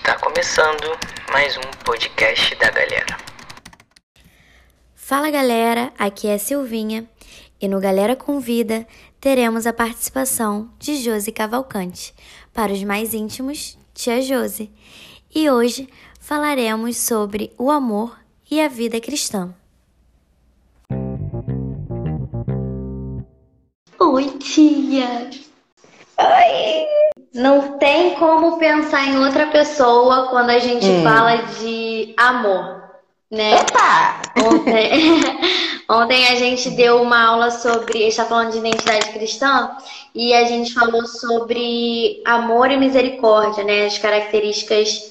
Está 0.00 0.18
começando 0.18 0.98
mais 1.30 1.58
um 1.58 1.84
podcast 1.84 2.54
da 2.54 2.70
galera. 2.70 3.18
Fala 4.94 5.30
galera, 5.30 5.92
aqui 5.98 6.26
é 6.26 6.38
Silvinha 6.38 7.06
e 7.60 7.68
no 7.68 7.78
Galera 7.78 8.16
Convida 8.16 8.86
teremos 9.20 9.66
a 9.66 9.74
participação 9.74 10.70
de 10.78 10.96
Josi 10.96 11.30
Cavalcante. 11.30 12.14
Para 12.50 12.72
os 12.72 12.82
mais 12.82 13.12
íntimos, 13.12 13.76
Tia 13.92 14.22
Josi. 14.22 14.72
E 15.34 15.50
hoje 15.50 15.86
falaremos 16.18 16.96
sobre 16.96 17.52
o 17.58 17.70
amor 17.70 18.18
e 18.50 18.58
a 18.58 18.68
vida 18.68 18.98
cristã. 19.02 19.54
Oi, 23.98 24.38
tia! 24.38 25.30
Oi! 26.18 27.09
Não 27.32 27.78
tem 27.78 28.16
como 28.16 28.58
pensar 28.58 29.06
em 29.06 29.24
outra 29.24 29.46
pessoa 29.46 30.28
quando 30.28 30.50
a 30.50 30.58
gente 30.58 30.86
hum. 30.86 31.02
fala 31.04 31.36
de 31.36 32.12
amor, 32.16 32.82
né? 33.30 33.52
Ontem, 34.44 34.90
ontem 35.88 36.28
a 36.28 36.34
gente 36.34 36.70
deu 36.70 37.00
uma 37.00 37.22
aula 37.22 37.50
sobre. 37.52 37.98
A 37.98 38.02
gente 38.02 38.08
está 38.08 38.24
falando 38.24 38.50
de 38.50 38.58
identidade 38.58 39.12
cristã 39.12 39.76
e 40.12 40.34
a 40.34 40.44
gente 40.44 40.74
falou 40.74 41.06
sobre 41.06 42.20
amor 42.24 42.70
e 42.70 42.76
misericórdia, 42.76 43.62
né? 43.62 43.86
As 43.86 43.96
características 43.96 45.10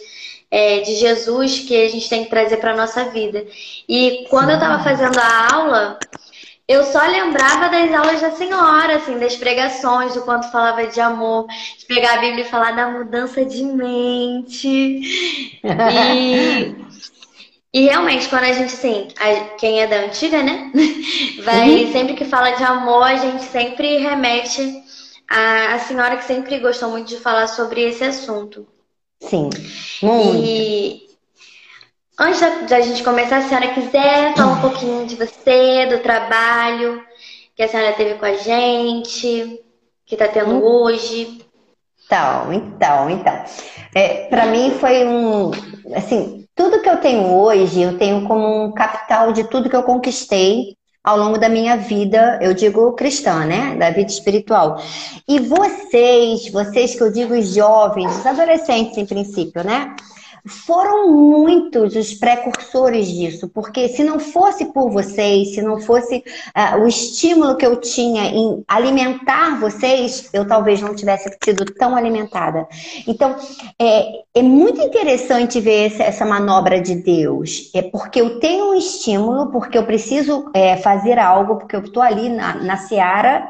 é, 0.52 0.80
de 0.82 0.96
Jesus 0.96 1.60
que 1.60 1.86
a 1.86 1.90
gente 1.90 2.10
tem 2.10 2.26
que 2.26 2.30
trazer 2.30 2.58
para 2.58 2.76
nossa 2.76 3.06
vida. 3.06 3.46
E 3.88 4.26
quando 4.30 4.50
eu 4.50 4.56
estava 4.56 4.84
fazendo 4.84 5.18
a 5.18 5.54
aula, 5.54 6.00
eu 6.70 6.84
só 6.84 7.02
lembrava 7.08 7.68
das 7.68 7.92
aulas 7.92 8.22
da 8.22 8.30
senhora, 8.30 8.98
assim, 8.98 9.18
das 9.18 9.36
pregações, 9.36 10.14
do 10.14 10.22
quanto 10.22 10.52
falava 10.52 10.86
de 10.86 11.02
amor, 11.02 11.48
de 11.80 11.86
pegar 11.88 12.14
a 12.14 12.22
Bíblia 12.22 12.46
e 12.46 12.48
falar 12.48 12.76
da 12.76 12.92
mudança 12.92 13.44
de 13.44 13.64
mente. 13.64 14.68
E, 14.68 15.64
e 17.74 17.86
realmente, 17.86 18.30
quando 18.30 18.44
a 18.44 18.54
gente, 18.54 18.76
assim, 18.76 19.08
a, 19.20 19.56
quem 19.58 19.82
é 19.82 19.88
da 19.88 20.02
antiga, 20.02 20.44
né? 20.44 20.72
Vai, 21.44 21.86
uhum. 21.86 21.92
sempre 21.92 22.14
que 22.14 22.26
fala 22.26 22.52
de 22.52 22.64
amor, 22.64 23.02
a 23.02 23.16
gente 23.16 23.46
sempre 23.46 23.98
remete 23.98 24.84
à, 25.28 25.74
à 25.74 25.80
senhora 25.80 26.18
que 26.18 26.26
sempre 26.26 26.60
gostou 26.60 26.92
muito 26.92 27.08
de 27.08 27.18
falar 27.18 27.48
sobre 27.48 27.82
esse 27.82 28.04
assunto. 28.04 28.68
Sim. 29.20 29.50
Muito. 30.04 30.46
E 30.46 31.09
Antes 32.22 32.42
da 32.68 32.82
gente 32.82 33.02
começar, 33.02 33.40
se 33.40 33.46
a 33.46 33.50
senhora 33.50 33.74
quiser 33.74 34.36
falar 34.36 34.52
um 34.52 34.60
pouquinho 34.62 35.06
de 35.06 35.16
você, 35.16 35.86
do 35.86 36.00
trabalho 36.00 37.02
que 37.56 37.64
a 37.64 37.68
senhora 37.70 37.94
teve 37.94 38.16
com 38.16 38.26
a 38.26 38.34
gente, 38.34 39.62
que 40.06 40.16
está 40.16 40.28
tendo 40.28 40.56
hum. 40.56 40.64
hoje. 40.64 41.40
Então, 42.06 42.52
então, 42.52 43.10
então. 43.10 43.44
É, 43.96 44.28
para 44.28 44.48
mim 44.48 44.72
foi 44.80 45.06
um, 45.06 45.52
assim, 45.96 46.46
tudo 46.54 46.82
que 46.82 46.90
eu 46.90 46.98
tenho 46.98 47.34
hoje, 47.34 47.82
eu 47.82 47.98
tenho 47.98 48.28
como 48.28 48.66
um 48.66 48.72
capital 48.74 49.32
de 49.32 49.46
tudo 49.46 49.70
que 49.70 49.76
eu 49.76 49.84
conquistei 49.84 50.76
ao 51.02 51.18
longo 51.18 51.38
da 51.38 51.48
minha 51.48 51.78
vida, 51.78 52.38
eu 52.42 52.54
digo 52.54 52.92
cristã, 52.94 53.46
né? 53.46 53.76
Da 53.78 53.92
vida 53.92 54.12
espiritual. 54.12 54.82
E 55.26 55.40
vocês, 55.40 56.52
vocês 56.52 56.96
que 56.96 57.02
eu 57.02 57.14
digo 57.14 57.34
os 57.34 57.54
jovens, 57.54 58.14
os 58.18 58.26
adolescentes 58.26 58.98
em 58.98 59.06
princípio, 59.06 59.64
né? 59.64 59.96
Foram 60.46 61.12
muitos 61.12 61.96
os 61.96 62.14
precursores 62.14 63.08
disso, 63.08 63.50
porque 63.50 63.88
se 63.90 64.04
não 64.04 64.20
fosse 64.20 64.66
por 64.74 64.90
vocês, 64.92 65.56
se 65.56 65.62
não 65.62 65.80
fosse 65.80 66.18
uh, 66.18 66.82
o 66.82 66.88
estímulo 66.88 67.56
que 67.56 67.66
eu 67.66 67.80
tinha 67.80 68.26
em 68.26 68.64
alimentar 68.68 69.60
vocês, 69.60 70.30
eu 70.34 70.48
talvez 70.48 70.82
não 70.82 70.96
tivesse 70.96 71.36
sido 71.44 71.66
tão 71.66 71.96
alimentada. 71.96 72.68
Então, 73.08 73.36
é, 73.80 74.24
é 74.36 74.42
muito 74.42 74.82
interessante 74.82 75.60
ver 75.60 75.94
essa 76.00 76.26
manobra 76.26 76.82
de 76.82 76.96
Deus, 76.96 77.70
é 77.74 77.82
porque 77.82 78.22
eu 78.22 78.40
tenho 78.40 78.72
um 78.72 78.76
estímulo, 78.76 79.52
porque 79.52 79.78
eu 79.78 79.86
preciso 79.86 80.50
é, 80.54 80.78
fazer 80.78 81.20
algo, 81.20 81.58
porque 81.58 81.76
eu 81.76 81.82
estou 81.82 82.02
ali 82.02 82.30
na, 82.30 82.56
na 82.56 82.78
seara 82.78 83.50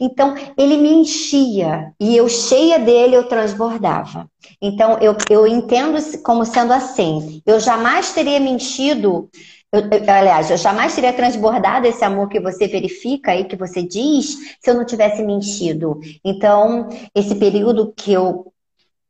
então, 0.00 0.34
ele 0.56 0.76
me 0.76 0.90
enchia 0.90 1.92
e 2.00 2.16
eu, 2.16 2.28
cheia 2.28 2.78
dele, 2.78 3.16
eu 3.16 3.28
transbordava. 3.28 4.28
Então, 4.60 4.98
eu, 5.00 5.16
eu 5.30 5.46
entendo 5.46 5.98
como 6.22 6.44
sendo 6.44 6.72
assim: 6.72 7.42
eu 7.46 7.60
jamais 7.60 8.12
teria 8.12 8.40
me 8.40 8.50
enchido. 8.50 9.28
Eu, 9.72 9.80
eu, 9.80 10.12
aliás, 10.12 10.50
eu 10.50 10.56
jamais 10.56 10.94
teria 10.94 11.12
transbordado 11.12 11.86
esse 11.86 12.04
amor 12.04 12.28
que 12.28 12.40
você 12.40 12.66
verifica 12.68 13.32
aí, 13.32 13.44
que 13.44 13.56
você 13.56 13.82
diz, 13.82 14.56
se 14.60 14.70
eu 14.70 14.74
não 14.74 14.86
tivesse 14.86 15.22
me 15.22 15.34
enchido. 15.34 15.98
Então, 16.24 16.88
esse 17.14 17.34
período 17.34 17.92
que 17.94 18.12
eu 18.12 18.52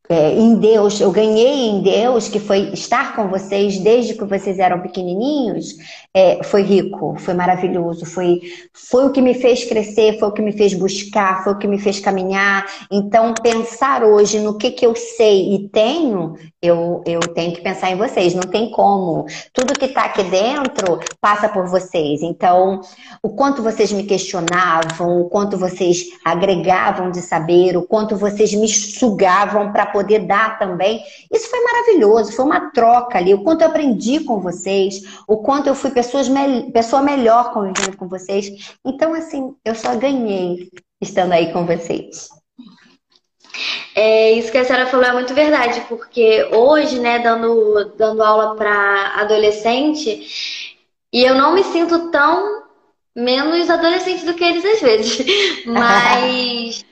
é, 0.09 0.33
em 0.33 0.55
Deus, 0.55 1.01
eu 1.01 1.11
ganhei 1.11 1.67
em 1.69 1.81
Deus, 1.81 2.29
que 2.29 2.39
foi 2.39 2.69
estar 2.71 3.15
com 3.15 3.27
vocês 3.27 3.77
desde 3.79 4.13
que 4.13 4.23
vocês 4.23 4.57
eram 4.57 4.79
pequenininhos, 4.79 5.75
é, 6.13 6.41
foi 6.43 6.61
rico, 6.61 7.15
foi 7.19 7.33
maravilhoso, 7.33 8.05
foi, 8.05 8.41
foi 8.73 9.05
o 9.05 9.11
que 9.11 9.21
me 9.21 9.33
fez 9.33 9.65
crescer, 9.65 10.17
foi 10.17 10.29
o 10.29 10.31
que 10.31 10.41
me 10.41 10.53
fez 10.53 10.73
buscar, 10.73 11.43
foi 11.43 11.53
o 11.53 11.57
que 11.57 11.67
me 11.67 11.77
fez 11.77 11.99
caminhar. 11.99 12.65
Então, 12.89 13.33
pensar 13.33 14.03
hoje 14.03 14.39
no 14.39 14.57
que, 14.57 14.71
que 14.71 14.85
eu 14.85 14.95
sei 14.95 15.53
e 15.55 15.69
tenho, 15.69 16.35
eu, 16.61 17.03
eu 17.05 17.19
tenho 17.19 17.53
que 17.53 17.61
pensar 17.61 17.91
em 17.91 17.97
vocês, 17.97 18.33
não 18.33 18.43
tem 18.43 18.71
como. 18.71 19.25
Tudo 19.53 19.77
que 19.77 19.85
está 19.85 20.05
aqui 20.05 20.23
dentro 20.23 20.99
passa 21.19 21.49
por 21.49 21.67
vocês. 21.67 22.21
Então, 22.23 22.81
o 23.21 23.29
quanto 23.29 23.61
vocês 23.61 23.91
me 23.91 24.03
questionavam, 24.03 25.21
o 25.21 25.29
quanto 25.29 25.57
vocês 25.57 26.05
agregavam 26.23 27.11
de 27.11 27.21
saber, 27.21 27.75
o 27.75 27.83
quanto 27.83 28.15
vocês 28.15 28.53
me 28.53 28.67
sugavam 28.67 29.71
para 29.71 29.96
poder 29.97 30.19
dar 30.19 30.59
também. 30.59 31.03
Isso 31.31 31.49
foi 31.49 31.59
maravilhoso, 31.63 32.31
foi 32.31 32.45
uma 32.45 32.69
troca 32.69 33.17
ali. 33.17 33.33
O 33.33 33.43
quanto 33.43 33.61
eu 33.61 33.67
aprendi 33.67 34.19
com 34.19 34.39
vocês, 34.39 35.01
o 35.27 35.37
quanto 35.37 35.67
eu 35.67 35.73
fui 35.73 35.89
pessoas 35.89 36.29
me 36.29 36.71
pessoa 36.71 37.01
melhor 37.01 37.51
convivendo 37.51 37.97
com 37.97 38.07
vocês. 38.07 38.75
Então, 38.85 39.15
assim, 39.15 39.55
eu 39.65 39.73
só 39.73 39.95
ganhei 39.95 40.69
estando 41.01 41.31
aí 41.31 41.51
com 41.51 41.65
vocês. 41.65 42.29
É, 43.95 44.33
isso 44.33 44.51
que 44.51 44.59
a 44.59 44.63
senhora 44.63 44.85
falou 44.85 45.07
é 45.07 45.13
muito 45.13 45.33
verdade, 45.33 45.81
porque 45.89 46.47
hoje, 46.53 46.99
né, 46.99 47.17
dando, 47.17 47.95
dando 47.97 48.21
aula 48.21 48.55
para 48.55 49.13
adolescente, 49.15 50.85
e 51.11 51.23
eu 51.23 51.33
não 51.33 51.55
me 51.55 51.63
sinto 51.63 52.11
tão 52.11 52.67
menos 53.15 53.67
adolescente 53.67 54.23
do 54.25 54.35
que 54.35 54.43
eles 54.43 54.63
às 54.63 54.79
vezes, 54.79 55.25
mas 55.65 56.85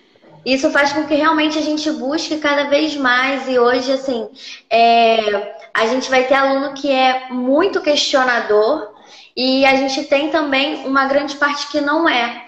isso 0.45 0.69
faz 0.69 0.94
com 0.94 1.06
que 1.06 1.16
realmente 1.16 1.57
a 1.57 1.61
gente 1.61 1.89
busque 1.91 2.38
cada 2.38 2.66
vez 2.66 2.95
mais. 2.95 3.47
E 3.47 3.57
hoje, 3.57 3.91
assim, 3.91 4.29
é, 4.69 5.56
a 5.73 5.88
gente 5.88 6.09
vai 6.09 6.25
ter 6.25 6.35
aluno 6.35 6.73
que 6.73 6.91
é 6.91 7.29
muito 7.31 7.81
questionador 7.81 8.94
e 9.35 9.66
a 9.66 9.75
gente 9.75 10.03
tem 10.03 10.29
também 10.29 10.85
uma 10.85 11.05
grande 11.05 11.35
parte 11.35 11.67
que 11.69 11.81
não 11.81 12.07
é. 12.07 12.45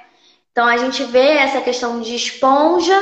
Então 0.51 0.65
a 0.65 0.77
gente 0.77 1.03
vê 1.03 1.37
essa 1.37 1.61
questão 1.61 1.99
de 1.99 2.15
esponja, 2.15 2.99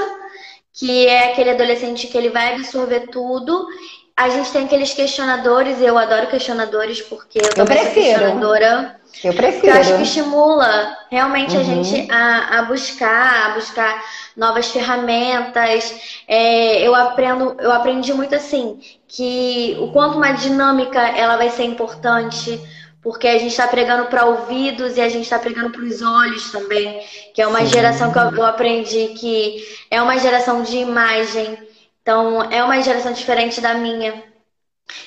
que 0.74 1.08
é 1.08 1.32
aquele 1.32 1.52
adolescente 1.52 2.08
que 2.08 2.18
ele 2.18 2.30
vai 2.30 2.54
absorver 2.54 3.08
tudo. 3.12 3.68
A 4.16 4.30
gente 4.30 4.52
tem 4.52 4.66
aqueles 4.66 4.94
questionadores, 4.94 5.82
eu 5.82 5.98
adoro 5.98 6.28
questionadores 6.28 7.02
porque 7.02 7.40
eu, 7.40 7.50
eu 7.58 7.66
prefiro. 7.66 7.94
questionadora. 7.94 9.00
Eu 9.24 9.34
prefiro. 9.34 9.68
Eu 9.68 9.80
acho 9.80 9.96
que 9.96 10.04
estimula 10.04 10.98
realmente 11.10 11.56
uhum. 11.56 11.62
a 11.62 11.64
gente 11.64 12.12
a, 12.12 12.60
a 12.60 12.62
buscar, 12.64 13.52
a 13.52 13.54
buscar 13.56 14.04
novas 14.36 14.68
ferramentas. 14.70 16.22
É, 16.28 16.86
eu 16.86 16.94
aprendo, 16.94 17.56
eu 17.60 17.72
aprendi 17.72 18.14
muito 18.14 18.36
assim 18.36 18.80
que 19.08 19.78
o 19.80 19.92
quanto 19.92 20.18
uma 20.18 20.32
dinâmica 20.32 21.00
ela 21.00 21.38
vai 21.38 21.50
ser 21.50 21.64
importante, 21.64 22.60
porque 23.02 23.28
a 23.28 23.38
gente 23.38 23.52
está 23.52 23.68
pregando 23.68 24.06
para 24.06 24.26
ouvidos 24.26 24.98
e 24.98 25.02
a 25.02 25.10
gente 25.10 25.24
está 25.24 25.40
pregando 25.40 25.70
para 25.70 25.84
os 25.84 26.02
olhos 26.02 26.52
também, 26.52 27.02
que 27.34 27.42
é 27.42 27.48
uma 27.48 27.60
Sim. 27.60 27.68
geração 27.68 28.12
que 28.12 28.18
eu 28.18 28.46
aprendi 28.46 29.10
que 29.10 29.64
é 29.90 30.02
uma 30.02 30.18
geração 30.18 30.64
de 30.64 30.78
imagem, 30.78 31.58
então 32.02 32.44
é 32.52 32.64
uma 32.64 32.82
geração 32.82 33.14
diferente 33.14 33.62
da 33.62 33.76
minha. 33.76 34.24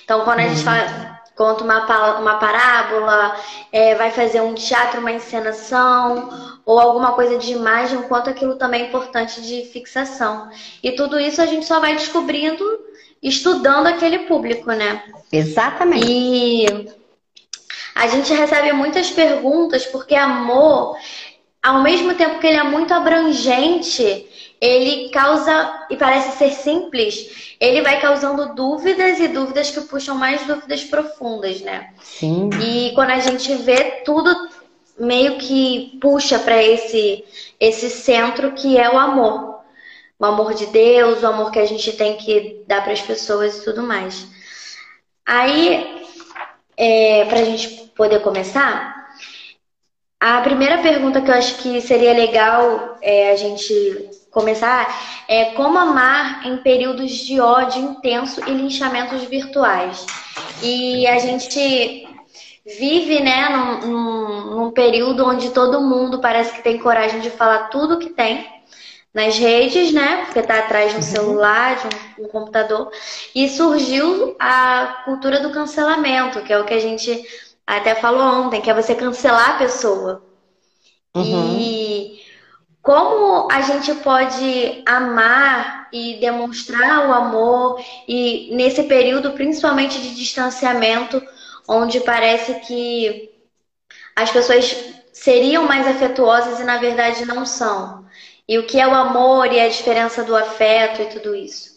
Então 0.04 0.24
quando 0.24 0.40
a 0.40 0.42
gente 0.42 0.58
uhum. 0.58 0.64
fala 0.64 1.17
conta 1.38 1.62
uma, 1.62 2.18
uma 2.18 2.34
parábola, 2.34 3.40
é, 3.72 3.94
vai 3.94 4.10
fazer 4.10 4.42
um 4.42 4.54
teatro, 4.54 5.00
uma 5.00 5.12
encenação, 5.12 6.58
ou 6.66 6.80
alguma 6.80 7.12
coisa 7.12 7.38
de 7.38 7.52
imagem, 7.52 8.02
quanto 8.02 8.28
aquilo 8.28 8.56
também 8.56 8.82
é 8.82 8.86
importante 8.88 9.40
de 9.40 9.62
fixação. 9.66 10.50
E 10.82 10.92
tudo 10.92 11.18
isso 11.18 11.40
a 11.40 11.46
gente 11.46 11.64
só 11.64 11.78
vai 11.78 11.94
descobrindo 11.94 12.64
estudando 13.22 13.86
aquele 13.86 14.20
público, 14.20 14.70
né? 14.72 15.02
Exatamente. 15.32 16.06
E 16.06 16.88
a 17.94 18.08
gente 18.08 18.32
recebe 18.32 18.72
muitas 18.72 19.10
perguntas 19.10 19.86
porque 19.86 20.14
amor, 20.16 20.96
ao 21.62 21.82
mesmo 21.82 22.14
tempo 22.14 22.38
que 22.40 22.46
ele 22.46 22.58
é 22.58 22.64
muito 22.64 22.92
abrangente, 22.92 24.28
ele 24.60 25.10
causa, 25.10 25.86
e 25.88 25.96
parece 25.96 26.36
ser 26.36 26.50
simples, 26.52 27.56
ele 27.60 27.82
vai 27.82 28.00
causando 28.00 28.54
dúvidas 28.54 29.20
e 29.20 29.28
dúvidas 29.28 29.70
que 29.70 29.80
puxam 29.82 30.16
mais 30.16 30.46
dúvidas 30.46 30.84
profundas, 30.84 31.60
né? 31.60 31.90
Sim. 32.02 32.50
E 32.60 32.92
quando 32.94 33.10
a 33.10 33.20
gente 33.20 33.54
vê 33.56 34.02
tudo 34.04 34.48
meio 34.98 35.38
que 35.38 35.96
puxa 36.00 36.38
para 36.38 36.60
esse 36.62 37.24
esse 37.60 37.88
centro 37.90 38.52
que 38.52 38.76
é 38.76 38.90
o 38.90 38.98
amor. 38.98 39.58
o 40.18 40.24
amor 40.24 40.54
de 40.54 40.66
Deus, 40.66 41.22
o 41.22 41.26
amor 41.26 41.52
que 41.52 41.60
a 41.60 41.66
gente 41.66 41.92
tem 41.92 42.16
que 42.16 42.64
dar 42.66 42.82
para 42.82 42.92
as 42.92 43.00
pessoas 43.00 43.58
e 43.58 43.64
tudo 43.64 43.82
mais. 43.84 44.26
Aí, 45.24 46.04
é, 46.76 47.24
para 47.26 47.40
a 47.40 47.44
gente 47.44 47.92
poder 47.96 48.20
começar, 48.20 48.98
a 50.18 50.40
primeira 50.40 50.78
pergunta 50.78 51.20
que 51.20 51.30
eu 51.30 51.34
acho 51.34 51.58
que 51.58 51.80
seria 51.80 52.12
legal 52.12 52.98
é, 53.00 53.30
a 53.30 53.36
gente 53.36 54.10
começar 54.38 54.86
é 55.26 55.46
como 55.46 55.76
amar 55.76 56.46
em 56.46 56.58
períodos 56.58 57.10
de 57.10 57.40
ódio 57.40 57.82
intenso 57.82 58.40
e 58.46 58.52
linchamentos 58.52 59.24
virtuais. 59.24 60.06
E 60.62 61.06
a 61.08 61.18
gente 61.18 62.06
vive, 62.64 63.20
né, 63.20 63.48
num, 63.48 63.86
num, 63.88 64.56
num, 64.56 64.70
período 64.70 65.24
onde 65.24 65.50
todo 65.50 65.80
mundo 65.80 66.20
parece 66.20 66.52
que 66.52 66.62
tem 66.62 66.78
coragem 66.78 67.20
de 67.20 67.30
falar 67.30 67.68
tudo 67.68 67.98
que 67.98 68.10
tem 68.10 68.46
nas 69.12 69.36
redes, 69.38 69.92
né, 69.92 70.24
porque 70.26 70.42
tá 70.42 70.58
atrás 70.58 70.90
de 70.90 70.96
um 70.96 70.98
uhum. 70.98 71.02
celular, 71.02 71.76
de 71.76 71.86
um, 72.22 72.24
um 72.26 72.28
computador, 72.28 72.92
e 73.34 73.48
surgiu 73.48 74.36
a 74.38 75.02
cultura 75.04 75.40
do 75.40 75.50
cancelamento, 75.50 76.42
que 76.42 76.52
é 76.52 76.58
o 76.58 76.64
que 76.64 76.74
a 76.74 76.80
gente 76.80 77.24
até 77.66 77.94
falou 77.94 78.44
ontem, 78.44 78.60
que 78.60 78.70
é 78.70 78.74
você 78.74 78.94
cancelar 78.94 79.56
a 79.56 79.58
pessoa. 79.58 80.22
Uhum. 81.16 81.58
E 81.58 81.97
como 82.88 83.52
a 83.52 83.60
gente 83.60 83.92
pode 83.96 84.82
amar 84.86 85.90
e 85.92 86.18
demonstrar 86.20 87.06
o 87.06 87.12
amor 87.12 87.84
e 88.08 88.48
nesse 88.56 88.84
período 88.84 89.32
principalmente 89.32 90.00
de 90.00 90.14
distanciamento 90.14 91.22
onde 91.68 92.00
parece 92.00 92.54
que 92.60 93.28
as 94.16 94.30
pessoas 94.30 94.74
seriam 95.12 95.66
mais 95.66 95.86
afetuosas 95.86 96.60
e 96.60 96.64
na 96.64 96.78
verdade 96.78 97.26
não 97.26 97.44
são. 97.44 98.06
E 98.48 98.58
o 98.58 98.66
que 98.66 98.80
é 98.80 98.88
o 98.88 98.94
amor 98.94 99.52
e 99.52 99.60
a 99.60 99.68
diferença 99.68 100.24
do 100.24 100.34
afeto 100.34 101.02
e 101.02 101.06
tudo 101.10 101.34
isso. 101.34 101.76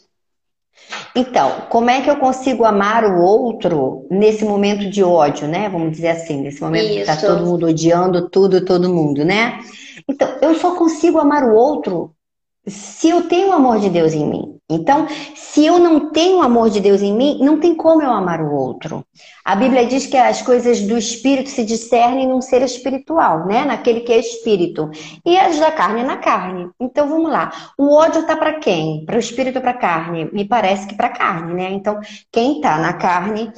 Então, 1.13 1.63
como 1.69 1.89
é 1.89 1.99
que 1.99 2.09
eu 2.09 2.15
consigo 2.15 2.63
amar 2.63 3.03
o 3.03 3.21
outro 3.21 4.07
nesse 4.09 4.45
momento 4.45 4.89
de 4.89 5.03
ódio, 5.03 5.45
né? 5.45 5.67
Vamos 5.67 5.91
dizer 5.91 6.09
assim, 6.09 6.41
nesse 6.41 6.61
momento 6.61 6.85
Isso. 6.85 6.99
que 6.99 7.05
tá 7.05 7.17
todo 7.17 7.45
mundo 7.45 7.67
odiando 7.67 8.29
tudo, 8.29 8.63
todo 8.63 8.87
mundo, 8.87 9.25
né? 9.25 9.59
Então, 10.11 10.27
eu 10.41 10.55
só 10.55 10.75
consigo 10.75 11.19
amar 11.19 11.45
o 11.45 11.55
outro 11.55 12.13
se 12.67 13.09
eu 13.09 13.27
tenho 13.27 13.49
o 13.49 13.53
amor 13.53 13.79
de 13.79 13.89
Deus 13.89 14.13
em 14.13 14.29
mim. 14.29 14.57
Então, 14.69 15.07
se 15.35 15.65
eu 15.65 15.79
não 15.79 16.11
tenho 16.11 16.37
o 16.37 16.41
amor 16.41 16.69
de 16.69 16.79
Deus 16.79 17.01
em 17.01 17.13
mim, 17.13 17.39
não 17.41 17.59
tem 17.59 17.73
como 17.73 18.03
eu 18.03 18.11
amar 18.11 18.41
o 18.41 18.53
outro. 18.53 19.05
A 19.43 19.55
Bíblia 19.55 19.85
diz 19.85 20.05
que 20.05 20.17
as 20.17 20.41
coisas 20.41 20.81
do 20.81 20.97
espírito 20.97 21.49
se 21.49 21.63
discernem 21.63 22.27
num 22.27 22.41
ser 22.41 22.61
espiritual, 22.61 23.47
né? 23.47 23.63
Naquele 23.65 24.01
que 24.01 24.11
é 24.11 24.19
espírito. 24.19 24.91
E 25.25 25.37
as 25.37 25.59
da 25.59 25.71
carne 25.71 26.03
na 26.03 26.17
carne. 26.17 26.69
Então, 26.79 27.07
vamos 27.07 27.31
lá. 27.31 27.51
O 27.77 27.93
ódio 27.93 28.25
tá 28.25 28.35
para 28.35 28.59
quem? 28.59 29.05
Para 29.05 29.15
o 29.15 29.19
espírito 29.19 29.55
ou 29.55 29.61
para 29.61 29.71
a 29.71 29.77
carne? 29.77 30.29
Me 30.31 30.45
parece 30.45 30.87
que 30.87 30.95
para 30.95 31.09
carne, 31.09 31.53
né? 31.53 31.71
Então, 31.71 31.99
quem 32.31 32.61
tá 32.61 32.77
na 32.77 32.93
carne 32.93 33.51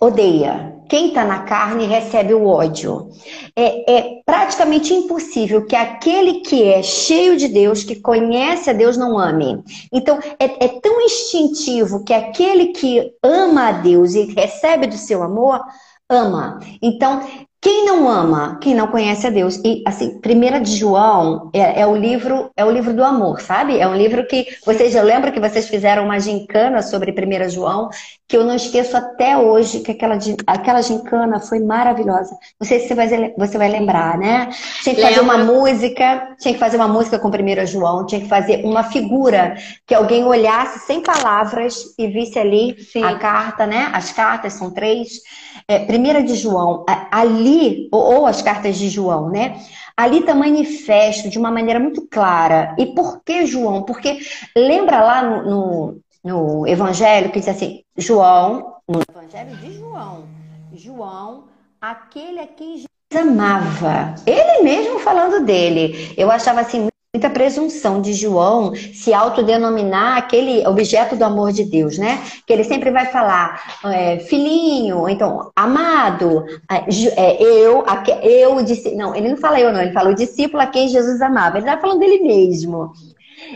odeia. 0.00 0.72
Quem 0.88 1.08
está 1.08 1.24
na 1.24 1.44
carne 1.44 1.86
recebe 1.86 2.34
o 2.34 2.46
ódio. 2.46 3.08
É, 3.56 3.92
é, 3.92 4.22
praticamente 4.26 4.92
impossível 4.92 5.64
que 5.64 5.74
aquele 5.74 6.40
que 6.40 6.64
é 6.64 6.82
cheio 6.82 7.36
de 7.36 7.48
Deus, 7.48 7.82
que 7.82 7.96
conhece 7.96 8.68
a 8.68 8.74
Deus, 8.74 8.96
não 8.96 9.18
ame. 9.18 9.62
Então, 9.90 10.18
é, 10.38 10.64
é 10.64 10.68
tão 10.80 11.00
instintivo 11.00 12.04
que 12.04 12.12
aquele 12.12 12.68
que 12.68 13.10
ama 13.22 13.68
a 13.68 13.72
Deus 13.72 14.14
e 14.14 14.24
recebe 14.34 14.86
do 14.86 14.96
seu 14.96 15.22
amor, 15.22 15.60
ama. 16.10 16.60
Então, 16.82 17.22
quem 17.62 17.86
não 17.86 18.08
ama, 18.08 18.58
quem 18.60 18.74
não 18.74 18.88
conhece 18.88 19.24
a 19.24 19.30
Deus. 19.30 19.60
E 19.64 19.84
assim, 19.86 20.18
primeira 20.18 20.60
de 20.60 20.74
João 20.74 21.48
é, 21.54 21.82
é, 21.82 21.86
o 21.86 21.94
livro, 21.94 22.50
é 22.56 22.64
o 22.64 22.70
livro 22.72 22.92
do 22.92 23.04
amor, 23.04 23.40
sabe? 23.40 23.78
É 23.78 23.86
um 23.86 23.94
livro 23.94 24.26
que 24.26 24.48
vocês 24.66 24.96
eu 24.96 25.04
lembro 25.04 25.30
que 25.30 25.38
vocês 25.38 25.68
fizeram 25.68 26.04
uma 26.04 26.18
gincana 26.18 26.82
sobre 26.82 27.12
primeira 27.12 27.48
João, 27.48 27.88
que 28.26 28.36
eu 28.36 28.44
não 28.44 28.56
esqueço 28.56 28.96
até 28.96 29.36
hoje 29.36 29.78
que 29.78 29.92
aquela 29.92 30.18
aquela 30.44 30.82
gincana 30.82 31.38
foi 31.38 31.60
maravilhosa. 31.60 32.36
Não 32.60 32.66
sei 32.66 32.80
se 32.80 32.88
você 32.88 32.94
vai, 32.96 33.32
você 33.38 33.56
vai 33.56 33.68
lembrar, 33.68 34.18
né? 34.18 34.48
Tinha 34.82 34.96
que 34.96 35.02
fazer 35.02 35.20
uma 35.20 35.38
música, 35.38 36.34
tinha 36.40 36.54
que 36.54 36.60
fazer 36.60 36.78
uma 36.78 36.88
música 36.88 37.16
com 37.20 37.30
primeira 37.30 37.64
João, 37.64 38.04
tinha 38.04 38.20
que 38.20 38.28
fazer 38.28 38.64
uma 38.64 38.82
figura 38.82 39.54
que 39.86 39.94
alguém 39.94 40.24
olhasse 40.24 40.80
sem 40.80 41.00
palavras 41.00 41.94
e 41.96 42.08
visse 42.08 42.40
ali 42.40 42.76
Sim. 42.82 43.04
a 43.04 43.16
carta, 43.18 43.68
né? 43.68 43.88
As 43.92 44.10
cartas 44.10 44.54
são 44.54 44.72
três 44.72 45.20
é, 45.68 45.78
primeira 45.80 46.22
de 46.22 46.34
João, 46.34 46.84
ali, 47.10 47.51
ou, 47.90 48.14
ou 48.14 48.26
as 48.26 48.42
cartas 48.42 48.76
de 48.76 48.88
João, 48.88 49.28
né? 49.30 49.60
Ali 49.96 50.20
está 50.20 50.34
manifesto 50.34 51.28
de 51.28 51.38
uma 51.38 51.50
maneira 51.50 51.78
muito 51.78 52.06
clara. 52.06 52.74
E 52.78 52.86
por 52.86 53.22
que 53.22 53.46
João? 53.46 53.82
Porque 53.82 54.20
lembra 54.56 55.02
lá 55.02 55.22
no, 55.22 55.50
no, 55.50 56.00
no 56.24 56.66
Evangelho 56.66 57.30
que 57.30 57.40
diz 57.40 57.48
assim, 57.48 57.82
João, 57.96 58.76
no 58.88 59.00
Evangelho 59.08 59.56
de 59.56 59.72
João, 59.74 60.24
João, 60.72 61.44
aquele 61.80 62.40
a 62.40 62.46
quem 62.46 62.76
Jesus 62.76 62.88
amava. 63.14 64.14
Ele 64.26 64.62
mesmo 64.62 64.98
falando 64.98 65.44
dele. 65.44 66.14
Eu 66.16 66.30
achava 66.30 66.60
assim 66.60 66.88
muita 67.14 67.28
presunção 67.28 68.00
de 68.00 68.14
João 68.14 68.74
se 68.74 69.12
autodenominar 69.12 70.16
aquele 70.16 70.66
objeto 70.66 71.14
do 71.14 71.22
amor 71.22 71.52
de 71.52 71.62
Deus, 71.62 71.98
né? 71.98 72.22
Que 72.46 72.54
ele 72.54 72.64
sempre 72.64 72.90
vai 72.90 73.04
falar, 73.04 73.78
é, 73.84 74.18
filhinho, 74.20 75.06
então, 75.06 75.50
amado, 75.54 76.46
é, 76.70 77.42
eu, 77.42 77.84
eu, 78.22 78.64
disse, 78.64 78.94
não, 78.94 79.14
ele 79.14 79.28
não 79.28 79.36
fala 79.36 79.60
eu 79.60 79.70
não, 79.70 79.82
ele 79.82 79.92
fala 79.92 80.08
o 80.08 80.14
discípulo 80.14 80.62
a 80.62 80.66
quem 80.66 80.88
Jesus 80.88 81.20
amava. 81.20 81.58
Ele 81.58 81.68
está 81.68 81.78
falando 81.78 82.00
dele 82.00 82.20
mesmo. 82.20 82.90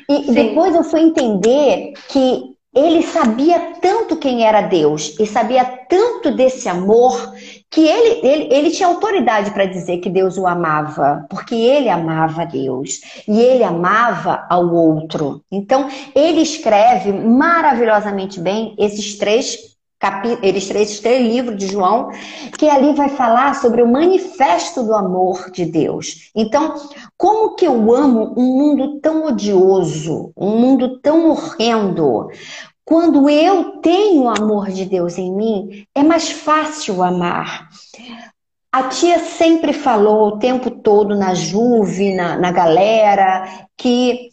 E 0.06 0.24
Sim. 0.24 0.32
depois 0.34 0.74
eu 0.74 0.84
fui 0.84 1.00
entender 1.00 1.94
que 2.10 2.54
ele 2.74 3.02
sabia 3.04 3.58
tanto 3.80 4.16
quem 4.16 4.46
era 4.46 4.60
Deus 4.60 5.16
e 5.18 5.24
sabia 5.24 5.64
tanto 5.64 6.30
desse 6.30 6.68
amor 6.68 7.32
que 7.70 7.80
ele, 7.86 8.26
ele, 8.26 8.54
ele 8.54 8.70
tinha 8.70 8.88
autoridade 8.88 9.50
para 9.50 9.66
dizer 9.66 9.98
que 9.98 10.08
Deus 10.08 10.38
o 10.38 10.46
amava, 10.46 11.26
porque 11.28 11.54
ele 11.54 11.88
amava 11.88 12.46
Deus 12.46 13.00
e 13.26 13.40
ele 13.40 13.64
amava 13.64 14.46
ao 14.48 14.72
outro. 14.72 15.42
Então, 15.50 15.88
ele 16.14 16.40
escreve 16.40 17.12
maravilhosamente 17.12 18.40
bem 18.40 18.74
esses 18.78 19.18
três 19.18 19.76
capítulos, 19.98 20.70
esses 20.70 21.00
três 21.00 21.26
livros 21.26 21.56
de 21.56 21.66
João, 21.66 22.10
que 22.58 22.68
ali 22.68 22.92
vai 22.94 23.08
falar 23.08 23.54
sobre 23.56 23.82
o 23.82 23.90
manifesto 23.90 24.82
do 24.82 24.94
amor 24.94 25.50
de 25.50 25.64
Deus. 25.64 26.30
Então, 26.34 26.74
como 27.16 27.56
que 27.56 27.66
eu 27.66 27.94
amo 27.94 28.34
um 28.36 28.58
mundo 28.58 29.00
tão 29.00 29.26
odioso, 29.26 30.32
um 30.36 30.58
mundo 30.58 31.00
tão 31.00 31.30
horrendo? 31.30 32.28
Quando 32.86 33.28
eu 33.28 33.80
tenho 33.80 34.22
o 34.22 34.28
amor 34.28 34.70
de 34.70 34.84
Deus 34.84 35.18
em 35.18 35.34
mim, 35.34 35.84
é 35.92 36.04
mais 36.04 36.30
fácil 36.30 37.02
amar. 37.02 37.68
A 38.72 38.84
tia 38.84 39.18
sempre 39.18 39.72
falou 39.72 40.28
o 40.28 40.38
tempo 40.38 40.70
todo 40.70 41.16
na 41.16 41.34
Juve, 41.34 42.14
na, 42.14 42.38
na 42.38 42.52
galera, 42.52 43.66
que 43.76 44.30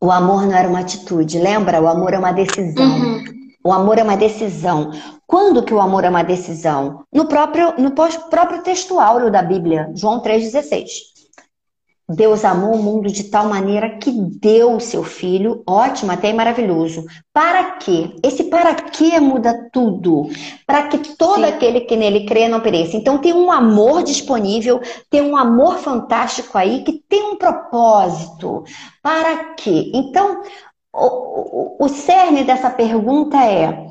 o 0.00 0.08
amor 0.12 0.46
não 0.46 0.54
era 0.54 0.68
uma 0.68 0.80
atitude, 0.80 1.40
lembra? 1.40 1.82
O 1.82 1.88
amor 1.88 2.14
é 2.14 2.18
uma 2.18 2.32
decisão. 2.32 2.84
Uhum. 2.84 3.24
O 3.64 3.72
amor 3.72 3.98
é 3.98 4.04
uma 4.04 4.16
decisão. 4.16 4.92
Quando 5.26 5.64
que 5.64 5.74
o 5.74 5.80
amor 5.80 6.04
é 6.04 6.10
uma 6.10 6.22
decisão? 6.22 7.04
No 7.12 7.26
próprio, 7.26 7.74
no 7.76 7.90
próprio 7.90 8.62
texto 8.62 9.00
áureo 9.00 9.32
da 9.32 9.42
Bíblia, 9.42 9.90
João 9.96 10.20
3,16. 10.20 11.13
Deus 12.08 12.44
amou 12.44 12.74
o 12.74 12.82
mundo 12.82 13.10
de 13.10 13.24
tal 13.24 13.46
maneira 13.48 13.96
que 13.96 14.10
deu 14.12 14.76
o 14.76 14.80
seu 14.80 15.02
filho, 15.02 15.62
ótimo, 15.66 16.12
até 16.12 16.32
maravilhoso. 16.34 17.06
Para 17.32 17.72
quê? 17.76 18.14
Esse 18.22 18.44
para 18.44 18.74
quê 18.74 19.18
muda 19.18 19.70
tudo. 19.72 20.28
Para 20.66 20.88
que 20.88 20.98
todo 21.16 21.36
Sim. 21.36 21.44
aquele 21.44 21.80
que 21.80 21.96
nele 21.96 22.26
crê 22.26 22.46
não 22.46 22.60
pereça. 22.60 22.96
Então 22.96 23.16
tem 23.16 23.32
um 23.32 23.50
amor 23.50 24.02
disponível, 24.02 24.80
tem 25.08 25.22
um 25.22 25.36
amor 25.36 25.78
fantástico 25.78 26.58
aí 26.58 26.82
que 26.82 27.02
tem 27.08 27.22
um 27.22 27.36
propósito. 27.36 28.64
Para 29.02 29.54
quê? 29.54 29.90
Então, 29.94 30.42
o, 30.92 31.06
o, 31.06 31.84
o 31.86 31.88
cerne 31.88 32.44
dessa 32.44 32.68
pergunta 32.68 33.42
é: 33.42 33.86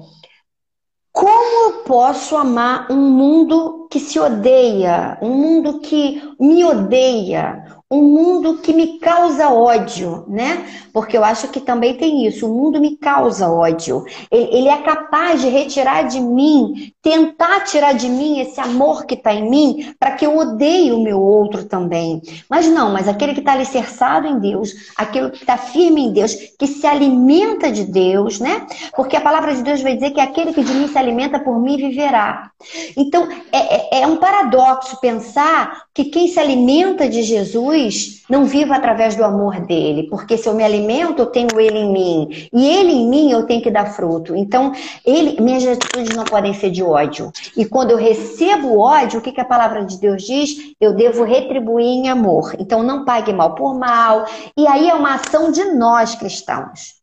como 1.13 1.70
eu 1.70 1.84
posso 1.84 2.36
amar 2.36 2.91
um 2.91 3.12
mundo 3.12 3.88
que 3.91 4.00
se 4.00 4.20
odeia, 4.20 5.15
um 5.22 5.29
mundo 5.29 5.79
que 5.79 6.20
me 6.39 6.65
odeia, 6.65 7.62
um 7.92 8.02
mundo 8.02 8.58
que 8.58 8.74
me 8.74 8.98
causa 8.98 9.50
ódio, 9.50 10.25
né? 10.28 10.66
Porque 10.92 11.16
eu 11.16 11.24
acho 11.24 11.48
que 11.50 11.60
também 11.60 11.96
tem 11.96 12.25
isso. 12.25 12.48
O 12.48 12.56
mundo 12.56 12.82
me 12.82 12.98
causa 12.98 13.50
ódio. 13.50 14.04
Ele, 14.32 14.68
é 14.68 14.78
capaz 14.78 15.42
de 15.42 15.48
retirar 15.48 16.04
de 16.04 16.20
mim, 16.20 16.92
tentar 17.02 17.62
tirar 17.62 17.94
de 17.94 18.10
mim 18.10 18.40
esse 18.40 18.60
amor 18.60 19.06
que 19.06 19.13
está 19.13 19.34
em 19.34 19.48
mim, 19.48 19.94
para 20.00 20.12
que 20.12 20.25
eu 20.25 20.36
odeie 20.38 20.92
o 20.92 21.02
meu 21.02 21.22
outro 21.22 21.66
também. 21.66 22.22
Mas 22.50 22.68
não, 22.68 22.92
mas 22.92 23.08
aquele 23.08 23.34
que 23.34 23.40
está 23.40 23.54
alicerçado 23.54 24.28
em 24.28 24.40
Deus, 24.40 24.74
aquele 24.96 25.30
que 25.30 25.42
está 25.42 25.58
firme 25.58 26.06
em 26.06 26.12
Deus, 26.12 26.34
que 26.58 26.66
se 26.66 26.88
alimenta 26.88 27.72
de 27.72 27.86
Deus, 27.86 28.40
né? 28.40 28.66
Porque 28.96 29.16
a 29.16 29.22
palavra 29.22 29.54
de 29.54 29.62
Deus 29.62 29.82
vai 29.82 29.96
dizer 29.96 30.12
que 30.12 30.22
aquele 30.22 30.54
que 30.54 30.63
de 30.63 30.74
mim 30.74 30.88
se 30.88 30.98
alimenta 30.98 31.40
por 31.40 31.60
mim 31.60 31.78
viverá. 31.78 32.50
Então, 32.98 33.28
é, 33.52 33.98
é, 33.98 34.02
é 34.02 34.08
um 34.08 34.18
paradoxo 34.18 35.00
pensar 35.00 35.84
que 35.94 36.06
quem 36.06 36.28
se 36.28 36.40
alimenta 36.40 37.08
de 37.08 37.22
Jesus 37.22 37.83
Não 38.30 38.46
vivo 38.46 38.74
através 38.74 39.16
do 39.16 39.24
amor 39.24 39.60
dele, 39.62 40.08
porque 40.10 40.38
se 40.38 40.48
eu 40.48 40.54
me 40.54 40.63
alimento, 40.63 41.20
eu 41.22 41.25
tenho 41.25 41.60
ele 41.60 41.78
em 41.78 41.92
mim, 41.92 42.50
e 42.54 42.68
ele 42.68 42.92
em 42.92 43.10
mim 43.10 43.32
eu 43.32 43.46
tenho 43.46 43.62
que 43.62 43.70
dar 43.72 43.94
fruto. 43.94 44.36
Então, 44.36 44.72
ele, 45.06 45.42
minhas 45.42 45.66
atitudes 45.66 46.16
não 46.16 46.24
podem 46.24 46.54
ser 46.54 46.72
de 46.72 46.82
ódio. 46.82 47.32
E 47.58 47.66
quando 47.66 47.92
eu 47.92 47.98
recebo 47.98 48.80
ódio, 48.80 49.20
o 49.20 49.22
que, 49.22 49.32
que 49.32 49.42
a 49.42 49.46
palavra 49.46 49.86
de 49.86 50.00
Deus 50.00 50.24
diz? 50.24 50.74
Eu 50.80 50.94
devo 50.94 51.24
retribuir 51.24 51.86
em 51.86 52.10
amor. 52.10 52.56
Então, 52.60 52.84
não 52.84 53.06
pague 53.06 53.34
mal 53.34 53.56
por 53.56 53.78
mal. 53.78 54.25
E 54.58 54.68
aí 54.68 54.90
é 54.90 54.94
uma 54.94 55.16
ação 55.16 55.52
de 55.52 55.63
nós 55.74 56.16
cristãos 56.16 57.02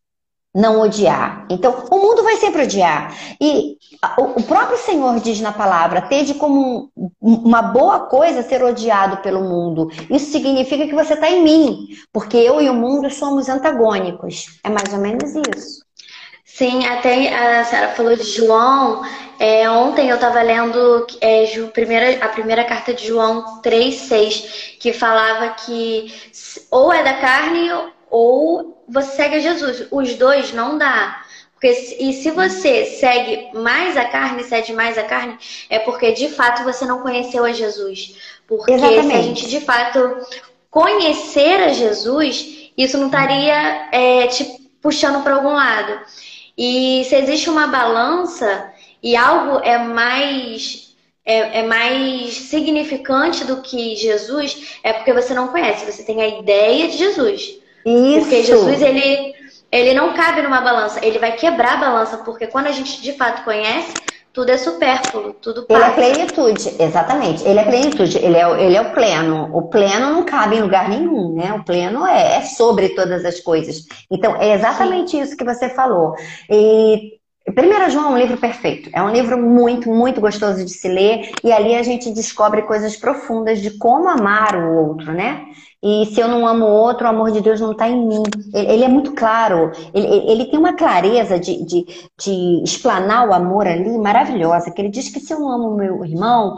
não 0.54 0.80
odiar. 0.80 1.47
Então, 1.49 1.85
o 1.90 1.99
mundo 1.99 2.23
vai 2.23 2.37
sempre 2.37 2.62
odiar. 2.62 3.14
E 3.40 3.76
o 4.16 4.42
próprio 4.42 4.78
Senhor 4.78 5.19
diz 5.21 5.40
na 5.40 5.52
palavra: 5.52 6.02
tende 6.02 6.35
como 6.35 6.90
uma 7.21 7.62
boa 7.62 8.00
coisa 8.00 8.42
ser 8.42 8.62
odiado 8.62 9.19
pelo 9.19 9.42
mundo. 9.42 9.90
Isso 10.11 10.30
significa 10.33 10.87
que 10.87 10.95
você 10.95 11.14
está 11.14 11.30
em 11.30 11.42
mim, 11.42 11.88
porque 12.12 12.37
eu 12.37 12.61
e 12.61 12.69
o 12.69 12.75
mundo 12.75 13.11
somos 13.11 13.49
antagônicos. 13.49 14.59
É 14.64 14.69
mais 14.69 14.92
ou 14.92 15.00
menos 15.00 15.35
isso. 15.57 15.85
Sim, 16.45 16.85
até 16.85 17.33
a 17.35 17.64
Sara 17.64 17.88
falou 17.90 18.16
de 18.16 18.25
João. 18.25 19.02
É, 19.38 19.71
ontem 19.71 20.11
eu 20.11 20.16
estava 20.16 20.42
lendo 20.42 21.07
é, 21.21 21.47
primeira, 21.73 22.23
a 22.23 22.28
primeira 22.28 22.64
carta 22.64 22.92
de 22.92 23.07
João 23.07 23.62
3,6, 23.62 24.78
que 24.78 24.92
falava 24.92 25.49
que 25.50 26.12
ou 26.71 26.92
é 26.92 27.02
da 27.02 27.14
carne 27.14 27.71
ou 28.11 28.85
você 28.88 29.12
segue 29.12 29.37
a 29.37 29.40
Jesus. 29.40 29.87
Os 29.90 30.14
dois 30.14 30.52
não 30.52 30.76
dá. 30.76 31.23
Porque, 31.55 31.69
e 32.00 32.14
se 32.14 32.31
você 32.31 32.87
segue 32.87 33.50
mais 33.52 33.95
a 33.97 34.07
carne, 34.07 34.43
cede 34.45 34.73
mais 34.73 34.97
a 34.97 35.02
carne, 35.02 35.37
é 35.69 35.79
porque 35.79 36.12
de 36.12 36.29
fato 36.29 36.64
você 36.64 36.87
não 36.87 37.00
conheceu 37.00 37.45
a 37.45 37.52
Jesus. 37.52 38.17
Porque 38.49 38.73
Exatamente. 38.73 39.07
se 39.07 39.12
a 39.12 39.23
gente 39.23 39.49
de 39.49 39.61
fato 39.61 40.17
conhecer 40.71 41.62
a 41.62 41.69
Jesus, 41.69 42.71
isso 42.76 42.97
não 42.97 43.07
estaria 43.07 43.88
é, 43.93 44.26
te 44.29 44.71
puxando 44.81 45.23
para 45.23 45.35
algum 45.35 45.52
lado. 45.52 46.00
E 46.57 47.05
se 47.05 47.14
existe 47.17 47.50
uma 47.50 47.67
balança 47.67 48.73
e 49.02 49.14
algo 49.14 49.61
é 49.62 49.76
mais 49.79 50.95
é, 51.25 51.61
é, 51.61 51.62
mais 51.62 52.33
significante 52.35 53.45
do 53.45 53.61
que 53.61 53.97
Jesus, 53.97 54.79
é 54.83 54.95
porque 54.95 55.12
você 55.12 55.35
não 55.35 55.49
conhece, 55.49 55.90
você 55.90 56.02
tem 56.02 56.23
a 56.23 56.26
ideia 56.26 56.88
de 56.88 56.97
Jesus. 56.97 57.60
Isso. 57.85 58.21
Porque 58.21 58.43
Jesus, 58.43 58.83
ele, 58.83 59.35
ele 59.71 59.95
não 59.95 60.13
cabe 60.15 60.43
numa 60.43 60.61
balança, 60.61 61.05
ele 61.05 61.19
vai 61.19 61.33
quebrar 61.33 61.75
a 61.75 61.81
balança, 61.81 62.19
porque 62.19 62.47
quando 62.47 62.67
a 62.67 62.73
gente 62.73 63.01
de 63.01 63.13
fato 63.13 63.45
conhece, 63.45 63.95
tudo 64.33 64.51
é 64.51 64.57
supérfluo, 64.57 65.35
tudo 65.35 65.67
passa. 65.67 66.01
Ele 66.01 66.23
é 66.23 66.27
plenitude, 66.27 66.77
exatamente. 66.79 67.45
Ele 67.45 67.59
é 67.59 67.65
plenitude, 67.65 68.17
ele 68.19 68.37
é, 68.37 68.65
ele 68.65 68.77
é 68.77 68.81
o 68.81 68.93
pleno. 68.93 69.51
O 69.53 69.63
pleno 69.63 70.11
não 70.13 70.25
cabe 70.25 70.57
em 70.57 70.63
lugar 70.63 70.89
nenhum, 70.89 71.35
né? 71.35 71.53
O 71.53 71.65
pleno 71.65 72.07
é, 72.07 72.37
é 72.37 72.43
sobre 72.43 72.91
todas 72.91 73.25
as 73.25 73.41
coisas. 73.41 73.87
Então, 74.11 74.37
é 74.37 74.55
exatamente 74.55 75.13
Sim. 75.13 75.23
isso 75.23 75.37
que 75.37 75.45
você 75.45 75.69
falou. 75.69 76.15
E 76.49 77.20
1 77.50 77.90
João 77.90 78.07
é 78.07 78.11
um 78.11 78.19
livro 78.19 78.37
perfeito. 78.37 78.90
É 78.92 79.02
um 79.02 79.11
livro 79.11 79.38
muito, 79.38 79.90
muito 79.90 80.21
gostoso 80.21 80.64
de 80.64 80.71
se 80.71 80.88
ler. 80.88 81.33
E 81.42 81.52
ali 81.52 81.75
a 81.75 81.83
gente 81.83 82.11
descobre 82.11 82.62
coisas 82.62 82.97
profundas 82.97 83.61
de 83.61 83.76
como 83.78 84.09
amar 84.09 84.57
o 84.57 84.88
outro, 84.88 85.12
né? 85.12 85.47
E 85.83 86.07
se 86.07 86.21
eu 86.21 86.28
não 86.28 86.47
amo 86.47 86.66
o 86.66 86.73
outro, 86.73 87.07
o 87.07 87.11
amor 87.11 87.30
de 87.30 87.40
Deus 87.40 87.59
não 87.59 87.73
está 87.73 87.88
em 87.88 88.07
mim. 88.07 88.23
Ele, 88.52 88.85
é 88.85 88.88
muito 88.88 89.14
claro. 89.14 89.73
Ele, 89.95 90.07
ele 90.30 90.45
tem 90.45 90.59
uma 90.59 90.75
clareza 90.75 91.38
de, 91.38 91.64
de, 91.64 91.87
de, 92.19 92.62
explanar 92.62 93.26
o 93.26 93.33
amor 93.33 93.66
ali 93.66 93.97
maravilhosa. 93.97 94.71
Que 94.71 94.83
ele 94.83 94.90
diz 94.90 95.09
que 95.09 95.21
se 95.21 95.33
eu 95.33 95.40
não 95.40 95.50
amo 95.50 95.75
meu 95.75 96.04
irmão, 96.04 96.57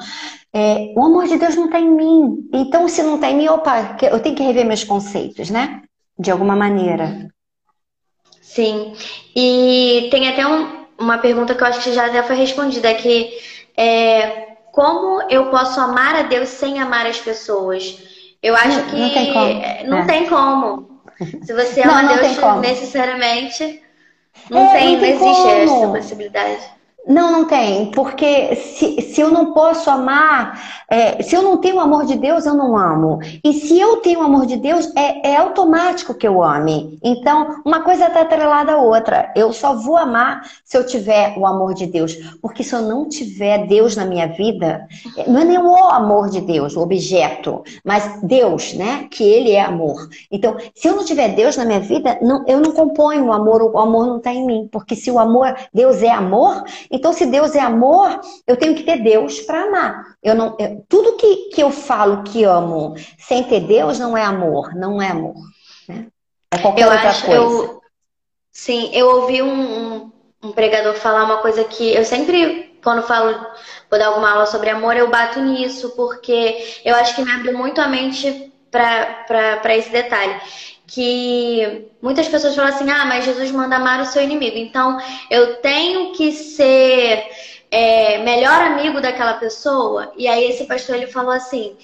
é, 0.52 0.92
o 0.96 1.04
amor 1.04 1.28
de 1.28 1.38
Deus 1.38 1.54
não 1.54 1.66
está 1.66 1.78
em 1.78 1.90
mim. 1.90 2.48
Então, 2.52 2.88
se 2.88 3.02
não 3.02 3.14
está 3.14 3.30
em 3.30 3.36
mim, 3.36 3.48
opa, 3.48 3.96
eu 4.02 4.18
tenho 4.18 4.34
que 4.34 4.42
rever 4.42 4.66
meus 4.66 4.82
conceitos, 4.82 5.50
né? 5.50 5.82
De 6.18 6.32
alguma 6.32 6.56
maneira. 6.56 7.28
Sim. 8.40 8.92
E 9.36 10.08
tem 10.10 10.28
até 10.28 10.44
um, 10.46 10.81
uma 11.02 11.18
pergunta 11.18 11.54
que 11.54 11.62
eu 11.62 11.66
acho 11.66 11.82
que 11.82 11.92
já 11.92 12.06
até 12.06 12.22
foi 12.22 12.36
respondida, 12.36 12.92
que 12.94 13.30
é 13.76 14.52
como 14.72 15.22
eu 15.28 15.46
posso 15.50 15.78
amar 15.78 16.14
a 16.16 16.22
Deus 16.22 16.48
sem 16.48 16.80
amar 16.80 17.06
as 17.06 17.18
pessoas? 17.18 17.98
Eu 18.42 18.56
acho 18.56 18.78
não, 18.78 18.86
que 18.86 18.96
não 18.96 19.10
tem 19.10 19.32
como. 19.32 19.62
Não 19.86 19.98
é. 19.98 20.06
tem 20.06 20.26
como. 20.26 21.02
Se 21.44 21.52
você 21.52 21.82
ama 21.82 22.02
não, 22.02 22.16
Deus 22.16 22.60
necessariamente, 22.60 23.82
não, 24.50 24.60
é, 24.60 24.78
tem, 24.78 24.92
não, 24.92 25.00
tem 25.00 25.18
não 25.18 25.28
existe 25.28 25.42
como. 25.42 25.84
essa 25.84 25.88
possibilidade. 25.88 26.62
Não, 27.06 27.32
não 27.32 27.44
tem, 27.46 27.90
porque 27.90 28.54
se, 28.54 29.02
se 29.02 29.20
eu 29.20 29.28
não 29.28 29.52
posso 29.52 29.90
amar, 29.90 30.84
é, 30.88 31.20
se 31.20 31.34
eu 31.34 31.42
não 31.42 31.56
tenho 31.56 31.76
o 31.76 31.80
amor 31.80 32.04
de 32.04 32.16
Deus, 32.16 32.46
eu 32.46 32.54
não 32.54 32.76
amo. 32.76 33.18
E 33.42 33.52
se 33.52 33.78
eu 33.78 33.96
tenho 33.96 34.20
o 34.20 34.22
amor 34.22 34.46
de 34.46 34.56
Deus, 34.56 34.88
é, 34.94 35.32
é 35.32 35.36
automático 35.36 36.14
que 36.14 36.28
eu 36.28 36.40
ame. 36.40 37.00
Então, 37.02 37.60
uma 37.64 37.80
coisa 37.80 38.06
está 38.06 38.20
atrelada 38.20 38.74
à 38.74 38.76
outra. 38.76 39.32
Eu 39.34 39.52
só 39.52 39.74
vou 39.74 39.96
amar 39.96 40.42
se 40.64 40.76
eu 40.76 40.86
tiver 40.86 41.36
o 41.36 41.44
amor 41.44 41.74
de 41.74 41.86
Deus. 41.86 42.14
Porque 42.40 42.62
se 42.62 42.72
eu 42.72 42.82
não 42.82 43.08
tiver 43.08 43.66
Deus 43.66 43.96
na 43.96 44.04
minha 44.04 44.28
vida, 44.28 44.86
não 45.26 45.40
é 45.40 45.44
nem 45.44 45.58
o 45.58 45.74
amor 45.76 46.30
de 46.30 46.40
Deus, 46.40 46.76
o 46.76 46.82
objeto, 46.82 47.64
mas 47.84 48.20
Deus, 48.22 48.74
né? 48.74 49.08
Que 49.10 49.24
Ele 49.24 49.50
é 49.50 49.60
amor. 49.60 50.08
Então, 50.30 50.56
se 50.72 50.86
eu 50.86 50.94
não 50.94 51.04
tiver 51.04 51.30
Deus 51.30 51.56
na 51.56 51.64
minha 51.64 51.80
vida, 51.80 52.16
não, 52.22 52.44
eu 52.46 52.60
não 52.60 52.70
componho 52.70 53.24
o 53.24 53.32
amor, 53.32 53.60
o 53.60 53.78
amor 53.78 54.06
não 54.06 54.18
está 54.18 54.32
em 54.32 54.46
mim. 54.46 54.68
Porque 54.70 54.94
se 54.94 55.10
o 55.10 55.18
amor, 55.18 55.52
Deus 55.74 56.00
é 56.00 56.10
amor, 56.10 56.62
então, 56.92 57.12
se 57.14 57.24
Deus 57.24 57.54
é 57.54 57.60
amor, 57.60 58.20
eu 58.46 58.54
tenho 58.54 58.74
que 58.74 58.82
ter 58.82 58.98
Deus 59.02 59.40
para 59.40 59.62
amar. 59.62 60.14
Eu 60.22 60.34
não, 60.34 60.54
eu, 60.60 60.84
tudo 60.86 61.16
que, 61.16 61.48
que 61.48 61.62
eu 61.62 61.70
falo 61.70 62.22
que 62.22 62.44
amo 62.44 62.94
sem 63.18 63.42
ter 63.44 63.60
Deus 63.60 63.98
não 63.98 64.14
é 64.14 64.22
amor, 64.22 64.74
não 64.74 65.00
é 65.00 65.08
amor. 65.08 65.34
Né? 65.88 66.08
É 66.50 66.58
qualquer 66.58 66.82
eu 66.82 66.90
outra 66.90 67.08
acho, 67.08 67.24
coisa. 67.24 67.40
Eu, 67.40 67.80
sim, 68.50 68.90
eu 68.92 69.08
ouvi 69.08 69.40
um, 69.40 69.48
um, 69.48 70.12
um 70.42 70.52
pregador 70.52 70.92
falar 70.94 71.24
uma 71.24 71.38
coisa 71.38 71.64
que 71.64 71.94
eu 71.94 72.04
sempre, 72.04 72.78
quando 72.84 73.02
falo, 73.02 73.38
vou 73.90 73.98
dar 73.98 74.08
alguma 74.08 74.30
aula 74.30 74.44
sobre 74.44 74.68
amor, 74.68 74.94
eu 74.94 75.08
bato 75.08 75.40
nisso, 75.40 75.96
porque 75.96 76.62
eu 76.84 76.94
acho 76.96 77.16
que 77.16 77.24
me 77.24 77.32
abriu 77.32 77.56
muito 77.56 77.80
a 77.80 77.88
mente 77.88 78.52
para 78.70 79.76
esse 79.76 79.90
detalhe 79.90 80.38
que 80.92 81.88
muitas 82.02 82.28
pessoas 82.28 82.54
falam 82.54 82.70
assim: 82.70 82.90
ah, 82.90 83.06
mas 83.06 83.24
Jesus 83.24 83.50
manda 83.50 83.76
amar 83.76 84.00
o 84.00 84.06
seu 84.06 84.22
inimigo. 84.22 84.58
Então 84.58 84.98
eu 85.30 85.56
tenho 85.56 86.12
que 86.12 86.32
ser 86.32 87.24
é, 87.70 88.18
melhor 88.18 88.60
amigo 88.60 89.00
daquela 89.00 89.34
pessoa. 89.34 90.12
E 90.16 90.28
aí 90.28 90.44
esse 90.50 90.64
pastor 90.64 90.96
ele 90.96 91.06
falou 91.06 91.32
assim: 91.32 91.74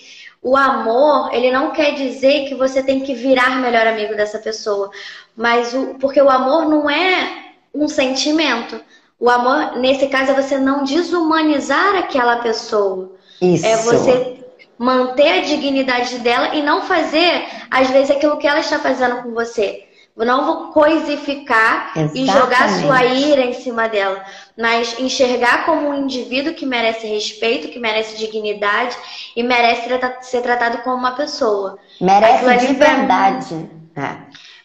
o 0.42 0.54
amor 0.54 1.32
ele 1.32 1.50
não 1.50 1.70
quer 1.70 1.94
dizer 1.94 2.48
que 2.48 2.54
você 2.54 2.82
tem 2.82 3.00
que 3.00 3.14
virar 3.14 3.60
melhor 3.62 3.86
amigo 3.86 4.14
dessa 4.14 4.38
pessoa, 4.38 4.90
mas 5.34 5.72
o, 5.72 5.94
porque 5.94 6.20
o 6.20 6.28
amor 6.28 6.66
não 6.66 6.88
é 6.88 7.54
um 7.74 7.88
sentimento. 7.88 8.78
O 9.18 9.28
amor, 9.28 9.78
nesse 9.78 10.06
caso, 10.06 10.30
é 10.30 10.34
você 10.34 10.58
não 10.58 10.84
desumanizar 10.84 11.96
aquela 11.96 12.36
pessoa. 12.36 13.16
Isso. 13.40 13.66
É 13.66 13.76
você 13.78 14.37
manter 14.78 15.40
a 15.40 15.40
dignidade 15.42 16.18
dela 16.20 16.54
e 16.54 16.62
não 16.62 16.82
fazer, 16.82 17.46
às 17.70 17.90
vezes, 17.90 18.10
aquilo 18.10 18.38
que 18.38 18.46
ela 18.46 18.60
está 18.60 18.78
fazendo 18.78 19.22
com 19.22 19.32
você. 19.32 19.84
Não 20.16 20.44
vou 20.44 20.72
coisificar 20.72 21.92
Exatamente. 21.96 22.18
e 22.18 22.26
jogar 22.26 22.68
sua 22.80 23.04
ira 23.04 23.42
em 23.42 23.52
cima 23.52 23.88
dela, 23.88 24.24
mas 24.56 24.98
enxergar 24.98 25.64
como 25.64 25.88
um 25.88 25.94
indivíduo 25.94 26.54
que 26.54 26.66
merece 26.66 27.06
respeito, 27.06 27.68
que 27.68 27.78
merece 27.78 28.16
dignidade 28.16 28.96
e 29.36 29.44
merece 29.44 29.88
ser 30.22 30.42
tratado 30.42 30.78
como 30.78 30.96
uma 30.96 31.12
pessoa. 31.12 31.78
Merece 32.00 32.66
de 32.66 32.74
verdade. 32.74 33.70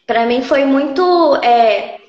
Para 0.07 0.25
mim 0.25 0.41
foi 0.41 0.65
muito 0.65 1.35
é, 1.43 1.99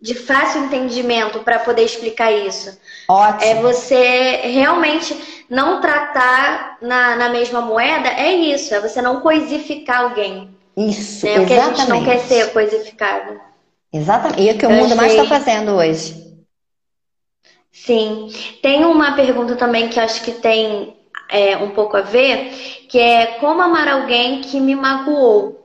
de 0.00 0.14
fácil 0.14 0.64
entendimento 0.64 1.40
para 1.40 1.58
poder 1.58 1.82
explicar 1.82 2.32
isso. 2.32 2.78
Ótimo. 3.08 3.50
É 3.50 3.54
você 3.62 4.40
realmente 4.44 5.44
não 5.48 5.80
tratar 5.80 6.78
na, 6.82 7.16
na 7.16 7.28
mesma 7.28 7.60
moeda, 7.60 8.08
é 8.08 8.32
isso, 8.32 8.74
é 8.74 8.80
você 8.80 9.00
não 9.00 9.20
coisificar 9.20 10.02
alguém. 10.02 10.50
Isso, 10.76 11.24
né? 11.24 11.38
Porque 11.38 11.54
a 11.54 11.68
gente 11.68 11.88
não 11.88 12.04
quer 12.04 12.18
ser 12.20 12.52
coisificado. 12.52 13.40
Exatamente. 13.92 14.42
E 14.42 14.48
é 14.48 14.52
o 14.52 14.58
que 14.58 14.66
o 14.66 14.70
mundo 14.70 14.96
mais 14.96 15.12
está 15.12 15.24
fazendo 15.24 15.72
hoje. 15.72 16.26
Sim. 17.72 18.28
Tem 18.62 18.84
uma 18.84 19.12
pergunta 19.12 19.54
também 19.56 19.88
que 19.88 20.00
acho 20.00 20.22
que 20.22 20.32
tem 20.32 20.96
é, 21.30 21.56
um 21.56 21.70
pouco 21.70 21.96
a 21.96 22.02
ver, 22.02 22.50
que 22.88 22.98
é 22.98 23.38
como 23.38 23.62
amar 23.62 23.88
alguém 23.88 24.40
que 24.40 24.60
me 24.60 24.74
magoou. 24.74 25.56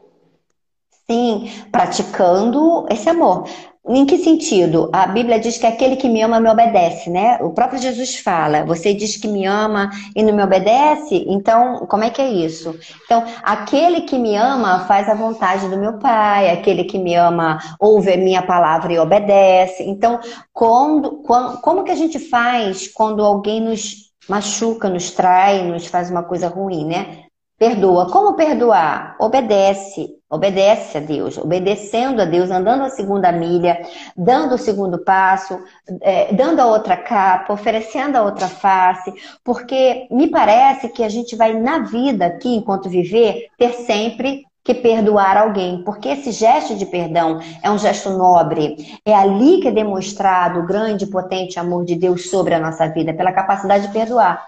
Sim, 1.09 1.51
praticando 1.71 2.85
esse 2.89 3.09
amor. 3.09 3.45
Em 3.87 4.05
que 4.05 4.19
sentido? 4.19 4.89
A 4.93 5.07
Bíblia 5.07 5.39
diz 5.39 5.57
que 5.57 5.65
aquele 5.65 5.95
que 5.95 6.07
me 6.07 6.21
ama 6.21 6.39
me 6.39 6.49
obedece, 6.49 7.09
né? 7.09 7.39
O 7.41 7.51
próprio 7.51 7.81
Jesus 7.81 8.17
fala: 8.17 8.63
você 8.63 8.93
diz 8.93 9.17
que 9.17 9.27
me 9.27 9.45
ama 9.45 9.89
e 10.15 10.21
não 10.21 10.33
me 10.33 10.43
obedece? 10.43 11.25
Então, 11.27 11.87
como 11.87 12.03
é 12.03 12.11
que 12.11 12.21
é 12.21 12.29
isso? 12.29 12.77
Então, 13.05 13.23
aquele 13.41 14.01
que 14.01 14.19
me 14.19 14.35
ama 14.35 14.85
faz 14.85 15.09
a 15.09 15.15
vontade 15.15 15.67
do 15.67 15.77
meu 15.77 15.97
Pai, 15.97 16.51
aquele 16.51 16.83
que 16.83 16.99
me 16.99 17.15
ama 17.15 17.57
ouve 17.79 18.13
a 18.13 18.17
minha 18.17 18.43
palavra 18.43 18.93
e 18.93 18.99
obedece. 18.99 19.83
Então, 19.83 20.19
quando, 20.53 21.23
quando, 21.23 21.59
como 21.61 21.83
que 21.83 21.91
a 21.91 21.95
gente 21.95 22.19
faz 22.19 22.87
quando 22.87 23.25
alguém 23.25 23.59
nos 23.59 24.11
machuca, 24.29 24.89
nos 24.89 25.09
trai, 25.11 25.63
nos 25.63 25.87
faz 25.87 26.11
uma 26.11 26.23
coisa 26.23 26.47
ruim, 26.47 26.85
né? 26.85 27.25
perdoa. 27.61 28.09
Como 28.09 28.35
perdoar? 28.35 29.15
Obedece. 29.19 30.20
Obedece 30.31 30.97
a 30.97 31.01
Deus, 31.01 31.37
obedecendo 31.37 32.21
a 32.21 32.25
Deus, 32.25 32.49
andando 32.49 32.83
a 32.83 32.89
segunda 32.89 33.33
milha, 33.33 33.81
dando 34.15 34.55
o 34.55 34.57
segundo 34.57 35.03
passo, 35.03 35.59
é, 35.99 36.33
dando 36.33 36.61
a 36.61 36.67
outra 36.67 36.95
capa, 36.95 37.51
oferecendo 37.51 38.15
a 38.15 38.21
outra 38.21 38.47
face, 38.47 39.13
porque 39.43 40.07
me 40.09 40.29
parece 40.29 40.87
que 40.87 41.03
a 41.03 41.09
gente 41.09 41.35
vai 41.35 41.53
na 41.53 41.79
vida 41.79 42.27
aqui, 42.27 42.55
enquanto 42.55 42.87
viver, 42.87 43.47
ter 43.57 43.73
sempre 43.73 44.45
que 44.63 44.73
perdoar 44.73 45.35
alguém, 45.35 45.83
porque 45.83 46.07
esse 46.07 46.31
gesto 46.31 46.75
de 46.75 46.85
perdão 46.85 47.41
é 47.61 47.69
um 47.69 47.77
gesto 47.77 48.11
nobre. 48.11 48.77
É 49.05 49.13
ali 49.13 49.59
que 49.59 49.67
é 49.67 49.71
demonstrado 49.71 50.61
o 50.61 50.65
grande 50.65 51.03
e 51.03 51.09
potente 51.09 51.59
amor 51.59 51.83
de 51.83 51.95
Deus 51.95 52.29
sobre 52.29 52.53
a 52.53 52.59
nossa 52.59 52.87
vida, 52.87 53.13
pela 53.13 53.33
capacidade 53.33 53.87
de 53.87 53.93
perdoar. 53.93 54.45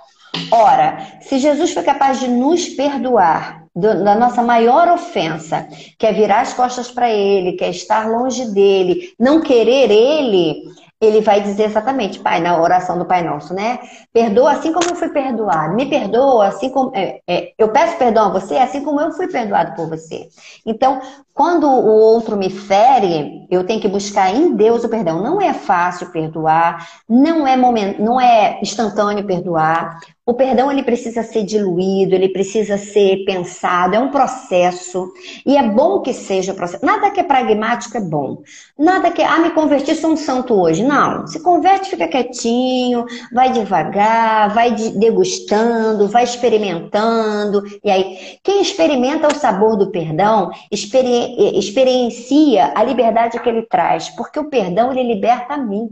Ora, 0.50 0.98
se 1.20 1.40
Jesus 1.40 1.74
foi 1.74 1.84
capaz 1.84 2.22
de 2.22 2.28
nos 2.30 2.70
perdoar 2.70 3.63
da 3.76 4.16
nossa 4.16 4.44
maior 4.44 4.88
ofensa, 4.88 5.68
que 5.98 6.06
é 6.06 6.14
virar 6.14 6.42
as 6.42 6.54
costas 6.54 6.92
para 6.92 7.10
Ele, 7.10 7.54
que 7.54 7.64
é 7.64 7.70
estar 7.70 8.08
longe 8.08 8.46
dele, 8.54 9.14
não 9.20 9.42
querer 9.42 9.90
Ele, 9.90 10.64
ele 11.06 11.20
vai 11.20 11.42
dizer 11.42 11.66
exatamente, 11.66 12.20
Pai, 12.20 12.40
na 12.40 12.58
oração 12.58 12.98
do 12.98 13.06
Pai 13.06 13.22
Nosso, 13.24 13.54
né? 13.54 13.80
Perdoa 14.14 14.54
assim 14.54 14.72
como 14.72 14.90
eu 14.90 14.96
fui 14.96 15.10
perdoado. 15.10 15.76
Me 15.76 15.86
perdoa 15.86 16.48
assim 16.48 16.70
como. 16.70 16.96
É, 16.96 17.20
é, 17.28 17.54
eu 17.58 17.70
peço 17.70 17.98
perdão 17.98 18.28
a 18.28 18.40
você 18.40 18.56
assim 18.56 18.84
como 18.84 19.02
eu 19.02 19.12
fui 19.12 19.28
perdoado 19.28 19.76
por 19.76 19.90
você. 19.90 20.30
Então, 20.66 21.02
quando 21.34 21.68
o 21.68 21.88
outro 21.88 22.38
me 22.38 22.50
fere, 22.50 23.46
eu 23.52 23.66
tenho 23.66 23.82
que 23.82 23.88
buscar 23.88 24.34
em 24.34 24.56
Deus 24.56 24.84
o 24.84 24.90
perdão. 24.90 25.22
Não 25.22 25.42
é 25.42 25.54
fácil 25.54 26.10
perdoar, 26.10 26.88
não 27.10 27.46
é, 27.46 27.58
momento, 27.58 28.02
não 28.02 28.20
é 28.20 28.60
instantâneo 28.62 29.26
perdoar. 29.26 30.00
O 30.26 30.34
perdão 30.34 30.72
ele 30.72 30.84
precisa 30.84 31.22
ser 31.22 31.44
diluído, 31.44 32.16
ele 32.16 32.30
precisa 32.30 32.78
ser 32.78 33.26
pensado, 33.26 33.94
é 33.94 34.00
um 34.00 34.10
processo. 34.10 35.12
E 35.46 35.58
é 35.58 35.64
bom 35.64 36.00
que 36.00 36.14
seja 36.14 36.54
processo. 36.54 36.86
Nada 36.86 37.12
que 37.12 37.20
é 37.20 37.24
pragmático 37.24 37.98
é 37.98 38.00
bom. 38.00 38.42
Nada 38.80 39.12
que, 39.12 39.22
ah, 39.22 39.40
me 39.40 39.50
converti, 39.50 39.94
sou 39.94 40.12
um 40.12 40.16
santo 40.16 40.54
hoje. 40.54 40.82
Não. 40.82 41.28
Se 41.28 41.42
converte, 41.42 41.90
fica 41.90 42.08
quietinho, 42.08 43.06
vai 43.34 43.52
devagar, 43.52 44.54
vai 44.54 44.72
degustando, 44.72 46.08
vai 46.08 46.24
experimentando. 46.24 47.62
E 47.84 47.92
aí, 47.92 48.38
quem 48.42 48.62
experimenta 48.62 49.28
o 49.28 49.36
sabor 49.36 49.76
do 49.76 49.92
perdão, 49.92 50.52
experiencia 50.72 52.72
a 52.74 52.82
liberdade 52.82 53.42
que 53.42 53.50
ele 53.50 53.64
traz. 53.64 54.08
Porque 54.12 54.40
o 54.40 54.50
perdão, 54.50 54.90
ele 54.90 55.04
liberta 55.04 55.56
a 55.56 55.58
mim. 55.58 55.90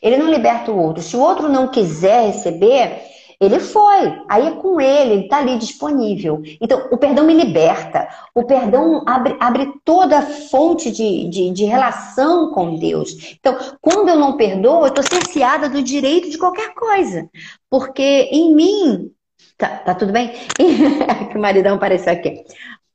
Ele 0.00 0.16
não 0.16 0.30
liberta 0.30 0.72
o 0.72 0.80
outro. 0.80 1.02
Se 1.02 1.14
o 1.14 1.20
outro 1.20 1.50
não 1.50 1.68
quiser 1.68 2.28
receber, 2.28 3.12
ele 3.40 3.58
foi, 3.58 4.22
aí 4.28 4.46
é 4.46 4.50
com 4.52 4.80
ele, 4.80 5.12
ele 5.12 5.24
está 5.24 5.38
ali 5.38 5.58
disponível. 5.58 6.42
Então, 6.60 6.88
o 6.90 6.96
perdão 6.96 7.24
me 7.24 7.34
liberta. 7.34 8.08
O 8.34 8.44
perdão 8.44 9.02
abre, 9.06 9.36
abre 9.40 9.72
toda 9.84 10.18
a 10.18 10.22
fonte 10.22 10.90
de, 10.90 11.28
de, 11.28 11.50
de 11.50 11.64
relação 11.64 12.50
com 12.52 12.76
Deus. 12.76 13.36
Então, 13.38 13.56
quando 13.80 14.08
eu 14.08 14.16
não 14.16 14.36
perdoo, 14.36 14.82
eu 14.82 14.88
estou 14.88 15.04
cerceada 15.04 15.68
do 15.68 15.82
direito 15.82 16.30
de 16.30 16.38
qualquer 16.38 16.74
coisa. 16.74 17.28
Porque 17.68 18.28
em 18.30 18.54
mim. 18.54 19.10
Tá, 19.58 19.68
tá 19.68 19.94
tudo 19.94 20.12
bem? 20.12 20.32
que 21.30 21.36
o 21.36 21.40
maridão 21.40 21.76
apareceu 21.76 22.12
aqui. 22.12 22.44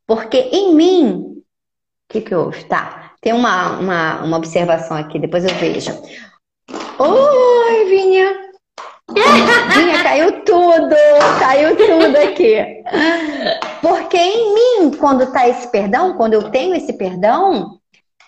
Porque 0.08 0.38
em 0.38 0.74
mim. 0.74 1.43
O 2.10 2.13
que, 2.13 2.22
que 2.22 2.34
houve? 2.34 2.63
Tá. 2.63 3.13
Tem 3.22 3.34
uma, 3.34 3.77
uma, 3.79 4.24
uma 4.24 4.38
observação 4.38 4.98
aqui, 4.98 5.19
depois 5.19 5.43
eu 5.43 5.53
vejo. 5.55 5.91
Oi, 6.98 7.86
Vinha! 7.86 8.49
Vinha, 9.13 10.04
caiu 10.04 10.44
tudo, 10.44 10.96
caiu 11.39 11.75
tudo 11.75 12.18
aqui. 12.18 12.84
Porque 13.82 14.18
em 14.18 14.54
mim, 14.54 14.92
quando 14.98 15.32
tá 15.32 15.48
esse 15.48 15.68
perdão, 15.72 16.16
quando 16.16 16.34
eu 16.34 16.50
tenho 16.51 16.75
esse 16.75 16.94
perdão, 16.94 17.78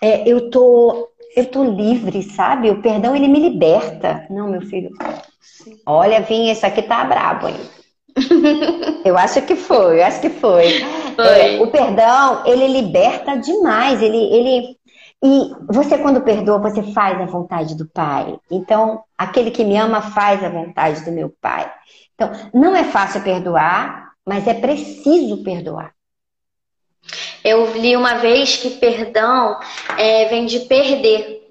é, 0.02 0.28
eu 0.28 0.50
tô 0.50 1.08
eu 1.36 1.46
tô 1.46 1.64
livre, 1.64 2.22
sabe? 2.24 2.70
O 2.70 2.82
perdão 2.82 3.16
ele 3.16 3.28
me 3.28 3.40
liberta. 3.40 4.26
Não, 4.30 4.50
meu 4.50 4.62
filho. 4.62 4.92
Olha, 5.86 6.22
Vinha, 6.22 6.52
isso 6.52 6.66
aqui 6.66 6.82
tá 6.82 7.04
brabo, 7.06 7.48
hein? 7.48 7.56
eu 9.06 9.18
acho 9.18 9.42
que 9.44 9.56
foi, 9.56 10.00
eu 10.00 10.06
acho 10.06 10.20
que 10.20 10.30
foi. 10.30 10.80
foi. 11.16 11.26
É, 11.26 11.62
o 11.62 11.68
perdão, 11.68 12.44
ele 12.46 12.68
liberta 12.68 13.38
demais. 13.38 14.02
Ele, 14.02 14.18
ele, 14.18 14.78
e 15.24 15.52
você, 15.68 16.00
quando 16.00 16.22
perdoa, 16.22 16.58
você 16.58 16.82
faz 16.82 17.22
a 17.22 17.26
vontade 17.26 17.76
do 17.76 17.86
Pai. 17.86 18.40
Então, 18.50 19.04
aquele 19.16 19.52
que 19.52 19.64
me 19.64 19.78
ama 19.78 20.02
faz 20.02 20.44
a 20.44 20.50
vontade 20.50 21.06
do 21.06 21.12
meu 21.12 21.32
Pai. 21.40 21.72
Então, 22.16 22.32
não 22.54 22.76
é 22.76 22.84
fácil 22.84 23.22
perdoar, 23.22 24.14
mas 24.26 24.48
é 24.48 24.54
preciso 24.56 25.44
perdoar. 25.44 25.94
Eu 27.44 27.72
li 27.78 27.96
uma 27.96 28.16
vez 28.16 28.58
que 28.58 28.72
perdão 28.72 29.60
é, 29.98 30.26
vem 30.26 30.46
de 30.46 30.62
perder. 30.62 31.42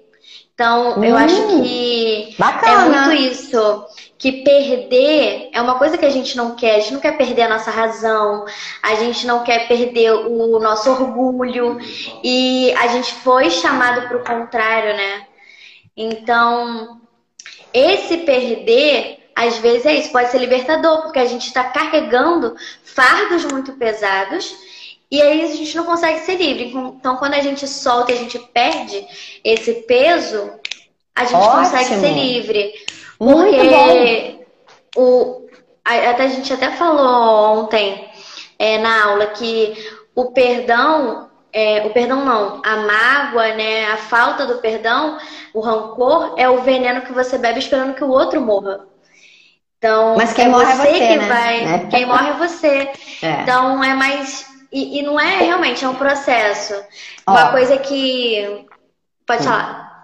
Então, 0.53 0.99
hum, 0.99 1.03
eu 1.03 1.15
acho 1.15 1.47
que 1.47 2.35
bacana. 2.37 2.71
é 2.71 3.09
muito 3.09 3.33
isso 3.33 3.85
que 4.21 4.43
perder 4.43 5.49
é 5.51 5.59
uma 5.59 5.79
coisa 5.79 5.97
que 5.97 6.05
a 6.05 6.09
gente 6.11 6.37
não 6.37 6.55
quer. 6.55 6.75
A 6.75 6.79
gente 6.79 6.93
não 6.93 6.99
quer 6.99 7.17
perder 7.17 7.41
a 7.41 7.49
nossa 7.49 7.71
razão, 7.71 8.45
a 8.83 8.93
gente 8.93 9.25
não 9.25 9.43
quer 9.43 9.67
perder 9.67 10.11
o 10.11 10.59
nosso 10.59 10.91
orgulho. 10.91 11.79
E 12.23 12.71
a 12.73 12.85
gente 12.89 13.11
foi 13.15 13.49
chamado 13.49 14.07
para 14.07 14.17
o 14.17 14.23
contrário, 14.23 14.95
né? 14.95 15.25
Então, 15.97 17.01
esse 17.73 18.17
perder, 18.17 19.31
às 19.35 19.57
vezes 19.57 19.87
é 19.87 19.95
isso, 19.95 20.11
pode 20.11 20.29
ser 20.29 20.37
libertador, 20.37 21.01
porque 21.01 21.17
a 21.17 21.25
gente 21.25 21.47
está 21.47 21.63
carregando 21.63 22.55
fardos 22.83 23.43
muito 23.45 23.73
pesados. 23.73 24.55
E 25.09 25.19
aí 25.19 25.41
a 25.41 25.47
gente 25.47 25.75
não 25.75 25.83
consegue 25.83 26.19
ser 26.19 26.35
livre. 26.35 26.65
Então, 26.65 27.17
quando 27.17 27.33
a 27.33 27.41
gente 27.41 27.67
solta 27.67 28.11
e 28.11 28.15
a 28.15 28.19
gente 28.19 28.37
perde 28.37 29.03
esse 29.43 29.73
peso, 29.87 30.51
a 31.15 31.25
gente 31.25 31.33
Ótimo. 31.33 31.63
consegue 31.63 31.99
ser 31.99 32.13
livre. 32.13 32.90
Porque 33.21 34.39
o, 34.97 35.45
até 35.85 36.23
a 36.23 36.27
gente 36.27 36.51
até 36.51 36.71
falou 36.71 37.59
ontem 37.59 38.09
é, 38.57 38.79
na 38.79 39.05
aula 39.05 39.27
que 39.27 39.75
o 40.15 40.31
perdão, 40.31 41.29
é, 41.53 41.85
o 41.85 41.91
perdão 41.91 42.25
não, 42.25 42.61
a 42.65 42.77
mágoa, 42.77 43.53
né, 43.53 43.91
a 43.91 43.97
falta 43.97 44.47
do 44.47 44.57
perdão, 44.57 45.19
o 45.53 45.59
rancor 45.59 46.33
é 46.35 46.49
o 46.49 46.63
veneno 46.63 47.01
que 47.01 47.13
você 47.13 47.37
bebe 47.37 47.59
esperando 47.59 47.93
que 47.93 48.03
o 48.03 48.09
outro 48.09 48.41
morra. 48.41 48.87
Então, 49.77 50.15
Mas 50.17 50.33
quem 50.33 50.45
é 50.45 50.49
morre 50.49 50.73
você 50.73 50.87
é 50.87 50.91
você, 50.91 51.07
que 51.07 51.17
né? 51.17 51.27
vai. 51.27 51.65
Né? 51.65 51.87
Quem 51.91 52.05
morre 52.07 52.29
é 52.29 52.33
você. 52.33 52.91
É. 53.21 53.41
Então 53.41 53.83
é 53.83 53.93
mais. 53.93 54.47
E, 54.71 54.99
e, 54.99 55.03
não 55.03 55.19
é 55.19 55.37
realmente, 55.37 55.85
é 55.85 55.89
um 55.89 55.95
processo. 55.95 56.73
Uma 57.27 57.51
coisa 57.51 57.77
que. 57.77 58.65
Pode 59.27 59.43
falar. 59.43 60.03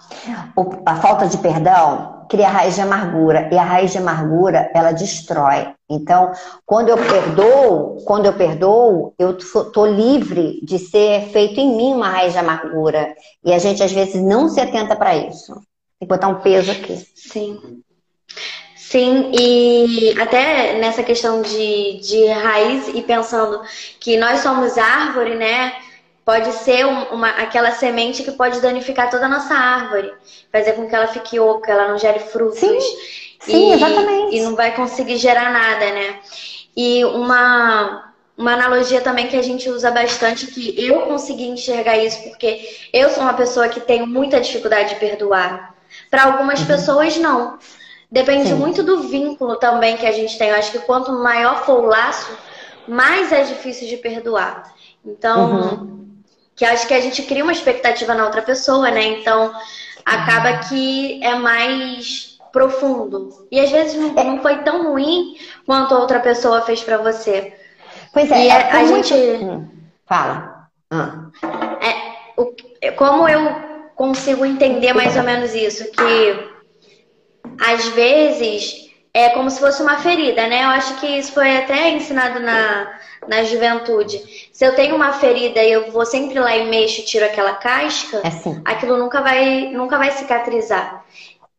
A 0.86 0.96
falta 0.96 1.28
de 1.28 1.38
perdão 1.38 2.17
cria 2.30 2.50
raiz 2.50 2.76
de 2.76 2.82
amargura 2.82 3.50
e 3.52 3.58
a 3.58 3.64
raiz 3.64 3.92
de 3.92 3.98
amargura 3.98 4.70
ela 4.74 4.92
destrói. 4.92 5.74
Então, 5.90 6.32
quando 6.66 6.90
eu 6.90 6.98
perdoo, 6.98 8.04
quando 8.06 8.26
eu 8.26 8.34
perdoo, 8.34 9.14
eu 9.18 9.38
tô 9.72 9.86
livre 9.86 10.60
de 10.64 10.78
ser 10.80 11.30
feito 11.32 11.60
em 11.60 11.76
mim 11.76 11.94
uma 11.94 12.10
raiz 12.10 12.34
de 12.34 12.40
amargura. 12.40 13.16
E 13.44 13.54
a 13.54 13.60
gente 13.60 13.82
às 13.82 13.92
vezes 13.92 14.22
não 14.22 14.50
se 14.50 14.60
atenta 14.60 14.96
para 14.96 15.16
isso. 15.16 15.54
Tem 16.00 16.08
que 16.08 16.08
botar 16.08 16.28
um 16.28 16.42
peso 16.42 16.72
aqui. 16.72 16.98
Sim. 17.16 17.82
Sim, 18.76 19.32
e 19.38 20.16
até 20.18 20.80
nessa 20.80 21.04
questão 21.04 21.42
de, 21.42 22.00
de 22.00 22.26
raiz 22.28 22.88
e 22.94 23.02
pensando 23.02 23.62
que 24.00 24.16
nós 24.16 24.40
somos 24.40 24.78
árvore, 24.78 25.36
né? 25.36 25.74
Pode 26.28 26.52
ser 26.52 26.86
uma, 26.86 27.30
aquela 27.30 27.72
semente 27.72 28.22
que 28.22 28.34
pode 28.34 28.60
danificar 28.60 29.10
toda 29.10 29.28
a 29.28 29.30
nossa 29.30 29.54
árvore, 29.54 30.12
fazer 30.52 30.74
com 30.74 30.86
que 30.86 30.94
ela 30.94 31.08
fique 31.08 31.40
oca, 31.40 31.72
ela 31.72 31.88
não 31.88 31.98
gere 31.98 32.20
frutos. 32.20 32.60
Sim, 32.60 32.78
sim 33.40 33.70
e, 33.70 33.74
exatamente. 33.76 34.36
E 34.36 34.42
não 34.42 34.54
vai 34.54 34.76
conseguir 34.76 35.16
gerar 35.16 35.54
nada, 35.54 35.86
né? 35.86 36.20
E 36.76 37.06
uma, 37.06 38.12
uma 38.38 38.54
analogia 38.56 39.00
também 39.00 39.28
que 39.28 39.38
a 39.38 39.42
gente 39.42 39.70
usa 39.70 39.90
bastante, 39.90 40.48
que 40.48 40.76
eu 40.78 41.04
consegui 41.04 41.48
enxergar 41.48 41.98
isso, 41.98 42.22
porque 42.24 42.60
eu 42.92 43.10
sou 43.10 43.24
uma 43.24 43.34
pessoa 43.34 43.70
que 43.70 43.80
tenho 43.80 44.06
muita 44.06 44.42
dificuldade 44.42 44.96
de 44.96 45.00
perdoar. 45.00 45.76
Para 46.12 46.26
algumas 46.26 46.60
uhum. 46.60 46.66
pessoas, 46.66 47.16
não. 47.16 47.58
Depende 48.12 48.50
Sim. 48.50 48.56
muito 48.56 48.84
do 48.84 49.04
vínculo 49.04 49.56
também 49.56 49.96
que 49.96 50.06
a 50.06 50.12
gente 50.12 50.38
tem. 50.38 50.50
Eu 50.50 50.56
acho 50.56 50.74
que 50.74 50.80
quanto 50.80 51.10
maior 51.10 51.64
for 51.64 51.86
o 51.86 51.88
laço, 51.88 52.38
mais 52.86 53.32
é 53.32 53.44
difícil 53.44 53.88
de 53.88 53.96
perdoar. 53.96 54.76
Então, 55.06 55.52
uhum 55.52 55.98
que 56.58 56.66
acho 56.66 56.88
que 56.88 56.94
a 56.94 57.00
gente 57.00 57.22
cria 57.22 57.44
uma 57.44 57.54
expectativa 57.54 58.16
na 58.16 58.26
outra 58.26 58.42
pessoa, 58.42 58.90
né? 58.90 59.04
Então 59.04 59.54
acaba 60.04 60.58
que 60.68 61.24
é 61.24 61.36
mais 61.36 62.40
profundo. 62.52 63.48
E 63.52 63.60
às 63.60 63.70
vezes 63.70 63.96
não, 63.96 64.12
não 64.12 64.42
foi 64.42 64.58
tão 64.64 64.92
ruim 64.92 65.38
quanto 65.68 65.94
a 65.94 66.00
outra 66.00 66.20
pessoa 66.20 66.64
fez 66.64 66.82
para 66.82 66.98
você. 66.98 67.54
Pois 68.12 68.32
é, 68.32 68.46
e 68.46 68.50
é 68.50 68.72
a, 68.72 68.84
muito... 68.84 69.08
gente. 69.08 69.44
Hum, 69.44 69.70
fala. 70.08 70.68
Hum. 70.92 71.32
É, 71.80 72.42
o, 72.42 72.52
como 72.96 73.30
eu 73.30 73.92
consigo 73.96 74.44
entender 74.44 74.94
mais 74.94 75.16
ou 75.16 75.24
menos 75.24 75.54
isso? 75.54 75.84
Que 75.92 76.50
às 77.60 77.88
vezes 77.90 78.88
é 79.14 79.30
como 79.30 79.50
se 79.52 79.60
fosse 79.60 79.84
uma 79.84 80.00
ferida, 80.00 80.48
né? 80.48 80.64
Eu 80.64 80.70
acho 80.70 81.00
que 81.00 81.06
isso 81.06 81.34
foi 81.34 81.56
até 81.58 81.92
ensinado 81.92 82.40
na, 82.40 82.98
na 83.28 83.44
juventude. 83.44 84.22
Se 84.54 84.66
eu 84.66 84.76
tenho 84.76 84.96
uma 84.96 85.14
ferida 85.14 85.62
e 85.64 85.72
eu 85.72 85.92
vou 85.92 86.06
sempre 86.06 86.40
lá 86.40 86.56
e 86.56 86.68
mexo 86.70 87.02
e 87.02 87.06
tiro 87.06 87.26
aquela 87.26 87.54
casca, 87.54 88.22
É 88.24 88.28
assim. 88.28 88.62
aquilo 88.66 88.98
nunca 88.98 89.22
vai, 89.22 89.70
nunca 89.72 89.98
vai 89.98 90.12
cicatrizar. 90.12 91.04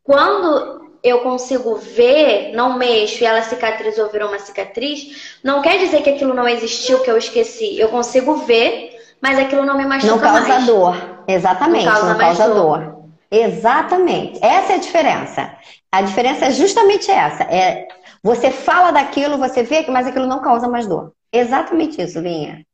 Quando 0.02 0.88
eu 1.02 1.20
consigo 1.20 1.76
ver, 1.76 2.52
não 2.54 2.76
mexo 2.78 3.22
e 3.22 3.26
ela 3.26 3.42
cicatrizou, 3.42 4.08
virou 4.10 4.28
uma 4.28 4.38
cicatriz, 4.38 5.38
não 5.44 5.62
quer 5.62 5.78
dizer 5.78 6.02
que 6.02 6.10
aquilo 6.10 6.34
não 6.34 6.48
existiu, 6.48 7.00
que 7.00 7.10
eu 7.10 7.16
esqueci. 7.16 7.78
Eu 7.78 7.88
consigo 7.88 8.36
ver, 8.38 8.90
mas 9.20 9.38
aquilo 9.38 9.64
não 9.64 9.76
me 9.76 9.84
machuca 9.84 10.12
Não 10.12 10.18
causa 10.20 10.48
mais. 10.48 10.66
dor. 10.66 10.96
Exatamente, 11.28 11.84
Não 11.84 11.92
não 11.92 12.00
causa 12.00 12.14
causa, 12.18 12.44
mais 12.48 12.54
dor. 12.54 12.78
dor. 12.80 12.98
Exatamente. 13.30 14.38
Essa 14.42 14.72
é 14.72 14.76
a 14.76 14.78
diferença. 14.78 15.52
A 15.92 16.02
diferença 16.02 16.46
é 16.46 16.50
justamente 16.50 17.10
essa. 17.10 17.42
É 17.44 17.86
você 18.22 18.50
fala 18.50 18.90
daquilo, 18.90 19.38
você 19.38 19.62
vê, 19.62 19.84
mas 19.88 20.06
aquilo 20.06 20.26
não 20.26 20.40
causa 20.40 20.66
mais 20.68 20.86
dor. 20.86 21.12
Exatamente 21.32 22.02
isso, 22.02 22.20
Linha. 22.20 22.66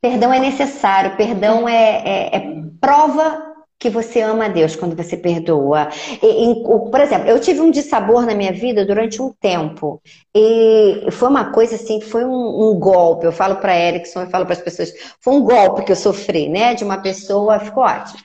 Perdão 0.00 0.32
é 0.32 0.38
necessário, 0.38 1.16
perdão 1.16 1.68
é, 1.68 2.02
é- 2.32 2.36
é 2.36 2.42
prova 2.80 3.48
que 3.78 3.88
você 3.90 4.20
ama 4.20 4.44
a 4.46 4.48
Deus 4.48 4.76
quando 4.76 4.94
você 4.94 5.16
perdoa. 5.16 5.88
E- 6.22 6.62
por 6.90 7.00
exemplo, 7.00 7.28
eu 7.28 7.40
tive 7.40 7.60
um 7.60 7.70
dissabor 7.70 8.26
na 8.26 8.34
minha 8.34 8.52
vida 8.52 8.84
durante 8.84 9.20
um 9.22 9.32
tempo. 9.40 10.00
E 10.34 11.06
foi 11.10 11.28
uma 11.28 11.50
coisa 11.52 11.76
assim, 11.76 12.00
foi 12.00 12.24
um, 12.24 12.70
um 12.70 12.78
golpe. 12.78 13.24
Eu 13.26 13.32
falo 13.32 13.56
para 13.56 13.78
Erickson, 13.78 14.22
eu 14.22 14.26
falo 14.30 14.44
para 14.44 14.54
as 14.54 14.60
pessoas, 14.60 14.92
foi 15.20 15.34
um 15.34 15.42
golpe 15.42 15.84
que 15.84 15.92
eu 15.92 15.96
sofri, 15.96 16.48
né? 16.48 16.74
De 16.74 16.84
uma 16.84 16.98
pessoa, 16.98 17.58
ficou 17.58 17.82
ótimo. 17.84 18.18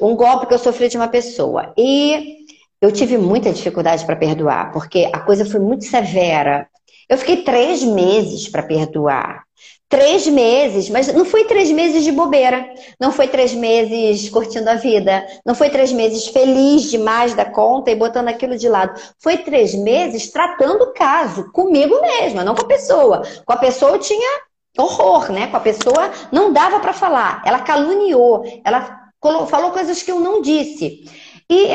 Um 0.00 0.14
golpe 0.14 0.46
que 0.46 0.54
eu 0.54 0.58
sofri 0.58 0.88
de 0.88 0.96
uma 0.98 1.08
pessoa. 1.08 1.72
E 1.76 2.36
eu 2.80 2.92
tive 2.92 3.16
muita 3.18 3.52
dificuldade 3.52 4.04
para 4.04 4.16
perdoar, 4.16 4.72
porque 4.72 5.10
a 5.12 5.20
coisa 5.20 5.44
foi 5.46 5.60
muito 5.60 5.84
severa. 5.84 6.68
Eu 7.08 7.16
fiquei 7.16 7.38
três 7.38 7.82
meses 7.82 8.48
para 8.48 8.62
perdoar. 8.62 9.44
Três 9.88 10.26
meses, 10.26 10.90
mas 10.90 11.12
não 11.14 11.24
foi 11.24 11.44
três 11.44 11.70
meses 11.70 12.04
de 12.04 12.12
bobeira. 12.12 12.68
Não 13.00 13.10
foi 13.10 13.26
três 13.26 13.54
meses 13.54 14.28
curtindo 14.28 14.68
a 14.68 14.74
vida. 14.74 15.26
Não 15.46 15.54
foi 15.54 15.70
três 15.70 15.90
meses 15.90 16.26
feliz 16.26 16.90
demais 16.90 17.32
da 17.32 17.46
conta 17.46 17.90
e 17.90 17.96
botando 17.96 18.28
aquilo 18.28 18.58
de 18.58 18.68
lado. 18.68 19.00
Foi 19.18 19.38
três 19.38 19.74
meses 19.74 20.30
tratando 20.30 20.82
o 20.82 20.92
caso 20.92 21.50
comigo 21.52 21.98
mesma, 22.02 22.44
não 22.44 22.54
com 22.54 22.62
a 22.62 22.68
pessoa. 22.68 23.22
Com 23.46 23.52
a 23.54 23.56
pessoa 23.56 23.92
eu 23.92 23.98
tinha 23.98 24.42
horror, 24.76 25.32
né? 25.32 25.46
Com 25.46 25.56
a 25.56 25.60
pessoa 25.60 26.10
não 26.30 26.52
dava 26.52 26.80
para 26.80 26.92
falar. 26.92 27.42
Ela 27.46 27.60
caluniou, 27.60 28.44
ela 28.62 29.10
falou 29.48 29.70
coisas 29.70 30.02
que 30.02 30.12
eu 30.12 30.20
não 30.20 30.42
disse. 30.42 31.04
E 31.50 31.66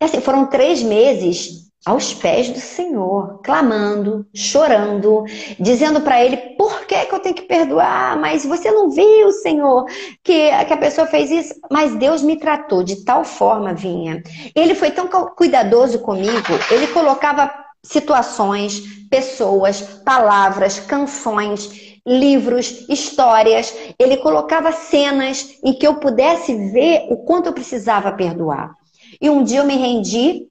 assim, 0.00 0.22
foram 0.22 0.46
três 0.46 0.82
meses 0.82 1.59
aos 1.86 2.12
pés 2.12 2.50
do 2.50 2.60
Senhor, 2.60 3.40
clamando, 3.42 4.26
chorando, 4.34 5.24
dizendo 5.58 6.00
para 6.02 6.22
Ele 6.22 6.36
por 6.58 6.84
que, 6.86 7.06
que 7.06 7.14
eu 7.14 7.20
tenho 7.20 7.34
que 7.34 7.42
perdoar, 7.42 8.18
mas 8.18 8.44
você 8.44 8.70
não 8.70 8.90
viu, 8.90 9.32
Senhor, 9.32 9.86
que, 10.22 10.50
que 10.66 10.72
a 10.72 10.76
pessoa 10.76 11.06
fez 11.06 11.30
isso, 11.30 11.54
mas 11.70 11.94
Deus 11.96 12.22
me 12.22 12.36
tratou 12.38 12.82
de 12.82 13.04
tal 13.04 13.24
forma, 13.24 13.72
Vinha. 13.72 14.22
Ele 14.54 14.74
foi 14.74 14.90
tão 14.90 15.08
cu- 15.08 15.34
cuidadoso 15.34 16.00
comigo, 16.00 16.52
ele 16.70 16.86
colocava 16.88 17.50
situações, 17.82 18.82
pessoas, 19.10 19.80
palavras, 20.04 20.78
canções, 20.78 21.98
livros, 22.06 22.86
histórias, 22.88 23.74
ele 23.98 24.18
colocava 24.18 24.72
cenas 24.72 25.58
em 25.64 25.72
que 25.72 25.86
eu 25.86 25.94
pudesse 25.96 26.54
ver 26.72 27.06
o 27.10 27.16
quanto 27.24 27.46
eu 27.46 27.52
precisava 27.52 28.12
perdoar. 28.12 28.72
E 29.20 29.28
um 29.28 29.42
dia 29.42 29.60
eu 29.60 29.64
me 29.64 29.76
rendi 29.76 30.49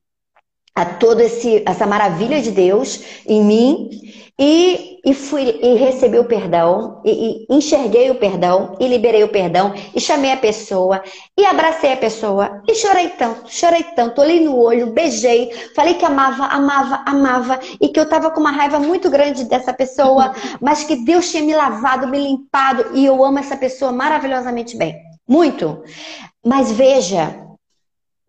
a 0.76 0.86
toda 0.86 1.24
essa 1.24 1.86
maravilha 1.86 2.42
de 2.42 2.52
Deus 2.52 3.04
em 3.26 3.44
mim 3.44 3.90
e, 4.40 5.00
e 5.06 5.14
fui 5.14 5.60
e 5.62 5.76
recebi 5.76 6.18
o 6.18 6.24
perdão 6.24 7.02
e, 7.04 7.46
e 7.50 7.54
enxerguei 7.54 8.10
o 8.10 8.16
perdão 8.16 8.78
e 8.80 8.88
liberei 8.88 9.22
o 9.22 9.28
perdão 9.28 9.74
e 9.94 10.00
chamei 10.00 10.32
a 10.32 10.38
pessoa 10.38 11.04
e 11.38 11.46
abracei 11.46 11.92
a 11.92 11.98
pessoa 11.98 12.64
e 12.66 12.74
chorei 12.74 13.10
tanto, 13.10 13.52
chorei 13.52 13.84
tanto, 13.84 14.22
olhei 14.22 14.40
no 14.40 14.58
olho, 14.58 14.94
beijei, 14.94 15.52
falei 15.76 15.96
que 15.96 16.06
amava, 16.06 16.46
amava, 16.46 17.04
amava 17.06 17.60
e 17.82 17.90
que 17.90 18.00
eu 18.00 18.08
tava 18.08 18.32
com 18.32 18.40
uma 18.40 18.52
raiva 18.52 18.80
muito 18.80 19.10
grande 19.10 19.44
dessa 19.44 19.74
pessoa, 19.74 20.34
mas 20.62 20.86
que 20.86 20.96
Deus 21.04 21.30
tinha 21.30 21.44
me 21.44 21.54
lavado, 21.54 22.08
me 22.08 22.20
limpado 22.20 22.92
e 22.94 23.06
eu 23.06 23.22
amo 23.26 23.40
essa 23.40 23.58
pessoa 23.58 23.92
maravilhosamente 23.92 24.78
bem, 24.78 24.96
muito. 25.28 25.84
Mas 26.46 26.72
veja, 26.72 27.49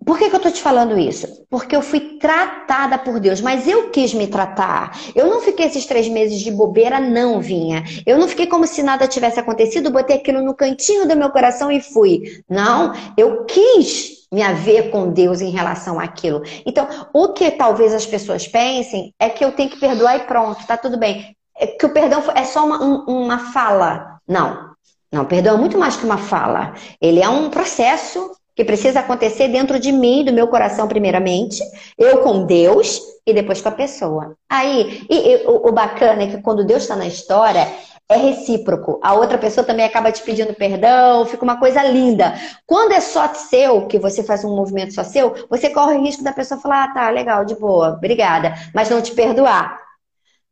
por 0.04 0.18
que, 0.18 0.30
que 0.30 0.36
eu 0.36 0.40
tô 0.40 0.50
te 0.50 0.62
falando 0.62 0.98
isso? 0.98 1.26
Porque 1.48 1.76
eu 1.76 1.82
fui 1.82 2.18
tratada 2.18 2.98
por 2.98 3.20
Deus, 3.20 3.40
mas 3.40 3.68
eu 3.68 3.90
quis 3.90 4.14
me 4.14 4.26
tratar. 4.26 4.98
Eu 5.14 5.26
não 5.26 5.40
fiquei 5.42 5.66
esses 5.66 5.84
três 5.86 6.08
meses 6.08 6.40
de 6.40 6.50
bobeira, 6.50 6.98
não, 6.98 7.40
Vinha. 7.40 7.84
Eu 8.06 8.18
não 8.18 8.26
fiquei 8.26 8.46
como 8.46 8.66
se 8.66 8.82
nada 8.82 9.06
tivesse 9.06 9.38
acontecido, 9.38 9.90
botei 9.90 10.16
aquilo 10.16 10.42
no 10.42 10.54
cantinho 10.54 11.06
do 11.06 11.16
meu 11.16 11.30
coração 11.30 11.70
e 11.70 11.80
fui. 11.80 12.42
Não, 12.48 12.92
eu 13.16 13.44
quis 13.44 14.20
me 14.32 14.42
haver 14.42 14.90
com 14.90 15.10
Deus 15.10 15.40
em 15.40 15.50
relação 15.50 15.98
àquilo. 16.00 16.42
Então, 16.64 16.88
o 17.12 17.32
que 17.32 17.50
talvez 17.50 17.92
as 17.92 18.06
pessoas 18.06 18.46
pensem 18.46 19.12
é 19.18 19.28
que 19.28 19.44
eu 19.44 19.52
tenho 19.52 19.70
que 19.70 19.80
perdoar 19.80 20.16
e 20.16 20.20
pronto, 20.20 20.66
tá 20.66 20.76
tudo 20.76 20.98
bem. 20.98 21.36
É 21.58 21.66
que 21.66 21.84
o 21.84 21.90
perdão 21.92 22.22
é 22.34 22.44
só 22.44 22.64
uma, 22.64 22.82
um- 22.82 23.04
uma 23.24 23.52
fala. 23.52 24.18
Não. 24.26 24.70
Não, 25.12 25.24
perdão 25.24 25.56
é 25.56 25.58
muito 25.58 25.76
mais 25.76 25.96
que 25.96 26.04
uma 26.04 26.18
fala. 26.18 26.72
Ele 27.00 27.20
é 27.20 27.28
um 27.28 27.50
processo 27.50 28.30
que 28.54 28.64
precisa 28.64 29.00
acontecer 29.00 29.48
dentro 29.48 29.78
de 29.78 29.92
mim, 29.92 30.24
do 30.24 30.32
meu 30.32 30.48
coração, 30.48 30.86
primeiramente, 30.88 31.62
eu 31.98 32.18
com 32.18 32.44
Deus 32.44 33.00
e 33.26 33.32
depois 33.32 33.60
com 33.60 33.68
a 33.68 33.72
pessoa. 33.72 34.36
Aí, 34.48 35.06
e, 35.08 35.16
e 35.16 35.46
o, 35.46 35.68
o 35.68 35.72
bacana 35.72 36.22
é 36.22 36.26
que 36.26 36.42
quando 36.42 36.64
Deus 36.64 36.82
está 36.82 36.96
na 36.96 37.06
história, 37.06 37.66
é 38.10 38.16
recíproco. 38.16 38.98
A 39.02 39.14
outra 39.14 39.38
pessoa 39.38 39.64
também 39.64 39.86
acaba 39.86 40.10
te 40.10 40.20
pedindo 40.22 40.52
perdão, 40.52 41.24
fica 41.24 41.44
uma 41.44 41.58
coisa 41.58 41.82
linda. 41.84 42.34
Quando 42.66 42.92
é 42.92 43.00
só 43.00 43.32
seu, 43.32 43.86
que 43.86 43.98
você 43.98 44.24
faz 44.24 44.44
um 44.44 44.54
movimento 44.54 44.92
só 44.92 45.04
seu, 45.04 45.46
você 45.48 45.70
corre 45.70 45.96
o 45.96 46.02
risco 46.02 46.24
da 46.24 46.32
pessoa 46.32 46.60
falar: 46.60 46.84
ah, 46.84 46.92
tá, 46.92 47.10
legal, 47.10 47.44
de 47.44 47.54
boa, 47.54 47.90
obrigada, 47.90 48.52
mas 48.74 48.90
não 48.90 49.00
te 49.00 49.12
perdoar. 49.12 49.89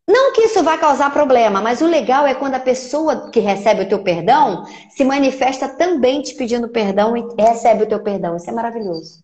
Não 0.08 0.32
que 0.32 0.40
isso 0.40 0.62
vá 0.62 0.78
causar 0.78 1.12
problema, 1.12 1.60
mas 1.60 1.82
o 1.82 1.86
legal 1.86 2.26
é 2.26 2.34
quando 2.34 2.54
a 2.54 2.60
pessoa 2.60 3.30
que 3.30 3.40
recebe 3.40 3.82
o 3.82 3.88
teu 3.88 4.02
perdão 4.02 4.64
se 4.88 5.04
manifesta 5.04 5.68
também 5.68 6.22
te 6.22 6.34
pedindo 6.34 6.66
perdão 6.66 7.14
e 7.14 7.22
recebe 7.38 7.84
o 7.84 7.86
teu 7.86 8.00
perdão. 8.00 8.34
Isso 8.34 8.48
é 8.48 8.52
maravilhoso. 8.54 9.22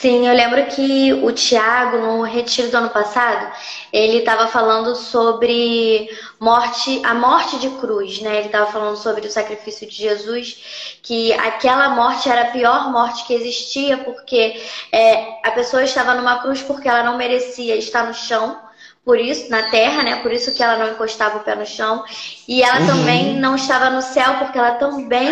Sim, 0.00 0.26
eu 0.26 0.32
lembro 0.34 0.64
que 0.68 1.12
o 1.12 1.30
Tiago, 1.30 1.98
no 1.98 2.22
retiro 2.22 2.70
do 2.70 2.76
ano 2.78 2.88
passado, 2.88 3.54
ele 3.92 4.20
estava 4.20 4.46
falando 4.46 4.96
sobre 4.96 6.08
morte, 6.40 7.02
a 7.04 7.12
morte 7.12 7.58
de 7.58 7.68
cruz, 7.68 8.18
né? 8.22 8.38
Ele 8.38 8.46
estava 8.46 8.72
falando 8.72 8.96
sobre 8.96 9.26
o 9.26 9.30
sacrifício 9.30 9.86
de 9.86 9.94
Jesus, 9.94 10.98
que 11.02 11.34
aquela 11.34 11.90
morte 11.90 12.30
era 12.30 12.48
a 12.48 12.50
pior 12.50 12.90
morte 12.90 13.26
que 13.26 13.34
existia, 13.34 13.98
porque 13.98 14.58
é, 14.90 15.46
a 15.46 15.50
pessoa 15.50 15.84
estava 15.84 16.14
numa 16.14 16.40
cruz 16.40 16.62
porque 16.62 16.88
ela 16.88 17.02
não 17.02 17.18
merecia 17.18 17.76
estar 17.76 18.06
no 18.06 18.14
chão, 18.14 18.58
por 19.04 19.18
isso, 19.18 19.50
na 19.50 19.62
terra, 19.70 20.02
né? 20.02 20.16
Por 20.16 20.32
isso 20.32 20.52
que 20.54 20.62
ela 20.62 20.76
não 20.76 20.92
encostava 20.92 21.38
o 21.38 21.40
pé 21.40 21.54
no 21.54 21.66
chão. 21.66 22.04
E 22.46 22.62
ela 22.62 22.80
Uhum. 22.80 22.86
também 22.86 23.34
não 23.36 23.54
estava 23.56 23.90
no 23.90 24.02
céu, 24.02 24.34
porque 24.38 24.58
ela 24.58 24.72
também 24.72 25.30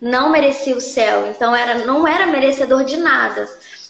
não 0.00 0.30
merecia 0.30 0.76
o 0.76 0.80
céu. 0.80 1.26
Então 1.28 1.54
era, 1.54 1.74
não 1.86 2.06
era 2.06 2.26
merecedor 2.26 2.84
de 2.84 2.96
nada. 2.96 3.48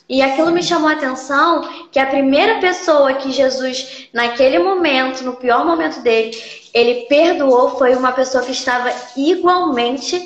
E 0.09 0.23
aquilo 0.23 0.51
me 0.53 0.63
chamou 0.63 0.89
a 0.89 0.93
atenção 0.95 1.69
que 1.93 1.99
a 1.99 2.07
primeira 2.07 2.61
pessoa 2.61 3.13
que 3.15 3.31
Jesus, 3.31 4.09
naquele 4.15 4.59
momento, 4.59 5.23
no 5.23 5.35
pior 5.35 5.67
momento 5.67 6.01
dele, 6.01 6.35
ele 6.73 7.07
perdoou 7.11 7.77
foi 7.77 7.95
uma 7.95 8.13
pessoa 8.13 8.43
que 8.43 8.53
estava 8.53 8.91
igualmente 9.17 10.23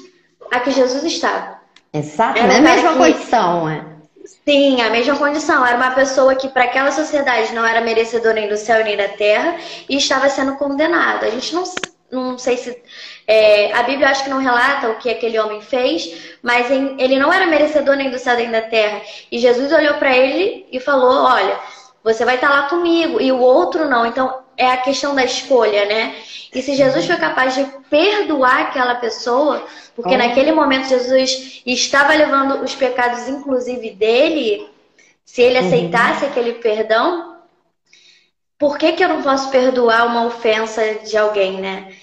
a 0.52 0.60
que 0.60 0.70
Jesus 0.70 1.02
estava. 1.02 1.60
Exato, 1.92 2.40
na 2.42 2.60
mesma 2.60 2.92
que- 2.92 2.98
condição. 2.98 3.68
É. 3.68 3.84
Sim, 4.24 4.80
a 4.80 4.90
mesma 4.90 5.16
condição. 5.16 5.64
Era 5.64 5.76
uma 5.76 5.90
pessoa 5.92 6.34
que, 6.34 6.48
para 6.48 6.64
aquela 6.64 6.90
sociedade, 6.92 7.52
não 7.54 7.64
era 7.64 7.80
merecedor 7.80 8.34
nem 8.34 8.48
do 8.48 8.56
céu 8.56 8.84
nem 8.84 8.96
da 8.96 9.08
terra 9.08 9.56
e 9.88 9.96
estava 9.96 10.28
sendo 10.28 10.56
condenado. 10.56 11.24
A 11.24 11.30
gente 11.30 11.54
não, 11.54 11.64
não 12.10 12.38
sei 12.38 12.56
se. 12.56 12.82
é, 13.26 13.72
a 13.72 13.82
Bíblia 13.82 14.08
acho 14.08 14.24
que 14.24 14.30
não 14.30 14.38
relata 14.38 14.90
o 14.90 14.96
que 14.98 15.10
aquele 15.10 15.38
homem 15.38 15.60
fez, 15.60 16.36
mas 16.42 16.70
ele 16.70 17.18
não 17.18 17.32
era 17.32 17.46
merecedor 17.46 17.96
nem 17.96 18.10
do 18.10 18.18
céu 18.18 18.36
nem 18.36 18.50
da 18.50 18.62
terra. 18.62 19.02
E 19.30 19.38
Jesus 19.38 19.72
olhou 19.72 19.94
para 19.94 20.16
ele 20.16 20.66
e 20.70 20.78
falou: 20.80 21.24
Olha, 21.24 21.58
você 22.04 22.24
vai 22.24 22.36
estar 22.36 22.50
lá 22.50 22.68
comigo 22.68 23.20
e 23.20 23.32
o 23.32 23.40
outro 23.40 23.88
não. 23.88 24.06
Então 24.06 24.41
é 24.56 24.66
a 24.70 24.76
questão 24.78 25.14
da 25.14 25.24
escolha, 25.24 25.84
né? 25.86 26.14
E 26.54 26.62
se 26.62 26.74
Jesus 26.74 27.06
foi 27.06 27.16
capaz 27.16 27.54
de 27.54 27.64
perdoar 27.88 28.62
aquela 28.62 28.94
pessoa, 28.96 29.64
porque 29.94 30.16
naquele 30.16 30.52
momento 30.52 30.88
Jesus 30.88 31.62
estava 31.66 32.12
levando 32.14 32.62
os 32.62 32.74
pecados, 32.74 33.28
inclusive 33.28 33.90
dele, 33.90 34.68
se 35.24 35.42
ele 35.42 35.58
Uhum. 35.58 35.66
aceitasse 35.66 36.24
aquele 36.24 36.54
perdão, 36.54 37.36
por 38.58 38.78
que, 38.78 38.92
que 38.92 39.02
eu 39.04 39.08
não 39.08 39.22
posso 39.22 39.50
perdoar 39.50 40.06
uma 40.06 40.24
ofensa 40.26 40.94
de 41.00 41.16
alguém, 41.16 41.60
né? 41.60 41.94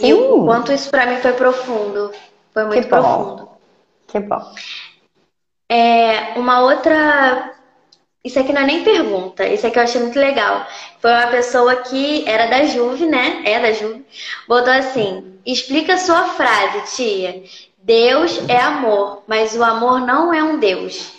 E 0.00 0.12
Sim. 0.12 0.12
o 0.12 0.44
quanto 0.44 0.72
isso 0.72 0.90
pra 0.90 1.06
mim 1.06 1.16
foi 1.18 1.32
profundo. 1.32 2.12
Foi 2.52 2.64
muito 2.64 2.88
bom. 2.88 2.88
profundo. 2.88 3.48
Que 4.06 4.20
bom. 4.20 4.40
É, 5.68 6.38
uma 6.38 6.60
outra 6.60 7.52
isso 8.24 8.38
aqui 8.38 8.52
não 8.52 8.62
é 8.62 8.66
nem 8.66 8.84
pergunta, 8.84 9.46
isso 9.46 9.66
aqui 9.66 9.78
eu 9.78 9.82
achei 9.82 10.00
muito 10.00 10.18
legal. 10.18 10.66
Foi 11.00 11.10
uma 11.10 11.28
pessoa 11.28 11.76
que 11.76 12.28
era 12.28 12.46
da 12.46 12.64
Juve, 12.64 13.06
né? 13.06 13.42
É 13.44 13.60
da 13.60 13.72
Juve. 13.72 14.04
Botou 14.46 14.72
assim: 14.72 15.38
explica 15.46 15.96
sua 15.96 16.24
frase, 16.24 16.96
tia. 16.96 17.42
Deus 17.78 18.40
é 18.48 18.58
amor, 18.58 19.22
mas 19.26 19.54
o 19.56 19.62
amor 19.62 20.00
não 20.00 20.34
é 20.34 20.42
um 20.42 20.58
Deus. 20.58 21.12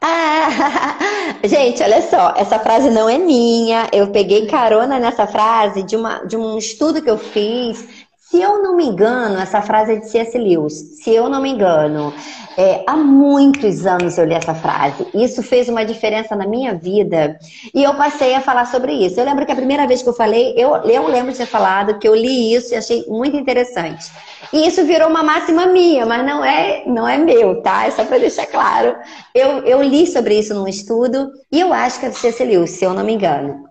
Ah, 0.00 0.98
gente, 1.44 1.82
olha 1.82 2.02
só, 2.02 2.34
essa 2.36 2.58
frase 2.58 2.90
não 2.90 3.08
é 3.08 3.18
minha. 3.18 3.88
Eu 3.92 4.08
peguei 4.08 4.46
carona 4.46 4.98
nessa 4.98 5.26
frase 5.26 5.82
de, 5.82 5.96
uma, 5.96 6.24
de 6.24 6.36
um 6.36 6.56
estudo 6.56 7.02
que 7.02 7.10
eu 7.10 7.18
fiz 7.18 7.93
se 8.34 8.42
eu 8.42 8.60
não 8.60 8.74
me 8.74 8.84
engano, 8.84 9.38
essa 9.38 9.62
frase 9.62 9.92
é 9.92 9.96
de 9.96 10.10
C.S. 10.10 10.36
Lewis. 10.36 10.72
Se 11.00 11.14
eu 11.14 11.28
não 11.28 11.40
me 11.40 11.50
engano, 11.50 12.12
é, 12.56 12.82
há 12.84 12.96
muitos 12.96 13.86
anos 13.86 14.18
eu 14.18 14.24
li 14.24 14.34
essa 14.34 14.52
frase. 14.52 15.06
Isso 15.14 15.40
fez 15.40 15.68
uma 15.68 15.84
diferença 15.84 16.34
na 16.34 16.44
minha 16.44 16.74
vida 16.74 17.38
e 17.72 17.84
eu 17.84 17.94
passei 17.94 18.34
a 18.34 18.40
falar 18.40 18.66
sobre 18.66 18.92
isso. 18.92 19.20
Eu 19.20 19.24
lembro 19.24 19.46
que 19.46 19.52
a 19.52 19.54
primeira 19.54 19.86
vez 19.86 20.02
que 20.02 20.08
eu 20.08 20.14
falei, 20.14 20.52
eu, 20.56 20.74
eu 20.78 21.06
lembro 21.06 21.30
de 21.30 21.38
ter 21.38 21.46
falado 21.46 21.96
que 22.00 22.08
eu 22.08 22.14
li 22.16 22.52
isso 22.52 22.74
e 22.74 22.76
achei 22.76 23.04
muito 23.06 23.36
interessante. 23.36 24.10
E 24.52 24.66
isso 24.66 24.84
virou 24.84 25.08
uma 25.08 25.22
máxima 25.22 25.66
minha, 25.66 26.04
mas 26.04 26.26
não 26.26 26.44
é, 26.44 26.82
não 26.88 27.06
é 27.06 27.16
meu, 27.16 27.62
tá? 27.62 27.86
É 27.86 27.92
só 27.92 28.04
para 28.04 28.18
deixar 28.18 28.46
claro. 28.46 28.96
Eu, 29.32 29.60
eu 29.60 29.80
li 29.80 30.08
sobre 30.08 30.36
isso 30.36 30.52
num 30.54 30.66
estudo 30.66 31.30
e 31.52 31.60
eu 31.60 31.72
acho 31.72 32.00
que 32.00 32.06
é 32.06 32.08
de 32.08 32.16
C.S. 32.18 32.44
Lewis, 32.44 32.70
se 32.70 32.84
eu 32.84 32.94
não 32.94 33.04
me 33.04 33.12
engano. 33.14 33.62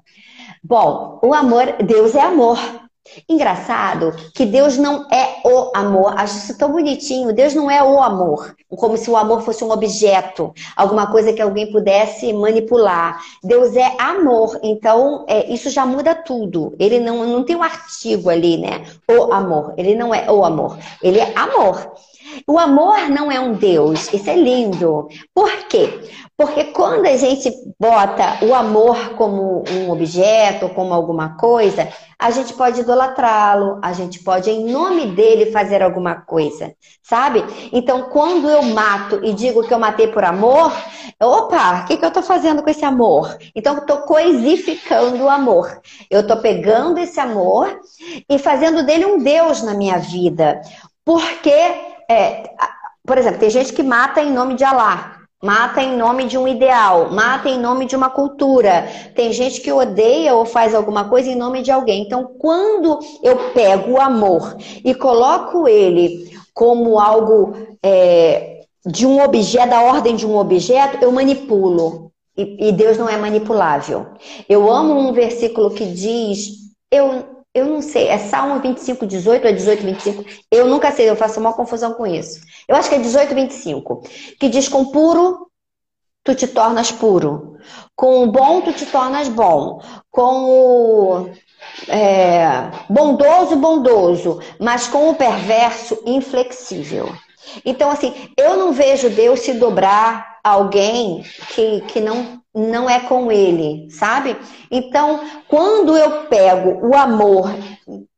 Bom, 0.64 1.20
o 1.22 1.34
amor, 1.34 1.76
Deus 1.84 2.16
é 2.16 2.22
amor. 2.22 2.83
Engraçado 3.28 4.14
que 4.34 4.46
Deus 4.46 4.78
não 4.78 5.08
é 5.12 5.42
o 5.46 5.72
amor. 5.76 6.14
Acho 6.18 6.38
isso 6.38 6.58
tão 6.58 6.72
bonitinho. 6.72 7.34
Deus 7.34 7.54
não 7.54 7.70
é 7.70 7.84
o 7.84 8.02
amor. 8.02 8.56
Como 8.70 8.98
se 8.98 9.10
o 9.10 9.18
amor 9.18 9.42
fosse 9.42 9.64
um 9.64 9.72
objeto, 9.72 10.54
alguma 10.76 11.08
coisa 11.12 11.34
que 11.34 11.42
alguém 11.42 11.72
pudesse 11.72 12.32
manipular. 12.34 13.22
Deus 13.44 13.76
é 13.76 13.94
amor. 14.00 14.60
Então, 14.64 15.26
é, 15.28 15.52
isso 15.54 15.70
já 15.70 15.86
muda 15.86 16.16
tudo. 16.16 16.76
Ele 16.80 17.00
não, 17.00 17.26
não 17.28 17.44
tem 17.44 17.56
um 17.56 17.64
artigo 17.64 18.30
ali, 18.30 18.58
né? 18.58 18.86
O 19.08 19.34
amor. 19.34 19.74
Ele 19.78 19.96
não 19.96 20.14
é 20.14 20.32
o 20.32 20.44
amor. 20.44 20.78
Ele 21.02 21.20
é 21.20 21.38
amor. 21.38 21.94
O 22.48 22.58
amor 22.58 23.10
não 23.10 23.32
é 23.32 23.40
um 23.40 23.54
Deus. 23.54 24.12
Isso 24.14 24.30
é 24.30 24.36
lindo. 24.36 25.08
Por 25.34 25.52
quê? 25.68 26.02
Porque 26.36 26.66
quando 26.66 27.06
a 27.06 27.16
gente 27.16 27.52
bota 27.80 28.44
o 28.44 28.56
amor 28.56 29.12
como 29.16 29.64
um 29.70 29.92
objeto, 29.92 30.68
como 30.70 30.92
alguma 30.92 31.38
coisa, 31.38 31.88
a 32.20 32.32
gente 32.32 32.54
pode 32.54 32.82
idolatrá-lo, 32.82 33.80
a 33.84 33.94
gente 33.94 34.24
pode, 34.24 34.50
em 34.50 34.72
nome 34.72 35.08
dele, 35.08 35.52
fazer 35.52 35.84
alguma 35.84 36.16
coisa, 36.16 36.74
sabe? 37.04 37.44
Então, 37.72 38.10
quando 38.10 38.50
eu 38.50 38.64
mato 38.64 39.20
e 39.24 39.32
digo 39.32 39.62
que 39.68 39.74
eu 39.74 39.78
matei 39.78 40.08
por 40.08 40.24
amor, 40.24 40.74
opa, 41.22 41.82
o 41.82 41.86
que, 41.86 41.98
que 41.98 42.04
eu 42.04 42.10
estou 42.10 42.24
fazendo 42.24 42.64
com 42.64 42.70
esse 42.70 42.84
amor? 42.84 43.38
Então, 43.56 43.76
eu 43.76 43.82
estou 43.82 43.98
coisificando 44.00 45.24
o 45.24 45.30
amor. 45.30 45.82
Eu 46.10 46.22
estou 46.22 46.38
pegando 46.38 46.98
esse 46.98 47.20
amor 47.20 47.80
e 48.28 48.40
fazendo 48.40 48.84
dele 48.84 49.06
um 49.06 49.20
Deus 49.20 49.62
na 49.62 49.74
minha 49.74 50.00
vida. 50.00 50.62
Porque, 51.06 51.93
é, 52.10 52.44
por 53.06 53.18
exemplo, 53.18 53.40
tem 53.40 53.50
gente 53.50 53.74
que 53.74 53.84
mata 53.84 54.22
em 54.22 54.32
nome 54.32 54.56
de 54.56 54.64
Alá. 54.64 55.20
Mata 55.44 55.84
em 55.84 55.98
nome 55.98 56.24
de 56.24 56.38
um 56.38 56.48
ideal, 56.48 57.12
mata 57.12 57.50
em 57.50 57.60
nome 57.60 57.86
de 57.86 57.98
uma 57.98 58.10
cultura. 58.10 58.88
Tem 59.14 59.34
gente 59.34 59.60
que 59.60 59.74
odeia 59.74 60.34
ou 60.34 60.46
faz 60.46 60.74
alguma 60.74 61.10
coisa 61.10 61.30
em 61.30 61.36
nome 61.36 61.62
de 61.62 61.70
alguém. 61.70 62.02
Então, 62.02 62.34
quando 62.40 62.98
eu 63.22 63.52
pego 63.52 63.92
o 63.92 64.02
amor 64.02 64.56
e 64.86 64.96
coloco 64.96 65.68
ele 65.68 66.32
como 66.54 66.98
algo 66.98 67.58
é, 67.84 68.62
de 68.86 69.06
um 69.06 69.22
objeto, 69.22 69.70
da 69.70 69.82
ordem 69.82 70.16
de 70.16 70.26
um 70.26 70.38
objeto, 70.38 71.04
eu 71.04 71.12
manipulo. 71.12 72.12
E, 72.38 72.70
e 72.70 72.72
Deus 72.72 72.98
não 72.98 73.10
é 73.10 73.18
manipulável. 73.18 74.08
Eu 74.48 74.72
amo 74.72 74.98
um 74.98 75.12
versículo 75.12 75.72
que 75.72 75.86
diz: 75.86 76.52
eu, 76.90 77.43
eu 77.54 77.66
não 77.66 77.82
sei, 77.82 78.08
é 78.08 78.18
Salmo 78.18 78.60
25, 78.60 79.06
18 79.06 79.44
ou 79.44 79.50
é 79.50 79.54
18, 79.54 79.84
25? 79.84 80.26
Eu 80.52 80.68
nunca 80.68 80.92
sei, 80.92 81.10
eu 81.10 81.16
faço 81.16 81.40
uma 81.40 81.54
confusão 81.54 81.94
com 81.94 82.06
isso. 82.06 82.42
Eu 82.68 82.76
acho 82.76 82.90
que 82.90 82.96
é 82.96 83.00
18, 83.00 83.36
25. 83.36 84.04
Que 84.40 84.50
diz: 84.50 84.68
com 84.68 84.86
puro 84.86 85.48
tu 86.24 86.34
te 86.34 86.48
tornas 86.48 86.92
puro. 86.92 87.58
Com 87.96 88.24
o 88.24 88.32
bom 88.32 88.62
tu 88.62 88.74
te 88.74 88.86
tornas 88.88 89.28
bom. 89.28 89.82
Com 90.10 90.46
o 90.46 91.30
é, 91.88 92.72
bondoso, 92.90 93.56
bondoso. 93.56 94.40
Mas 94.60 94.88
com 94.88 95.10
o 95.10 95.16
perverso, 95.16 96.02
inflexível. 96.06 97.14
Então, 97.64 97.92
assim, 97.92 98.32
eu 98.38 98.58
não 98.58 98.72
vejo 98.72 99.10
Deus 99.10 99.42
se 99.42 99.54
dobrar 99.54 100.33
alguém 100.44 101.24
que, 101.50 101.82
que 101.82 102.00
não 102.02 102.42
não 102.56 102.88
é 102.88 103.00
com 103.00 103.32
ele, 103.32 103.90
sabe? 103.90 104.38
Então, 104.70 105.22
quando 105.48 105.98
eu 105.98 106.26
pego 106.26 106.88
o 106.88 106.96
amor, 106.96 107.52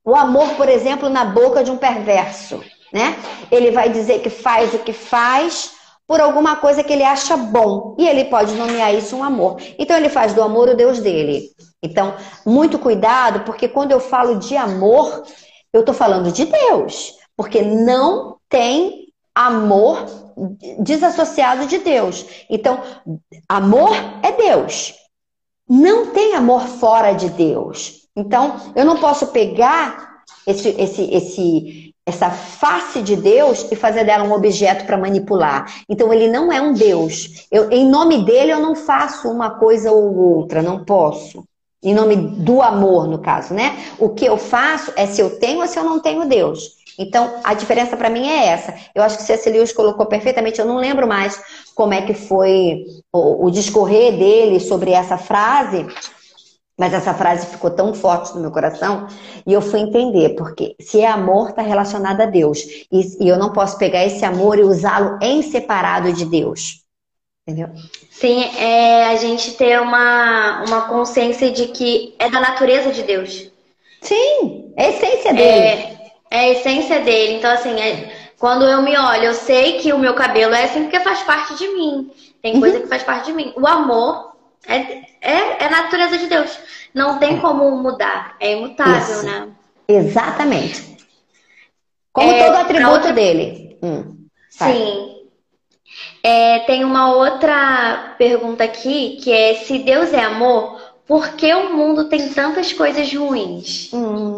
o 0.04 0.14
amor, 0.14 0.50
por 0.56 0.68
exemplo, 0.68 1.08
na 1.08 1.24
boca 1.24 1.64
de 1.64 1.72
um 1.72 1.78
perverso, 1.78 2.62
né? 2.92 3.16
Ele 3.50 3.72
vai 3.72 3.90
dizer 3.90 4.20
que 4.20 4.30
faz 4.30 4.74
o 4.74 4.80
que 4.80 4.92
faz 4.92 5.72
por 6.08 6.20
alguma 6.20 6.58
coisa 6.58 6.84
que 6.84 6.94
ele 6.94 7.04
acha 7.04 7.38
bom. 7.38 7.96
E 7.98 8.08
ele 8.08 8.26
pode 8.26 8.54
nomear 8.56 8.94
isso 8.94 9.16
um 9.16 9.24
amor. 9.24 9.58
Então, 9.80 9.96
ele 9.96 10.10
faz 10.10 10.34
do 10.34 10.44
amor 10.44 10.70
o 10.70 10.76
Deus 10.76 11.00
dele. 11.00 11.50
Então, 11.82 12.16
muito 12.46 12.78
cuidado, 12.78 13.42
porque 13.42 13.68
quando 13.68 13.92
eu 13.92 14.00
falo 14.00 14.38
de 14.38 14.56
amor, 14.56 15.24
eu 15.74 15.80
estou 15.80 15.96
falando 15.96 16.32
de 16.32 16.46
Deus. 16.46 17.14
Porque 17.38 17.62
não 17.62 18.38
tem 18.50 19.05
amor 19.36 20.06
desassociado 20.80 21.68
de 21.68 21.80
Deus. 21.80 22.26
Então, 22.50 22.80
amor 23.48 23.92
é 24.24 24.32
Deus. 24.32 24.94
Não 25.68 26.08
tem 26.08 26.36
amor 26.36 26.62
fora 26.62 27.12
de 27.12 27.30
Deus. 27.30 28.08
Então, 28.16 28.56
eu 28.76 28.86
não 28.86 28.98
posso 28.98 29.28
pegar 29.28 30.24
esse, 30.48 30.70
esse, 30.70 31.02
esse, 31.14 31.96
essa 32.06 32.30
face 32.30 33.02
de 33.02 33.16
Deus 33.16 33.70
e 33.72 33.76
fazer 33.76 34.06
dela 34.06 34.24
um 34.24 34.32
objeto 34.32 34.86
para 34.86 34.98
manipular. 34.98 35.84
Então, 35.90 36.14
ele 36.14 36.30
não 36.30 36.52
é 36.52 36.62
um 36.62 36.74
Deus. 36.74 37.48
Eu, 37.52 37.70
em 37.72 37.90
nome 37.90 38.24
dele, 38.24 38.54
eu 38.54 38.60
não 38.60 38.76
faço 38.76 39.30
uma 39.30 39.52
coisa 39.52 39.92
ou 39.92 40.16
outra, 40.16 40.62
não 40.62 40.86
posso. 40.86 41.44
Em 41.84 41.94
nome 41.94 42.16
do 42.16 42.62
amor, 42.62 43.08
no 43.08 43.20
caso, 43.20 43.54
né? 43.54 43.76
O 44.00 44.10
que 44.10 44.26
eu 44.26 44.38
faço 44.38 44.92
é 44.96 45.06
se 45.06 45.22
eu 45.22 45.40
tenho 45.40 45.62
ou 45.62 45.68
se 45.68 45.78
eu 45.78 45.84
não 45.84 46.00
tenho 46.00 46.28
Deus. 46.28 46.85
Então, 46.98 47.42
a 47.44 47.54
diferença 47.54 47.98
para 47.98 48.10
mim 48.10 48.28
é 48.28 48.48
essa. 48.48 48.74
Eu 48.94 49.04
acho 49.04 49.18
que 49.18 49.24
o 49.24 49.26
C.S. 49.26 49.50
Lewis 49.50 49.74
colocou 49.74 50.06
perfeitamente, 50.06 50.60
eu 50.60 50.66
não 50.66 50.78
lembro 50.78 51.08
mais 51.08 51.42
como 51.74 51.94
é 51.94 52.02
que 52.02 52.14
foi 52.14 52.86
o, 53.12 53.46
o 53.46 53.52
discorrer 53.52 54.18
dele 54.18 54.60
sobre 54.60 54.92
essa 54.92 55.18
frase, 55.18 55.86
mas 56.78 56.94
essa 56.94 57.14
frase 57.14 57.48
ficou 57.48 57.72
tão 57.72 57.94
forte 57.94 58.34
no 58.34 58.42
meu 58.42 58.52
coração 58.52 59.08
e 59.46 59.54
eu 59.54 59.62
fui 59.62 59.80
entender, 59.80 60.36
porque 60.36 60.76
se 60.80 61.00
é 61.00 61.08
amor, 61.08 61.50
está 61.50 61.62
relacionado 61.62 62.22
a 62.22 62.26
Deus. 62.26 62.60
E, 62.92 63.24
e 63.24 63.30
eu 63.30 63.38
não 63.38 63.54
posso 63.54 63.78
pegar 63.78 64.06
esse 64.06 64.24
amor 64.26 64.60
e 64.60 64.64
usá-lo 64.64 65.18
em 65.22 65.42
separado 65.42 66.12
de 66.12 66.26
Deus. 66.26 66.84
Entendeu? 67.48 67.70
Sim, 68.10 68.44
é 68.58 69.06
a 69.06 69.16
gente 69.18 69.52
ter 69.54 69.80
uma, 69.80 70.64
uma 70.68 70.82
consciência 70.88 71.52
de 71.52 71.68
que 71.68 72.16
é 72.18 72.30
da 72.30 72.42
natureza 72.42 72.92
de 72.92 73.04
Deus. 73.04 73.52
Sim, 74.02 74.74
é 74.76 74.86
a 74.86 74.90
essência 74.90 75.34
dele. 75.34 75.48
É, 75.48 76.05
é 76.36 76.40
a 76.40 76.52
essência 76.52 77.00
dele. 77.00 77.36
Então, 77.36 77.52
assim, 77.52 77.80
é, 77.80 78.12
quando 78.38 78.66
eu 78.66 78.82
me 78.82 78.98
olho, 78.98 79.24
eu 79.24 79.34
sei 79.34 79.80
que 79.80 79.94
o 79.94 79.98
meu 79.98 80.14
cabelo 80.14 80.54
é 80.54 80.66
assim 80.66 80.84
porque 80.84 81.00
faz 81.00 81.24
parte 81.24 81.56
de 81.56 81.68
mim. 81.70 82.12
Tem 82.42 82.60
coisa 82.60 82.78
uhum. 82.78 82.84
que 82.84 82.90
faz 82.90 83.04
parte 83.04 83.28
de 83.28 83.34
mim. 83.34 83.54
O 83.56 83.66
amor 83.66 84.36
é, 84.68 84.76
é, 85.22 85.66
é 85.66 85.70
natureza 85.70 86.18
de 86.18 86.28
Deus. 86.28 86.60
Não 86.94 87.18
tem 87.18 87.40
como 87.40 87.72
mudar. 87.78 88.36
É 88.40 88.54
imutável, 88.54 89.16
Isso. 89.16 89.26
né? 89.26 89.50
Exatamente. 89.88 90.98
Como 92.12 92.32
é, 92.32 92.46
todo 92.46 92.56
atributo 92.56 92.92
outra... 92.92 93.14
dele. 93.14 93.78
Hum, 93.82 94.28
Sim. 94.50 95.16
É, 96.22 96.60
tem 96.60 96.84
uma 96.84 97.14
outra 97.14 98.16
pergunta 98.18 98.64
aqui 98.64 99.18
que 99.22 99.32
é 99.32 99.54
se 99.56 99.80
Deus 99.80 100.12
é 100.14 100.24
amor, 100.24 100.82
por 101.08 101.30
que 101.30 101.54
o 101.54 101.74
mundo 101.76 102.10
tem 102.10 102.30
tantas 102.30 102.74
coisas 102.74 103.14
ruins? 103.14 103.92
Hum, 103.94 104.35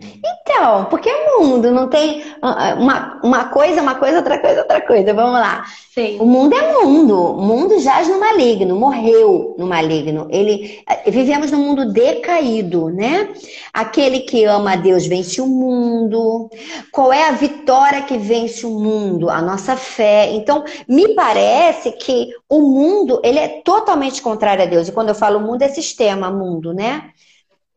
então, 0.00 0.86
porque 0.86 1.08
é 1.08 1.38
mundo, 1.38 1.70
não 1.70 1.88
tem 1.88 2.22
ah, 2.40 2.70
ah, 2.70 2.74
uma, 2.74 3.20
uma 3.22 3.44
coisa, 3.46 3.82
uma 3.82 3.94
coisa, 3.94 4.18
outra 4.18 4.38
coisa, 4.38 4.60
outra 4.60 4.80
coisa. 4.80 5.14
Vamos 5.14 5.40
lá. 5.40 5.64
Sim. 5.94 6.18
O 6.20 6.26
mundo 6.26 6.54
é 6.54 6.72
mundo. 6.72 7.36
O 7.36 7.42
mundo 7.42 7.78
jaz 7.80 8.08
no 8.08 8.20
maligno, 8.20 8.76
morreu 8.76 9.54
no 9.58 9.66
maligno. 9.66 10.28
Ele, 10.30 10.82
eh, 10.88 11.10
vivemos 11.10 11.50
num 11.50 11.58
mundo 11.58 11.92
decaído, 11.92 12.88
né? 12.88 13.28
Aquele 13.72 14.20
que 14.20 14.44
ama 14.44 14.72
a 14.72 14.76
Deus 14.76 15.06
vence 15.06 15.40
o 15.40 15.46
mundo. 15.46 16.48
Qual 16.92 17.12
é 17.12 17.28
a 17.28 17.32
vitória 17.32 18.02
que 18.02 18.16
vence 18.16 18.64
o 18.64 18.70
mundo? 18.70 19.28
A 19.28 19.42
nossa 19.42 19.76
fé. 19.76 20.30
Então, 20.32 20.64
me 20.88 21.14
parece 21.14 21.92
que 21.92 22.28
o 22.48 22.60
mundo, 22.60 23.20
ele 23.24 23.38
é 23.38 23.48
totalmente 23.62 24.22
contrário 24.22 24.62
a 24.62 24.66
Deus. 24.66 24.88
E 24.88 24.92
quando 24.92 25.10
eu 25.10 25.14
falo 25.14 25.40
mundo, 25.40 25.62
é 25.62 25.68
sistema 25.68 26.30
mundo, 26.30 26.72
né? 26.72 27.10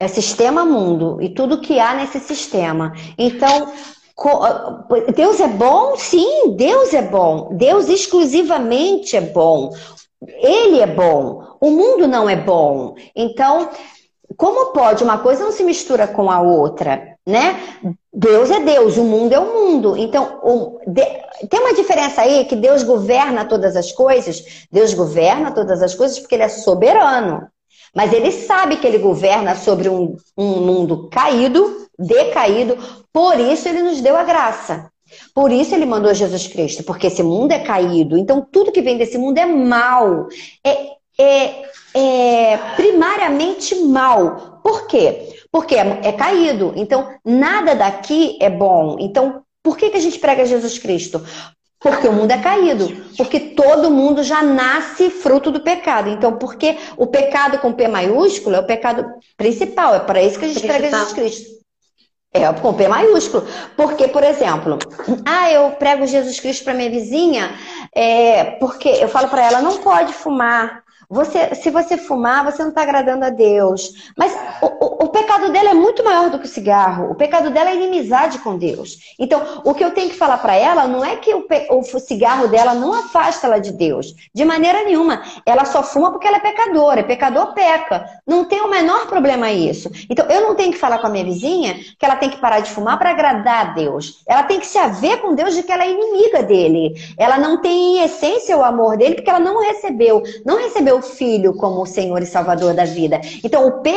É 0.01 0.07
sistema 0.07 0.65
mundo 0.65 1.21
e 1.21 1.29
tudo 1.29 1.61
que 1.61 1.79
há 1.79 1.93
nesse 1.93 2.19
sistema. 2.19 2.91
Então, 3.19 3.71
Deus 5.15 5.39
é 5.39 5.47
bom? 5.47 5.95
Sim, 5.95 6.55
Deus 6.55 6.91
é 6.91 7.03
bom. 7.03 7.49
Deus 7.53 7.87
exclusivamente 7.87 9.15
é 9.15 9.21
bom. 9.21 9.69
Ele 10.25 10.79
é 10.79 10.87
bom. 10.87 11.55
o 11.61 11.69
mundo 11.69 12.07
não 12.07 12.27
é 12.27 12.35
bom. 12.35 12.95
Então, 13.15 13.69
como 14.35 14.73
pode 14.73 15.03
uma 15.03 15.19
coisa 15.19 15.43
não 15.43 15.51
se 15.51 15.63
mistura 15.63 16.07
com 16.07 16.31
a 16.31 16.41
outra, 16.41 17.15
né? 17.23 17.59
Deus 18.11 18.49
é 18.49 18.59
Deus, 18.59 18.97
o 18.97 19.03
mundo 19.03 19.33
é 19.33 19.39
o 19.39 19.53
mundo. 19.53 19.95
Então, 19.95 20.39
o, 20.41 20.79
de, 20.87 21.05
tem 21.47 21.59
uma 21.59 21.75
diferença 21.75 22.23
aí 22.23 22.45
que 22.45 22.55
Deus 22.55 22.81
governa 22.81 23.45
todas 23.45 23.75
as 23.75 23.91
coisas. 23.91 24.65
Deus 24.71 24.95
governa 24.95 25.51
todas 25.51 25.83
as 25.83 25.93
coisas 25.93 26.17
porque 26.17 26.33
ele 26.33 26.43
é 26.43 26.49
soberano. 26.49 27.47
Mas 27.93 28.13
ele 28.13 28.31
sabe 28.31 28.77
que 28.77 28.87
ele 28.87 28.97
governa 28.97 29.55
sobre 29.55 29.89
um, 29.89 30.15
um 30.37 30.61
mundo 30.61 31.09
caído, 31.09 31.87
decaído, 31.97 32.77
por 33.11 33.39
isso 33.39 33.67
ele 33.67 33.81
nos 33.81 34.01
deu 34.01 34.15
a 34.15 34.23
graça. 34.23 34.89
Por 35.35 35.51
isso 35.51 35.75
ele 35.75 35.85
mandou 35.85 36.13
Jesus 36.13 36.47
Cristo, 36.47 36.83
porque 36.83 37.07
esse 37.07 37.21
mundo 37.21 37.51
é 37.51 37.59
caído. 37.59 38.17
Então 38.17 38.47
tudo 38.49 38.71
que 38.71 38.81
vem 38.81 38.97
desse 38.97 39.17
mundo 39.17 39.37
é 39.37 39.45
mal. 39.45 40.27
É, 40.65 40.87
é, 41.19 41.63
é 41.93 42.57
primariamente 42.75 43.75
mal. 43.75 44.61
Por 44.63 44.87
quê? 44.87 45.27
Porque 45.51 45.75
é, 45.75 45.99
é, 46.03 46.11
caído. 46.13 46.73
Então 46.75 47.09
nada 47.25 47.75
daqui 47.75 48.37
é 48.39 48.49
bom. 48.49 48.97
Então 48.99 49.43
por 49.63 49.77
que, 49.77 49.89
que 49.89 49.97
a 49.97 50.01
gente 50.01 50.17
prega 50.17 50.45
Jesus 50.45 50.79
Cristo? 50.79 51.23
Porque 51.81 52.07
o 52.07 52.13
mundo 52.13 52.29
é 52.29 52.37
caído. 52.37 52.95
Porque 53.17 53.39
todo 53.39 53.89
mundo 53.89 54.23
já 54.23 54.43
nasce 54.43 55.09
fruto 55.09 55.49
do 55.49 55.61
pecado. 55.61 56.09
Então, 56.09 56.37
porque 56.37 56.77
o 56.95 57.07
pecado 57.07 57.57
com 57.57 57.73
P 57.73 57.87
maiúsculo 57.87 58.55
é 58.55 58.59
o 58.59 58.65
pecado 58.65 59.03
principal. 59.35 59.95
É 59.95 59.99
para 59.99 60.21
isso 60.21 60.37
que 60.37 60.45
a 60.45 60.47
gente 60.47 60.61
prega 60.61 60.89
Jesus 60.89 61.13
Cristo. 61.13 61.49
É, 62.31 62.53
com 62.53 62.73
P 62.73 62.87
maiúsculo. 62.87 63.47
Porque, 63.75 64.07
por 64.07 64.23
exemplo, 64.23 64.77
ah, 65.25 65.51
eu 65.51 65.71
prego 65.71 66.05
Jesus 66.05 66.39
Cristo 66.39 66.63
para 66.63 66.75
minha 66.75 66.89
vizinha, 66.89 67.51
é, 67.93 68.43
porque 68.59 68.87
eu 68.87 69.09
falo 69.09 69.27
para 69.27 69.43
ela, 69.43 69.61
não 69.61 69.79
pode 69.79 70.13
fumar. 70.13 70.80
Você, 71.11 71.53
se 71.55 71.69
você 71.69 71.97
fumar, 71.97 72.45
você 72.45 72.61
não 72.61 72.69
está 72.69 72.83
agradando 72.83 73.25
a 73.25 73.29
Deus. 73.29 74.11
Mas 74.17 74.33
o, 74.61 74.67
o, 74.67 75.03
o, 75.03 75.09
pecado 75.09 75.51
dela 75.51 75.71
é 75.71 75.73
muito 75.73 76.01
maior 76.05 76.29
do 76.29 76.39
que 76.39 76.45
o 76.45 76.49
cigarro. 76.49 77.11
O 77.11 77.15
pecado 77.15 77.49
dela 77.49 77.69
é 77.69 77.75
inimizade 77.75 78.39
com 78.39 78.57
Deus. 78.57 79.13
Então, 79.19 79.61
o 79.65 79.73
que 79.73 79.83
eu 79.83 79.91
tenho 79.91 80.09
que 80.09 80.15
falar 80.15 80.37
para 80.37 80.55
ela 80.55 80.87
não 80.87 81.03
é 81.03 81.17
que 81.17 81.33
o, 81.33 81.45
o, 81.71 81.99
cigarro 81.99 82.47
dela 82.47 82.73
não 82.73 82.93
afasta 82.93 83.45
ela 83.45 83.59
de 83.59 83.73
Deus. 83.73 84.15
De 84.33 84.45
maneira 84.45 84.85
nenhuma. 84.85 85.21
Ela 85.45 85.65
só 85.65 85.83
fuma 85.83 86.11
porque 86.11 86.25
ela 86.25 86.37
é 86.37 86.39
pecadora. 86.39 87.01
É 87.01 87.03
pecador 87.03 87.53
peca. 87.53 88.05
Não 88.25 88.45
tem 88.45 88.61
o 88.61 88.69
menor 88.69 89.07
problema 89.07 89.51
isso. 89.51 89.91
Então, 90.09 90.25
eu 90.27 90.39
não 90.39 90.55
tenho 90.55 90.71
que 90.71 90.79
falar 90.79 90.99
com 90.99 91.07
a 91.07 91.09
minha 91.09 91.25
vizinha 91.25 91.73
que 91.99 92.05
ela 92.05 92.15
tem 92.15 92.29
que 92.29 92.39
parar 92.39 92.61
de 92.61 92.71
fumar 92.71 92.97
para 92.97 93.09
agradar 93.09 93.65
a 93.65 93.73
Deus. 93.73 94.23
Ela 94.25 94.43
tem 94.43 94.61
que 94.61 94.65
se 94.65 94.77
haver 94.77 95.19
com 95.19 95.35
Deus 95.35 95.55
de 95.55 95.63
que 95.63 95.73
ela 95.73 95.83
é 95.83 95.91
inimiga 95.91 96.41
dele. 96.41 96.93
Ela 97.17 97.37
não 97.37 97.59
tem 97.61 97.97
em 97.97 98.03
essência 98.03 98.57
o 98.57 98.63
amor 98.63 98.95
dele 98.95 99.15
porque 99.15 99.29
ela 99.29 99.39
não 99.39 99.61
recebeu. 99.61 100.23
Não 100.45 100.57
recebeu 100.57 101.00
Filho 101.01 101.53
como 101.53 101.81
o 101.81 101.85
Senhor 101.85 102.21
e 102.21 102.25
Salvador 102.25 102.73
da 102.73 102.85
vida. 102.85 103.19
Então, 103.43 103.67
o, 103.67 103.81
P, 103.81 103.91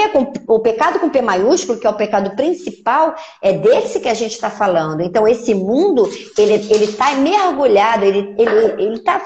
o 0.48 0.60
pecado 0.60 0.98
com 0.98 1.10
P 1.10 1.20
maiúsculo, 1.20 1.78
que 1.78 1.86
é 1.86 1.90
o 1.90 1.96
pecado 1.96 2.34
principal, 2.36 3.14
é 3.42 3.52
desse 3.52 4.00
que 4.00 4.08
a 4.08 4.14
gente 4.14 4.32
está 4.32 4.50
falando. 4.50 5.02
Então, 5.02 5.26
esse 5.26 5.54
mundo, 5.54 6.08
ele 6.36 6.84
está 6.84 7.12
mergulhado, 7.14 8.04
ele 8.04 8.34
está 8.94 9.22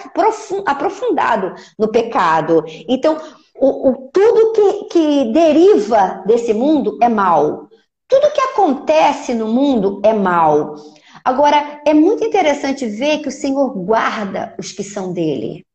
aprofundado 0.67 1.55
no 1.79 1.89
pecado. 1.89 2.65
Então, 2.89 3.19
o, 3.61 3.91
o, 3.91 4.11
tudo 4.13 4.53
que, 4.53 4.85
que 4.85 5.33
deriva 5.33 6.23
desse 6.27 6.55
mundo 6.55 6.99
é 7.03 7.09
mal. 7.09 7.69
Tudo 8.09 8.33
que 8.33 8.41
acontece 8.41 9.35
no 9.35 9.49
mundo 9.49 10.01
é 10.05 10.13
mal. 10.13 10.77
Agora, 11.25 11.81
é 11.87 11.93
muito 11.93 12.25
interessante 12.25 12.87
ver 12.87 13.19
que 13.19 13.29
o 13.29 13.33
Senhor 13.33 13.71
guarda 13.71 14.55
os 14.59 14.73
que 14.73 14.83
são 14.83 15.13
dele 15.13 15.68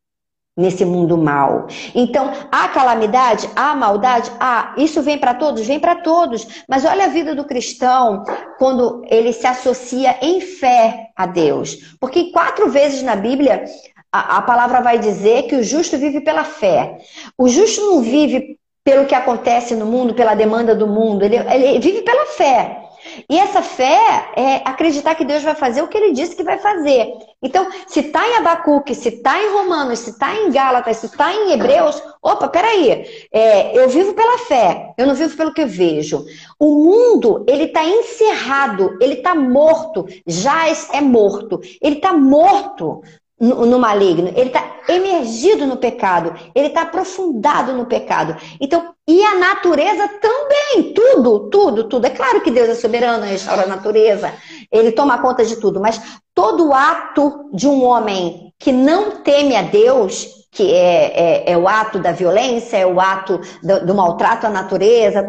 nesse 0.56 0.86
mundo 0.86 1.18
mal. 1.18 1.68
Então, 1.96 2.32
há 2.52 2.68
calamidade, 2.68 3.50
há 3.56 3.76
maldade, 3.76 4.32
há. 4.39 4.74
Isso 4.78 5.02
vem 5.02 5.18
para 5.18 5.34
todos, 5.34 5.66
vem 5.66 5.80
para 5.80 5.96
todos. 5.96 6.63
Mas 6.68 6.86
olha 6.86 7.06
a 7.06 7.10
vida 7.10 7.36
do 7.36 7.46
cristão 7.46 8.24
quando 8.58 9.04
ele 9.10 9.34
se 9.34 9.48
associa 9.48 10.18
em 10.22 10.39
fé 10.39 11.08
a 11.16 11.26
Deus. 11.26 11.96
Porque 12.00 12.32
quatro 12.32 12.70
vezes 12.70 13.02
na 13.02 13.16
Bíblia 13.16 13.63
a, 14.12 14.38
a 14.38 14.42
palavra 14.44 14.80
vai 14.80 15.00
dizer 15.00 15.44
que 15.44 15.56
o 15.56 15.63
justo 15.63 15.98
vive 15.98 16.22
pela 16.22 16.44
fé. 16.44 16.98
O 17.38 17.50
justo 17.50 17.82
não 17.82 18.02
vive 18.02 18.60
pelo 18.84 19.06
que 19.06 19.16
acontece 19.16 19.76
no 19.76 19.86
mundo, 19.86 20.13
pela 20.13 20.36
demanda 20.36 20.76
do 20.76 20.86
mundo, 20.86 21.24
ele, 21.24 21.38
ele 21.38 21.80
vive 21.80 22.02
pela 22.02 22.26
fé. 22.26 22.83
E 23.30 23.38
essa 23.38 23.62
fé 23.62 24.32
é 24.36 24.56
acreditar 24.66 25.16
que 25.16 25.26
Deus 25.26 25.44
vai 25.44 25.56
fazer 25.56 25.82
o 25.82 25.88
que 25.88 25.98
ele 25.98 26.13
disse 26.13 26.36
que 26.36 26.44
vai 26.44 26.58
fazer. 26.58 27.12
Então, 27.42 27.68
se 27.88 28.00
está 28.00 28.28
em 28.28 28.36
Abacuque, 28.36 28.96
se 28.96 29.10
está 29.10 29.42
em 29.42 29.52
Romanos, 29.52 30.00
se 30.00 30.12
está 30.12 30.34
em 30.36 30.52
Gálatas, 30.52 30.98
se 30.98 31.08
está 31.08 31.34
em 31.34 31.52
Hebreus, 31.52 32.02
opa, 32.22 32.48
peraí, 32.48 33.06
é, 33.32 33.78
eu 33.78 33.89
vivo 33.89 34.13
pela 34.13 34.38
fé, 34.39 34.94
eu 34.98 35.06
não 35.06 35.16
vivo 35.16 35.36
pelo 35.36 35.54
que 35.54 35.66
vejo. 35.66 36.26
O 36.60 36.84
mundo, 36.84 37.44
ele 37.48 37.66
está 37.66 37.84
encerrado, 37.84 38.98
ele 39.02 39.16
está 39.16 39.36
morto, 39.36 40.06
já 40.26 40.68
é 40.94 41.02
morto, 41.02 41.60
ele 41.82 41.96
está 41.96 42.13
morto 42.13 43.02
no, 43.43 43.65
no 43.65 43.77
maligno, 43.77 44.29
ele 44.29 44.47
está 44.47 44.77
emergido 44.88 45.65
no 45.65 45.75
pecado, 45.75 46.34
ele 46.56 46.67
está 46.67 46.84
aprofundado 46.84 47.73
no 47.73 47.86
pecado. 47.86 48.38
Então, 48.60 48.93
e 49.06 49.21
a 49.21 49.36
natureza 49.36 50.08
também, 50.08 50.93
tudo, 50.93 51.49
tudo, 51.49 51.84
tudo. 51.89 52.08
É 52.08 52.10
claro 52.10 52.39
que 52.39 52.49
Deus 52.49 52.69
é 52.69 52.75
soberano, 52.75 53.25
restaura 53.25 53.63
a 53.63 53.67
natureza, 53.67 54.34
ele 54.71 54.93
toma 54.93 55.21
conta 55.21 55.43
de 55.43 55.58
tudo, 55.58 55.82
mas 55.82 56.01
todo 56.34 56.73
ato 56.73 57.49
de 57.53 57.67
um 57.67 57.84
homem 57.84 58.53
que 58.58 58.71
não 58.71 59.21
teme 59.21 59.58
a 59.58 59.63
Deus, 59.63 60.47
que 60.49 60.73
é, 60.73 61.49
é, 61.49 61.51
é 61.51 61.58
o 61.58 61.67
ato 61.67 61.99
da 61.99 62.13
violência, 62.13 62.77
é 62.77 62.86
o 62.86 63.01
ato 63.01 63.41
do, 63.62 63.86
do 63.88 63.93
maltrato 63.93 64.47
à 64.47 64.49
natureza, 64.49 65.27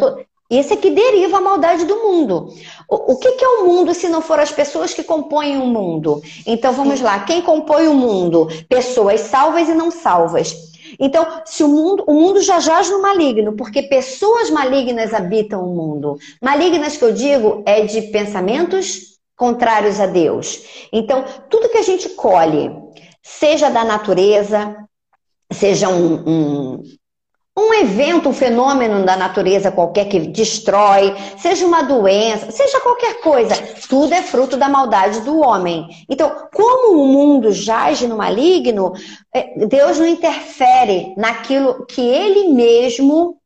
isso 0.59 0.73
é 0.73 0.77
que 0.77 0.91
deriva 0.91 1.39
a 1.39 1.41
maldade 1.41 1.85
do 1.85 1.97
mundo. 1.97 2.53
O, 2.89 3.13
o 3.13 3.19
que, 3.19 3.33
que, 3.33 3.45
é 3.45 3.49
o 3.49 3.67
mundo 3.67 3.95
se 3.95 4.09
não 4.09 4.21
for 4.21 4.39
as 4.39 4.53
pessoas 4.53 4.93
que 4.93 5.03
compõem 5.03 5.57
o 5.57 5.67
mundo? 5.67 6.23
Então 6.47 6.73
vamos 6.73 7.01
lá, 7.01 7.21
quem 7.21 7.43
compõe 7.43 7.87
o 7.89 7.95
mundo? 7.95 8.49
Pessoas 8.69 9.23
salvas 9.23 9.69
e 9.69 9.75
não 9.75 9.91
salvas. 9.91 10.55
Então, 10.99 11.27
se 11.45 11.65
o 11.65 11.69
mundo, 11.69 12.05
o 12.07 12.15
mundo 12.15 12.41
já 12.41 12.61
jaz 12.61 12.89
no 12.91 13.03
maligno, 13.03 13.57
porque 13.57 13.83
pessoas 13.83 14.51
malignas 14.51 15.13
habitam 15.13 15.65
o 15.65 15.75
mundo. 15.75 16.19
Malignas 16.41 16.97
que 16.97 17.05
eu 17.05 17.13
digo 17.13 17.63
é 17.67 17.83
de 17.83 18.03
pensamentos 18.03 19.15
contrários 19.37 19.99
a 19.99 20.07
Deus. 20.07 20.89
Então, 20.93 21.25
tudo 21.51 21.69
que 21.69 21.79
a 21.79 21.83
gente 21.83 22.11
colhe, 22.11 22.71
seja 23.23 23.71
da 23.71 23.85
natureza, 23.85 24.77
seja 25.51 25.89
um, 25.89 26.15
um, 26.27 26.83
um 27.57 27.73
evento, 27.73 28.29
um 28.29 28.33
fenômeno 28.33 29.05
da 29.05 29.17
natureza 29.17 29.71
qualquer 29.71 30.09
que 30.09 30.19
destrói, 30.19 31.15
seja 31.39 31.65
uma 31.65 31.83
doença, 31.83 32.51
seja 32.51 32.81
qualquer 32.81 33.21
coisa, 33.21 33.55
tudo 33.89 34.13
é 34.13 34.23
fruto 34.23 34.57
da 34.57 34.69
maldade 34.69 35.21
do 35.21 35.39
homem. 35.39 35.87
Então, 36.09 36.49
como 36.53 37.01
o 37.01 37.07
mundo 37.07 37.53
jaz 37.53 38.01
no 38.03 38.17
maligno, 38.17 38.93
é, 39.33 39.67
Deus 39.67 39.99
não 39.99 40.07
interfere 40.07 41.15
naquilo 41.17 41.87
que 41.87 42.01
ele 42.01 42.49
mesmo 42.49 43.39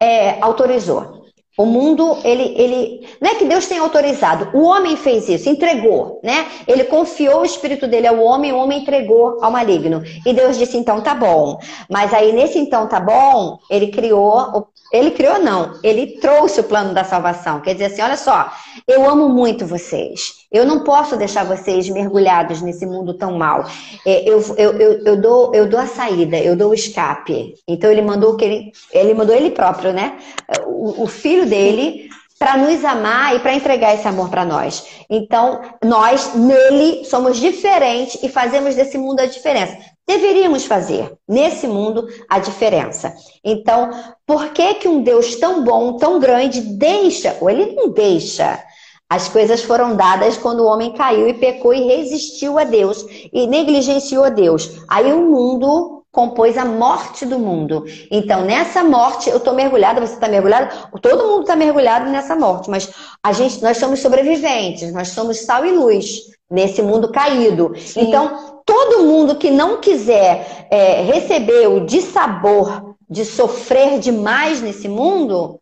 é, 0.00 0.40
autorizou. 0.40 1.23
O 1.56 1.64
mundo, 1.64 2.18
ele, 2.24 2.54
ele. 2.56 3.08
Não 3.20 3.30
é 3.30 3.34
que 3.36 3.44
Deus 3.44 3.66
tenha 3.66 3.80
autorizado, 3.80 4.50
o 4.52 4.64
homem 4.64 4.96
fez 4.96 5.28
isso, 5.28 5.48
entregou, 5.48 6.20
né? 6.22 6.46
Ele 6.66 6.82
confiou 6.84 7.42
o 7.42 7.44
espírito 7.44 7.86
dele 7.86 8.08
ao 8.08 8.20
homem, 8.20 8.52
o 8.52 8.56
homem 8.56 8.82
entregou 8.82 9.38
ao 9.40 9.52
maligno. 9.52 10.02
E 10.26 10.32
Deus 10.32 10.58
disse, 10.58 10.76
então 10.76 11.00
tá 11.00 11.14
bom. 11.14 11.58
Mas 11.88 12.12
aí, 12.12 12.32
nesse 12.32 12.58
então 12.58 12.88
tá 12.88 12.98
bom, 12.98 13.58
ele 13.70 13.88
criou. 13.88 14.68
Ele 14.92 15.10
criou, 15.10 15.40
não, 15.40 15.80
ele 15.82 16.20
trouxe 16.20 16.60
o 16.60 16.64
plano 16.64 16.94
da 16.94 17.02
salvação. 17.02 17.60
Quer 17.60 17.72
dizer 17.72 17.86
assim: 17.86 18.02
olha 18.02 18.16
só, 18.16 18.52
eu 18.86 19.08
amo 19.08 19.28
muito 19.28 19.66
vocês. 19.66 20.43
Eu 20.54 20.64
não 20.64 20.84
posso 20.84 21.16
deixar 21.16 21.44
vocês 21.44 21.88
mergulhados 21.88 22.62
nesse 22.62 22.86
mundo 22.86 23.14
tão 23.14 23.36
mal. 23.36 23.64
É, 24.06 24.22
eu, 24.28 24.40
eu, 24.56 24.72
eu, 24.78 25.04
eu, 25.04 25.20
dou, 25.20 25.52
eu 25.52 25.68
dou 25.68 25.80
a 25.80 25.86
saída, 25.88 26.38
eu 26.38 26.54
dou 26.54 26.70
o 26.70 26.74
escape. 26.74 27.56
Então 27.66 27.90
ele 27.90 28.02
mandou 28.02 28.36
que 28.36 28.44
ele, 28.44 28.72
ele 28.92 29.14
mandou 29.14 29.34
ele 29.34 29.50
próprio, 29.50 29.92
né? 29.92 30.16
O, 30.64 31.02
o 31.02 31.06
filho 31.08 31.44
dele 31.44 32.08
para 32.38 32.56
nos 32.56 32.84
amar 32.84 33.34
e 33.34 33.40
para 33.40 33.54
entregar 33.54 33.94
esse 33.94 34.06
amor 34.06 34.28
para 34.28 34.44
nós. 34.44 34.86
Então, 35.10 35.60
nós, 35.82 36.34
nele, 36.34 37.04
somos 37.04 37.38
diferentes 37.38 38.22
e 38.22 38.28
fazemos 38.28 38.76
desse 38.76 38.96
mundo 38.96 39.20
a 39.20 39.26
diferença. 39.26 39.76
Deveríamos 40.06 40.66
fazer 40.66 41.12
nesse 41.26 41.66
mundo 41.66 42.06
a 42.28 42.38
diferença. 42.38 43.12
Então, 43.42 43.90
por 44.26 44.50
que 44.50 44.74
que 44.74 44.86
um 44.86 45.02
Deus 45.02 45.34
tão 45.36 45.64
bom, 45.64 45.96
tão 45.96 46.20
grande, 46.20 46.60
deixa, 46.60 47.36
ou 47.40 47.50
ele 47.50 47.74
não 47.74 47.88
deixa, 47.88 48.62
as 49.08 49.28
coisas 49.28 49.62
foram 49.62 49.96
dadas 49.96 50.36
quando 50.36 50.60
o 50.60 50.66
homem 50.66 50.92
caiu 50.92 51.28
e 51.28 51.34
pecou 51.34 51.72
e 51.74 51.82
resistiu 51.84 52.58
a 52.58 52.64
Deus 52.64 53.04
e 53.32 53.46
negligenciou 53.46 54.24
a 54.24 54.30
Deus. 54.30 54.82
Aí 54.88 55.12
o 55.12 55.30
mundo 55.30 56.02
compôs 56.10 56.56
a 56.56 56.64
morte 56.64 57.26
do 57.26 57.38
mundo. 57.38 57.84
Então, 58.10 58.42
nessa 58.44 58.84
morte, 58.84 59.28
eu 59.28 59.38
estou 59.38 59.52
mergulhada, 59.52 60.00
você 60.00 60.14
está 60.14 60.28
mergulhado, 60.28 60.72
todo 61.02 61.26
mundo 61.26 61.42
está 61.42 61.56
mergulhado 61.56 62.08
nessa 62.08 62.36
morte, 62.36 62.70
mas 62.70 62.88
a 63.22 63.32
gente, 63.32 63.60
nós 63.60 63.76
somos 63.78 63.98
sobreviventes, 64.00 64.92
nós 64.92 65.08
somos 65.08 65.40
sal 65.40 65.66
e 65.66 65.72
luz 65.72 66.20
nesse 66.48 66.80
mundo 66.80 67.10
caído. 67.10 67.74
Sim. 67.76 68.02
Então, 68.02 68.62
todo 68.64 69.02
mundo 69.02 69.34
que 69.34 69.50
não 69.50 69.80
quiser 69.80 70.68
é, 70.70 71.02
receber 71.02 71.66
o 71.66 71.84
dissabor 71.84 72.94
de 73.10 73.24
sofrer 73.24 73.98
demais 73.98 74.62
nesse 74.62 74.88
mundo, 74.88 75.60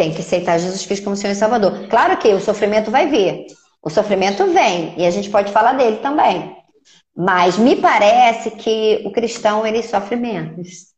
tem 0.00 0.14
que 0.14 0.22
aceitar 0.22 0.58
Jesus 0.58 0.86
Cristo 0.86 1.04
como 1.04 1.14
Senhor 1.14 1.34
e 1.34 1.36
Salvador. 1.36 1.86
Claro 1.90 2.16
que 2.16 2.28
o 2.28 2.40
sofrimento 2.40 2.90
vai 2.90 3.06
vir. 3.06 3.44
O 3.82 3.90
sofrimento 3.90 4.46
vem 4.46 4.94
e 4.96 5.04
a 5.04 5.10
gente 5.10 5.28
pode 5.28 5.52
falar 5.52 5.74
dele 5.74 5.96
também. 5.96 6.56
Mas 7.14 7.58
me 7.58 7.76
parece 7.76 8.50
que 8.52 9.02
o 9.04 9.12
cristão 9.12 9.66
ele 9.66 9.82
sofre 9.82 10.16
menos. 10.16 10.88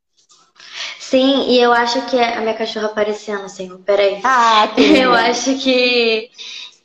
Sim, 1.00 1.48
e 1.48 1.58
eu 1.58 1.72
acho 1.72 2.00
que 2.02 2.16
é 2.16 2.36
a 2.36 2.40
minha 2.42 2.54
cachorra 2.54 2.86
aparecendo, 2.86 3.48
Senhor. 3.48 3.80
Peraí. 3.80 4.20
Ah, 4.22 4.68
eu 4.78 5.12
acho 5.12 5.58
que 5.58 6.30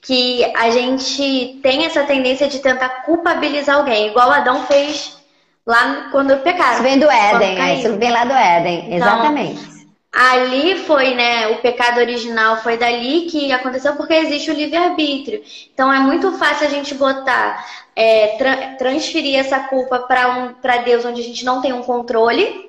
que 0.02 0.44
a 0.56 0.72
gente 0.72 1.60
tem 1.62 1.86
essa 1.86 2.04
tendência 2.04 2.48
de 2.48 2.60
tentar 2.60 3.04
culpabilizar 3.04 3.76
alguém, 3.76 4.08
igual 4.08 4.32
Adão 4.32 4.66
fez 4.66 5.18
lá 5.66 6.08
quando 6.12 6.36
pecaram. 6.38 6.76
Isso 6.76 6.84
vem 6.84 6.98
do 6.98 7.12
Éden, 7.12 7.62
é, 7.62 7.76
isso 7.76 7.98
vem 7.98 8.10
lá 8.10 8.24
do 8.24 8.34
Éden, 8.34 8.86
então, 8.86 8.96
exatamente. 8.96 9.77
Ali 10.12 10.80
foi, 10.80 11.14
né, 11.14 11.48
o 11.50 11.58
pecado 11.58 12.00
original 12.00 12.58
foi 12.58 12.78
dali 12.78 13.28
que 13.30 13.52
aconteceu 13.52 13.96
porque 13.96 14.14
existe 14.14 14.50
o 14.50 14.54
livre-arbítrio. 14.54 15.44
Então 15.74 15.94
é 15.94 16.00
muito 16.00 16.32
fácil 16.38 16.66
a 16.66 16.70
gente 16.70 16.96
botar, 16.96 17.66
é, 17.96 18.38
tra 18.38 18.76
transferir 18.76 19.38
essa 19.38 19.60
culpa 19.60 20.00
para 20.00 20.30
um, 20.38 20.56
Deus 20.84 21.06
onde 21.06 21.22
a 21.22 21.24
gente 21.24 21.46
não 21.46 21.62
tem 21.62 21.74
um 21.74 21.84
controle, 21.84 22.68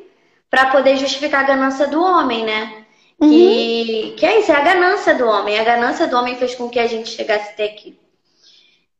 para 0.51 0.67
poder 0.67 0.97
justificar 0.97 1.45
a 1.45 1.47
ganância 1.47 1.87
do 1.87 2.03
homem, 2.03 2.45
né? 2.45 2.85
Uhum. 3.21 3.33
E 3.33 4.15
que 4.17 4.25
é 4.25 4.41
isso, 4.41 4.51
é 4.53 4.57
a 4.57 4.61
ganância 4.61 5.15
do 5.15 5.27
homem. 5.27 5.59
A 5.59 5.65
ganância 5.65 6.07
do 6.07 6.17
homem 6.17 6.37
fez 6.37 6.55
com 6.55 6.69
que 6.69 6.79
a 6.79 6.87
gente 6.87 7.11
chegasse 7.11 7.51
até 7.51 7.65
aqui. 7.65 7.98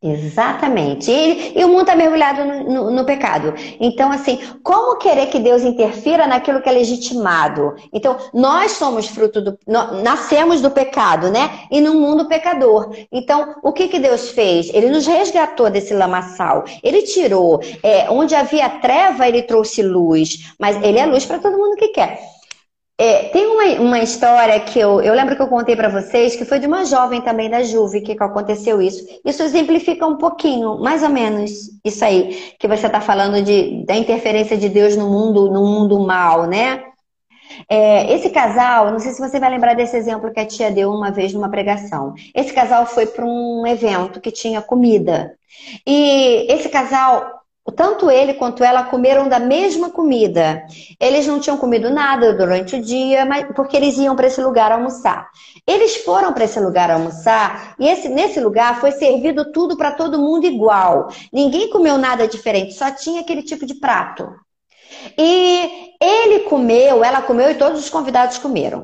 Exatamente. 0.01 1.11
E, 1.11 1.59
e 1.59 1.65
o 1.65 1.67
mundo 1.67 1.81
está 1.81 1.95
mergulhado 1.95 2.45
no, 2.45 2.63
no, 2.63 2.91
no, 2.91 3.05
pecado. 3.05 3.53
Então, 3.81 4.09
assim, 4.09 4.39
como 4.63 4.97
querer 4.97 5.27
que 5.27 5.39
Deus 5.39 5.61
interfira 5.61 6.25
naquilo 6.25 6.61
que 6.61 6.69
é 6.69 6.71
legitimado? 6.71 7.75
Então, 7.91 8.15
nós 8.33 8.71
somos 8.71 9.07
fruto 9.07 9.41
do. 9.41 9.59
nascemos 10.01 10.61
do 10.61 10.71
pecado, 10.71 11.29
né? 11.29 11.65
E 11.69 11.81
no 11.81 11.95
mundo 11.95 12.29
pecador. 12.29 12.95
Então, 13.11 13.55
o 13.61 13.73
que, 13.73 13.89
que 13.89 13.99
Deus 13.99 14.29
fez? 14.29 14.73
Ele 14.73 14.89
nos 14.89 15.05
resgatou 15.05 15.69
desse 15.69 15.93
lamaçal. 15.93 16.63
Ele 16.81 17.01
tirou. 17.01 17.59
É, 17.83 18.09
onde 18.09 18.33
havia 18.35 18.69
treva, 18.69 19.27
ele 19.27 19.41
trouxe 19.41 19.83
luz. 19.83 20.53
Mas 20.57 20.81
ele 20.81 20.97
é 20.97 21.05
luz 21.05 21.25
para 21.25 21.39
todo 21.39 21.57
mundo 21.57 21.75
que 21.75 21.89
quer. 21.89 22.38
É, 23.01 23.29
tem 23.29 23.47
uma, 23.47 23.63
uma 23.81 23.99
história 23.99 24.59
que 24.59 24.77
eu, 24.77 24.99
eu 24.99 25.13
lembro 25.13 25.33
que 25.33 25.41
eu 25.41 25.47
contei 25.47 25.73
para 25.73 25.87
vocês, 25.87 26.35
que 26.35 26.43
foi 26.43 26.59
de 26.59 26.67
uma 26.67 26.83
jovem 26.83 27.21
também 27.21 27.49
da 27.49 27.63
Juve 27.63 28.01
que, 28.01 28.11
aconteceu 28.11 28.81
isso. 28.81 29.07
Isso 29.23 29.41
exemplifica 29.41 30.05
um 30.05 30.17
pouquinho, 30.17 30.77
mais 30.79 31.01
ou 31.01 31.07
menos, 31.07 31.49
isso 31.85 32.03
aí, 32.03 32.53
que 32.59 32.67
você 32.67 32.87
está 32.87 32.99
falando 32.99 33.41
de, 33.41 33.85
da 33.85 33.95
interferência 33.95 34.57
de 34.57 34.67
Deus 34.67 34.97
no 34.97 35.09
mundo, 35.09 35.49
no 35.49 35.65
mundo 35.65 35.97
mal, 36.01 36.45
né? 36.45 36.83
É, 37.69 38.13
esse 38.13 38.29
casal, 38.31 38.91
não 38.91 38.99
sei 38.99 39.13
se 39.13 39.21
você 39.21 39.39
vai 39.39 39.49
lembrar 39.49 39.75
desse 39.75 39.95
exemplo 39.95 40.33
que 40.33 40.39
a 40.41 40.45
tia 40.45 40.69
deu 40.69 40.91
uma 40.91 41.09
vez 41.09 41.33
numa 41.33 41.49
pregação. 41.49 42.13
Esse 42.35 42.51
casal 42.51 42.85
foi 42.85 43.05
para 43.05 43.25
um 43.25 43.65
evento 43.65 44.19
que 44.19 44.29
tinha 44.29 44.61
comida. 44.61 45.37
E 45.87 46.45
esse 46.49 46.67
casal 46.67 47.39
tanto 47.71 48.09
ele 48.09 48.33
quanto 48.33 48.63
ela 48.63 48.83
comeram 48.83 49.27
da 49.27 49.39
mesma 49.39 49.89
comida. 49.89 50.63
Eles 50.99 51.27
não 51.27 51.39
tinham 51.39 51.57
comido 51.57 51.89
nada 51.89 52.33
durante 52.33 52.75
o 52.75 52.81
dia, 52.81 53.25
mas 53.25 53.45
porque 53.55 53.75
eles 53.75 53.97
iam 53.97 54.15
para 54.15 54.27
esse 54.27 54.41
lugar 54.41 54.71
almoçar. 54.71 55.29
Eles 55.65 55.97
foram 55.97 56.33
para 56.33 56.45
esse 56.45 56.59
lugar 56.59 56.89
almoçar 56.89 57.75
e 57.79 57.87
esse, 57.87 58.09
nesse 58.09 58.39
lugar 58.39 58.79
foi 58.79 58.91
servido 58.91 59.51
tudo 59.51 59.77
para 59.77 59.91
todo 59.91 60.19
mundo 60.19 60.45
igual. 60.45 61.09
Ninguém 61.31 61.69
comeu 61.69 61.97
nada 61.97 62.27
diferente, 62.27 62.73
só 62.73 62.91
tinha 62.91 63.21
aquele 63.21 63.43
tipo 63.43 63.65
de 63.65 63.75
prato. 63.75 64.29
E 65.17 65.95
ele 66.01 66.39
comeu, 66.41 67.03
ela 67.03 67.21
comeu 67.21 67.51
e 67.51 67.55
todos 67.55 67.79
os 67.79 67.89
convidados 67.89 68.37
comeram. 68.37 68.83